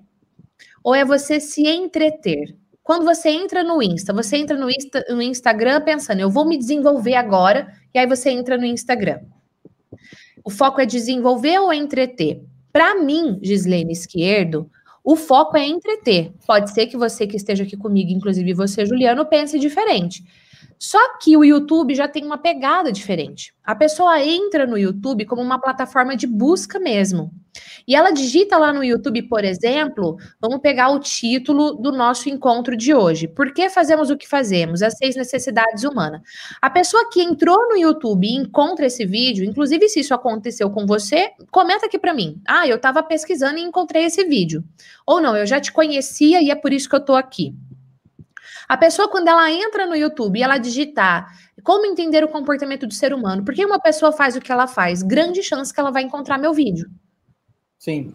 ou 0.82 0.94
é 0.94 1.04
você 1.04 1.38
se 1.38 1.66
entreter? 1.68 2.56
Quando 2.82 3.04
você 3.04 3.28
entra 3.28 3.62
no 3.62 3.80
Insta, 3.80 4.12
você 4.12 4.36
entra 4.36 4.56
no, 4.56 4.68
Insta, 4.68 5.04
no 5.08 5.22
Instagram 5.22 5.80
pensando, 5.82 6.20
eu 6.20 6.28
vou 6.28 6.44
me 6.44 6.58
desenvolver 6.58 7.14
agora, 7.14 7.72
e 7.94 7.98
aí 7.98 8.06
você 8.06 8.30
entra 8.30 8.58
no 8.58 8.64
Instagram. 8.64 9.20
O 10.44 10.50
foco 10.50 10.80
é 10.80 10.86
desenvolver 10.86 11.58
ou 11.60 11.72
entreter? 11.72 12.44
Para 12.72 12.94
mim, 12.94 13.38
Gislene 13.42 13.92
Esquerdo, 13.92 14.70
o 15.04 15.16
foco 15.16 15.56
é 15.56 15.66
entreter. 15.66 16.32
Pode 16.46 16.72
ser 16.72 16.86
que 16.86 16.96
você 16.96 17.26
que 17.26 17.36
esteja 17.36 17.64
aqui 17.64 17.76
comigo, 17.76 18.10
inclusive 18.10 18.54
você, 18.54 18.86
Juliano, 18.86 19.26
pense 19.26 19.58
diferente. 19.58 20.24
Só 20.78 21.18
que 21.18 21.36
o 21.36 21.44
YouTube 21.44 21.94
já 21.94 22.08
tem 22.08 22.24
uma 22.24 22.38
pegada 22.38 22.90
diferente. 22.90 23.54
A 23.62 23.74
pessoa 23.74 24.20
entra 24.24 24.66
no 24.66 24.76
YouTube 24.76 25.24
como 25.26 25.40
uma 25.40 25.60
plataforma 25.60 26.16
de 26.16 26.26
busca 26.26 26.80
mesmo. 26.80 27.32
E 27.86 27.94
ela 27.94 28.10
digita 28.10 28.56
lá 28.58 28.72
no 28.72 28.84
YouTube, 28.84 29.22
por 29.22 29.44
exemplo, 29.44 30.16
vamos 30.40 30.60
pegar 30.60 30.90
o 30.90 30.98
título 30.98 31.74
do 31.74 31.92
nosso 31.92 32.28
encontro 32.28 32.76
de 32.76 32.94
hoje. 32.94 33.26
Por 33.28 33.52
que 33.52 33.68
fazemos 33.68 34.10
o 34.10 34.16
que 34.16 34.28
fazemos? 34.28 34.82
As 34.82 34.96
seis 34.96 35.16
necessidades 35.16 35.84
humanas. 35.84 36.20
A 36.60 36.70
pessoa 36.70 37.08
que 37.10 37.22
entrou 37.22 37.68
no 37.68 37.76
YouTube 37.76 38.26
e 38.26 38.34
encontra 38.34 38.86
esse 38.86 39.04
vídeo, 39.04 39.44
inclusive 39.44 39.88
se 39.88 40.00
isso 40.00 40.14
aconteceu 40.14 40.70
com 40.70 40.86
você, 40.86 41.30
comenta 41.50 41.86
aqui 41.86 41.98
para 41.98 42.14
mim. 42.14 42.40
Ah, 42.46 42.66
eu 42.66 42.76
estava 42.76 43.02
pesquisando 43.02 43.58
e 43.58 43.62
encontrei 43.62 44.04
esse 44.04 44.24
vídeo. 44.24 44.64
Ou 45.06 45.20
não, 45.20 45.36
eu 45.36 45.46
já 45.46 45.60
te 45.60 45.72
conhecia 45.72 46.42
e 46.42 46.50
é 46.50 46.54
por 46.54 46.72
isso 46.72 46.88
que 46.88 46.94
eu 46.94 47.00
estou 47.00 47.16
aqui. 47.16 47.54
A 48.68 48.76
pessoa, 48.76 49.08
quando 49.08 49.28
ela 49.28 49.50
entra 49.50 49.86
no 49.86 49.94
YouTube 49.94 50.38
e 50.38 50.42
ela 50.42 50.56
digitar 50.56 51.26
como 51.62 51.86
entender 51.86 52.24
o 52.24 52.28
comportamento 52.28 52.86
do 52.86 52.94
ser 52.94 53.12
humano, 53.14 53.44
por 53.44 53.54
que 53.54 53.64
uma 53.64 53.78
pessoa 53.78 54.12
faz 54.12 54.34
o 54.34 54.40
que 54.40 54.50
ela 54.50 54.66
faz? 54.66 55.02
Grande 55.02 55.42
chance 55.42 55.72
que 55.72 55.78
ela 55.78 55.90
vai 55.90 56.02
encontrar 56.02 56.38
meu 56.38 56.52
vídeo. 56.52 56.90
Sim. 57.82 58.14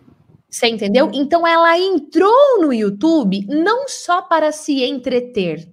Você 0.49 0.67
entendeu? 0.67 1.11
Então 1.13 1.45
ela 1.45 1.77
entrou 1.77 2.61
no 2.61 2.71
YouTube 2.71 3.45
não 3.49 3.85
só 3.85 4.21
para 4.21 4.49
se 4.53 4.81
entreter. 4.81 5.67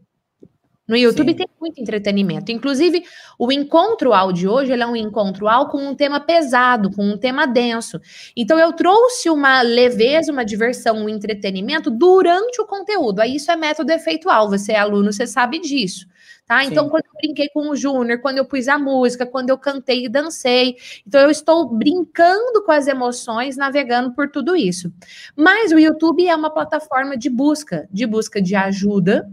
No 0.86 0.96
YouTube 0.96 1.30
Sim. 1.30 1.36
tem 1.36 1.46
muito 1.60 1.80
entretenimento. 1.80 2.50
Inclusive, 2.50 3.04
o 3.38 3.52
encontro 3.52 4.12
áudio 4.12 4.50
hoje 4.50 4.72
ele 4.72 4.82
é 4.82 4.86
um 4.86 4.96
encontro 4.96 5.46
áudio 5.46 5.70
com 5.70 5.78
um 5.78 5.94
tema 5.94 6.18
pesado, 6.18 6.90
com 6.90 7.04
um 7.04 7.16
tema 7.16 7.46
denso. 7.46 8.00
Então, 8.36 8.58
eu 8.58 8.72
trouxe 8.72 9.30
uma 9.30 9.62
leveza, 9.62 10.32
uma 10.32 10.44
diversão, 10.44 10.96
um 10.96 11.08
entretenimento 11.08 11.88
durante 11.88 12.60
o 12.60 12.66
conteúdo. 12.66 13.20
Aí 13.20 13.36
isso 13.36 13.52
é 13.52 13.56
método 13.56 13.92
efeitual. 13.92 14.50
Você 14.50 14.72
é 14.72 14.78
aluno, 14.78 15.12
você 15.12 15.24
sabe 15.24 15.60
disso. 15.60 16.04
Tá? 16.46 16.62
Então, 16.62 16.84
Sim. 16.84 16.90
quando 16.90 17.04
eu 17.06 17.12
brinquei 17.22 17.48
com 17.48 17.70
o 17.70 17.76
Júnior, 17.76 18.20
quando 18.20 18.36
eu 18.36 18.44
pus 18.44 18.68
a 18.68 18.78
música, 18.78 19.24
quando 19.24 19.48
eu 19.48 19.56
cantei 19.56 20.04
e 20.04 20.08
dancei. 20.10 20.76
Então, 21.06 21.20
eu 21.22 21.30
estou 21.30 21.66
brincando 21.68 22.62
com 22.64 22.70
as 22.70 22.86
emoções, 22.86 23.56
navegando 23.56 24.12
por 24.12 24.30
tudo 24.30 24.54
isso. 24.54 24.92
Mas 25.34 25.72
o 25.72 25.78
YouTube 25.78 26.26
é 26.26 26.36
uma 26.36 26.50
plataforma 26.50 27.16
de 27.16 27.30
busca, 27.30 27.88
de 27.90 28.06
busca 28.06 28.42
de 28.42 28.54
ajuda, 28.54 29.30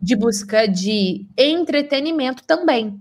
de 0.00 0.14
busca 0.14 0.66
de 0.68 1.26
entretenimento 1.38 2.44
também. 2.44 3.00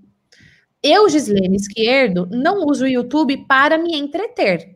Eu, 0.82 1.10
Gislene 1.10 1.58
Esquerdo, 1.58 2.26
não 2.32 2.66
uso 2.66 2.86
o 2.86 2.88
YouTube 2.88 3.46
para 3.46 3.78
me 3.78 3.98
entreter. 3.98 4.76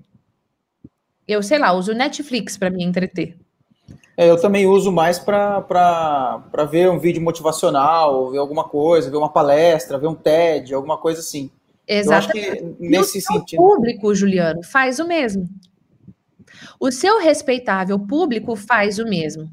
Eu, 1.25 1.41
sei 1.41 1.57
lá, 1.57 1.71
uso 1.71 1.93
Netflix 1.93 2.57
para 2.57 2.69
me 2.69 2.83
entreter. 2.83 3.37
É, 4.15 4.29
eu 4.29 4.39
também 4.39 4.67
uso 4.67 4.91
mais 4.91 5.17
para 5.17 6.67
ver 6.69 6.89
um 6.89 6.99
vídeo 6.99 7.21
motivacional, 7.21 8.29
ver 8.31 8.37
alguma 8.37 8.63
coisa, 8.63 9.09
ver 9.09 9.17
uma 9.17 9.31
palestra, 9.31 9.97
ver 9.97 10.07
um 10.07 10.15
TED, 10.15 10.73
alguma 10.73 10.97
coisa 10.97 11.19
assim. 11.19 11.49
Exatamente. 11.87 12.47
Eu 12.47 12.53
acho 12.53 12.75
que 12.75 12.75
nesse 12.79 13.17
e 13.17 13.21
o 13.21 13.23
sentido. 13.23 13.59
Público, 13.59 14.15
Juliano, 14.15 14.63
faz 14.63 14.99
o 14.99 15.07
mesmo. 15.07 15.47
O 16.79 16.91
seu 16.91 17.19
respeitável 17.19 17.99
público 17.99 18.55
faz 18.55 18.99
o 18.99 19.05
mesmo 19.05 19.49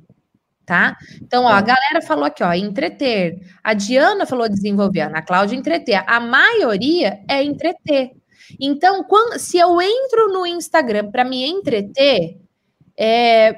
tá? 0.71 0.97
Então, 1.21 1.47
ó, 1.47 1.49
a 1.49 1.61
galera 1.61 2.01
falou 2.01 2.25
aqui, 2.25 2.45
ó, 2.45 2.53
entreter. 2.53 3.41
A 3.61 3.75
Diana 3.75 4.25
falou 4.25 4.49
desenvolver, 4.49 5.01
a 5.01 5.07
Ana 5.09 5.21
Cláudia 5.21 5.57
entreter. 5.57 6.05
A 6.07 6.21
maioria 6.21 7.19
é 7.29 7.43
entreter. 7.43 8.13
Então, 8.61 9.03
quando, 9.03 9.37
se 9.41 9.59
eu 9.59 9.83
entro 9.83 10.33
no 10.33 10.47
Instagram 10.47 11.11
para 11.11 11.25
me 11.25 11.45
entreter, 11.45 12.39
é, 12.97 13.53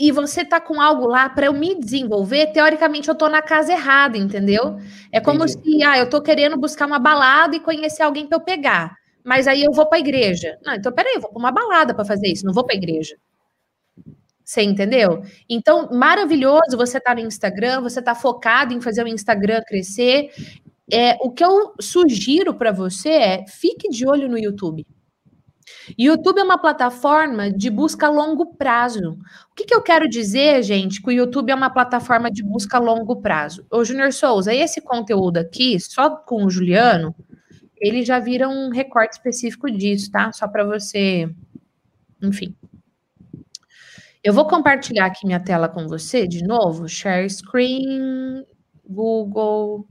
e 0.00 0.10
você 0.10 0.46
tá 0.46 0.58
com 0.58 0.80
algo 0.80 1.06
lá 1.06 1.28
para 1.28 1.44
eu 1.44 1.52
me 1.52 1.78
desenvolver, 1.78 2.46
teoricamente 2.54 3.06
eu 3.06 3.14
tô 3.14 3.28
na 3.28 3.42
casa 3.42 3.72
errada, 3.72 4.16
entendeu? 4.16 4.78
É 5.12 5.20
como 5.20 5.44
Entendi. 5.44 5.76
se, 5.76 5.84
ah, 5.84 5.98
eu 5.98 6.08
tô 6.08 6.22
querendo 6.22 6.56
buscar 6.56 6.86
uma 6.86 6.98
balada 6.98 7.54
e 7.54 7.60
conhecer 7.60 8.02
alguém 8.02 8.26
para 8.26 8.38
eu 8.38 8.40
pegar. 8.40 8.96
Mas 9.22 9.46
aí 9.46 9.62
eu 9.62 9.72
vou 9.72 9.86
para 9.86 9.98
a 9.98 10.00
igreja. 10.00 10.56
Não, 10.64 10.72
então 10.72 10.90
peraí, 10.90 11.16
eu 11.16 11.20
vou 11.20 11.30
para 11.30 11.38
uma 11.38 11.52
balada 11.52 11.94
para 11.94 12.06
fazer 12.06 12.28
isso, 12.28 12.46
não 12.46 12.54
vou 12.54 12.64
para 12.64 12.74
a 12.74 12.78
igreja. 12.78 13.14
Você 14.42 14.62
entendeu? 14.62 15.22
Então, 15.46 15.90
maravilhoso 15.92 16.78
você 16.78 16.98
tá 16.98 17.14
no 17.14 17.20
Instagram, 17.20 17.82
você 17.82 17.98
está 17.98 18.14
focado 18.14 18.72
em 18.72 18.80
fazer 18.80 19.04
o 19.04 19.08
Instagram 19.08 19.60
crescer. 19.66 20.30
É, 20.90 21.18
o 21.20 21.30
que 21.30 21.44
eu 21.44 21.74
sugiro 21.78 22.54
para 22.54 22.72
você 22.72 23.10
é 23.10 23.44
fique 23.46 23.90
de 23.90 24.08
olho 24.08 24.30
no 24.30 24.38
YouTube. 24.38 24.86
YouTube 25.98 26.38
é 26.38 26.44
uma 26.44 26.58
plataforma 26.58 27.50
de 27.50 27.70
busca 27.70 28.06
a 28.06 28.10
longo 28.10 28.54
prazo. 28.54 29.18
O 29.50 29.54
que, 29.54 29.64
que, 29.64 29.74
eu 29.74 29.82
quero 29.82 30.08
dizer, 30.08 30.62
gente, 30.62 31.02
que 31.02 31.08
o 31.08 31.12
YouTube 31.12 31.50
é 31.50 31.54
uma 31.54 31.70
plataforma 31.70 32.30
de 32.30 32.42
busca 32.42 32.76
a 32.76 32.80
longo 32.80 33.16
prazo? 33.20 33.66
Ô, 33.70 33.84
Junior 33.84 34.12
Souza, 34.12 34.54
esse 34.54 34.80
conteúdo 34.80 35.38
aqui, 35.38 35.78
só 35.80 36.10
com 36.10 36.44
o 36.44 36.50
Juliano, 36.50 37.14
ele 37.76 38.04
já 38.04 38.18
vira 38.18 38.48
um 38.48 38.70
recorte 38.70 39.14
específico 39.14 39.70
disso, 39.70 40.10
tá? 40.10 40.32
Só 40.32 40.46
para 40.46 40.64
você, 40.64 41.28
enfim. 42.22 42.54
Eu 44.22 44.34
vou 44.34 44.46
compartilhar 44.46 45.06
aqui 45.06 45.26
minha 45.26 45.40
tela 45.40 45.68
com 45.68 45.88
você 45.88 46.26
de 46.26 46.44
novo. 46.44 46.86
Share 46.86 47.28
screen, 47.28 48.44
Google, 48.86 49.88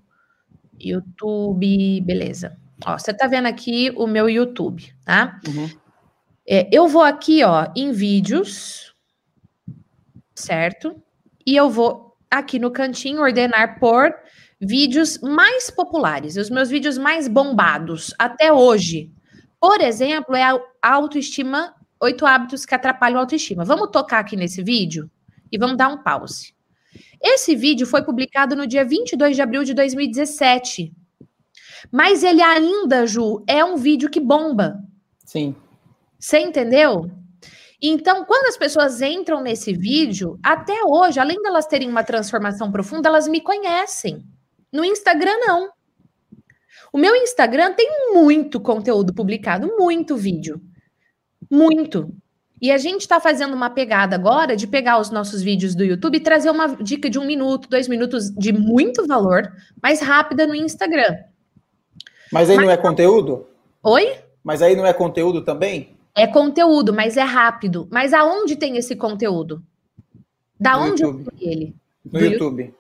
YouTube, 0.80 2.02
beleza. 2.02 2.56
Ó, 2.86 2.98
você 2.98 3.14
tá 3.14 3.28
vendo 3.28 3.46
aqui 3.46 3.92
o 3.96 4.08
meu 4.08 4.30
YouTube, 4.30 4.94
tá? 5.06 5.40
Uhum. 5.48 5.70
É, 6.48 6.68
eu 6.72 6.88
vou 6.88 7.04
aqui, 7.04 7.44
ó, 7.44 7.68
em 7.76 7.92
vídeos, 7.92 8.96
certo? 10.34 10.96
E 11.46 11.56
eu 11.56 11.70
vou 11.70 12.16
aqui 12.30 12.58
no 12.58 12.72
cantinho 12.72 13.22
ordenar 13.22 13.80
por 13.80 14.14
vídeos 14.60 15.20
mais 15.20 15.70
populares, 15.70 16.36
os 16.38 16.50
meus 16.50 16.70
vídeos 16.70 16.98
mais 16.98 17.28
bombados 17.28 18.14
até 18.18 18.52
hoje. 18.52 19.12
Por 19.60 19.82
exemplo, 19.82 20.36
é 20.36 20.44
a 20.44 20.60
autoestima 20.82 21.76
Oito 22.02 22.26
hábitos 22.26 22.66
que 22.66 22.74
atrapalham 22.74 23.18
a 23.18 23.22
autoestima. 23.22 23.66
Vamos 23.66 23.90
tocar 23.92 24.20
aqui 24.20 24.38
nesse 24.38 24.64
vídeo 24.64 25.12
e 25.52 25.58
vamos 25.58 25.76
dar 25.76 25.90
um 25.90 26.02
pause. 26.02 26.54
Esse 27.22 27.58
vídeo 27.58 27.86
foi 27.86 28.04
publicado 28.04 28.56
no 28.56 28.66
dia 28.66 28.86
22 28.86 29.36
de 29.36 29.42
abril 29.42 29.66
de 29.66 29.74
2017. 29.74 30.94
Mas 31.92 32.24
ele 32.24 32.42
ainda, 32.42 33.06
Ju, 33.06 33.44
é 33.48 33.64
um 33.64 33.76
vídeo 33.76 34.10
que 34.10 34.20
bomba. 34.20 34.80
Sim. 35.26 35.56
Você 36.20 36.40
entendeu? 36.40 37.10
Então, 37.82 38.26
quando 38.26 38.48
as 38.48 38.58
pessoas 38.58 39.02
entram 39.02 39.42
nesse 39.42 39.74
vídeo, 39.74 40.38
até 40.44 40.84
hoje, 40.86 41.20
além 41.20 41.42
delas 41.42 41.66
terem 41.66 41.90
uma 41.90 42.04
transformação 42.04 42.72
profunda, 42.72 43.08
elas 43.08 43.28
me 43.28 43.40
conhecem. 43.40 44.24
No 44.72 44.84
Instagram, 44.84 45.38
não. 45.40 45.70
O 46.92 46.98
meu 46.98 47.16
Instagram 47.16 47.74
tem 47.74 48.14
muito 48.14 48.60
conteúdo 48.60 49.14
publicado, 49.14 49.72
muito 49.78 50.18
vídeo. 50.18 50.62
Muito. 51.50 52.14
E 52.62 52.72
a 52.72 52.78
gente 52.78 53.02
está 53.02 53.20
fazendo 53.22 53.54
uma 53.54 53.70
pegada 53.70 54.16
agora 54.16 54.56
de 54.56 54.68
pegar 54.68 55.00
os 55.00 55.10
nossos 55.10 55.42
vídeos 55.42 55.74
do 55.74 55.84
YouTube 55.84 56.18
e 56.18 56.20
trazer 56.20 56.50
uma 56.50 56.76
dica 56.76 57.10
de 57.10 57.18
um 57.18 57.26
minuto, 57.26 57.70
dois 57.70 57.88
minutos 57.88 58.30
de 58.32 58.52
muito 58.52 59.08
valor, 59.08 59.50
mais 59.82 60.02
rápida 60.02 60.46
no 60.46 60.54
Instagram. 60.54 61.16
Mas 62.32 62.50
aí 62.50 62.58
mas... 62.58 62.66
não 62.66 62.72
é 62.72 62.78
conteúdo? 62.78 63.48
Oi? 63.84 64.18
Mas 64.44 64.62
aí 64.62 64.76
não 64.76 64.86
é 64.86 64.94
conteúdo 64.94 65.42
também? 65.42 65.98
É 66.16 66.28
conteúdo, 66.28 66.94
mas 66.94 67.18
é 67.18 67.24
rápido. 67.24 67.88
Mas 67.92 68.14
aonde 68.14 68.56
tem 68.56 68.78
esse 68.78 68.96
conteúdo? 68.96 69.64
Da 70.60 70.76
no 70.78 70.92
onde 70.92 71.04
YouTube. 71.04 71.26
eu 71.26 71.38
vi 71.38 71.50
ele? 71.50 71.76
No 72.12 72.20
YouTube. 72.20 72.64
YouTube. 72.64 72.76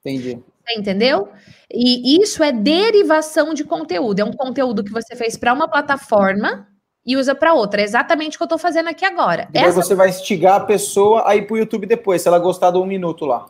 Entendi. 0.00 0.42
Você 0.64 0.78
entendeu? 0.78 1.28
E 1.72 2.20
isso 2.22 2.42
é 2.42 2.52
derivação 2.52 3.54
de 3.54 3.64
conteúdo. 3.64 4.20
É 4.20 4.24
um 4.24 4.32
conteúdo 4.32 4.84
que 4.84 4.92
você 4.92 5.16
fez 5.16 5.36
para 5.36 5.52
uma 5.52 5.68
plataforma 5.68 6.68
e 7.04 7.16
usa 7.16 7.34
para 7.34 7.54
outra. 7.54 7.80
É 7.80 7.84
exatamente 7.84 8.36
o 8.36 8.38
que 8.38 8.42
eu 8.42 8.46
estou 8.46 8.58
fazendo 8.58 8.88
aqui 8.88 9.04
agora. 9.04 9.48
E 9.52 9.58
Essa... 9.58 9.82
você 9.82 9.94
vai 9.94 10.08
instigar 10.08 10.60
a 10.60 10.64
pessoa 10.64 11.28
a 11.28 11.34
ir 11.34 11.46
para 11.46 11.54
o 11.54 11.58
YouTube 11.58 11.86
depois, 11.86 12.22
se 12.22 12.28
ela 12.28 12.38
gostar 12.38 12.70
do 12.70 12.80
um 12.80 12.86
minuto 12.86 13.24
lá. 13.24 13.46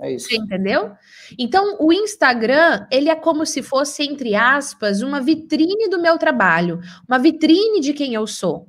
É 0.00 0.12
isso. 0.12 0.28
Você 0.28 0.36
entendeu? 0.36 0.92
Então, 1.38 1.76
o 1.80 1.92
Instagram, 1.92 2.86
ele 2.90 3.08
é 3.08 3.16
como 3.16 3.44
se 3.46 3.62
fosse, 3.62 4.02
entre 4.04 4.34
aspas, 4.34 5.02
uma 5.02 5.20
vitrine 5.20 5.88
do 5.88 6.00
meu 6.00 6.18
trabalho, 6.18 6.80
uma 7.08 7.18
vitrine 7.18 7.80
de 7.80 7.92
quem 7.92 8.14
eu 8.14 8.26
sou. 8.26 8.68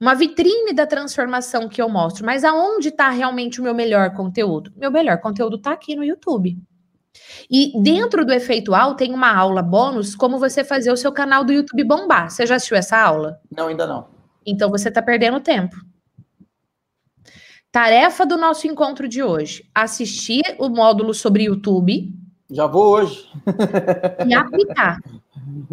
uma 0.00 0.14
vitrine 0.14 0.72
da 0.74 0.86
transformação 0.86 1.68
que 1.68 1.80
eu 1.80 1.88
mostro. 1.88 2.24
Mas 2.24 2.44
aonde 2.44 2.88
está 2.88 3.08
realmente 3.08 3.60
o 3.60 3.62
meu 3.64 3.74
melhor 3.74 4.12
conteúdo? 4.12 4.72
Meu 4.76 4.90
melhor 4.90 5.18
conteúdo 5.20 5.56
está 5.56 5.72
aqui 5.72 5.96
no 5.96 6.04
YouTube. 6.04 6.58
E 7.50 7.72
dentro 7.82 8.24
do 8.24 8.32
Efeitual 8.32 8.94
tem 8.94 9.12
uma 9.14 9.34
aula 9.34 9.62
bônus 9.62 10.14
como 10.14 10.38
você 10.38 10.62
fazer 10.62 10.92
o 10.92 10.96
seu 10.96 11.12
canal 11.12 11.44
do 11.44 11.52
YouTube 11.52 11.84
bombar. 11.84 12.30
Você 12.30 12.46
já 12.46 12.56
assistiu 12.56 12.76
essa 12.76 12.98
aula? 12.98 13.40
Não, 13.50 13.68
ainda 13.68 13.86
não. 13.86 14.08
Então 14.44 14.70
você 14.70 14.88
está 14.88 15.02
perdendo 15.02 15.40
tempo. 15.40 15.76
Tarefa 17.72 18.24
do 18.24 18.36
nosso 18.36 18.66
encontro 18.66 19.08
de 19.08 19.22
hoje: 19.22 19.68
assistir 19.74 20.42
o 20.58 20.68
módulo 20.68 21.12
sobre 21.12 21.44
YouTube. 21.44 22.12
Já 22.50 22.66
vou 22.66 22.94
hoje. 22.94 23.28
e 24.26 24.34
aplicar. 24.34 24.98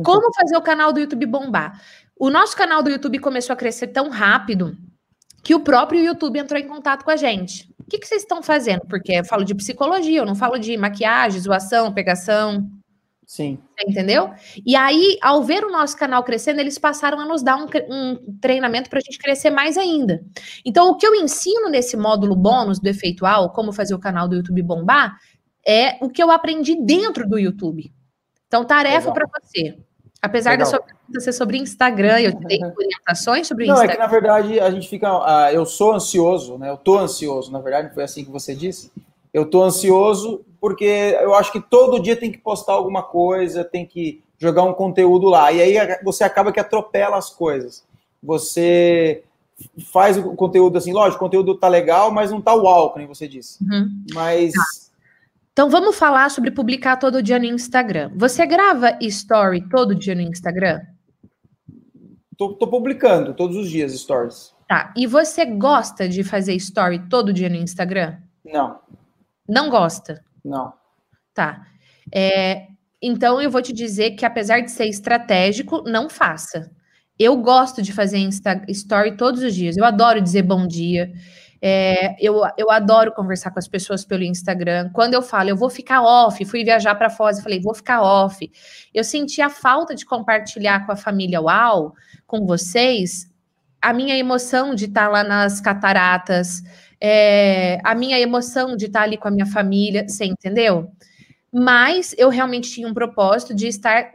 Como 0.04 0.34
fazer 0.34 0.58
o 0.58 0.62
canal 0.62 0.92
do 0.92 1.00
YouTube 1.00 1.26
bombar? 1.26 1.82
O 2.18 2.30
nosso 2.30 2.56
canal 2.56 2.82
do 2.82 2.90
YouTube 2.90 3.20
começou 3.20 3.54
a 3.54 3.58
crescer 3.58 3.88
tão 3.88 4.10
rápido 4.10 4.78
que 5.44 5.54
o 5.54 5.60
próprio 5.60 6.02
YouTube 6.02 6.40
entrou 6.40 6.60
em 6.60 6.68
contato 6.68 7.04
com 7.04 7.12
a 7.12 7.16
gente. 7.16 7.70
O 7.80 7.84
que, 7.90 8.00
que 8.00 8.08
vocês 8.08 8.22
estão 8.22 8.42
fazendo? 8.42 8.82
Porque 8.88 9.12
eu 9.12 9.26
falo 9.26 9.44
de 9.44 9.54
psicologia, 9.54 10.20
eu 10.20 10.26
não 10.26 10.36
falo 10.36 10.58
de 10.58 10.78
maquiagem, 10.78 11.42
zoação, 11.42 11.94
pegação. 11.94 12.70
Sim. 13.34 13.58
Você 13.76 13.90
entendeu? 13.90 14.30
E 14.64 14.76
aí, 14.76 15.18
ao 15.20 15.42
ver 15.42 15.64
o 15.64 15.72
nosso 15.72 15.98
canal 15.98 16.24
crescendo, 16.24 16.60
eles 16.60 16.78
passaram 16.78 17.20
a 17.20 17.26
nos 17.26 17.42
dar 17.42 17.58
um, 17.58 17.66
um 17.90 18.38
treinamento 18.40 18.92
para 18.92 19.00
a 19.00 19.02
gente 19.02 19.18
crescer 19.18 19.50
mais 19.50 19.76
ainda. 19.76 20.24
Então, 20.64 20.92
o 20.92 20.98
que 20.98 21.08
eu 21.08 21.16
ensino 21.16 21.68
nesse 21.68 21.98
módulo 21.98 22.36
bônus 22.36 22.80
do 22.80 22.88
Efeitual, 22.88 23.52
como 23.52 23.74
fazer 23.74 23.96
o 23.96 24.00
canal 24.00 24.28
do 24.28 24.36
YouTube 24.36 24.62
bombar, 24.62 25.18
é 25.68 25.98
o 26.00 26.12
que 26.12 26.22
eu 26.22 26.30
aprendi 26.30 26.76
dentro 26.76 27.28
do 27.28 27.40
YouTube. 27.40 27.92
Então, 28.46 28.64
tarefa 28.64 29.12
para 29.12 29.26
você. 29.42 29.80
Apesar 30.22 30.52
Legal. 30.52 30.66
da 30.66 30.70
sua 30.70 30.80
pergunta 30.86 31.20
ser 31.20 31.34
sobre 31.34 31.58
Instagram, 31.58 32.20
eu 32.20 32.38
te 32.38 32.46
dei 32.46 32.60
orientações 32.64 33.48
sobre 33.48 33.66
Não, 33.66 33.74
Instagram. 33.74 33.94
é 33.94 33.96
que 33.96 34.04
na 34.04 34.08
verdade 34.08 34.60
a 34.60 34.70
gente 34.70 34.88
fica. 34.88 35.12
Uh, 35.12 35.50
eu 35.52 35.66
sou 35.66 35.92
ansioso, 35.92 36.60
né? 36.60 36.70
Eu 36.70 36.78
tô 36.78 37.00
ansioso, 37.00 37.52
na 37.52 37.60
verdade, 37.60 37.96
foi 37.96 38.04
assim 38.04 38.24
que 38.24 38.30
você 38.30 38.54
disse. 38.54 38.92
Eu 39.34 39.50
tô 39.50 39.64
ansioso 39.64 40.46
porque 40.64 41.18
eu 41.20 41.36
acho 41.36 41.52
que 41.52 41.60
todo 41.60 42.02
dia 42.02 42.16
tem 42.16 42.32
que 42.32 42.38
postar 42.38 42.72
alguma 42.72 43.04
coisa, 43.04 43.66
tem 43.66 43.86
que 43.86 44.24
jogar 44.38 44.64
um 44.64 44.74
conteúdo 44.74 45.28
lá. 45.28 45.52
E 45.52 45.60
aí 45.60 45.76
você 46.06 46.24
acaba 46.24 46.54
que 46.54 46.60
atropela 46.60 47.18
as 47.18 47.30
coisas. 47.30 47.86
Você 48.24 49.26
faz 49.92 50.18
o 50.18 50.34
conteúdo 50.36 50.78
assim, 50.78 50.94
lógico, 50.94 51.18
o 51.18 51.28
conteúdo 51.28 51.56
tá 51.56 51.68
legal, 51.68 52.14
mas 52.14 52.32
não 52.32 52.40
tá 52.40 52.54
uau, 52.54 52.94
como 52.94 53.06
você 53.10 53.28
disse. 53.28 53.62
Uhum. 53.62 54.06
Mas. 54.14 54.54
Tá 54.54 54.62
então 55.52 55.70
vamos 55.70 55.98
falar 55.98 56.32
sobre 56.32 56.50
publicar 56.50 56.96
todo 56.96 57.22
dia 57.22 57.38
no 57.38 57.44
Instagram. 57.44 58.10
Você 58.16 58.46
grava 58.46 58.98
story 59.02 59.68
todo 59.68 59.94
dia 59.94 60.16
no 60.16 60.22
Instagram? 60.22 60.80
Tô, 62.38 62.54
tô, 62.54 62.68
publicando 62.68 63.34
todos 63.34 63.58
os 63.58 63.70
dias 63.70 63.92
stories. 63.92 64.56
Tá. 64.70 64.94
E 64.96 65.06
você 65.08 65.46
gosta 65.46 66.08
de 66.08 66.24
fazer 66.24 66.54
story 66.54 67.00
todo 67.10 67.34
dia 67.34 67.50
no 67.50 67.58
Instagram? 67.58 68.16
Não. 68.46 68.80
Não 69.46 69.70
gosta? 69.70 70.24
Não. 70.44 70.74
Tá. 71.34 71.66
É, 72.14 72.68
então 73.02 73.42
eu 73.42 73.50
vou 73.50 73.62
te 73.62 73.74
dizer 73.74 74.12
que 74.12 74.26
apesar 74.26 74.62
de 74.62 74.72
ser 74.72 74.86
estratégico, 74.86 75.84
não 75.84 76.10
faça. 76.10 76.72
Eu 77.18 77.38
gosto 77.38 77.82
de 77.82 77.94
fazer 77.94 78.18
Insta 78.18 78.64
story 78.70 79.18
todos 79.18 79.44
os 79.44 79.54
dias. 79.54 79.78
Eu 79.78 79.86
adoro 79.86 80.22
dizer 80.22 80.42
bom 80.42 80.66
dia. 80.68 81.12
É, 81.66 82.16
eu, 82.20 82.42
eu 82.58 82.70
adoro 82.70 83.14
conversar 83.14 83.52
com 83.52 83.60
as 83.60 83.68
pessoas 83.68 84.04
pelo 84.04 84.24
Instagram. 84.24 84.90
Quando 84.92 85.14
eu 85.14 85.22
falo, 85.22 85.50
eu 85.50 85.56
vou 85.56 85.70
ficar 85.70 86.02
off, 86.02 86.44
fui 86.44 86.64
viajar 86.64 86.94
para 86.96 87.10
Foz 87.10 87.40
e 87.40 87.42
falei, 87.42 87.62
vou 87.62 87.74
ficar 87.74 88.02
off. 88.02 88.52
Eu 88.94 89.04
senti 89.04 89.42
a 89.42 89.50
falta 89.50 89.96
de 89.96 90.06
compartilhar 90.06 90.86
com 90.86 90.92
a 90.92 90.98
família 90.98 91.42
UAU, 91.42 91.94
com 92.28 92.46
vocês, 92.46 93.32
a 93.82 93.94
minha 93.94 94.18
emoção 94.18 94.76
de 94.76 94.86
estar 94.86 95.08
lá 95.08 95.24
nas 95.24 95.62
cataratas, 95.62 96.62
é, 97.06 97.82
a 97.84 97.94
minha 97.94 98.18
emoção 98.18 98.78
de 98.78 98.86
estar 98.86 99.02
ali 99.02 99.18
com 99.18 99.28
a 99.28 99.32
minha 99.32 99.46
família, 99.46 100.08
você 100.08 100.24
entendeu? 100.24 100.90
Mas 101.52 102.16
eu 102.18 102.30
realmente 102.30 102.72
tinha 102.72 102.88
um 102.88 102.94
propósito 102.94 103.54
de 103.54 103.68
estar 103.68 104.14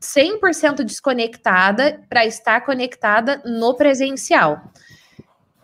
100% 0.00 0.82
desconectada 0.82 2.02
para 2.08 2.24
estar 2.24 2.62
conectada 2.62 3.42
no 3.44 3.74
presencial. 3.74 4.62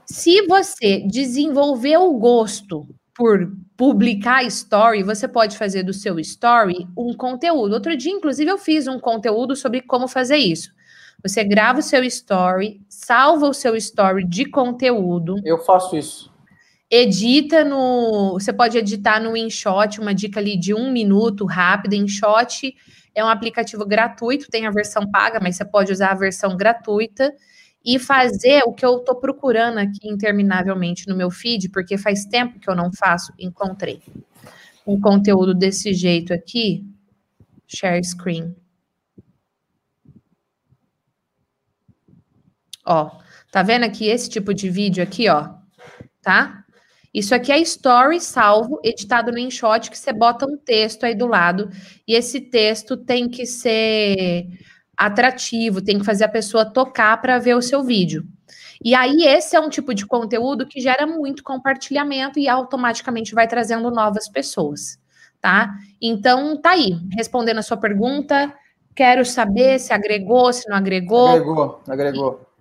Se 0.04 0.46
você 0.46 1.00
desenvolver 1.06 1.96
o 1.96 2.12
gosto 2.12 2.86
por 3.14 3.50
publicar 3.74 4.44
story, 4.44 5.02
você 5.02 5.26
pode 5.26 5.56
fazer 5.56 5.82
do 5.82 5.94
seu 5.94 6.18
story 6.20 6.86
um 6.96 7.14
conteúdo. 7.14 7.72
Outro 7.72 7.96
dia, 7.96 8.12
inclusive, 8.12 8.50
eu 8.50 8.58
fiz 8.58 8.86
um 8.86 8.98
conteúdo 8.98 9.56
sobre 9.56 9.80
como 9.80 10.06
fazer 10.06 10.36
isso. 10.36 10.70
Você 11.22 11.42
grava 11.44 11.78
o 11.78 11.82
seu 11.82 12.04
story, 12.04 12.82
salva 12.88 13.48
o 13.48 13.54
seu 13.54 13.74
story 13.76 14.26
de 14.26 14.44
conteúdo. 14.44 15.36
Eu 15.44 15.58
faço 15.58 15.96
isso. 15.96 16.31
Edita 16.94 17.64
no. 17.64 18.34
Você 18.34 18.52
pode 18.52 18.76
editar 18.76 19.18
no 19.18 19.34
InShot, 19.34 19.98
uma 19.98 20.14
dica 20.14 20.38
ali 20.38 20.58
de 20.58 20.74
um 20.74 20.92
minuto 20.92 21.46
rápida. 21.46 21.96
InShot 21.96 22.76
é 23.14 23.24
um 23.24 23.28
aplicativo 23.28 23.86
gratuito, 23.86 24.50
tem 24.50 24.66
a 24.66 24.70
versão 24.70 25.10
paga, 25.10 25.40
mas 25.40 25.56
você 25.56 25.64
pode 25.64 25.90
usar 25.90 26.10
a 26.10 26.14
versão 26.14 26.54
gratuita 26.54 27.32
e 27.82 27.98
fazer 27.98 28.60
o 28.66 28.74
que 28.74 28.84
eu 28.84 28.98
estou 28.98 29.16
procurando 29.16 29.78
aqui 29.78 30.06
interminavelmente 30.06 31.08
no 31.08 31.16
meu 31.16 31.30
feed, 31.30 31.70
porque 31.70 31.96
faz 31.96 32.26
tempo 32.26 32.60
que 32.60 32.68
eu 32.68 32.76
não 32.76 32.92
faço, 32.92 33.32
encontrei 33.38 34.02
um 34.86 35.00
conteúdo 35.00 35.54
desse 35.54 35.94
jeito 35.94 36.34
aqui, 36.34 36.84
share 37.66 38.04
screen. 38.04 38.54
Ó, 42.84 43.18
tá 43.50 43.62
vendo 43.62 43.84
aqui 43.84 44.08
esse 44.08 44.28
tipo 44.28 44.52
de 44.52 44.68
vídeo 44.68 45.02
aqui, 45.02 45.30
ó, 45.30 45.54
tá? 46.20 46.61
Isso 47.12 47.34
aqui 47.34 47.52
é 47.52 47.58
story 47.58 48.20
salvo, 48.20 48.80
editado 48.82 49.30
no 49.30 49.38
InShot, 49.38 49.90
que 49.90 49.98
você 49.98 50.12
bota 50.12 50.46
um 50.46 50.56
texto 50.56 51.04
aí 51.04 51.14
do 51.14 51.26
lado, 51.26 51.68
e 52.08 52.14
esse 52.14 52.40
texto 52.40 52.96
tem 52.96 53.28
que 53.28 53.44
ser 53.44 54.46
atrativo, 54.96 55.82
tem 55.82 55.98
que 55.98 56.04
fazer 56.04 56.24
a 56.24 56.28
pessoa 56.28 56.64
tocar 56.64 57.20
para 57.20 57.38
ver 57.38 57.54
o 57.54 57.62
seu 57.62 57.82
vídeo. 57.82 58.24
E 58.84 58.94
aí, 58.94 59.24
esse 59.24 59.54
é 59.54 59.60
um 59.60 59.68
tipo 59.68 59.94
de 59.94 60.06
conteúdo 60.06 60.66
que 60.66 60.80
gera 60.80 61.06
muito 61.06 61.44
compartilhamento 61.44 62.38
e 62.38 62.48
automaticamente 62.48 63.34
vai 63.34 63.46
trazendo 63.46 63.90
novas 63.90 64.28
pessoas, 64.28 64.98
tá? 65.40 65.72
Então, 66.00 66.56
tá 66.56 66.70
aí, 66.70 66.98
respondendo 67.12 67.58
a 67.58 67.62
sua 67.62 67.76
pergunta, 67.76 68.52
quero 68.94 69.24
saber 69.24 69.78
se 69.78 69.92
agregou, 69.92 70.52
se 70.52 70.68
não 70.68 70.76
agregou. 70.76 71.28
Agregou, 71.28 71.80
agregou. 71.88 72.51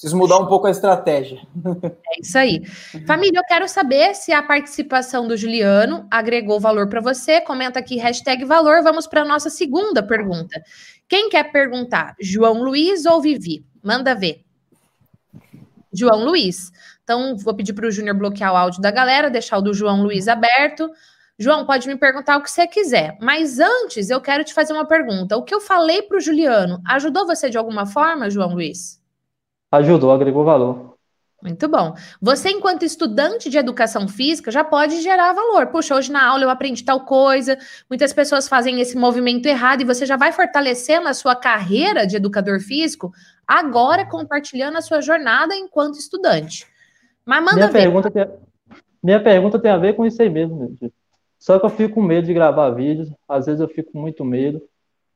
Preciso 0.00 0.16
mudar 0.16 0.38
um 0.38 0.46
pouco 0.46 0.66
a 0.66 0.70
estratégia. 0.70 1.46
É 1.84 2.20
isso 2.22 2.38
aí. 2.38 2.64
Família, 3.06 3.38
eu 3.38 3.44
quero 3.44 3.68
saber 3.68 4.14
se 4.14 4.32
a 4.32 4.42
participação 4.42 5.28
do 5.28 5.36
Juliano 5.36 6.06
agregou 6.10 6.58
valor 6.58 6.88
para 6.88 7.02
você. 7.02 7.38
Comenta 7.42 7.78
aqui, 7.78 7.96
hashtag 7.96 8.46
valor. 8.46 8.82
Vamos 8.82 9.06
para 9.06 9.20
a 9.20 9.24
nossa 9.26 9.50
segunda 9.50 10.02
pergunta. 10.02 10.58
Quem 11.06 11.28
quer 11.28 11.52
perguntar? 11.52 12.14
João 12.18 12.62
Luiz 12.62 13.04
ou 13.04 13.20
Vivi? 13.20 13.62
Manda 13.82 14.14
ver. 14.14 14.42
João 15.92 16.24
Luiz. 16.24 16.72
Então, 17.04 17.36
vou 17.36 17.54
pedir 17.54 17.74
para 17.74 17.86
o 17.86 17.90
Júnior 17.90 18.16
bloquear 18.16 18.54
o 18.54 18.56
áudio 18.56 18.80
da 18.80 18.90
galera, 18.90 19.28
deixar 19.28 19.58
o 19.58 19.62
do 19.62 19.74
João 19.74 20.02
Luiz 20.02 20.28
aberto. 20.28 20.90
João, 21.38 21.66
pode 21.66 21.86
me 21.86 21.96
perguntar 21.96 22.38
o 22.38 22.42
que 22.42 22.50
você 22.50 22.66
quiser. 22.66 23.18
Mas 23.20 23.58
antes, 23.58 24.08
eu 24.08 24.20
quero 24.22 24.44
te 24.44 24.54
fazer 24.54 24.72
uma 24.72 24.86
pergunta. 24.86 25.36
O 25.36 25.42
que 25.42 25.54
eu 25.54 25.60
falei 25.60 26.00
para 26.00 26.16
o 26.16 26.20
Juliano 26.20 26.80
ajudou 26.86 27.26
você 27.26 27.50
de 27.50 27.58
alguma 27.58 27.84
forma, 27.84 28.30
João 28.30 28.54
Luiz? 28.54 28.99
Ajudou, 29.70 30.10
agregou 30.10 30.44
valor. 30.44 30.90
Muito 31.42 31.66
bom. 31.68 31.94
Você, 32.20 32.50
enquanto 32.50 32.84
estudante 32.84 33.48
de 33.48 33.56
educação 33.56 34.06
física, 34.06 34.50
já 34.50 34.62
pode 34.62 35.00
gerar 35.00 35.32
valor. 35.32 35.68
Puxa, 35.68 35.94
hoje 35.94 36.12
na 36.12 36.26
aula 36.26 36.42
eu 36.42 36.50
aprendi 36.50 36.84
tal 36.84 37.00
coisa. 37.06 37.56
Muitas 37.88 38.12
pessoas 38.12 38.46
fazem 38.46 38.78
esse 38.80 38.96
movimento 38.96 39.46
errado 39.46 39.80
e 39.80 39.84
você 39.84 40.04
já 40.04 40.18
vai 40.18 40.32
fortalecendo 40.32 41.08
a 41.08 41.14
sua 41.14 41.34
carreira 41.34 42.06
de 42.06 42.16
educador 42.16 42.60
físico 42.60 43.10
agora 43.46 44.06
compartilhando 44.06 44.76
a 44.76 44.82
sua 44.82 45.00
jornada 45.00 45.56
enquanto 45.56 45.98
estudante. 45.98 46.66
Mas 47.24 47.40
manda 47.42 47.56
minha 47.56 47.68
ver. 47.68 47.82
Pergunta 47.84 48.10
tem, 48.10 48.28
minha 49.02 49.22
pergunta 49.22 49.58
tem 49.58 49.70
a 49.70 49.78
ver 49.78 49.94
com 49.94 50.04
isso 50.04 50.20
aí 50.20 50.28
mesmo. 50.28 50.76
Só 51.38 51.58
que 51.58 51.64
eu 51.64 51.70
fico 51.70 51.94
com 51.94 52.02
medo 52.02 52.26
de 52.26 52.34
gravar 52.34 52.70
vídeos. 52.70 53.10
Às 53.26 53.46
vezes 53.46 53.62
eu 53.62 53.68
fico 53.68 53.92
com 53.92 53.98
muito 53.98 54.26
medo. 54.26 54.60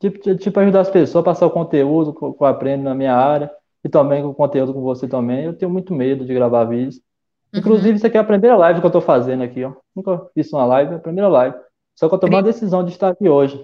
Tipo, 0.00 0.36
tipo 0.36 0.60
ajudar 0.60 0.80
as 0.80 0.90
pessoas 0.90 1.22
a 1.22 1.24
passar 1.24 1.46
o 1.46 1.50
conteúdo 1.50 2.14
que 2.14 2.24
eu 2.24 2.46
aprendo 2.46 2.82
na 2.82 2.94
minha 2.94 3.14
área 3.14 3.50
e 3.84 3.88
também 3.88 4.22
com 4.22 4.32
conteúdo 4.32 4.72
com 4.72 4.80
você 4.80 5.06
também. 5.06 5.44
Eu 5.44 5.52
tenho 5.52 5.70
muito 5.70 5.92
medo 5.92 6.24
de 6.24 6.32
gravar 6.32 6.64
vídeos. 6.64 6.96
Uhum. 7.52 7.60
Inclusive, 7.60 7.96
isso 7.96 8.06
aqui 8.06 8.16
é 8.16 8.20
a 8.20 8.24
primeira 8.24 8.56
live 8.56 8.80
que 8.80 8.86
eu 8.86 8.90
tô 8.90 9.00
fazendo 9.00 9.44
aqui, 9.44 9.62
ó. 9.62 9.74
Nunca 9.94 10.26
fiz 10.34 10.52
uma 10.52 10.64
live, 10.64 10.94
é 10.94 10.96
a 10.96 11.00
primeira 11.00 11.28
live. 11.28 11.56
Só 11.94 12.08
que 12.08 12.14
eu 12.14 12.18
tomei 12.18 12.38
a 12.38 12.42
decisão 12.42 12.84
de 12.84 12.90
estar 12.90 13.10
aqui 13.10 13.28
hoje. 13.28 13.62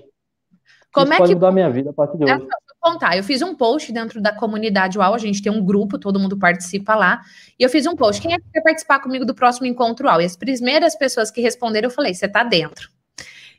Como 0.92 1.06
isso 1.06 1.14
é 1.14 1.18
pode 1.18 1.30
que... 1.30 1.34
mudar 1.34 1.48
a 1.48 1.52
minha 1.52 1.70
vida 1.70 1.90
a 1.90 1.92
partir 1.92 2.18
de 2.18 2.24
hoje. 2.24 2.38
Vou 2.38 2.92
contar, 2.92 3.16
eu 3.16 3.22
fiz 3.22 3.42
um 3.42 3.54
post 3.54 3.92
dentro 3.92 4.22
da 4.22 4.34
comunidade 4.34 4.98
UAU, 4.98 5.14
a 5.14 5.18
gente 5.18 5.42
tem 5.42 5.52
um 5.52 5.62
grupo, 5.62 5.98
todo 5.98 6.18
mundo 6.18 6.38
participa 6.38 6.94
lá, 6.94 7.20
e 7.58 7.62
eu 7.62 7.68
fiz 7.68 7.86
um 7.86 7.94
post, 7.94 8.22
quem 8.22 8.32
é 8.32 8.38
que 8.38 8.44
quer 8.50 8.62
participar 8.62 9.00
comigo 9.00 9.26
do 9.26 9.34
próximo 9.34 9.66
encontro 9.66 10.06
UAU? 10.06 10.22
E 10.22 10.24
as 10.24 10.34
primeiras 10.34 10.96
pessoas 10.96 11.30
que 11.30 11.42
responderam, 11.42 11.88
eu 11.88 11.94
falei, 11.94 12.14
você 12.14 12.26
tá 12.26 12.42
dentro. 12.42 12.88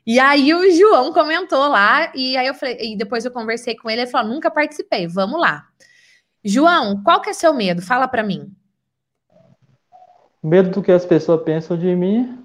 E 0.04 0.18
aí 0.18 0.52
o 0.52 0.68
João 0.72 1.12
comentou 1.12 1.68
lá, 1.68 2.10
e 2.16 2.36
aí 2.36 2.48
eu 2.48 2.54
falei, 2.54 2.76
e 2.80 2.96
depois 2.96 3.24
eu 3.24 3.30
conversei 3.30 3.76
com 3.76 3.88
ele, 3.88 4.02
ele 4.02 4.10
falou, 4.10 4.32
nunca 4.32 4.50
participei, 4.50 5.06
vamos 5.06 5.40
lá. 5.40 5.68
João, 6.44 7.02
qual 7.02 7.20
que 7.20 7.30
é 7.30 7.32
seu 7.32 7.54
medo? 7.54 7.80
Fala 7.80 8.08
para 8.08 8.22
mim. 8.22 8.52
Medo 10.42 10.70
do 10.70 10.82
que 10.82 10.90
as 10.90 11.06
pessoas 11.06 11.42
pensam 11.42 11.78
de 11.78 11.94
mim 11.94 12.44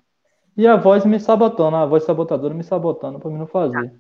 e 0.56 0.68
a 0.68 0.76
voz 0.76 1.06
me 1.06 1.20
sabotando, 1.20 1.76
a 1.76 1.86
voz 1.86 2.04
sabotadora 2.04 2.54
me 2.54 2.64
sabotando 2.64 3.20
para 3.20 3.30
mim 3.30 3.38
não 3.38 3.48
fazer. 3.48 3.94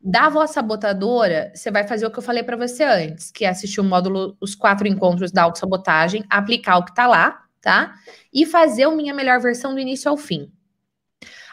Da 0.00 0.28
voz 0.28 0.50
sabotadora, 0.50 1.50
você 1.54 1.70
vai 1.70 1.86
fazer 1.86 2.06
o 2.06 2.10
que 2.10 2.18
eu 2.18 2.22
falei 2.22 2.44
para 2.44 2.56
você 2.56 2.84
antes, 2.84 3.32
que 3.32 3.44
é 3.44 3.48
assistir 3.48 3.80
o 3.80 3.84
módulo 3.84 4.36
Os 4.40 4.54
Quatro 4.54 4.86
Encontros 4.86 5.32
da 5.32 5.42
Autossabotagem, 5.42 6.24
aplicar 6.30 6.78
o 6.78 6.84
que 6.84 6.94
tá 6.94 7.08
lá, 7.08 7.44
tá? 7.60 7.94
E 8.32 8.46
fazer 8.46 8.86
o 8.86 8.94
Minha 8.94 9.12
Melhor 9.12 9.40
Versão 9.40 9.74
do 9.74 9.80
início 9.80 10.08
ao 10.08 10.16
fim. 10.16 10.52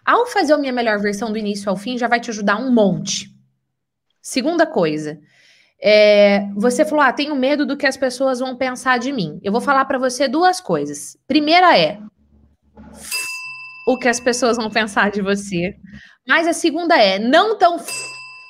Ao 0.06 0.28
fazer 0.28 0.54
o 0.54 0.60
Minha 0.60 0.74
Melhor 0.74 1.00
Versão 1.00 1.32
do 1.32 1.38
início 1.38 1.70
ao 1.70 1.76
fim, 1.76 1.98
já 1.98 2.08
vai 2.08 2.20
te 2.20 2.30
ajudar 2.30 2.58
um 2.58 2.72
monte. 2.72 3.34
Segunda 4.22 4.68
coisa, 4.68 5.20
é, 5.86 6.48
você 6.56 6.86
falou, 6.86 7.04
ah, 7.04 7.12
tenho 7.12 7.36
medo 7.36 7.66
do 7.66 7.76
que 7.76 7.86
as 7.86 7.98
pessoas 7.98 8.40
vão 8.40 8.56
pensar 8.56 8.98
de 8.98 9.12
mim. 9.12 9.38
Eu 9.44 9.52
vou 9.52 9.60
falar 9.60 9.84
para 9.84 9.98
você 9.98 10.30
duas 10.30 10.62
coisas. 10.62 11.18
Primeira 11.28 11.78
é 11.78 12.00
o 13.86 13.98
que 13.98 14.08
as 14.08 14.18
pessoas 14.18 14.56
vão 14.56 14.70
pensar 14.70 15.12
de 15.12 15.22
você. 15.22 15.76
Mas 16.26 16.48
a 16.48 16.54
segunda 16.54 16.96
é 16.96 17.20
não 17.20 17.58
tão 17.58 17.76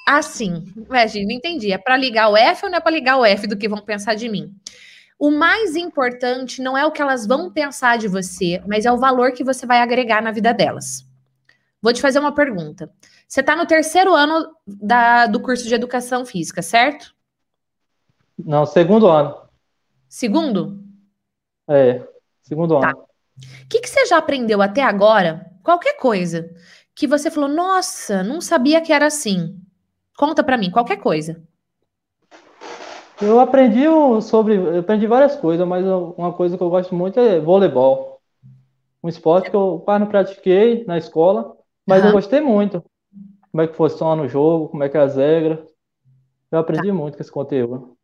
assim. 0.08 0.64
Ué, 0.88 1.08
não 1.26 1.32
entendi. 1.32 1.72
É 1.72 1.78
para 1.80 1.98
ligar 1.98 2.30
o 2.30 2.38
F 2.38 2.66
ou 2.66 2.70
não 2.70 2.78
é 2.78 2.82
para 2.82 2.92
ligar 2.92 3.18
o 3.18 3.26
F 3.26 3.48
do 3.48 3.58
que 3.58 3.68
vão 3.68 3.80
pensar 3.80 4.14
de 4.14 4.30
mim? 4.30 4.54
O 5.18 5.32
mais 5.32 5.76
importante 5.76 6.62
não 6.62 6.78
é 6.78 6.86
o 6.86 6.92
que 6.92 7.02
elas 7.02 7.26
vão 7.26 7.52
pensar 7.52 7.98
de 7.98 8.08
você, 8.08 8.62
mas 8.68 8.86
é 8.86 8.92
o 8.92 9.00
valor 9.00 9.32
que 9.32 9.44
você 9.44 9.66
vai 9.66 9.80
agregar 9.80 10.22
na 10.22 10.30
vida 10.30 10.54
delas. 10.54 11.04
Vou 11.82 11.92
te 11.92 12.02
fazer 12.02 12.20
uma 12.20 12.36
pergunta. 12.36 12.92
Você 13.28 13.40
está 13.40 13.56
no 13.56 13.66
terceiro 13.66 14.14
ano 14.14 14.56
da, 14.68 15.26
do 15.26 15.40
curso 15.40 15.68
de 15.68 15.74
educação 15.74 16.24
física, 16.28 16.62
certo? 16.62 17.16
Não, 18.45 18.65
segundo 18.65 19.07
ano. 19.07 19.36
Segundo? 20.10 20.84
É, 21.68 22.06
segundo 22.41 22.80
Tá. 22.80 22.90
ano. 22.90 22.99
O 22.99 23.68
que, 23.70 23.80
que 23.80 23.90
você 23.90 24.06
já 24.06 24.18
aprendeu 24.18 24.61
até 24.61 24.84
agora? 24.84 25.49
Qualquer 25.64 25.98
coisa 25.98 26.53
que 26.94 27.07
você 27.07 27.32
falou, 27.32 27.49
nossa, 27.49 28.22
não 28.22 28.41
sabia 28.41 28.82
que 28.82 28.94
era 28.94 29.07
assim. 29.07 29.57
Conta 30.18 30.44
pra 30.44 30.57
mim, 30.57 30.70
qualquer 30.70 30.98
coisa. 30.98 31.41
Eu 33.22 33.40
aprendi 33.40 33.84
sobre, 34.22 34.56
eu 34.57 34.80
aprendi 34.80 35.07
várias 35.07 35.36
coisas, 35.36 35.65
mas 35.68 35.86
eu- 35.86 36.14
uma 36.18 36.34
coisa 36.34 36.57
que 36.57 36.64
eu 36.64 36.70
gosto 36.70 36.94
muito 36.94 37.20
é 37.20 37.40
voleibol. 37.40 38.20
Um 39.02 39.10
esporte 39.10 39.49
que 39.49 39.56
eu 39.56 39.82
quase 39.84 40.02
não 40.02 40.07
pratiquei 40.10 40.84
na 40.86 40.98
escola, 40.98 41.56
mas 41.88 41.99
eu 41.99 42.06
Aham. 42.10 42.14
gostei 42.14 42.41
muito. 42.41 42.84
Como 43.52 43.61
é 43.61 43.68
que 43.68 43.76
funciona 43.76 44.22
o 44.24 44.28
jogo, 44.28 44.70
como 44.70 44.84
é 44.84 44.90
que 44.90 44.98
é 44.98 45.02
as 45.02 45.15
regras. 45.15 45.60
Eu 46.52 46.60
aprendi 46.60 46.91
muito 46.91 47.15
com 47.15 47.22
esse 47.22 47.32
conteúdo. 47.32 47.98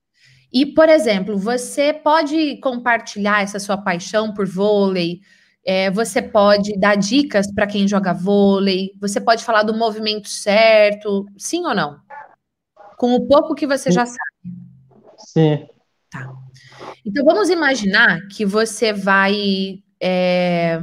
E, 0.52 0.66
por 0.66 0.90
exemplo, 0.90 1.38
você 1.38 1.94
pode 1.94 2.58
compartilhar 2.58 3.44
essa 3.44 3.60
sua 3.60 3.78
paixão 3.78 4.34
por 4.34 4.48
vôlei, 4.48 5.22
é, 5.64 5.92
você 5.92 6.22
pode 6.22 6.78
dar 6.80 6.96
dicas 6.96 7.54
para 7.54 7.68
quem 7.68 7.88
joga 7.88 8.14
vôlei, 8.14 8.92
você 9.00 9.22
pode 9.22 9.44
falar 9.44 9.64
do 9.64 9.76
movimento 9.76 10.28
certo, 10.28 11.26
sim 11.38 11.66
ou 11.66 11.76
não? 11.76 12.00
Com 12.98 13.14
o 13.14 13.28
pouco 13.28 13.54
que 13.54 13.68
você 13.68 13.92
já 13.92 14.06
sabe. 14.06 14.20
Sim, 15.18 15.68
Então, 17.06 17.24
vamos 17.24 17.50
imaginar 17.50 18.20
que 18.28 18.46
você 18.46 18.92
vai 18.92 19.84
é, 20.02 20.82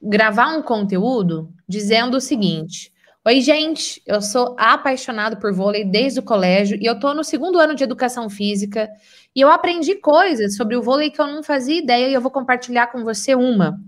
gravar 0.00 0.56
um 0.56 0.62
conteúdo 0.62 1.52
dizendo 1.68 2.16
o 2.16 2.20
seguinte: 2.20 2.92
Oi, 3.26 3.42
gente, 3.42 4.02
eu 4.06 4.22
sou 4.22 4.56
apaixonado 4.58 5.36
por 5.36 5.52
vôlei 5.52 5.84
desde 5.84 6.20
o 6.20 6.22
colégio 6.22 6.78
e 6.80 6.86
eu 6.86 6.98
tô 6.98 7.12
no 7.12 7.22
segundo 7.22 7.58
ano 7.58 7.74
de 7.74 7.84
educação 7.84 8.30
física 8.30 8.88
e 9.36 9.42
eu 9.42 9.50
aprendi 9.50 9.94
coisas 9.96 10.56
sobre 10.56 10.74
o 10.74 10.80
vôlei 10.82 11.10
que 11.10 11.20
eu 11.20 11.26
não 11.26 11.42
fazia 11.42 11.78
ideia 11.78 12.08
e 12.08 12.14
eu 12.14 12.20
vou 12.22 12.30
compartilhar 12.30 12.86
com 12.86 13.04
você 13.04 13.34
uma. 13.34 13.78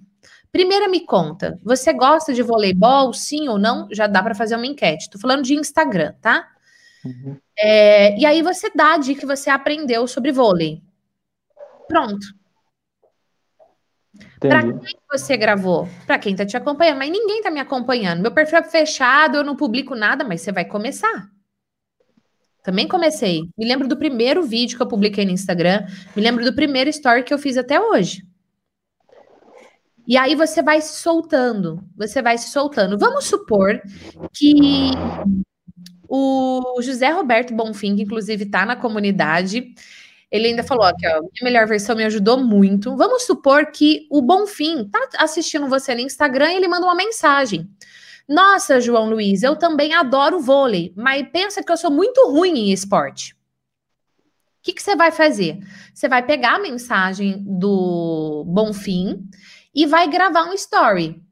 Primeira, 0.52 0.86
me 0.86 1.00
conta, 1.06 1.58
você 1.64 1.94
gosta 1.94 2.34
de 2.34 2.42
voleibol, 2.42 3.14
sim 3.14 3.48
ou 3.48 3.58
não? 3.58 3.88
Já 3.90 4.06
dá 4.06 4.22
para 4.22 4.34
fazer 4.34 4.54
uma 4.54 4.66
enquete. 4.66 5.08
Tô 5.08 5.18
falando 5.18 5.42
de 5.42 5.54
Instagram, 5.54 6.12
tá? 6.20 6.46
Uhum. 7.02 7.38
É, 7.58 8.18
e 8.18 8.26
aí 8.26 8.42
você 8.42 8.70
dá 8.74 8.92
a 8.92 8.98
dica 8.98 9.20
que 9.20 9.26
você 9.26 9.48
aprendeu 9.48 10.06
sobre 10.06 10.30
vôlei. 10.30 10.82
Pronto. 11.88 12.26
Pra 14.48 14.60
entendi. 14.60 14.86
quem 14.86 15.00
você 15.10 15.36
gravou? 15.36 15.88
Pra 16.06 16.18
quem 16.18 16.34
tá 16.34 16.44
te 16.44 16.56
acompanhando, 16.56 16.98
mas 16.98 17.10
ninguém 17.10 17.42
tá 17.42 17.50
me 17.50 17.60
acompanhando. 17.60 18.20
Meu 18.20 18.32
perfil 18.32 18.58
é 18.58 18.62
fechado, 18.62 19.36
eu 19.36 19.44
não 19.44 19.56
publico 19.56 19.94
nada, 19.94 20.24
mas 20.24 20.40
você 20.40 20.50
vai 20.52 20.64
começar. 20.64 21.30
Também 22.62 22.86
comecei. 22.86 23.42
Me 23.56 23.66
lembro 23.66 23.88
do 23.88 23.96
primeiro 23.96 24.42
vídeo 24.42 24.76
que 24.76 24.82
eu 24.82 24.88
publiquei 24.88 25.24
no 25.24 25.30
Instagram, 25.30 25.86
me 26.14 26.22
lembro 26.22 26.44
do 26.44 26.54
primeiro 26.54 26.90
story 26.90 27.22
que 27.22 27.34
eu 27.34 27.38
fiz 27.38 27.56
até 27.56 27.80
hoje. 27.80 28.22
E 30.06 30.16
aí 30.16 30.34
você 30.34 30.62
vai 30.62 30.80
se 30.80 31.00
soltando, 31.00 31.82
você 31.96 32.20
vai 32.20 32.36
se 32.36 32.50
soltando. 32.50 32.98
Vamos 32.98 33.24
supor 33.24 33.80
que 34.32 34.90
o 36.08 36.80
José 36.82 37.08
Roberto 37.10 37.54
Bonfim, 37.54 37.96
que 37.96 38.02
inclusive 38.02 38.46
tá 38.46 38.66
na 38.66 38.76
comunidade, 38.76 39.74
ele 40.32 40.48
ainda 40.48 40.62
falou 40.62 40.84
aqui, 40.84 41.06
ó, 41.06 41.20
minha 41.20 41.44
melhor 41.44 41.66
versão 41.66 41.94
me 41.94 42.04
ajudou 42.04 42.38
muito. 42.42 42.96
Vamos 42.96 43.24
supor 43.24 43.66
que 43.66 44.08
o 44.10 44.22
Bonfim 44.22 44.88
tá 44.88 45.08
assistindo 45.18 45.68
você 45.68 45.94
no 45.94 46.00
Instagram 46.00 46.52
e 46.52 46.56
ele 46.56 46.66
manda 46.66 46.86
uma 46.86 46.94
mensagem. 46.94 47.70
Nossa, 48.26 48.80
João 48.80 49.10
Luiz, 49.10 49.42
eu 49.42 49.56
também 49.56 49.92
adoro 49.92 50.40
vôlei, 50.40 50.90
mas 50.96 51.28
pensa 51.30 51.62
que 51.62 51.70
eu 51.70 51.76
sou 51.76 51.90
muito 51.90 52.30
ruim 52.30 52.58
em 52.58 52.72
esporte. 52.72 53.34
O 53.34 54.62
que, 54.62 54.72
que 54.72 54.82
você 54.82 54.96
vai 54.96 55.10
fazer? 55.10 55.58
Você 55.92 56.08
vai 56.08 56.24
pegar 56.24 56.54
a 56.54 56.60
mensagem 56.60 57.44
do 57.46 58.44
Bonfim 58.46 59.28
e 59.74 59.84
vai 59.84 60.08
gravar 60.08 60.44
um 60.44 60.54
story. 60.54 61.22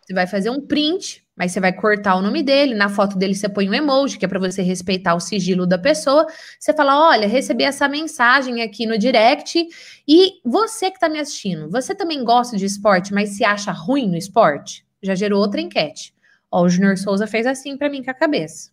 Você 0.00 0.12
vai 0.12 0.26
fazer 0.26 0.50
um 0.50 0.66
print, 0.66 1.19
mas 1.40 1.52
você 1.52 1.58
vai 1.58 1.72
cortar 1.72 2.16
o 2.16 2.20
nome 2.20 2.42
dele. 2.42 2.74
Na 2.74 2.90
foto 2.90 3.16
dele 3.16 3.34
você 3.34 3.48
põe 3.48 3.66
um 3.66 3.72
emoji, 3.72 4.18
que 4.18 4.26
é 4.26 4.28
para 4.28 4.38
você 4.38 4.60
respeitar 4.60 5.14
o 5.14 5.20
sigilo 5.20 5.66
da 5.66 5.78
pessoa. 5.78 6.26
Você 6.58 6.74
fala: 6.74 7.08
olha, 7.08 7.26
recebi 7.26 7.64
essa 7.64 7.88
mensagem 7.88 8.60
aqui 8.60 8.84
no 8.84 8.98
direct. 8.98 9.66
E 10.06 10.32
você 10.44 10.90
que 10.90 10.98
está 10.98 11.08
me 11.08 11.18
assistindo, 11.18 11.70
você 11.70 11.94
também 11.94 12.22
gosta 12.22 12.58
de 12.58 12.66
esporte, 12.66 13.14
mas 13.14 13.30
se 13.30 13.42
acha 13.42 13.72
ruim 13.72 14.06
no 14.10 14.18
esporte? 14.18 14.84
Já 15.02 15.14
gerou 15.14 15.40
outra 15.40 15.62
enquete. 15.62 16.12
Ó, 16.50 16.62
o 16.62 16.68
Júnior 16.68 16.98
Souza 16.98 17.26
fez 17.26 17.46
assim 17.46 17.74
para 17.74 17.88
mim 17.88 18.04
com 18.04 18.10
a 18.10 18.14
cabeça. 18.14 18.70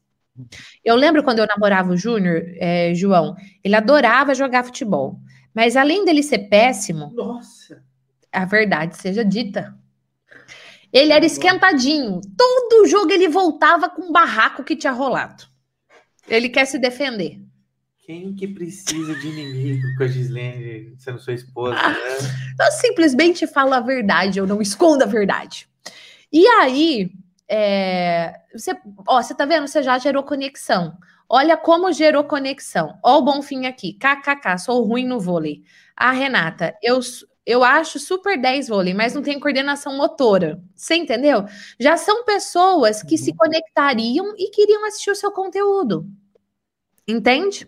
Eu 0.83 0.97
lembro 0.97 1.23
quando 1.23 1.39
eu 1.39 1.47
namorava 1.47 1.93
o 1.93 1.97
Júnior, 1.97 2.43
é, 2.57 2.93
João, 2.93 3.33
ele 3.63 3.77
adorava 3.77 4.35
jogar 4.35 4.65
futebol. 4.65 5.21
Mas 5.53 5.77
além 5.77 6.03
dele 6.03 6.21
ser 6.21 6.49
péssimo, 6.49 7.13
Nossa. 7.15 7.81
a 8.29 8.43
verdade 8.43 8.97
seja 8.97 9.23
dita. 9.23 9.73
Ele 10.91 11.11
era 11.11 11.25
esquentadinho. 11.25 12.21
Todo 12.37 12.87
jogo 12.87 13.11
ele 13.11 13.27
voltava 13.27 13.89
com 13.89 14.03
um 14.03 14.11
barraco 14.11 14.63
que 14.63 14.75
tinha 14.75 14.93
rolado. 14.93 15.45
Ele 16.27 16.49
quer 16.49 16.65
se 16.65 16.79
defender. 16.79 17.41
Quem 18.05 18.33
que 18.33 18.47
precisa 18.47 19.13
de 19.15 19.27
inimigo 19.27 19.85
com 19.97 20.03
a 20.03 20.07
Gislene 20.07 20.95
sendo 20.97 21.19
sua 21.19 21.33
esposa, 21.33 21.75
né? 21.75 21.95
Eu 22.59 22.71
simplesmente 22.71 23.45
falo 23.45 23.73
a 23.73 23.81
verdade, 23.81 24.39
eu 24.39 24.47
não 24.47 24.61
escondo 24.61 25.03
a 25.03 25.05
verdade. 25.05 25.67
E 26.33 26.47
aí, 26.47 27.11
é, 27.47 28.33
você, 28.51 28.75
ó, 29.07 29.21
você 29.21 29.35
tá 29.35 29.45
vendo? 29.45 29.67
Você 29.67 29.83
já 29.83 29.97
gerou 29.99 30.23
conexão. 30.23 30.97
Olha 31.29 31.57
como 31.57 31.91
gerou 31.91 32.23
conexão. 32.23 32.97
Ó 33.03 33.19
o 33.19 33.21
Bonfim 33.21 33.65
aqui. 33.65 33.93
KKK, 33.93 34.57
sou 34.57 34.83
ruim 34.83 35.05
no 35.05 35.19
vôlei. 35.19 35.63
A 35.95 36.11
Renata, 36.11 36.75
eu, 36.81 36.99
eu 37.47 37.63
acho 37.63 37.99
super 37.99 38.39
10 38.39 38.67
vôlei, 38.67 38.93
mas 38.93 39.15
não 39.15 39.23
tenho 39.23 39.39
coordenação 39.39 39.97
motora. 39.97 40.61
Você 40.75 40.95
entendeu? 40.95 41.45
Já 41.79 41.97
são 41.97 42.25
pessoas 42.25 43.01
que 43.03 43.17
se 43.17 43.33
conectariam 43.33 44.33
e 44.37 44.51
queriam 44.51 44.85
assistir 44.85 45.11
o 45.11 45.15
seu 45.15 45.31
conteúdo. 45.31 46.05
Entende? 47.07 47.67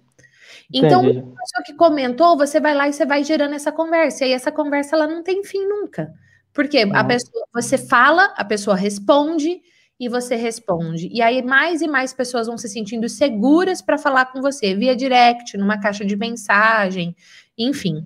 Então, 0.74 1.02
a 1.02 1.14
pessoa 1.14 1.64
que 1.66 1.74
comentou, 1.76 2.38
você 2.38 2.60
vai 2.60 2.76
lá 2.76 2.88
e 2.90 2.94
você 2.94 3.06
vai 3.06 3.24
gerando 3.24 3.56
essa 3.56 3.72
conversa. 3.72 4.24
E 4.24 4.28
aí 4.30 4.34
essa 4.34 4.52
conversa 4.52 4.96
ela 4.96 5.08
não 5.08 5.24
tem 5.24 5.44
fim 5.44 5.68
nunca. 5.68 6.14
Porque 6.54 6.80
a 6.80 7.02
Uhum. 7.02 7.08
pessoa, 7.08 7.48
você 7.54 7.78
fala, 7.78 8.26
a 8.38 8.46
pessoa 8.46 8.76
responde 8.76 9.62
e 10.00 10.10
você 10.10 10.36
responde. 10.36 11.10
E 11.12 11.22
aí 11.22 11.42
mais 11.44 11.82
e 11.82 11.88
mais 11.88 12.14
pessoas 12.14 12.48
vão 12.48 12.58
se 12.58 12.70
sentindo 12.70 13.10
seguras 13.10 13.82
para 13.82 13.98
falar 13.98 14.28
com 14.28 14.42
você 14.42 14.76
via 14.76 14.96
direct, 14.96 15.58
numa 15.58 15.80
caixa 15.80 16.06
de 16.06 16.16
mensagem, 16.16 17.16
enfim, 17.58 18.06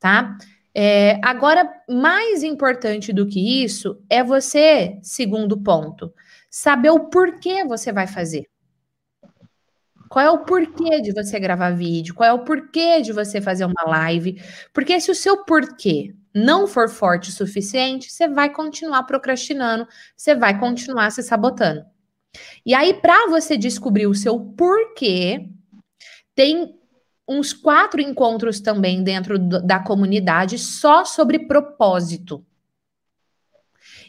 tá? 0.00 0.36
É, 0.74 1.20
agora, 1.22 1.68
mais 1.88 2.42
importante 2.42 3.12
do 3.12 3.26
que 3.26 3.62
isso 3.62 4.02
é 4.08 4.24
você, 4.24 4.98
segundo 5.02 5.60
ponto, 5.60 6.12
saber 6.50 6.90
o 6.90 7.08
porquê 7.10 7.64
você 7.64 7.92
vai 7.92 8.06
fazer. 8.06 8.46
Qual 10.08 10.24
é 10.24 10.30
o 10.30 10.44
porquê 10.44 11.00
de 11.00 11.12
você 11.12 11.40
gravar 11.40 11.70
vídeo? 11.70 12.14
Qual 12.14 12.28
é 12.28 12.32
o 12.32 12.44
porquê 12.44 13.00
de 13.00 13.12
você 13.12 13.40
fazer 13.40 13.64
uma 13.64 13.82
live? 13.86 14.42
Porque 14.72 15.00
se 15.00 15.10
o 15.10 15.14
seu 15.14 15.44
porquê 15.44 16.14
não 16.34 16.66
for 16.66 16.88
forte 16.88 17.30
o 17.30 17.32
suficiente, 17.32 18.12
você 18.12 18.28
vai 18.28 18.50
continuar 18.50 19.04
procrastinando, 19.04 19.86
você 20.14 20.34
vai 20.34 20.58
continuar 20.58 21.10
se 21.10 21.22
sabotando. 21.22 21.84
E 22.64 22.74
aí, 22.74 22.94
para 22.94 23.28
você 23.28 23.56
descobrir 23.56 24.06
o 24.06 24.14
seu 24.14 24.38
porquê, 24.38 25.48
tem 26.34 26.78
uns 27.32 27.52
quatro 27.52 28.00
encontros 28.00 28.60
também 28.60 29.02
dentro 29.02 29.38
do, 29.38 29.62
da 29.62 29.78
comunidade 29.78 30.58
só 30.58 31.04
sobre 31.04 31.40
propósito. 31.40 32.44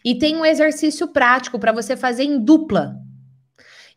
E 0.04 0.16
tem 0.16 0.36
um 0.36 0.46
exercício 0.46 1.08
prático 1.08 1.58
para 1.58 1.72
você 1.72 1.96
fazer 1.96 2.24
em 2.24 2.40
dupla. 2.44 2.96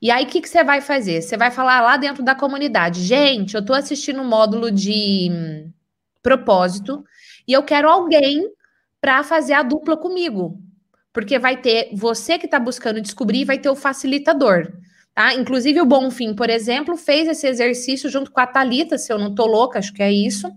E 0.01 0.11
aí, 0.11 0.25
o 0.25 0.27
que, 0.27 0.41
que 0.41 0.49
você 0.49 0.63
vai 0.63 0.81
fazer? 0.81 1.23
Você 1.23 1.37
vai 1.37 1.51
falar 1.51 1.81
lá 1.81 1.97
dentro 1.97 2.23
da 2.23 2.35
comunidade: 2.35 3.03
gente, 3.03 3.55
eu 3.55 3.61
estou 3.61 3.75
assistindo 3.75 4.21
um 4.21 4.29
módulo 4.29 4.71
de 4.71 5.29
hum, 5.31 5.73
propósito 6.23 7.05
e 7.49 7.53
eu 7.53 7.63
quero 7.63 7.89
alguém 7.89 8.53
para 9.01 9.23
fazer 9.23 9.55
a 9.55 9.63
dupla 9.63 9.97
comigo. 9.97 10.61
Porque 11.13 11.39
vai 11.39 11.57
ter 11.57 11.91
você 11.95 12.39
que 12.39 12.45
está 12.45 12.59
buscando 12.61 13.01
descobrir, 13.01 13.45
vai 13.45 13.59
ter 13.59 13.71
o 13.71 13.75
facilitador. 13.75 14.71
Tá? 15.17 15.33
Inclusive, 15.33 15.81
o 15.81 15.87
Bonfim, 15.87 16.35
por 16.35 16.51
exemplo, 16.51 16.95
fez 16.95 17.27
esse 17.27 17.47
exercício 17.47 18.11
junto 18.11 18.31
com 18.31 18.39
a 18.39 18.47
Talita, 18.47 18.99
se 18.99 19.11
eu 19.11 19.19
não 19.19 19.35
tô 19.35 19.47
louca, 19.47 19.79
acho 19.79 19.95
que 19.95 20.03
é 20.03 20.13
isso. 20.13 20.53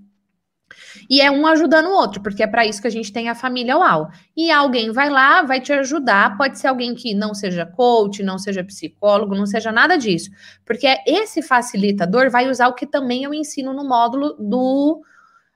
E 1.10 1.22
é 1.22 1.32
um 1.32 1.48
ajudando 1.48 1.86
o 1.86 1.94
outro, 1.94 2.22
porque 2.22 2.44
é 2.44 2.48
para 2.48 2.66
isso 2.66 2.82
que 2.82 2.88
a 2.88 2.92
gente 2.92 3.14
tem 3.14 3.30
a 3.30 3.36
família 3.36 3.78
UAU. 3.78 4.10
E 4.36 4.52
alguém 4.52 4.92
vai 4.92 5.10
lá, 5.10 5.44
vai 5.44 5.62
te 5.62 5.72
ajudar, 5.72 6.36
pode 6.36 6.60
ser 6.60 6.68
alguém 6.68 6.94
que 6.94 7.14
não 7.14 7.34
seja 7.34 7.66
coach, 7.66 8.22
não 8.22 8.38
seja 8.38 8.62
psicólogo, 8.62 9.34
não 9.34 9.46
seja 9.46 9.72
nada 9.72 9.98
disso. 9.98 10.30
Porque 10.66 10.94
esse 11.08 11.42
facilitador 11.42 12.30
vai 12.30 12.50
usar 12.50 12.68
o 12.68 12.76
que 12.76 12.86
também 12.86 13.24
eu 13.24 13.34
ensino 13.34 13.74
no 13.74 13.88
módulo 13.88 14.34
do, 14.34 15.02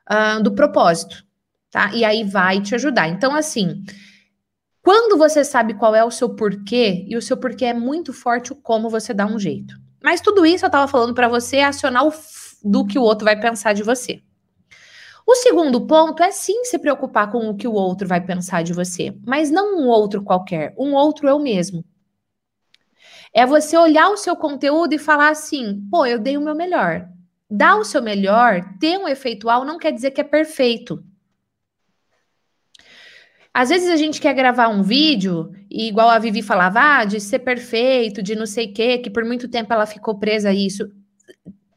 uh, 0.09 0.41
do 0.41 0.55
propósito, 0.55 1.25
tá? 1.69 1.91
E 1.93 2.05
aí 2.05 2.23
vai 2.23 2.61
te 2.61 2.73
ajudar. 2.73 3.09
Então, 3.09 3.35
assim, 3.35 3.83
quando 4.83 5.17
você 5.17 5.45
sabe 5.45 5.73
qual 5.75 5.95
é 5.95 6.03
o 6.03 6.11
seu 6.11 6.35
porquê, 6.35 7.05
e 7.07 7.15
o 7.15 7.21
seu 7.21 7.37
porquê 7.37 7.65
é 7.65 7.73
muito 7.73 8.11
forte 8.11 8.51
o 8.51 8.55
como 8.55 8.89
você 8.89 9.13
dá 9.13 9.25
um 9.25 9.39
jeito. 9.39 9.75
Mas 10.03 10.19
tudo 10.19 10.45
isso 10.45 10.65
eu 10.65 10.67
estava 10.67 10.89
falando 10.89 11.13
para 11.13 11.29
você 11.29 11.59
acionar 11.59 12.05
o 12.05 12.11
do 12.61 12.85
que 12.85 12.99
o 12.99 13.01
outro 13.01 13.23
vai 13.23 13.39
pensar 13.39 13.71
de 13.71 13.81
você. 13.81 14.21
O 15.25 15.35
segundo 15.35 15.87
ponto 15.87 16.21
é 16.21 16.31
sim 16.31 16.65
se 16.65 16.77
preocupar 16.77 17.31
com 17.31 17.49
o 17.49 17.55
que 17.55 17.65
o 17.65 17.71
outro 17.71 18.05
vai 18.05 18.19
pensar 18.19 18.61
de 18.61 18.73
você, 18.73 19.17
mas 19.25 19.49
não 19.49 19.77
um 19.77 19.87
outro 19.87 20.21
qualquer, 20.21 20.75
um 20.77 20.93
outro 20.93 21.33
o 21.33 21.39
mesmo. 21.39 21.85
É 23.33 23.45
você 23.45 23.77
olhar 23.77 24.09
o 24.09 24.17
seu 24.17 24.35
conteúdo 24.35 24.93
e 24.93 24.99
falar 24.99 25.29
assim: 25.29 25.81
pô, 25.89 26.05
eu 26.05 26.19
dei 26.19 26.37
o 26.37 26.41
meu 26.41 26.53
melhor. 26.53 27.07
Dar 27.49 27.77
o 27.77 27.85
seu 27.85 28.01
melhor, 28.01 28.61
ter 28.81 28.97
um 28.97 29.07
efeitual, 29.07 29.63
não 29.63 29.77
quer 29.77 29.91
dizer 29.93 30.11
que 30.11 30.19
é 30.19 30.25
perfeito. 30.25 31.01
Às 33.53 33.69
vezes 33.69 33.89
a 33.89 33.95
gente 33.95 34.19
quer 34.19 34.33
gravar 34.33 34.67
um 34.69 34.81
vídeo, 34.81 35.51
e 35.69 35.87
igual 35.87 36.09
a 36.09 36.17
Vivi 36.17 36.41
falava, 36.41 36.79
ah, 36.79 37.05
de 37.05 37.19
ser 37.19 37.39
perfeito, 37.39 38.23
de 38.23 38.35
não 38.35 38.47
sei 38.47 38.67
o 38.67 38.73
quê, 38.73 38.97
que 38.97 39.09
por 39.11 39.23
muito 39.23 39.47
tempo 39.47 39.71
ela 39.71 39.85
ficou 39.85 40.17
presa 40.17 40.49
a 40.49 40.53
isso. 40.53 40.91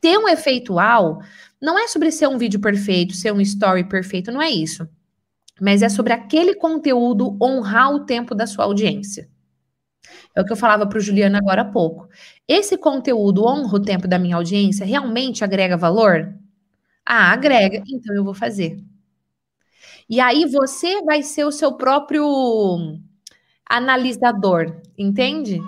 Ter 0.01 0.19
um 0.19 0.29
efeitual 0.29 1.21
não 1.61 1.79
é 1.79 1.89
sobre 1.89 2.11
ser 2.13 2.29
um 2.29 2.39
vídeo 2.39 2.61
perfeito, 2.61 3.15
ser 3.15 3.33
um 3.33 3.41
story 3.41 3.85
perfeito, 3.85 4.33
não 4.33 4.43
é 4.43 4.51
isso. 4.51 4.89
Mas 5.61 5.83
é 5.83 5.89
sobre 5.89 6.13
aquele 6.13 6.55
conteúdo 6.55 7.37
honrar 7.43 7.93
o 7.95 8.07
tempo 8.07 8.35
da 8.35 8.47
sua 8.47 8.65
audiência. 8.67 9.29
É 10.35 10.41
o 10.41 10.45
que 10.45 10.53
eu 10.53 10.57
falava 10.57 10.87
para 10.87 10.99
o 10.99 11.01
Juliano 11.01 11.37
agora 11.37 11.63
há 11.63 11.65
pouco. 11.65 12.09
Esse 12.47 12.77
conteúdo 12.77 13.45
honra 13.47 13.77
o 13.77 13.83
tempo 13.83 14.07
da 14.09 14.19
minha 14.19 14.37
audiência? 14.37 14.87
Realmente 14.87 15.43
agrega 15.45 15.77
valor? 15.77 16.35
Ah, 17.07 17.33
agrega, 17.33 17.83
então 17.89 18.15
eu 18.15 18.25
vou 18.25 18.35
fazer. 18.35 18.79
E 20.09 20.21
aí 20.21 20.47
você 20.47 21.03
vai 21.03 21.23
ser 21.23 21.45
o 21.45 21.53
seu 21.53 21.73
próprio 21.77 22.25
analisador, 23.69 24.81
entende? 24.97 25.61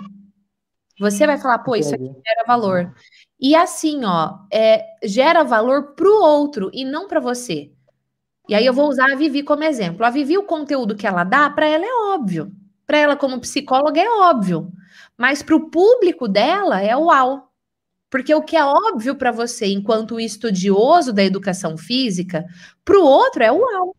Você 0.99 1.25
vai 1.25 1.37
falar, 1.37 1.59
pô, 1.59 1.75
isso 1.75 1.95
aqui 1.95 2.03
gera 2.05 2.43
valor. 2.45 2.93
E 3.39 3.55
assim, 3.55 4.03
ó, 4.03 4.39
é, 4.51 4.85
gera 5.03 5.43
valor 5.43 5.93
para 5.95 6.07
o 6.07 6.21
outro 6.21 6.69
e 6.73 6.83
não 6.83 7.07
para 7.07 7.19
você. 7.21 7.71
E 8.49 8.55
aí 8.55 8.65
eu 8.65 8.73
vou 8.73 8.89
usar 8.89 9.11
a 9.11 9.15
Vivi 9.15 9.43
como 9.43 9.63
exemplo. 9.63 10.05
A 10.05 10.09
Vivi, 10.09 10.37
o 10.37 10.43
conteúdo 10.43 10.95
que 10.95 11.07
ela 11.07 11.23
dá, 11.23 11.49
para 11.49 11.67
ela 11.67 11.85
é 11.85 12.13
óbvio. 12.15 12.51
Para 12.87 12.97
ela, 12.97 13.15
como 13.15 13.39
psicóloga, 13.41 14.01
é 14.01 14.09
óbvio. 14.09 14.71
Mas 15.17 15.43
para 15.43 15.55
o 15.55 15.69
público 15.69 16.27
dela, 16.27 16.81
é 16.81 16.95
uau. 16.97 17.49
Porque 18.09 18.33
o 18.35 18.43
que 18.43 18.57
é 18.57 18.65
óbvio 18.65 19.15
para 19.15 19.31
você, 19.31 19.67
enquanto 19.67 20.19
estudioso 20.19 21.13
da 21.13 21.23
educação 21.23 21.77
física, 21.77 22.45
para 22.85 22.97
o 22.99 23.03
outro 23.05 23.43
é 23.43 23.51
uau. 23.51 23.95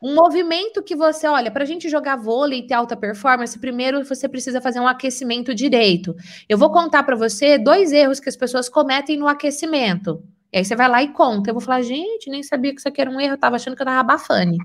Um 0.00 0.14
movimento 0.14 0.82
que 0.82 0.94
você, 0.94 1.26
olha, 1.26 1.50
para 1.50 1.64
a 1.64 1.66
gente 1.66 1.88
jogar 1.88 2.16
vôlei 2.16 2.60
e 2.60 2.66
ter 2.66 2.74
alta 2.74 2.96
performance, 2.96 3.58
primeiro 3.58 4.04
você 4.04 4.28
precisa 4.28 4.60
fazer 4.60 4.78
um 4.78 4.86
aquecimento 4.86 5.52
direito. 5.54 6.14
Eu 6.48 6.56
vou 6.56 6.70
contar 6.70 7.02
para 7.02 7.16
você 7.16 7.58
dois 7.58 7.90
erros 7.90 8.20
que 8.20 8.28
as 8.28 8.36
pessoas 8.36 8.68
cometem 8.68 9.16
no 9.16 9.26
aquecimento. 9.26 10.22
E 10.52 10.58
aí 10.58 10.64
você 10.64 10.76
vai 10.76 10.88
lá 10.88 11.02
e 11.02 11.12
conta. 11.12 11.50
Eu 11.50 11.54
vou 11.54 11.60
falar, 11.60 11.82
gente, 11.82 12.30
nem 12.30 12.42
sabia 12.42 12.72
que 12.72 12.78
isso 12.78 12.88
aqui 12.88 13.00
era 13.00 13.10
um 13.10 13.20
erro, 13.20 13.34
eu 13.34 13.38
tava 13.38 13.56
achando 13.56 13.74
que 13.74 13.82
eu 13.82 13.86
tava 13.86 14.00
abafando. 14.00 14.56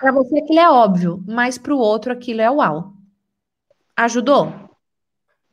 Para 0.00 0.12
você 0.12 0.38
aquilo 0.38 0.58
é 0.58 0.70
óbvio, 0.70 1.22
mas 1.28 1.56
para 1.56 1.74
o 1.74 1.78
outro 1.78 2.12
aquilo 2.12 2.40
é 2.40 2.50
uau. 2.50 2.92
Ajudou? 3.96 4.52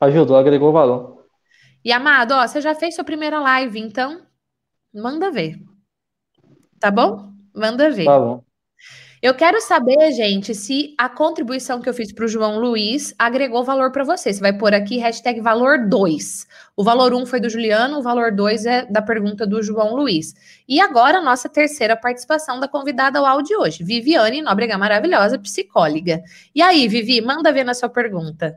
Ajudou, 0.00 0.36
agregou 0.36 0.72
valor. 0.72 1.24
E 1.84 1.92
amado, 1.92 2.32
ó, 2.32 2.46
você 2.46 2.60
já 2.60 2.74
fez 2.74 2.94
sua 2.94 3.04
primeira 3.04 3.38
live, 3.38 3.78
então 3.78 4.26
manda 4.92 5.30
ver. 5.30 5.56
Tá 6.80 6.90
bom? 6.90 7.37
Manda 7.58 7.90
ver. 7.90 8.04
Tá 8.04 8.18
bom. 8.18 8.42
Eu 9.20 9.34
quero 9.34 9.60
saber, 9.60 10.12
gente, 10.12 10.54
se 10.54 10.94
a 10.96 11.08
contribuição 11.08 11.80
que 11.80 11.88
eu 11.88 11.94
fiz 11.94 12.12
para 12.12 12.24
o 12.24 12.28
João 12.28 12.60
Luiz 12.60 13.12
agregou 13.18 13.64
valor 13.64 13.90
para 13.90 14.04
você. 14.04 14.32
Você 14.32 14.40
vai 14.40 14.52
pôr 14.52 14.72
aqui 14.72 14.98
hashtag 14.98 15.40
valor 15.40 15.88
2. 15.88 16.46
O 16.76 16.84
valor 16.84 17.12
1 17.12 17.18
um 17.18 17.26
foi 17.26 17.40
do 17.40 17.50
Juliano, 17.50 17.98
o 17.98 18.02
valor 18.02 18.30
2 18.30 18.64
é 18.64 18.86
da 18.86 19.02
pergunta 19.02 19.44
do 19.44 19.60
João 19.60 19.96
Luiz. 19.96 20.34
E 20.68 20.80
agora, 20.80 21.18
a 21.18 21.20
nossa 21.20 21.48
terceira 21.48 21.96
participação 21.96 22.60
da 22.60 22.68
convidada 22.68 23.18
ao 23.18 23.26
áudio 23.26 23.48
de 23.48 23.56
hoje, 23.56 23.82
Viviane 23.82 24.40
Nóbrega 24.40 24.78
Maravilhosa, 24.78 25.36
psicóloga. 25.36 26.22
E 26.54 26.62
aí, 26.62 26.86
Vivi, 26.86 27.20
manda 27.20 27.52
ver 27.52 27.64
na 27.64 27.74
sua 27.74 27.88
pergunta. 27.88 28.56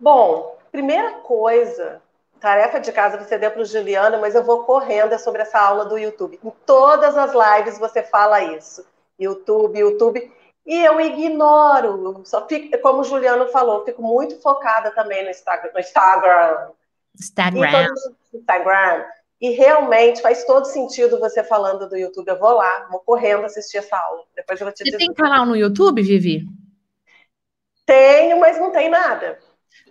Bom, 0.00 0.56
primeira 0.72 1.12
coisa 1.18 2.00
tarefa 2.40 2.78
de 2.80 2.92
casa 2.92 3.18
você 3.18 3.38
deu 3.38 3.50
para 3.50 3.62
o 3.62 3.64
Juliano, 3.64 4.20
mas 4.20 4.34
eu 4.34 4.42
vou 4.42 4.64
correndo 4.64 5.12
é 5.12 5.18
sobre 5.18 5.42
essa 5.42 5.58
aula 5.58 5.84
do 5.84 5.98
YouTube. 5.98 6.38
Em 6.42 6.52
todas 6.64 7.16
as 7.16 7.32
lives 7.32 7.78
você 7.78 8.02
fala 8.02 8.42
isso. 8.42 8.84
YouTube, 9.18 9.78
YouTube. 9.78 10.32
E 10.66 10.84
eu 10.84 11.00
ignoro. 11.00 12.22
Só 12.24 12.46
fico, 12.46 12.76
como 12.78 13.00
o 13.00 13.04
Juliano 13.04 13.48
falou, 13.48 13.84
fico 13.84 14.02
muito 14.02 14.40
focada 14.40 14.90
também 14.90 15.24
no 15.24 15.30
Instagram. 15.30 15.70
No 15.72 15.80
Instagram. 15.80 16.70
Instagram. 17.18 17.86
Instagram. 18.34 19.04
E 19.40 19.50
realmente 19.50 20.22
faz 20.22 20.44
todo 20.44 20.64
sentido 20.64 21.20
você 21.20 21.44
falando 21.44 21.88
do 21.88 21.96
YouTube. 21.96 22.28
Eu 22.28 22.38
vou 22.38 22.52
lá, 22.52 22.86
vou 22.90 23.00
correndo 23.00 23.44
assistir 23.44 23.78
essa 23.78 23.96
aula. 23.96 24.22
Depois 24.34 24.60
eu 24.60 24.66
vou 24.66 24.72
te 24.72 24.78
Você 24.78 24.84
dizer. 24.84 24.98
tem 24.98 25.14
canal 25.14 25.44
no 25.44 25.54
YouTube, 25.54 26.02
Vivi? 26.02 26.46
Tenho, 27.84 28.40
mas 28.40 28.58
não 28.58 28.72
tem 28.72 28.88
nada. 28.88 29.38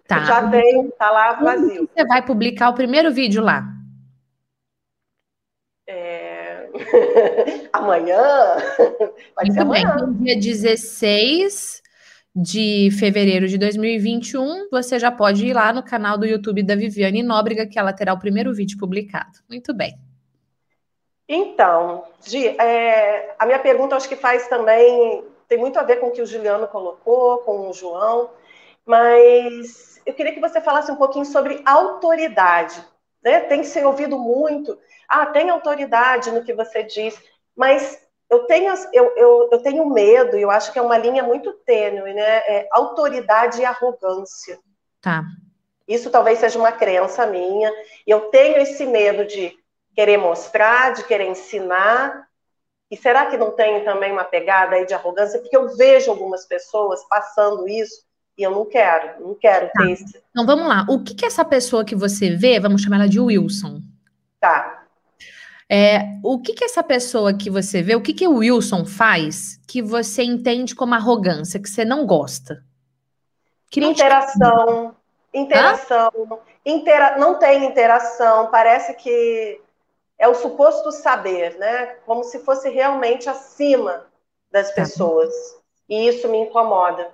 Tá. 0.08 0.24
Já 0.24 0.50
tem, 0.50 0.90
tá 0.92 1.12
lá 1.12 1.34
vazio. 1.34 1.90
Você 1.94 2.06
vai 2.06 2.24
publicar 2.24 2.70
o 2.70 2.76
primeiro 2.76 3.12
vídeo 3.12 3.44
lá? 3.44 3.64
É... 5.88 6.70
amanhã? 7.74 8.56
Vai 9.36 9.52
ser 9.52 9.64
Muito 9.64 9.72
bem. 9.72 9.86
amanhã. 9.86 10.06
No 10.06 10.14
dia 10.14 10.36
16 10.36 11.82
de 12.36 12.90
fevereiro 13.00 13.48
de 13.48 13.58
2021, 13.58 14.70
você 14.70 15.00
já 15.00 15.12
pode 15.12 15.48
ir 15.48 15.54
lá 15.54 15.72
no 15.72 15.82
canal 15.82 16.18
do 16.18 16.26
YouTube 16.26 16.64
da 16.64 16.76
Viviane 16.76 17.24
Nóbrega, 17.24 17.66
que 17.66 17.80
ela 17.80 17.94
terá 17.94 18.14
o 18.14 18.20
primeiro 18.20 18.54
vídeo 18.54 18.78
publicado. 18.78 19.40
Muito 19.50 19.74
bem. 19.74 19.98
Então, 21.28 22.04
Gi, 22.24 22.50
é, 22.60 23.34
a 23.40 23.46
minha 23.46 23.58
pergunta 23.60 23.96
acho 23.96 24.10
que 24.10 24.16
faz 24.16 24.48
também, 24.48 25.24
tem 25.48 25.58
muito 25.58 25.80
a 25.80 25.84
ver 25.84 26.00
com 26.00 26.08
o 26.08 26.12
que 26.12 26.22
o 26.22 26.26
Juliano 26.26 26.68
colocou, 26.68 27.40
com 27.40 27.70
o 27.70 27.74
João, 27.74 28.30
mas 28.86 29.95
eu 30.06 30.14
queria 30.14 30.34
que 30.34 30.40
você 30.40 30.62
falasse 30.62 30.92
um 30.92 30.96
pouquinho 30.96 31.26
sobre 31.26 31.62
autoridade. 31.66 32.84
Né? 33.24 33.40
Tem 33.40 33.64
se 33.64 33.84
ouvido 33.84 34.20
muito, 34.20 34.78
ah, 35.10 35.26
tem 35.26 35.50
autoridade 35.50 36.32
no 36.32 36.44
que 36.44 36.54
você 36.54 36.84
diz, 36.84 37.20
mas 37.56 38.00
eu 38.30 38.46
tenho, 38.46 38.74
eu, 38.94 39.16
eu, 39.16 39.50
eu 39.52 39.62
tenho 39.62 39.90
medo, 39.90 40.38
e 40.38 40.42
eu 40.42 40.52
acho 40.52 40.72
que 40.72 40.80
é 40.80 40.82
uma 40.82 40.98
linha 40.98 41.24
muito 41.24 41.54
tênue, 41.66 42.14
né? 42.14 42.38
É 42.48 42.68
autoridade 42.72 43.62
e 43.62 43.66
arrogância. 43.66 44.60
Tá. 45.02 45.24
Isso 45.88 46.10
talvez 46.10 46.40
seja 46.40 46.58
uma 46.58 46.72
crença 46.72 47.26
minha, 47.28 47.72
e 48.06 48.12
eu 48.12 48.30
tenho 48.32 48.58
esse 48.58 48.86
medo 48.86 49.26
de 49.26 49.56
querer 49.96 50.18
mostrar, 50.18 50.94
de 50.94 51.04
querer 51.04 51.28
ensinar. 51.28 52.28
E 52.90 52.98
será 52.98 53.28
que 53.28 53.38
não 53.38 53.52
tem 53.52 53.84
também 53.84 54.12
uma 54.12 54.24
pegada 54.24 54.76
aí 54.76 54.86
de 54.86 54.94
arrogância? 54.94 55.40
Porque 55.40 55.56
eu 55.56 55.76
vejo 55.76 56.12
algumas 56.12 56.46
pessoas 56.46 57.04
passando 57.08 57.68
isso 57.68 58.05
e 58.38 58.44
eu 58.44 58.52
não 58.52 58.66
quero, 58.66 59.22
não 59.26 59.36
quero 59.36 59.68
Tá. 59.74 59.84
ter 59.84 59.92
esse. 59.92 60.22
Então 60.32 60.46
vamos 60.46 60.68
lá. 60.68 60.86
O 60.90 61.04
que 61.04 61.14
que 61.16 61.26
essa 61.26 61.46
pessoa 61.46 61.86
que 61.86 61.96
você 61.96 62.36
vê, 62.36 62.60
vamos 62.60 62.82
chamar 62.82 62.98
ela 62.98 63.10
de 63.10 63.20
Wilson. 63.20 63.82
Tá. 64.40 64.84
É, 65.70 66.20
o 66.24 66.40
que 66.40 66.54
que 66.54 66.64
essa 66.64 66.84
pessoa 66.84 67.34
que 67.34 67.50
você 67.50 67.82
vê, 67.82 67.96
o 67.96 68.02
que 68.02 68.14
que 68.14 68.28
o 68.28 68.36
Wilson 68.38 68.86
faz 68.86 69.60
que 69.68 69.82
você 69.82 70.22
entende 70.24 70.76
como 70.76 70.94
arrogância, 70.94 71.60
que 71.60 71.70
você 71.70 71.84
não 71.84 72.06
gosta? 72.06 72.64
Que 73.72 73.82
não 73.82 73.94
te- 73.94 74.02
Interação, 74.02 74.96
interação, 75.34 76.12
intera 76.64 77.18
não 77.18 77.40
tem 77.40 77.66
interação, 77.66 78.52
parece 78.52 78.94
que 78.94 79.60
é 80.20 80.28
o 80.28 80.36
suposto 80.36 80.92
saber, 80.92 81.58
né? 81.58 81.96
Como 82.06 82.24
se 82.24 82.40
fosse 82.46 82.70
realmente 82.70 83.28
acima 83.28 84.06
das 84.52 84.70
tá. 84.70 84.76
pessoas. 84.76 85.34
E 85.90 86.08
isso 86.08 86.30
me 86.30 86.38
incomoda. 86.38 87.10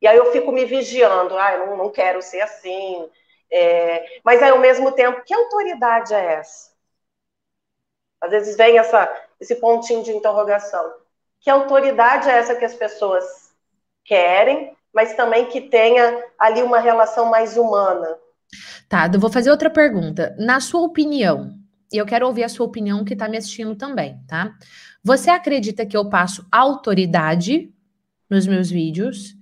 E 0.00 0.06
aí 0.06 0.16
eu 0.16 0.32
fico 0.32 0.50
me 0.50 0.64
vigiando, 0.64 1.36
ah, 1.36 1.52
eu 1.54 1.76
não, 1.76 1.90
quero 1.90 2.22
ser 2.22 2.40
assim. 2.40 3.08
É... 3.50 4.20
Mas 4.24 4.42
aí, 4.42 4.50
ao 4.50 4.58
mesmo 4.58 4.92
tempo, 4.92 5.22
que 5.24 5.34
autoridade 5.34 6.14
é 6.14 6.34
essa? 6.34 6.70
Às 8.20 8.30
vezes 8.30 8.56
vem 8.56 8.78
essa, 8.78 9.08
esse 9.40 9.56
pontinho 9.56 10.02
de 10.02 10.12
interrogação. 10.12 10.92
Que 11.40 11.50
autoridade 11.50 12.28
é 12.28 12.32
essa 12.32 12.54
que 12.54 12.64
as 12.64 12.74
pessoas 12.74 13.54
querem, 14.04 14.76
mas 14.92 15.14
também 15.14 15.46
que 15.46 15.62
tenha 15.62 16.22
ali 16.38 16.62
uma 16.62 16.78
relação 16.78 17.26
mais 17.26 17.56
humana? 17.56 18.18
Tá, 18.88 19.10
eu 19.12 19.20
vou 19.20 19.30
fazer 19.30 19.50
outra 19.50 19.70
pergunta. 19.70 20.34
Na 20.38 20.60
sua 20.60 20.82
opinião, 20.82 21.54
e 21.92 21.96
eu 21.96 22.06
quero 22.06 22.26
ouvir 22.26 22.44
a 22.44 22.48
sua 22.48 22.66
opinião 22.66 23.04
que 23.04 23.14
está 23.14 23.28
me 23.28 23.36
assistindo 23.36 23.74
também, 23.74 24.18
tá? 24.28 24.54
Você 25.02 25.30
acredita 25.30 25.86
que 25.86 25.96
eu 25.96 26.08
passo 26.08 26.46
autoridade 26.52 27.72
nos 28.28 28.46
meus 28.46 28.70
vídeos? 28.70 29.34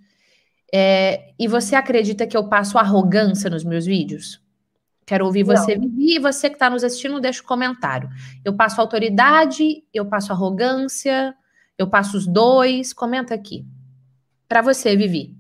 É, 0.73 1.33
e 1.39 1.49
você 1.49 1.75
acredita 1.75 2.27
que 2.27 2.37
eu 2.37 2.49
passo 2.49 2.79
arrogância 2.79 3.49
nos 3.49 3.65
meus 3.65 3.87
vídeos? 3.87 4.43
Quero 5.09 5.25
ouvir 5.25 5.43
você, 5.43 5.75
Vivi, 5.75 6.17
e 6.17 6.19
você 6.19 6.51
que 6.51 6.57
está 6.57 6.69
nos 6.69 6.85
assistindo, 6.85 7.19
deixa 7.19 7.41
o 7.41 7.45
um 7.45 7.49
comentário. 7.49 8.11
Eu 8.45 8.55
passo 8.55 8.79
autoridade, 8.79 9.83
eu 9.93 10.05
passo 10.05 10.33
arrogância, 10.33 11.35
eu 11.79 11.89
passo 11.89 12.19
os 12.19 12.27
dois. 12.27 12.93
Comenta 12.93 13.35
aqui. 13.35 13.65
Para 14.47 14.61
você, 14.61 14.95
Vivi. 14.95 15.35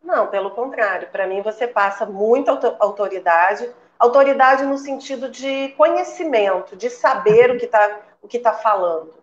Não, 0.00 0.28
pelo 0.28 0.52
contrário. 0.52 1.08
Para 1.10 1.26
mim, 1.26 1.42
você 1.42 1.66
passa 1.66 2.06
muita 2.06 2.52
autoridade. 2.78 3.68
Autoridade 3.98 4.64
no 4.64 4.78
sentido 4.78 5.28
de 5.28 5.70
conhecimento, 5.70 6.76
de 6.76 6.88
saber 6.90 7.50
o 7.50 7.58
que 7.58 7.64
está 7.64 8.02
tá 8.42 8.52
falando. 8.52 9.14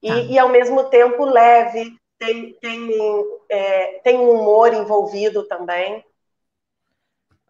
E, 0.00 0.08
tá. 0.08 0.14
e, 0.14 0.38
ao 0.38 0.48
mesmo 0.48 0.84
tempo, 0.84 1.24
leve, 1.24 1.98
tem, 2.18 2.52
tem, 2.54 2.90
é, 3.48 4.00
tem 4.02 4.18
um 4.18 4.30
humor 4.30 4.72
envolvido 4.72 5.44
também. 5.44 6.04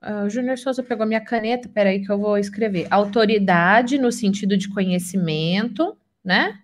Uh, 0.02 0.26
o 0.26 0.30
Júnior 0.30 0.58
Souza 0.58 0.82
pegou 0.82 1.06
minha 1.06 1.24
caneta, 1.24 1.68
peraí 1.68 2.04
que 2.04 2.10
eu 2.10 2.18
vou 2.18 2.36
escrever. 2.38 2.86
Autoridade 2.90 3.98
no 3.98 4.12
sentido 4.12 4.56
de 4.56 4.72
conhecimento, 4.72 5.96
né? 6.24 6.60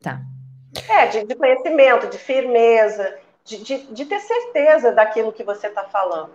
Tá. 0.00 0.22
É, 0.88 1.06
de, 1.06 1.24
de 1.24 1.34
conhecimento, 1.34 2.08
de 2.08 2.18
firmeza, 2.18 3.18
de, 3.44 3.58
de, 3.58 3.78
de, 3.92 4.04
ter 4.06 4.20
certeza 4.20 4.92
daquilo 4.92 5.32
que 5.32 5.44
você 5.44 5.66
está 5.66 5.84
falando. 5.84 6.32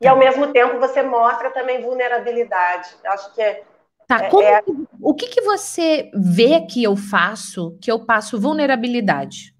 E 0.00 0.04
tá. 0.04 0.10
ao 0.10 0.18
mesmo 0.18 0.52
tempo 0.52 0.78
você 0.78 1.02
mostra 1.02 1.50
também 1.50 1.82
vulnerabilidade. 1.82 2.88
Acho 3.04 3.34
que 3.34 3.42
é. 3.42 3.62
Tá, 4.08 4.24
é, 4.24 4.30
como, 4.30 4.42
é... 4.42 4.62
o 5.02 5.14
que, 5.14 5.26
que 5.26 5.42
você 5.42 6.10
vê 6.14 6.62
que 6.62 6.82
eu 6.82 6.96
faço 6.96 7.76
que 7.80 7.92
eu 7.92 8.06
passo 8.06 8.40
vulnerabilidade? 8.40 9.54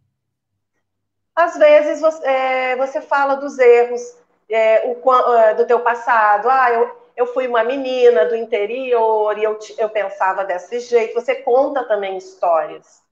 Às 1.36 1.56
vezes 1.58 2.00
você, 2.00 2.26
é, 2.26 2.76
você 2.76 3.00
fala 3.02 3.34
dos 3.34 3.58
erros 3.58 4.00
é, 4.48 4.82
o, 4.86 5.34
é, 5.34 5.54
do 5.54 5.66
teu 5.66 5.80
passado. 5.80 6.48
Ah, 6.48 6.72
eu, 6.72 6.96
eu 7.14 7.26
fui 7.26 7.46
uma 7.46 7.62
menina 7.62 8.24
do 8.24 8.34
interior 8.34 9.36
e 9.36 9.44
eu, 9.44 9.58
eu 9.76 9.90
pensava 9.90 10.44
desse 10.44 10.80
jeito. 10.80 11.14
Você 11.14 11.34
conta 11.36 11.84
também 11.84 12.16
histórias. 12.16 13.02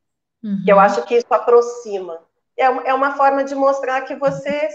Uhum. 0.43 0.63
Que 0.65 0.73
eu 0.73 0.81
acho 0.81 1.03
que 1.03 1.17
isso 1.17 1.27
aproxima. 1.31 2.19
É, 2.57 2.65
é 2.65 2.95
uma 2.95 3.15
forma 3.15 3.45
de 3.45 3.55
mostrar 3.55 4.01
que 4.03 4.15
você 4.17 4.69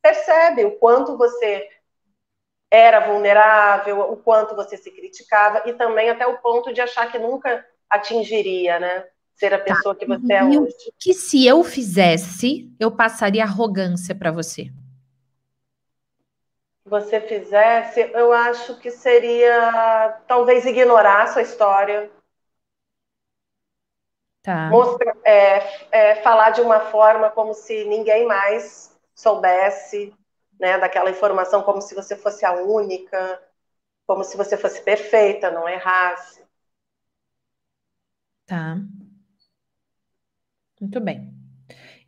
percebe 0.00 0.64
o 0.64 0.78
quanto 0.78 1.16
você 1.16 1.68
era 2.74 3.00
vulnerável, 3.00 4.00
o 4.00 4.16
quanto 4.16 4.56
você 4.56 4.76
se 4.76 4.90
criticava 4.90 5.62
e 5.66 5.72
também 5.72 6.10
até 6.10 6.26
o 6.26 6.38
ponto 6.38 6.72
de 6.72 6.80
achar 6.80 7.10
que 7.10 7.18
nunca 7.18 7.64
atingiria, 7.88 8.80
né? 8.80 9.04
Ser 9.34 9.54
a 9.54 9.58
tá. 9.58 9.64
pessoa 9.64 9.94
tá. 9.94 10.00
que 10.00 10.06
você 10.06 10.32
é 10.32 10.44
hoje. 10.44 10.92
Que 10.98 11.14
se 11.14 11.46
eu 11.46 11.62
fizesse, 11.62 12.68
eu 12.78 12.90
passaria 12.90 13.44
arrogância 13.44 14.14
para 14.14 14.32
você. 14.32 14.70
Você 16.84 17.20
fizesse, 17.20 18.00
eu 18.12 18.32
acho 18.32 18.78
que 18.78 18.90
seria 18.90 20.20
talvez 20.26 20.66
ignorar 20.66 21.22
a 21.22 21.26
sua 21.28 21.42
história, 21.42 22.10
Tá. 24.44 24.68
Mostra, 24.68 25.16
é, 25.24 25.62
é, 25.90 26.14
falar 26.16 26.50
de 26.50 26.60
uma 26.60 26.78
forma 26.78 27.30
como 27.30 27.54
se 27.54 27.86
ninguém 27.86 28.26
mais 28.26 28.94
soubesse 29.14 30.12
né, 30.58 30.78
daquela 30.78 31.10
informação, 31.10 31.62
como 31.62 31.80
se 31.80 31.94
você 31.94 32.16
fosse 32.16 32.44
a 32.44 32.52
única, 32.52 33.42
como 34.06 34.24
se 34.24 34.36
você 34.36 34.56
fosse 34.56 34.82
perfeita, 34.82 35.50
não 35.50 35.68
errasse. 35.68 36.42
Tá. 38.46 38.78
Muito 40.80 41.00
bem. 41.00 41.32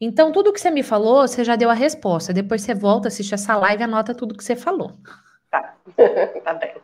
Então, 0.01 0.31
tudo 0.31 0.53
que 0.53 0.61
você 0.61 0.71
me 0.71 0.83
falou, 0.83 1.27
você 1.27 1.43
já 1.43 1.57
deu 1.57 1.71
a 1.71 1.75
resposta. 1.75 2.33
Depois 2.33 2.63
você 2.63 2.75
volta, 2.75 3.09
assiste 3.09 3.33
essa 3.33 3.57
live 3.57 3.83
e 3.83 3.85
anota 3.85 4.15
tudo 4.15 4.37
que 4.37 4.45
você 4.45 4.55
falou. 4.55 4.99
Tá, 5.51 5.77
tá 6.45 6.55
bem. 6.55 6.75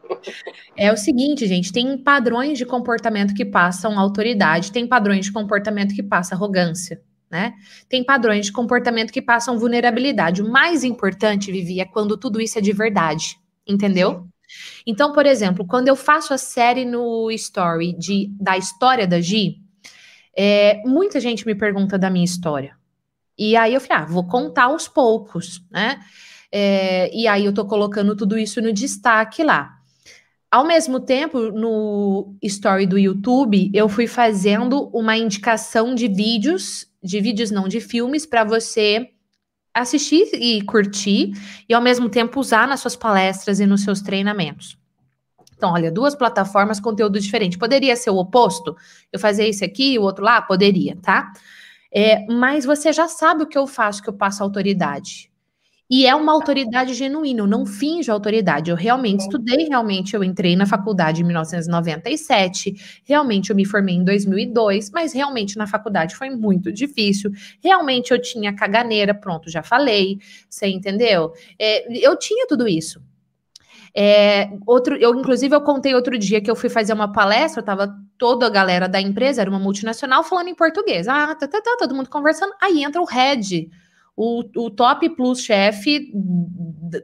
É 0.76 0.90
o 0.93 0.97
seguinte, 0.97 1.47
gente, 1.47 1.72
tem 1.72 1.98
padrões 1.98 2.56
de 2.56 2.64
comportamento 2.64 3.34
que 3.34 3.44
passam 3.44 3.98
autoridade, 3.98 4.72
tem 4.72 4.86
padrões 4.86 5.26
de 5.26 5.32
comportamento 5.32 5.94
que 5.94 6.02
passam 6.02 6.39
arrogância, 6.39 7.02
né? 7.32 7.54
Tem 7.88 8.04
padrões 8.04 8.44
de 8.44 8.52
comportamento 8.52 9.10
que 9.10 9.22
passam 9.22 9.59
vulnerabilidade. 9.59 10.42
O 10.42 10.50
mais 10.50 10.84
importante, 10.84 11.50
Vivi, 11.50 11.80
é 11.80 11.86
quando 11.86 12.18
tudo 12.18 12.38
isso 12.38 12.59
é 12.59 12.60
de 12.60 12.74
verdade, 12.74 13.38
entendeu? 13.66 14.28
Então, 14.86 15.14
por 15.14 15.24
exemplo, 15.24 15.66
quando 15.66 15.88
eu 15.88 15.96
faço 15.96 16.34
a 16.34 16.38
série 16.38 16.84
no 16.84 17.30
Story 17.30 17.94
de, 17.94 18.30
da 18.38 18.59
história 18.59 19.06
da 19.06 19.18
Gi, 19.18 19.56
é, 20.36 20.82
muita 20.84 21.18
gente 21.18 21.46
me 21.46 21.54
pergunta 21.54 21.98
da 21.98 22.10
minha 22.10 22.24
história. 22.24 22.76
E 23.38 23.56
aí 23.56 23.72
eu 23.72 23.80
falei, 23.80 24.04
ah, 24.04 24.06
vou 24.06 24.26
contar 24.26 24.64
aos 24.64 24.86
poucos, 24.86 25.64
né? 25.70 26.00
É, 26.52 27.10
e 27.16 27.26
aí 27.26 27.46
eu 27.46 27.54
tô 27.54 27.64
colocando 27.64 28.14
tudo 28.14 28.38
isso 28.38 28.60
no 28.60 28.74
destaque 28.74 29.42
lá. 29.42 29.78
Ao 30.50 30.66
mesmo 30.66 31.00
tempo, 31.00 31.50
no 31.50 32.36
story 32.42 32.84
do 32.84 32.98
YouTube, 32.98 33.70
eu 33.72 33.88
fui 33.88 34.06
fazendo 34.06 34.90
uma 34.92 35.16
indicação 35.16 35.94
de 35.94 36.06
vídeos, 36.09 36.91
de 37.03 37.20
vídeos 37.20 37.51
não, 37.51 37.66
de 37.66 37.81
filmes, 37.81 38.24
para 38.24 38.45
você 38.45 39.11
assistir 39.74 40.29
e 40.35 40.62
curtir, 40.62 41.33
e 41.69 41.74
ao 41.74 41.81
mesmo 41.81 42.09
tempo 42.09 42.39
usar 42.39 42.69
nas 42.69 42.81
suas 42.81 42.95
palestras 42.95 43.59
e 43.59 43.66
nos 43.66 43.83
seus 43.83 44.01
treinamentos. 44.03 44.79
Então, 45.57 45.73
olha, 45.73 45.91
duas 45.91 46.15
plataformas, 46.15 46.81
conteúdo 46.81 47.19
diferente. 47.19 47.57
Poderia 47.57 47.97
ser 47.97 48.11
o 48.11 48.16
oposto? 48.16 48.77
Eu 49.12 49.19
fazer 49.19 49.47
esse 49.47 49.65
aqui 49.65 49.95
e 49.95 49.99
o 49.99 50.03
outro 50.03 50.24
lá? 50.24 50.43
Poderia, 50.43 50.97
tá? 51.01 51.33
É, 51.95 52.27
mas 52.27 52.65
você 52.65 52.93
já 52.93 53.09
sabe 53.09 53.45
o 53.45 53.47
que 53.47 53.57
eu 53.57 53.66
faço, 53.66 54.03
que 54.03 54.09
eu 54.09 54.15
passo 54.15 54.43
autoridade. 54.43 55.31
E 55.94 56.06
é 56.06 56.14
uma 56.14 56.32
autoridade 56.32 56.94
genuína, 56.94 57.40
eu 57.40 57.47
não 57.47 57.66
finjo 57.66 58.10
autoridade. 58.10 58.70
Eu 58.70 58.77
realmente 58.78 59.20
estudei, 59.20 59.69
realmente 59.69 60.16
eu 60.16 60.24
entrei 60.24 60.56
na 60.56 60.64
faculdade 60.64 61.20
em 61.20 61.24
1997, 61.27 63.02
realmente 63.05 63.51
eu 63.51 63.56
me 63.56 63.66
formei 63.66 63.97
em 63.97 64.02
2002, 64.02 64.90
mas 64.90 65.12
realmente 65.12 65.59
na 65.59 65.66
faculdade 65.66 66.16
foi 66.16 66.31
muito 66.31 66.73
difícil. 66.73 67.31
Realmente 67.62 68.10
eu 68.10 68.19
tinha 68.19 68.56
caganeira, 68.56 69.12
pronto, 69.12 69.51
já 69.51 69.62
falei, 69.62 70.19
você 70.48 70.66
entendeu? 70.66 71.35
É, 71.59 71.85
eu 72.02 72.19
tinha 72.19 72.47
tudo 72.47 72.66
isso. 72.66 72.98
É, 73.94 74.48
outro, 74.66 74.97
eu, 74.97 75.14
inclusive, 75.14 75.55
eu 75.55 75.60
contei 75.60 75.94
outro 75.94 76.16
dia 76.19 76.40
que 76.40 76.51
eu 76.51 76.56
fui 76.56 76.70
fazer 76.70 76.94
uma 76.94 77.12
palestra, 77.12 77.60
eu 77.60 77.66
tava 77.66 77.94
toda 78.16 78.47
a 78.47 78.51
galera 78.51 78.89
da 78.89 78.98
empresa, 78.98 79.43
era 79.43 79.51
uma 79.51 79.59
multinacional, 79.59 80.24
falando 80.24 80.48
em 80.48 80.55
português. 80.55 81.06
Ah, 81.06 81.35
tá, 81.35 81.47
tá, 81.47 81.60
tá, 81.60 81.77
todo 81.78 81.94
mundo 81.94 82.09
conversando. 82.09 82.55
Aí 82.62 82.82
entra 82.82 83.02
o 83.02 83.05
head 83.05 83.69
o, 84.16 84.44
o 84.56 84.70
top 84.70 85.09
plus 85.10 85.40
chefe 85.40 86.12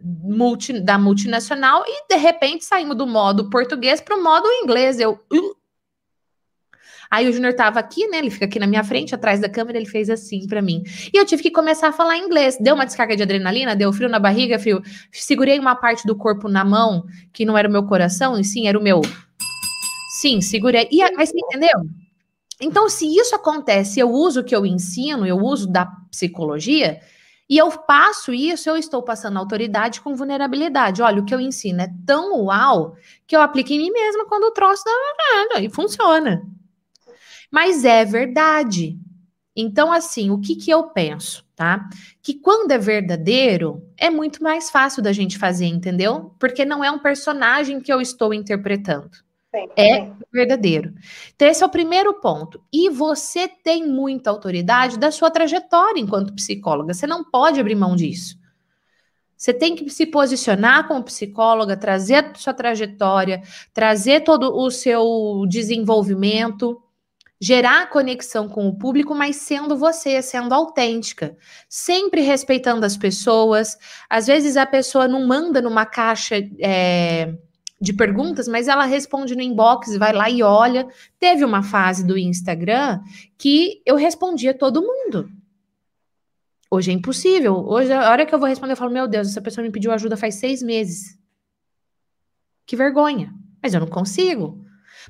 multi, 0.02 0.78
da 0.80 0.98
multinacional 0.98 1.82
e 1.86 2.06
de 2.08 2.16
repente 2.16 2.64
saímos 2.64 2.96
do 2.96 3.06
modo 3.06 3.48
português 3.48 4.00
para 4.00 4.16
o 4.16 4.22
modo 4.22 4.46
inglês. 4.62 5.00
Eu. 5.00 5.20
Uh. 5.32 5.56
Aí 7.10 7.26
o 7.26 7.32
Júnior 7.32 7.52
estava 7.52 7.80
aqui, 7.80 8.06
né? 8.08 8.18
Ele 8.18 8.28
fica 8.28 8.44
aqui 8.44 8.58
na 8.58 8.66
minha 8.66 8.84
frente, 8.84 9.14
atrás 9.14 9.40
da 9.40 9.48
câmera, 9.48 9.78
ele 9.78 9.86
fez 9.86 10.10
assim 10.10 10.46
para 10.46 10.60
mim. 10.60 10.82
E 11.12 11.16
eu 11.16 11.24
tive 11.24 11.42
que 11.42 11.50
começar 11.50 11.88
a 11.88 11.92
falar 11.92 12.18
inglês. 12.18 12.58
Deu 12.60 12.74
uma 12.74 12.84
descarga 12.84 13.16
de 13.16 13.22
adrenalina, 13.22 13.74
deu 13.74 13.90
frio 13.94 14.10
na 14.10 14.18
barriga, 14.18 14.58
frio. 14.58 14.82
Segurei 15.10 15.58
uma 15.58 15.74
parte 15.74 16.06
do 16.06 16.14
corpo 16.14 16.48
na 16.48 16.66
mão, 16.66 17.06
que 17.32 17.46
não 17.46 17.56
era 17.56 17.66
o 17.66 17.72
meu 17.72 17.86
coração, 17.86 18.38
e 18.38 18.44
sim, 18.44 18.68
era 18.68 18.78
o 18.78 18.82
meu. 18.82 19.00
Sim, 20.20 20.42
segurei. 20.42 20.86
E, 20.90 20.98
mas 21.12 21.30
você 21.30 21.38
entendeu? 21.38 21.80
Então, 22.60 22.88
se 22.88 23.06
isso 23.06 23.34
acontece, 23.34 24.00
eu 24.00 24.10
uso 24.10 24.40
o 24.40 24.44
que 24.44 24.54
eu 24.54 24.66
ensino, 24.66 25.26
eu 25.26 25.38
uso 25.38 25.66
da 25.66 25.86
psicologia, 26.10 27.00
e 27.48 27.56
eu 27.56 27.70
passo 27.70 28.32
isso, 28.34 28.68
eu 28.68 28.76
estou 28.76 29.02
passando 29.02 29.38
autoridade 29.38 30.00
com 30.02 30.14
vulnerabilidade. 30.14 31.00
Olha, 31.00 31.22
o 31.22 31.24
que 31.24 31.34
eu 31.34 31.40
ensino 31.40 31.80
é 31.80 31.90
tão 32.04 32.44
uau 32.44 32.94
que 33.26 33.34
eu 33.34 33.40
aplico 33.40 33.72
em 33.72 33.78
mim 33.78 33.90
mesma 33.90 34.26
quando 34.26 34.44
o 34.44 34.50
troço 34.50 34.82
dá 34.84 35.60
e 35.60 35.70
funciona. 35.70 36.42
Mas 37.50 37.86
é 37.86 38.04
verdade. 38.04 38.98
Então, 39.56 39.90
assim, 39.90 40.30
o 40.30 40.38
que, 40.38 40.54
que 40.54 40.70
eu 40.70 40.84
penso, 40.84 41.44
tá? 41.56 41.88
Que 42.22 42.34
quando 42.34 42.70
é 42.70 42.78
verdadeiro, 42.78 43.82
é 43.96 44.10
muito 44.10 44.42
mais 44.42 44.70
fácil 44.70 45.02
da 45.02 45.12
gente 45.12 45.38
fazer, 45.38 45.66
entendeu? 45.66 46.34
Porque 46.38 46.64
não 46.64 46.84
é 46.84 46.90
um 46.90 46.98
personagem 46.98 47.80
que 47.80 47.92
eu 47.92 48.00
estou 48.00 48.34
interpretando. 48.34 49.10
É 49.76 50.10
verdadeiro. 50.32 50.94
Então, 51.34 51.48
esse 51.48 51.62
é 51.62 51.66
o 51.66 51.70
primeiro 51.70 52.14
ponto. 52.20 52.62
E 52.72 52.90
você 52.90 53.48
tem 53.48 53.86
muita 53.86 54.30
autoridade 54.30 54.98
da 54.98 55.10
sua 55.10 55.30
trajetória 55.30 56.00
enquanto 56.00 56.34
psicóloga. 56.34 56.94
Você 56.94 57.06
não 57.06 57.24
pode 57.24 57.60
abrir 57.60 57.74
mão 57.74 57.96
disso. 57.96 58.38
Você 59.36 59.54
tem 59.54 59.76
que 59.76 59.88
se 59.88 60.04
posicionar 60.04 60.88
como 60.88 61.04
psicóloga, 61.04 61.76
trazer 61.76 62.16
a 62.16 62.34
sua 62.34 62.52
trajetória, 62.52 63.40
trazer 63.72 64.22
todo 64.22 64.52
o 64.52 64.68
seu 64.68 65.44
desenvolvimento, 65.48 66.82
gerar 67.40 67.88
conexão 67.88 68.48
com 68.48 68.66
o 68.66 68.76
público, 68.76 69.14
mas 69.14 69.36
sendo 69.36 69.76
você, 69.76 70.20
sendo 70.20 70.52
autêntica, 70.52 71.36
sempre 71.68 72.20
respeitando 72.20 72.84
as 72.84 72.96
pessoas. 72.96 73.76
Às 74.10 74.26
vezes 74.26 74.56
a 74.56 74.66
pessoa 74.66 75.06
não 75.06 75.24
manda 75.24 75.62
numa 75.62 75.86
caixa 75.86 76.34
é, 76.58 77.32
de 77.80 77.92
perguntas, 77.92 78.48
mas 78.48 78.66
ela 78.66 78.84
responde 78.84 79.36
no 79.36 79.42
inbox, 79.42 79.96
vai 79.96 80.12
lá 80.12 80.28
e 80.28 80.42
olha. 80.42 80.88
Teve 81.18 81.44
uma 81.44 81.62
fase 81.62 82.04
do 82.04 82.18
Instagram 82.18 83.00
que 83.36 83.80
eu 83.86 83.96
respondia 83.96 84.52
todo 84.52 84.82
mundo. 84.82 85.30
Hoje 86.70 86.90
é 86.90 86.94
impossível. 86.94 87.54
Hoje, 87.66 87.92
a 87.92 88.10
hora 88.10 88.26
que 88.26 88.34
eu 88.34 88.38
vou 88.38 88.48
responder, 88.48 88.72
eu 88.72 88.76
falo: 88.76 88.92
Meu 88.92 89.08
Deus, 89.08 89.28
essa 89.28 89.40
pessoa 89.40 89.64
me 89.64 89.70
pediu 89.70 89.92
ajuda 89.92 90.16
faz 90.16 90.34
seis 90.34 90.62
meses. 90.62 91.18
Que 92.66 92.76
vergonha. 92.76 93.32
Mas 93.62 93.72
eu 93.72 93.80
não 93.80 93.86
consigo. 93.86 94.64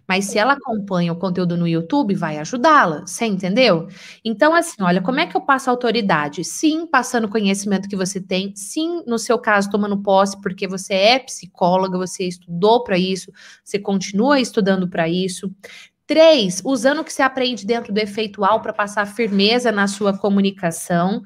Mas 0.06 0.26
se 0.26 0.38
ela 0.38 0.54
acompanha 0.54 1.12
o 1.12 1.16
conteúdo 1.16 1.56
no 1.56 1.66
YouTube, 1.66 2.14
vai 2.14 2.38
ajudá-la. 2.38 3.06
Você 3.06 3.26
entendeu? 3.26 3.88
Então, 4.24 4.54
assim, 4.54 4.82
olha, 4.82 5.00
como 5.02 5.20
é 5.20 5.26
que 5.26 5.36
eu 5.36 5.40
passo 5.40 5.70
autoridade? 5.70 6.44
Sim, 6.44 6.86
passando 6.86 7.24
o 7.24 7.28
conhecimento 7.30 7.88
que 7.88 7.96
você 7.96 8.20
tem. 8.20 8.54
Sim, 8.54 9.02
no 9.06 9.18
seu 9.18 9.38
caso, 9.38 9.70
tomando 9.70 10.02
posse, 10.02 10.40
porque 10.40 10.66
você 10.68 10.94
é 10.94 11.18
psicóloga, 11.18 11.98
você 11.98 12.24
estudou 12.24 12.84
para 12.84 12.98
isso, 12.98 13.32
você 13.64 13.78
continua 13.78 14.40
estudando 14.40 14.88
para 14.88 15.08
isso. 15.08 15.50
Três, 16.06 16.62
usando 16.64 17.00
o 17.00 17.04
que 17.04 17.12
você 17.12 17.20
aprende 17.20 17.66
dentro 17.66 17.92
do 17.92 17.98
efeitual 17.98 18.62
para 18.62 18.72
passar 18.72 19.04
firmeza 19.06 19.70
na 19.70 19.86
sua 19.86 20.16
comunicação. 20.16 21.22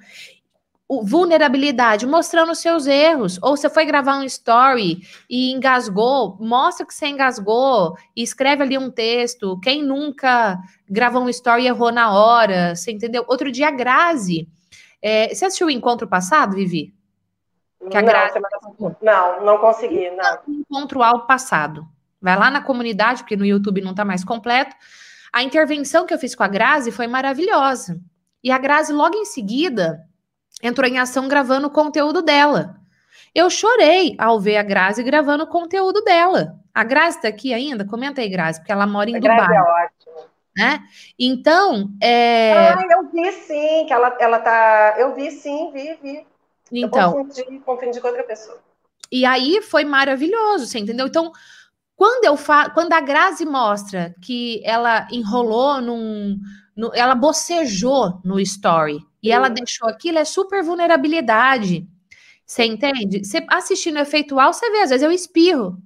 O- 0.94 1.04
vulnerabilidade, 1.04 2.06
mostrando 2.06 2.52
os 2.52 2.58
seus 2.58 2.86
erros. 2.86 3.38
Ou 3.42 3.56
você 3.56 3.70
foi 3.70 3.84
gravar 3.86 4.16
um 4.18 4.24
story 4.24 5.00
e 5.30 5.50
engasgou, 5.52 6.36
mostra 6.40 6.84
que 6.84 6.92
você 6.92 7.06
engasgou 7.06 7.96
e 8.16 8.22
escreve 8.22 8.62
ali 8.62 8.76
um 8.76 8.90
texto. 8.90 9.58
Quem 9.60 9.82
nunca 9.82 10.58
gravou 10.88 11.22
um 11.22 11.28
story 11.30 11.62
e 11.62 11.66
errou 11.68 11.90
na 11.90 12.12
hora, 12.12 12.74
você 12.74 12.92
entendeu? 12.92 13.24
Outro 13.26 13.50
dia, 13.50 13.68
a 13.68 13.70
Grazi. 13.70 14.48
é, 15.00 15.34
você 15.34 15.44
assistiu 15.46 15.66
o 15.66 15.70
encontro 15.70 16.06
passado, 16.06 16.54
Vivi? 16.54 16.94
Que 17.90 17.96
a 17.96 18.00
não, 18.02 18.08
Grazi- 18.08 18.32
semana- 18.34 18.96
não, 19.00 19.44
não 19.44 19.58
consegui, 19.58 20.10
não. 20.10 20.38
encontro 20.60 21.02
ao 21.02 21.26
passado. 21.26 21.84
Vai 22.20 22.36
lá 22.38 22.50
na 22.50 22.60
comunidade, 22.62 23.22
porque 23.22 23.36
no 23.36 23.44
YouTube 23.44 23.80
não 23.80 23.90
está 23.90 24.04
mais 24.04 24.22
completo. 24.24 24.76
A 25.32 25.42
intervenção 25.42 26.06
que 26.06 26.14
eu 26.14 26.18
fiz 26.18 26.34
com 26.36 26.44
a 26.44 26.48
Grazi 26.48 26.92
foi 26.92 27.08
maravilhosa. 27.08 27.98
E 28.44 28.52
a 28.52 28.58
Grazi, 28.58 28.92
logo 28.92 29.16
em 29.16 29.24
seguida, 29.24 30.00
entrou 30.62 30.88
em 30.88 30.98
ação 30.98 31.26
gravando 31.28 31.66
o 31.66 31.70
conteúdo 31.70 32.22
dela. 32.22 32.76
Eu 33.34 33.48
chorei 33.50 34.14
ao 34.18 34.38
ver 34.38 34.58
a 34.58 34.62
Grazi 34.62 35.02
gravando 35.02 35.44
o 35.44 35.46
conteúdo 35.46 36.02
dela. 36.02 36.54
A 36.74 36.84
Grazi 36.84 37.16
está 37.16 37.28
aqui 37.28 37.52
ainda? 37.52 37.84
Comenta 37.84 38.20
aí, 38.20 38.28
Grazi, 38.28 38.60
porque 38.60 38.72
ela 38.72 38.86
mora 38.86 39.10
em 39.10 39.16
A 39.16 39.20
Grazi 39.20 39.40
Dubai, 39.42 39.56
é 39.56 39.60
ótima. 39.62 40.28
né? 40.56 40.80
Então, 41.18 41.90
é... 42.00 42.52
Ah, 42.52 42.86
eu 42.90 43.10
vi 43.10 43.32
sim, 43.32 43.84
que 43.86 43.92
ela, 43.92 44.16
ela 44.20 44.38
tá. 44.38 44.94
Eu 44.98 45.14
vi 45.14 45.30
sim, 45.30 45.70
vi, 45.72 45.94
vi. 46.02 46.26
então, 46.70 47.10
Eu 47.18 47.24
confundi, 47.24 47.58
confundi 47.64 48.00
com 48.00 48.08
outra 48.08 48.22
pessoa. 48.24 48.58
E 49.10 49.24
aí 49.26 49.60
foi 49.62 49.84
maravilhoso, 49.84 50.66
você 50.66 50.78
entendeu? 50.78 51.06
Então, 51.06 51.32
quando 51.96 52.24
eu 52.24 52.36
fa... 52.36 52.70
quando 52.70 52.92
a 52.92 53.00
Grazi 53.00 53.44
mostra 53.46 54.14
que 54.22 54.62
ela 54.64 55.06
enrolou 55.10 55.80
num, 55.80 56.38
no- 56.76 56.92
ela 56.94 57.14
bocejou 57.14 58.20
no 58.24 58.38
story 58.40 58.98
e 59.22 59.30
ela 59.30 59.48
deixou 59.48 59.88
aquilo, 59.88 60.18
é 60.18 60.24
super 60.24 60.62
vulnerabilidade. 60.62 61.86
Você 62.44 62.64
entende? 62.64 63.24
Você 63.24 63.44
assistindo 63.48 63.96
o 63.96 64.00
efeitual, 64.00 64.52
você 64.52 64.70
vê, 64.70 64.78
às 64.78 64.90
vezes 64.90 65.02
eu 65.02 65.12
espirro. 65.12 65.78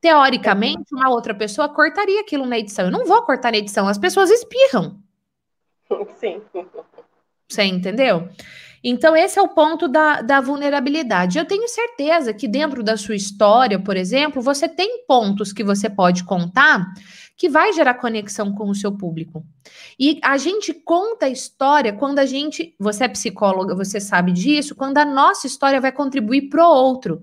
Teoricamente, 0.00 0.92
uma 0.92 1.08
outra 1.08 1.32
pessoa 1.32 1.68
cortaria 1.68 2.20
aquilo 2.20 2.44
na 2.44 2.58
edição. 2.58 2.86
Eu 2.86 2.90
não 2.90 3.04
vou 3.04 3.22
cortar 3.22 3.52
na 3.52 3.58
edição, 3.58 3.86
as 3.86 3.98
pessoas 3.98 4.30
espirram. 4.30 4.98
Sim. 6.18 6.42
Você 7.48 7.62
entendeu? 7.62 8.28
Então, 8.84 9.14
esse 9.14 9.38
é 9.38 9.42
o 9.42 9.48
ponto 9.48 9.86
da, 9.86 10.22
da 10.22 10.40
vulnerabilidade. 10.40 11.38
Eu 11.38 11.44
tenho 11.44 11.68
certeza 11.68 12.34
que 12.34 12.48
dentro 12.48 12.82
da 12.82 12.96
sua 12.96 13.14
história, 13.14 13.78
por 13.78 13.96
exemplo, 13.96 14.42
você 14.42 14.68
tem 14.68 15.04
pontos 15.06 15.52
que 15.52 15.62
você 15.62 15.88
pode 15.88 16.24
contar 16.24 16.84
que 17.36 17.48
vai 17.48 17.72
gerar 17.72 17.94
conexão 17.94 18.54
com 18.54 18.68
o 18.68 18.74
seu 18.74 18.92
público. 18.92 19.44
E 19.98 20.20
a 20.22 20.36
gente 20.36 20.72
conta 20.72 21.26
a 21.26 21.30
história 21.30 21.92
quando 21.92 22.18
a 22.18 22.26
gente. 22.26 22.74
Você 22.78 23.04
é 23.04 23.08
psicóloga, 23.08 23.74
você 23.74 24.00
sabe 24.00 24.32
disso, 24.32 24.74
quando 24.74 24.98
a 24.98 25.04
nossa 25.04 25.46
história 25.46 25.80
vai 25.80 25.92
contribuir 25.92 26.48
para 26.48 26.66
o 26.66 26.70
outro. 26.70 27.22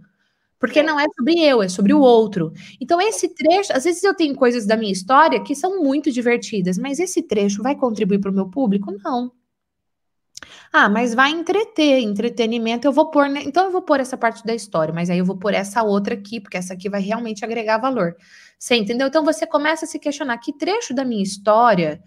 Porque 0.60 0.84
não 0.84 0.99
é 0.99 1.06
sobre 1.15 1.40
eu, 1.40 1.64
é 1.64 1.69
sobre 1.69 1.94
o 1.94 2.02
outro. 2.02 2.52
Então, 2.81 2.99
esse 2.99 3.30
trecho, 3.30 3.72
às 3.72 3.86
vezes 3.86 4.03
eu 4.03 4.14
tenho 4.14 4.36
coisas 4.36 4.65
da 4.65 4.76
minha 4.76 4.91
história 4.91 5.41
que 5.41 5.56
são 5.56 5.81
muito 5.81 6.11
divertidas, 6.11 6.77
mas 6.77 6.99
esse 6.99 7.23
trecho 7.23 7.64
vai 7.64 7.76
contribuir 7.76 8.19
para 8.19 8.30
o 8.30 8.34
meu 8.34 8.49
público? 8.49 8.94
Não. 9.02 9.31
Ah, 10.72 10.88
mas 10.90 11.14
vai 11.15 11.31
entreter, 11.31 11.99
entretenimento 12.02 12.88
eu 12.88 12.91
vou 12.91 13.10
pôr, 13.10 13.27
né? 13.30 13.41
Então 13.44 13.65
eu 13.65 13.72
vou 13.72 13.81
pôr 13.81 13.99
essa 13.99 14.18
parte 14.18 14.45
da 14.45 14.53
história, 14.53 14.94
mas 14.94 15.10
aí 15.10 15.18
eu 15.18 15.26
vou 15.26 15.38
pôr 15.38 15.53
essa 15.53 15.81
outra 15.81 16.14
aqui, 16.14 16.40
porque 16.40 16.57
essa 16.57 16.73
aqui 16.73 16.90
vai 16.90 17.02
realmente 17.02 17.44
agregar 17.44 17.77
valor. 17.80 18.15
Você 18.60 18.76
entendeu? 18.76 19.07
Então 19.07 19.23
você 19.23 19.48
começa 19.48 19.86
a 19.86 19.88
se 19.88 19.98
questionar 19.98 20.38
que 20.38 20.52
trecho 20.52 20.94
da 20.94 21.06
minha 21.06 21.23
história, 21.23 22.03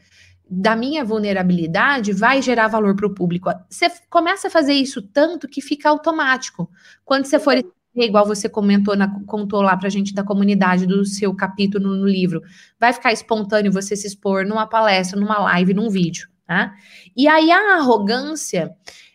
da 0.48 0.76
minha 0.76 1.02
vulnerabilidade, 1.02 2.12
vai 2.12 2.42
gerar 2.42 2.68
valor 2.68 2.94
para 2.94 3.06
o 3.06 3.14
público. 3.14 3.48
Você 3.70 3.90
começa 4.10 4.48
a 4.48 4.50
fazer 4.50 4.74
isso 4.74 5.00
tanto 5.00 5.48
que 5.48 5.62
fica 5.62 5.88
automático. 5.88 6.70
Quando 7.06 7.24
você 7.24 7.40
for 7.40 7.56
igual 7.94 8.26
você 8.26 8.50
comentou 8.50 8.94
na, 8.94 9.08
contou 9.24 9.62
lá 9.62 9.76
pra 9.76 9.88
gente 9.88 10.14
da 10.14 10.22
comunidade 10.22 10.86
do 10.86 11.04
seu 11.06 11.34
capítulo 11.34 11.96
no 11.96 12.06
livro, 12.06 12.42
vai 12.78 12.92
ficar 12.92 13.12
espontâneo 13.12 13.72
você 13.72 13.96
se 13.96 14.06
expor 14.06 14.44
numa 14.46 14.66
palestra, 14.66 15.18
numa 15.18 15.38
live, 15.38 15.72
num 15.72 15.88
vídeo, 15.88 16.28
tá? 16.46 16.74
E 17.16 17.26
aí 17.28 17.50
a 17.50 17.76
arrogância, 17.76 18.74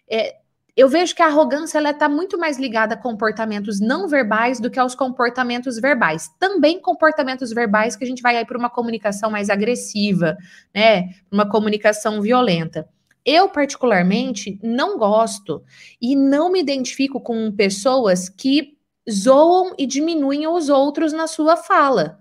é, 0.10 0.38
eu 0.78 0.88
vejo 0.88 1.16
que 1.16 1.24
a 1.24 1.26
arrogância 1.26 1.80
ela 1.80 1.90
está 1.90 2.08
muito 2.08 2.38
mais 2.38 2.60
ligada 2.60 2.94
a 2.94 2.98
comportamentos 2.98 3.80
não 3.80 4.08
verbais 4.08 4.60
do 4.60 4.70
que 4.70 4.78
aos 4.78 4.94
comportamentos 4.94 5.78
verbais. 5.78 6.30
Também 6.40 6.80
comportamentos 6.80 7.52
verbais 7.52 7.96
que 7.96 8.04
a 8.04 8.08
gente 8.08 8.22
vai 8.22 8.38
aí 8.38 8.46
para 8.46 8.60
uma 8.60 8.70
comunicação 8.70 9.32
mais 9.32 9.50
agressiva, 9.50 10.38
né? 10.74 11.16
Uma 11.32 11.50
comunicação 11.50 12.22
violenta. 12.22 12.88
Eu, 13.26 13.50
particularmente, 13.50 14.60
não 14.62 15.00
gosto 15.00 15.64
e 16.00 16.16
não 16.16 16.52
me 16.52 16.60
identifico 16.60 17.20
com 17.20 17.52
pessoas 17.52 18.30
que 18.30 18.78
zoam 19.12 19.74
e 19.80 19.88
diminuem 19.88 20.48
os 20.48 20.70
outros 20.70 21.12
na 21.12 21.26
sua 21.26 21.58
fala. 21.58 22.20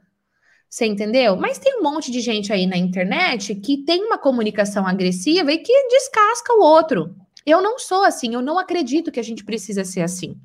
Você 0.71 0.87
entendeu? 0.87 1.37
Mas 1.37 1.59
tem 1.59 1.79
um 1.79 1.83
monte 1.83 2.11
de 2.11 2.21
gente 2.21 2.51
aí 2.55 2.67
na 2.67 2.77
internet 2.79 3.55
que 3.55 3.85
tem 3.85 4.03
uma 4.03 4.17
comunicação 4.17 4.87
agressiva 4.87 5.53
e 5.53 5.59
que 5.59 5.89
descasca 5.89 6.55
o 6.55 6.63
outro. 6.63 7.15
Eu 7.47 7.63
não 7.63 7.79
sou 7.79 8.03
assim, 8.03 8.35
eu 8.35 8.43
não 8.43 8.59
acredito 8.59 9.13
que 9.13 9.21
a 9.21 9.23
gente 9.23 9.45
precisa 9.45 9.85
ser 9.85 10.03
assim. 10.03 10.37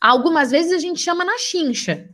Algumas 0.00 0.50
vezes 0.50 0.72
a 0.72 0.78
gente 0.78 1.00
chama 1.00 1.24
na 1.24 1.38
chincha. 1.38 2.10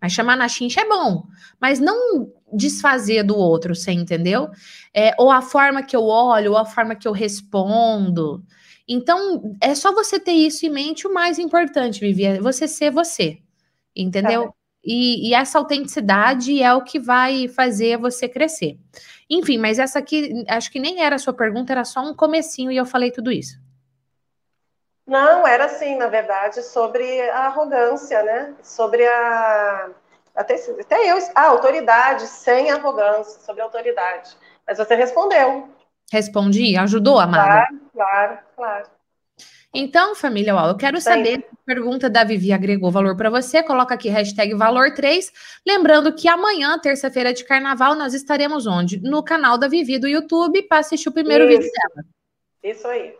Mas 0.00 0.12
chamar 0.12 0.36
na 0.36 0.48
chincha 0.48 0.80
é 0.80 0.88
bom, 0.88 1.24
mas 1.60 1.78
não 1.78 2.32
desfazer 2.52 3.22
do 3.22 3.36
outro, 3.36 3.74
você 3.74 3.92
entendeu? 3.92 4.50
É, 4.92 5.14
ou 5.16 5.30
a 5.30 5.40
forma 5.40 5.82
que 5.82 5.94
eu 5.94 6.04
olho, 6.04 6.52
ou 6.52 6.58
a 6.58 6.64
forma 6.64 6.96
que 6.96 7.06
eu 7.06 7.12
respondo. 7.12 8.44
Então, 8.86 9.56
é 9.60 9.74
só 9.76 9.92
você 9.92 10.18
ter 10.18 10.32
isso 10.32 10.66
em 10.66 10.70
mente. 10.70 11.06
O 11.06 11.14
mais 11.14 11.38
importante, 11.38 12.00
Vivi, 12.00 12.24
é 12.24 12.40
você 12.40 12.66
ser 12.66 12.90
você, 12.90 13.38
entendeu? 13.94 14.46
Tá. 14.46 14.54
E, 14.84 15.28
e 15.28 15.34
essa 15.34 15.58
autenticidade 15.58 16.60
é 16.62 16.74
o 16.74 16.82
que 16.82 16.98
vai 16.98 17.48
fazer 17.48 17.96
você 17.98 18.28
crescer. 18.28 18.76
Enfim, 19.30 19.58
mas 19.58 19.78
essa 19.78 19.98
aqui, 19.98 20.44
acho 20.48 20.70
que 20.70 20.80
nem 20.80 21.02
era 21.02 21.16
a 21.16 21.18
sua 21.18 21.32
pergunta, 21.32 21.72
era 21.72 21.84
só 21.84 22.00
um 22.00 22.14
comecinho 22.14 22.70
e 22.70 22.76
eu 22.76 22.84
falei 22.84 23.10
tudo 23.10 23.30
isso. 23.30 23.60
Não, 25.06 25.46
era 25.46 25.66
assim, 25.66 25.96
na 25.96 26.06
verdade, 26.06 26.62
sobre 26.62 27.28
a 27.30 27.46
arrogância, 27.46 28.22
né? 28.22 28.54
Sobre 28.62 29.06
a. 29.06 29.90
Até, 30.34 30.54
até 30.54 31.10
eu. 31.10 31.18
A 31.34 31.46
autoridade 31.48 32.26
sem 32.26 32.70
arrogância, 32.70 33.40
sobre 33.40 33.62
a 33.62 33.64
autoridade. 33.64 34.36
Mas 34.66 34.78
você 34.78 34.94
respondeu. 34.94 35.68
Respondi? 36.10 36.76
Ajudou, 36.76 37.18
amada? 37.18 37.66
Claro, 37.66 37.80
claro, 37.92 38.38
claro. 38.56 38.86
Então, 39.74 40.14
família 40.14 40.54
UAU, 40.54 40.68
eu 40.68 40.76
quero 40.76 41.00
saber 41.00 41.38
se 41.38 41.46
a 41.46 41.64
pergunta 41.64 42.10
da 42.10 42.24
Vivi 42.24 42.52
agregou 42.52 42.90
valor 42.90 43.16
para 43.16 43.30
você. 43.30 43.62
Coloca 43.62 43.94
aqui 43.94 44.10
hashtag 44.10 44.54
valor 44.54 44.92
3. 44.92 45.32
Lembrando 45.66 46.12
que 46.12 46.28
amanhã, 46.28 46.78
terça-feira 46.78 47.32
de 47.32 47.42
carnaval, 47.42 47.94
nós 47.94 48.12
estaremos 48.12 48.66
onde? 48.66 49.00
No 49.00 49.22
canal 49.22 49.56
da 49.56 49.68
Vivi 49.68 49.98
do 49.98 50.06
YouTube 50.06 50.62
para 50.64 50.78
assistir 50.78 51.08
o 51.08 51.12
primeiro 51.12 51.48
Isso. 51.48 51.58
vídeo 51.58 51.72
dela. 51.72 52.06
Isso 52.62 52.86
aí. 52.86 53.14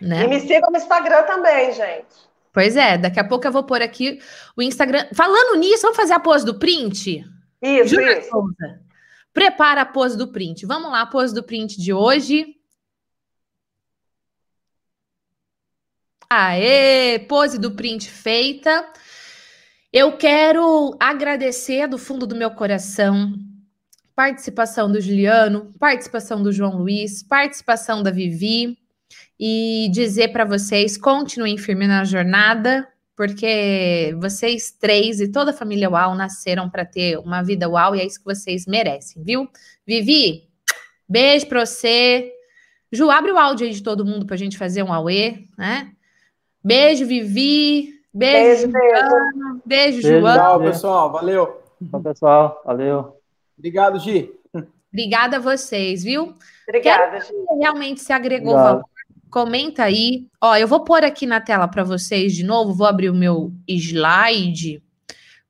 Né? 0.00 0.24
E 0.24 0.28
me 0.28 0.40
sigam 0.40 0.70
no 0.70 0.76
Instagram 0.76 1.22
também, 1.22 1.72
gente. 1.72 2.34
Pois 2.52 2.76
é, 2.76 2.98
daqui 2.98 3.18
a 3.18 3.24
pouco 3.24 3.46
eu 3.46 3.52
vou 3.52 3.64
pôr 3.64 3.82
aqui 3.82 4.20
o 4.56 4.62
Instagram. 4.62 5.06
Falando 5.14 5.58
nisso, 5.58 5.82
vamos 5.82 5.96
fazer 5.96 6.12
a 6.12 6.20
pose 6.20 6.44
do 6.44 6.58
print? 6.58 7.24
Isso, 7.62 7.94
Júlia 7.94 8.18
isso. 8.18 8.30
Souza, 8.30 8.80
prepara 9.32 9.82
a 9.82 9.86
pose 9.86 10.18
do 10.18 10.28
print. 10.28 10.66
Vamos 10.66 10.90
lá, 10.90 11.02
a 11.02 11.06
pose 11.06 11.34
do 11.34 11.42
print 11.42 11.80
de 11.80 11.92
hoje. 11.92 12.56
Aê, 16.28 17.18
pose 17.20 17.58
do 17.58 17.72
print 17.72 18.10
feita. 18.10 18.86
Eu 19.92 20.16
quero 20.16 20.96
agradecer 20.98 21.86
do 21.86 21.98
fundo 21.98 22.26
do 22.26 22.34
meu 22.34 22.50
coração 22.50 23.32
participação 24.14 24.90
do 24.90 25.00
Juliano, 25.00 25.72
participação 25.78 26.42
do 26.42 26.52
João 26.52 26.78
Luiz, 26.78 27.22
participação 27.22 28.02
da 28.02 28.10
Vivi 28.10 28.78
e 29.38 29.88
dizer 29.92 30.28
para 30.28 30.44
vocês 30.44 30.96
continuem 30.96 31.58
firme 31.58 31.86
na 31.86 32.04
jornada, 32.04 32.86
porque 33.16 34.14
vocês 34.20 34.70
três 34.70 35.20
e 35.20 35.30
toda 35.30 35.50
a 35.50 35.54
família 35.54 35.90
UAU 35.90 36.14
nasceram 36.14 36.70
para 36.70 36.84
ter 36.84 37.18
uma 37.18 37.42
vida 37.42 37.68
UAU 37.68 37.96
e 37.96 38.00
é 38.00 38.06
isso 38.06 38.18
que 38.18 38.24
vocês 38.24 38.66
merecem, 38.66 39.22
viu? 39.22 39.48
Vivi, 39.86 40.48
beijo 41.08 41.46
para 41.46 41.66
você. 41.66 42.30
Ju, 42.92 43.10
abre 43.10 43.32
o 43.32 43.38
áudio 43.38 43.66
aí 43.66 43.72
de 43.72 43.82
todo 43.82 44.04
mundo 44.04 44.24
para 44.24 44.34
a 44.34 44.38
gente 44.38 44.56
fazer 44.56 44.84
um 44.84 44.92
auê, 44.92 45.48
né? 45.58 45.90
Beijo, 46.64 47.06
Vivi. 47.06 48.00
Beijo, 48.12 48.68
Beijo, 48.68 48.72
beijo. 48.72 49.08
Joana. 49.08 49.60
Beijo, 49.66 50.02
Beijo. 50.02 50.20
Joana. 50.20 50.42
Tchau, 50.42 50.60
pessoal. 50.60 51.12
Valeu. 51.12 51.60
Então, 51.82 52.02
pessoal, 52.02 52.62
valeu. 52.64 53.16
Obrigado, 53.58 53.98
Gi. 53.98 54.32
Obrigada 54.90 55.36
a 55.36 55.40
vocês, 55.40 56.04
viu? 56.04 56.34
Obrigada. 56.68 57.20
Se 57.20 57.32
realmente 57.58 58.00
se 58.00 58.12
agregou 58.12 58.52
Obrigado. 58.52 58.72
valor, 58.76 58.84
comenta 59.30 59.82
aí. 59.82 60.26
Ó, 60.40 60.56
eu 60.56 60.68
vou 60.68 60.84
pôr 60.84 61.04
aqui 61.04 61.26
na 61.26 61.40
tela 61.40 61.66
para 61.68 61.82
vocês 61.82 62.32
de 62.32 62.44
novo, 62.44 62.72
vou 62.72 62.86
abrir 62.86 63.10
o 63.10 63.14
meu 63.14 63.52
slide, 63.68 64.82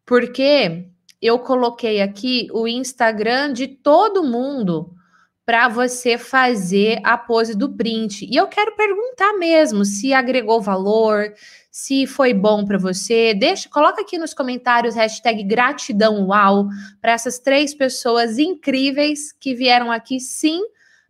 porque 0.06 0.86
eu 1.20 1.38
coloquei 1.38 2.00
aqui 2.00 2.48
o 2.52 2.66
Instagram 2.66 3.52
de 3.52 3.68
todo 3.68 4.24
mundo 4.24 4.93
para 5.44 5.68
você 5.68 6.16
fazer 6.16 7.00
a 7.04 7.18
pose 7.18 7.56
do 7.56 7.70
print. 7.70 8.26
E 8.30 8.36
eu 8.36 8.46
quero 8.46 8.74
perguntar 8.74 9.34
mesmo 9.34 9.84
se 9.84 10.14
agregou 10.14 10.60
valor, 10.60 11.34
se 11.70 12.06
foi 12.06 12.32
bom 12.32 12.64
para 12.64 12.78
você. 12.78 13.34
Deixa, 13.34 13.68
coloca 13.68 14.00
aqui 14.00 14.16
nos 14.16 14.32
comentários 14.32 14.94
hashtag 14.94 15.42
gratidão 15.44 16.26
uau 16.28 16.68
para 17.00 17.12
essas 17.12 17.38
três 17.38 17.74
pessoas 17.74 18.38
incríveis 18.38 19.32
que 19.32 19.54
vieram 19.54 19.92
aqui 19.92 20.18
sim 20.18 20.62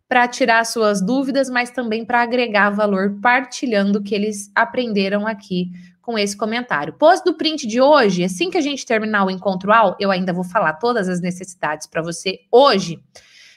para 0.07 0.27
tirar 0.27 0.65
suas 0.65 1.01
dúvidas, 1.01 1.49
mas 1.49 1.71
também 1.71 2.05
para 2.05 2.21
agregar 2.21 2.69
valor 2.69 3.17
partilhando 3.21 3.99
o 3.99 4.03
que 4.03 4.13
eles 4.13 4.51
aprenderam 4.53 5.25
aqui 5.25 5.71
com 6.01 6.19
esse 6.19 6.37
comentário. 6.37 6.93
Pose 6.93 7.23
do 7.23 7.35
print 7.35 7.65
de 7.65 7.81
hoje, 7.81 8.23
assim 8.23 8.51
que 8.51 8.57
a 8.57 8.61
gente 8.61 8.85
terminar 8.85 9.25
o 9.25 9.31
encontro 9.31 9.71
UAU, 9.71 9.95
eu 9.99 10.11
ainda 10.11 10.31
vou 10.31 10.43
falar 10.43 10.73
todas 10.73 11.09
as 11.09 11.19
necessidades 11.19 11.87
para 11.87 12.03
você 12.03 12.41
hoje. 12.51 12.99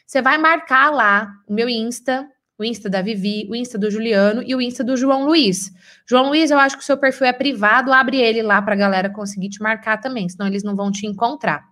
Você 0.08 0.22
vai 0.22 0.38
marcar 0.38 0.88
lá 0.90 1.30
o 1.46 1.52
meu 1.52 1.68
Insta, 1.68 2.26
o 2.58 2.64
Insta 2.64 2.88
da 2.88 3.02
Vivi, 3.02 3.46
o 3.50 3.54
Insta 3.54 3.76
do 3.76 3.90
Juliano 3.90 4.42
e 4.42 4.54
o 4.54 4.60
Insta 4.60 4.82
do 4.82 4.96
João 4.96 5.26
Luiz. 5.26 5.70
João 6.08 6.28
Luiz, 6.28 6.50
eu 6.50 6.58
acho 6.58 6.78
que 6.78 6.82
o 6.82 6.86
seu 6.86 6.96
perfil 6.96 7.26
é 7.26 7.32
privado, 7.34 7.92
abre 7.92 8.16
ele 8.16 8.40
lá 8.40 8.62
para 8.62 8.72
a 8.72 8.78
galera 8.78 9.10
conseguir 9.10 9.50
te 9.50 9.60
marcar 9.60 9.98
também, 9.98 10.26
senão 10.26 10.46
eles 10.46 10.62
não 10.62 10.74
vão 10.74 10.90
te 10.90 11.06
encontrar. 11.06 11.62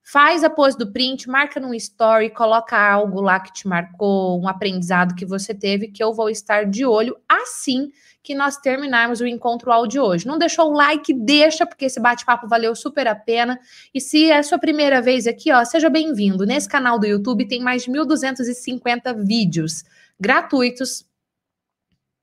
Faz 0.00 0.44
a 0.44 0.50
pose 0.50 0.78
do 0.78 0.92
print, 0.92 1.28
marca 1.28 1.58
num 1.58 1.74
story, 1.74 2.30
coloca 2.30 2.78
algo 2.78 3.20
lá 3.20 3.40
que 3.40 3.52
te 3.52 3.66
marcou, 3.66 4.40
um 4.40 4.46
aprendizado 4.46 5.16
que 5.16 5.26
você 5.26 5.52
teve, 5.52 5.88
que 5.88 6.04
eu 6.04 6.14
vou 6.14 6.30
estar 6.30 6.64
de 6.66 6.86
olho 6.86 7.16
assim 7.28 7.90
que 8.22 8.34
nós 8.34 8.56
terminarmos 8.56 9.20
o 9.20 9.26
encontro 9.26 9.72
áudio 9.72 10.02
hoje. 10.02 10.26
Não 10.26 10.38
deixou 10.38 10.70
o 10.70 10.72
like? 10.72 11.12
Deixa, 11.12 11.66
porque 11.66 11.86
esse 11.86 12.00
bate-papo 12.00 12.46
valeu 12.46 12.74
super 12.76 13.06
a 13.08 13.14
pena. 13.14 13.58
E 13.92 14.00
se 14.00 14.30
é 14.30 14.42
sua 14.42 14.58
primeira 14.58 15.02
vez 15.02 15.26
aqui, 15.26 15.52
ó, 15.52 15.64
seja 15.64 15.90
bem-vindo. 15.90 16.46
Nesse 16.46 16.68
canal 16.68 16.98
do 16.98 17.06
YouTube 17.06 17.48
tem 17.48 17.60
mais 17.60 17.82
de 17.82 17.90
1.250 17.90 19.24
vídeos 19.24 19.82
gratuitos 20.20 21.04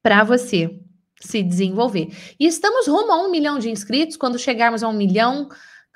para 0.01 0.23
você 0.23 0.80
se 1.19 1.43
desenvolver. 1.43 2.07
E 2.39 2.47
estamos 2.47 2.88
rumo 2.88 3.11
a 3.11 3.21
um 3.21 3.30
milhão 3.30 3.59
de 3.59 3.69
inscritos. 3.69 4.15
Quando 4.15 4.39
chegarmos 4.39 4.84
a 4.84 4.88
um 4.88 4.93
milhão, 4.93 5.49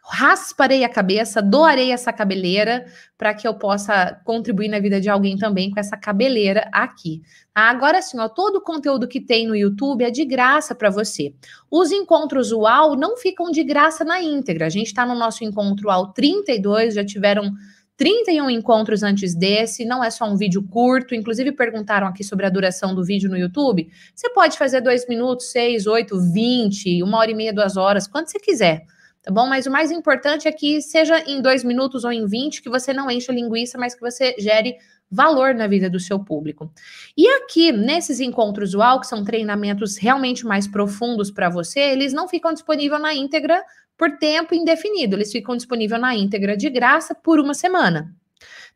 rasparei 0.05 0.83
a 0.83 0.89
cabeça, 0.89 1.41
doarei 1.41 1.91
essa 1.91 2.11
cabeleira 2.11 2.85
para 3.17 3.33
que 3.33 3.47
eu 3.47 3.53
possa 3.53 4.19
contribuir 4.25 4.67
na 4.67 4.79
vida 4.79 4.99
de 4.99 5.09
alguém 5.09 5.37
também 5.37 5.71
com 5.71 5.79
essa 5.79 5.95
cabeleira 5.95 6.69
aqui. 6.73 7.21
Agora 7.55 8.01
sim, 8.01 8.19
ó, 8.19 8.27
todo 8.27 8.57
o 8.57 8.61
conteúdo 8.61 9.07
que 9.07 9.21
tem 9.21 9.47
no 9.47 9.55
YouTube 9.55 10.03
é 10.03 10.11
de 10.11 10.25
graça 10.25 10.75
para 10.75 10.89
você. 10.89 11.33
Os 11.71 11.91
encontros 11.91 12.51
UAU 12.51 12.97
não 12.97 13.15
ficam 13.15 13.49
de 13.49 13.63
graça 13.63 14.03
na 14.03 14.21
íntegra. 14.21 14.65
A 14.65 14.69
gente 14.69 14.87
está 14.87 15.05
no 15.05 15.15
nosso 15.15 15.43
encontro 15.43 15.87
UAU 15.87 16.11
32, 16.11 16.95
já 16.95 17.05
tiveram 17.05 17.51
31 17.95 18.49
encontros 18.49 19.03
antes 19.03 19.33
desse, 19.33 19.85
não 19.85 20.03
é 20.03 20.09
só 20.09 20.25
um 20.25 20.35
vídeo 20.35 20.63
curto. 20.63 21.15
Inclusive, 21.15 21.53
perguntaram 21.53 22.07
aqui 22.07 22.23
sobre 22.23 22.45
a 22.45 22.49
duração 22.49 22.93
do 22.93 23.05
vídeo 23.05 23.29
no 23.29 23.37
YouTube. 23.37 23.89
Você 24.13 24.29
pode 24.31 24.57
fazer 24.57 24.81
dois 24.81 25.07
minutos, 25.07 25.51
seis, 25.51 25.87
oito, 25.87 26.19
vinte, 26.19 27.01
uma 27.01 27.19
hora 27.19 27.31
e 27.31 27.35
meia, 27.35 27.53
duas 27.53 27.77
horas, 27.77 28.05
quanto 28.05 28.29
você 28.29 28.39
quiser 28.39 28.85
tá 29.23 29.31
bom? 29.31 29.47
Mas 29.47 29.65
o 29.65 29.71
mais 29.71 29.89
importante 29.89 30.47
é 30.47 30.51
que 30.51 30.81
seja 30.81 31.19
em 31.25 31.41
dois 31.41 31.63
minutos 31.63 32.03
ou 32.03 32.11
em 32.11 32.25
20, 32.27 32.61
que 32.61 32.69
você 32.69 32.93
não 32.93 33.09
encha 33.09 33.31
linguiça, 33.31 33.77
mas 33.77 33.95
que 33.95 34.01
você 34.01 34.35
gere 34.37 34.75
valor 35.09 35.53
na 35.53 35.67
vida 35.67 35.89
do 35.89 35.99
seu 35.99 36.19
público. 36.19 36.71
E 37.15 37.27
aqui, 37.27 37.71
nesses 37.71 38.19
encontros 38.19 38.73
UAU, 38.73 38.99
que 38.99 39.07
são 39.07 39.23
treinamentos 39.23 39.97
realmente 39.97 40.45
mais 40.45 40.67
profundos 40.67 41.31
para 41.31 41.49
você, 41.49 41.79
eles 41.79 42.11
não 42.13 42.27
ficam 42.27 42.53
disponíveis 42.53 43.01
na 43.01 43.13
íntegra 43.13 43.63
por 43.97 44.17
tempo 44.17 44.53
indefinido, 44.55 45.15
eles 45.15 45.31
ficam 45.31 45.55
disponíveis 45.55 46.01
na 46.01 46.15
íntegra 46.15 46.57
de 46.57 46.69
graça 46.69 47.15
por 47.15 47.39
uma 47.39 47.53
semana. 47.53 48.13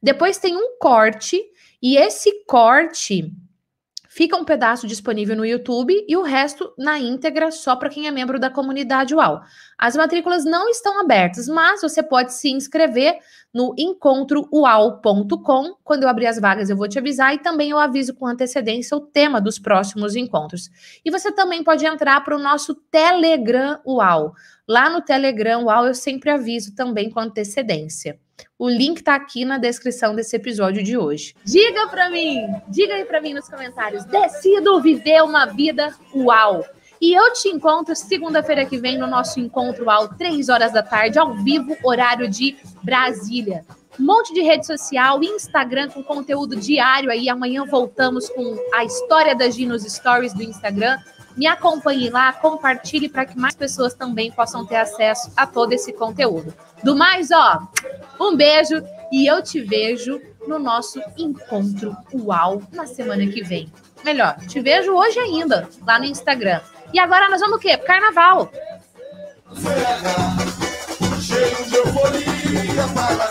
Depois 0.02 0.38
tem 0.38 0.56
um 0.56 0.78
corte, 0.80 1.42
e 1.82 1.98
esse 1.98 2.46
corte 2.46 3.34
fica 4.18 4.36
um 4.36 4.44
pedaço 4.44 4.88
disponível 4.88 5.36
no 5.36 5.46
YouTube 5.46 5.94
e 6.08 6.18
o 6.18 6.24
resto 6.24 6.74
na 6.76 6.98
íntegra 6.98 7.52
só 7.52 7.76
para 7.76 7.88
quem 7.88 8.08
é 8.08 8.12
membro 8.12 8.40
da 8.40 8.50
comunidade 8.50 9.14
UAU. 9.14 9.42
As 9.78 9.96
matrículas 9.96 10.44
não 10.44 10.68
estão 10.70 11.00
abertas, 11.00 11.48
mas 11.48 11.84
você 11.84 12.02
pode 12.02 12.34
se 12.34 12.50
inscrever 12.50 13.20
no 13.54 13.76
encontrouau.com. 13.78 15.76
Quando 15.84 16.02
eu 16.02 16.10
abrir 16.10 16.26
as 16.26 16.40
vagas, 16.40 16.68
eu 16.68 16.76
vou 16.76 16.88
te 16.88 16.98
avisar 16.98 17.36
e 17.36 17.38
também 17.38 17.70
eu 17.70 17.78
aviso 17.78 18.16
com 18.16 18.26
antecedência 18.26 18.98
o 18.98 19.02
tema 19.02 19.40
dos 19.40 19.60
próximos 19.60 20.16
encontros. 20.16 20.72
E 21.06 21.12
você 21.12 21.32
também 21.32 21.64
pode 21.64 21.86
entrar 21.86 22.20
para 22.24 22.36
o 22.36 22.42
nosso 22.42 22.74
Telegram 22.74 23.80
UAU. 23.86 24.34
Lá 24.68 24.90
no 24.90 25.00
Telegram 25.00 25.66
UAU 25.66 25.86
eu 25.86 25.94
sempre 25.94 26.32
aviso 26.32 26.74
também 26.74 27.12
com 27.12 27.20
antecedência. 27.20 28.20
O 28.60 28.70
link 28.70 29.04
tá 29.04 29.16
aqui 29.16 29.46
na 29.46 29.58
descrição 29.58 30.16
desse 30.16 30.36
episódio 30.36 30.84
de 30.84 30.98
hoje. 30.98 31.36
Diga 31.44 31.88
para 31.88 32.10
mim, 32.10 32.48
diga 32.68 32.96
aí 32.96 33.06
para 33.06 33.22
mim 33.22 33.34
nos 33.34 33.48
comentários. 33.48 34.04
Decido 34.06 34.82
viver 34.82 35.22
uma 35.24 35.46
vida 35.46 35.94
uau. 36.16 36.66
E 37.00 37.14
eu 37.14 37.32
te 37.34 37.50
encontro 37.50 37.96
segunda-feira 37.96 38.66
que 38.66 38.80
vem 38.80 38.98
no 38.98 39.06
nosso 39.06 39.40
encontro 39.40 39.90
ao 39.90 40.10
3 40.10 40.50
horas 40.50 40.74
da 40.74 40.82
tarde, 40.82 41.20
ao 41.20 41.36
vivo, 41.36 41.78
horário 41.84 42.28
de 42.28 42.58
Brasília. 42.82 43.64
Um 44.00 44.06
monte 44.06 44.34
de 44.34 44.42
rede 44.42 44.66
social, 44.66 45.24
Instagram 45.24 45.90
com 45.90 46.04
conteúdo 46.04 46.56
diário 46.56 47.12
aí. 47.12 47.30
Amanhã 47.30 47.66
voltamos 47.66 48.30
com 48.30 48.58
a 48.74 48.84
história 48.84 49.36
da 49.36 49.50
Gi 49.50 49.66
nos 49.66 49.84
stories 49.84 50.34
do 50.34 50.44
Instagram. 50.44 50.98
Me 51.38 51.46
acompanhe 51.46 52.10
lá, 52.10 52.34
compartilhe 52.34 53.08
para 53.08 53.26
que 53.26 53.38
mais 53.38 53.56
pessoas 53.56 53.94
também 53.94 54.32
possam 54.32 54.66
ter 54.66 54.78
acesso 54.78 55.32
a 55.38 55.46
todo 55.46 55.72
esse 55.72 55.94
conteúdo. 55.94 56.52
Do 56.84 56.96
mais, 56.96 57.30
ó, 57.32 57.62
um 58.20 58.36
beijo 58.36 58.84
e 59.12 59.28
eu 59.28 59.44
te 59.44 59.62
vejo 59.62 60.20
no 60.48 60.58
nosso 60.58 61.00
encontro 61.16 61.96
UAU 62.12 62.64
na 62.72 62.88
semana 62.88 63.28
que 63.28 63.44
vem. 63.44 63.72
Melhor, 64.04 64.38
te 64.48 64.60
vejo 64.60 64.94
hoje 64.94 65.20
ainda 65.20 65.70
lá 65.86 66.00
no 66.00 66.06
Instagram. 66.06 66.60
E 66.92 67.00
agora 67.00 67.30
nós 67.30 67.40
vamos 67.40 67.58
o 67.58 67.60
quê? 67.60 67.78
Carnaval. 67.78 68.52
cheio 71.22 71.66
de 71.66 71.76
euforia 71.76 72.88
para. 72.96 73.28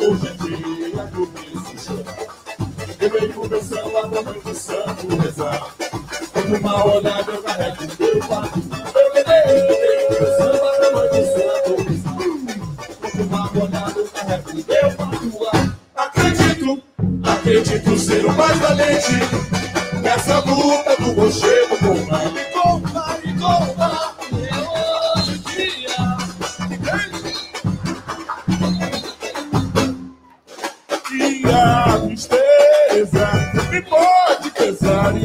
O. 0.00 0.10
Hoje 0.10 0.26
é 0.26 0.32
dia. 0.44 0.64
Eu 3.00 3.10
venho 3.10 3.43
pra 3.94 4.22
mãe 4.22 4.40
do 4.40 4.54
santo 4.54 5.16
rezar. 5.16 5.68
Com 6.32 6.40
uma 6.58 6.96
olhada 6.96 7.30
eu 7.30 7.42
carrego 7.42 7.82
meu 7.98 8.18
papo. 8.26 8.60
Eu 8.94 9.12
venho 9.14 9.68
meu 10.10 10.36
samba 10.36 10.68
pra 10.78 10.90
mãe 10.90 11.08
do 11.08 11.22
santo 11.32 11.70
rezar. 11.88 12.18
Com 13.12 13.22
uma 13.22 13.64
olhada 13.64 14.00
eu 14.00 14.08
carrego 14.08 14.50
meu 14.52 14.90
papo. 14.96 15.14
Acredito, 15.94 16.82
acredito. 17.22 17.24
acredito 17.24 17.98
ser 17.98 18.26
o 18.26 18.32
mais 18.32 18.58
valente 18.58 19.12
nessa 20.02 20.38
luta 20.40 20.96
do 20.96 21.12
rochedo 21.12 21.78
com 21.78 21.92
o 21.92 22.06
mar. 22.06 22.32
E 23.24 23.32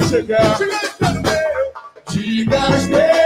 e 0.09 0.21
chegar. 0.21 0.57
Diga 2.09 2.57
espelho 2.57 2.91
meu, 2.91 3.18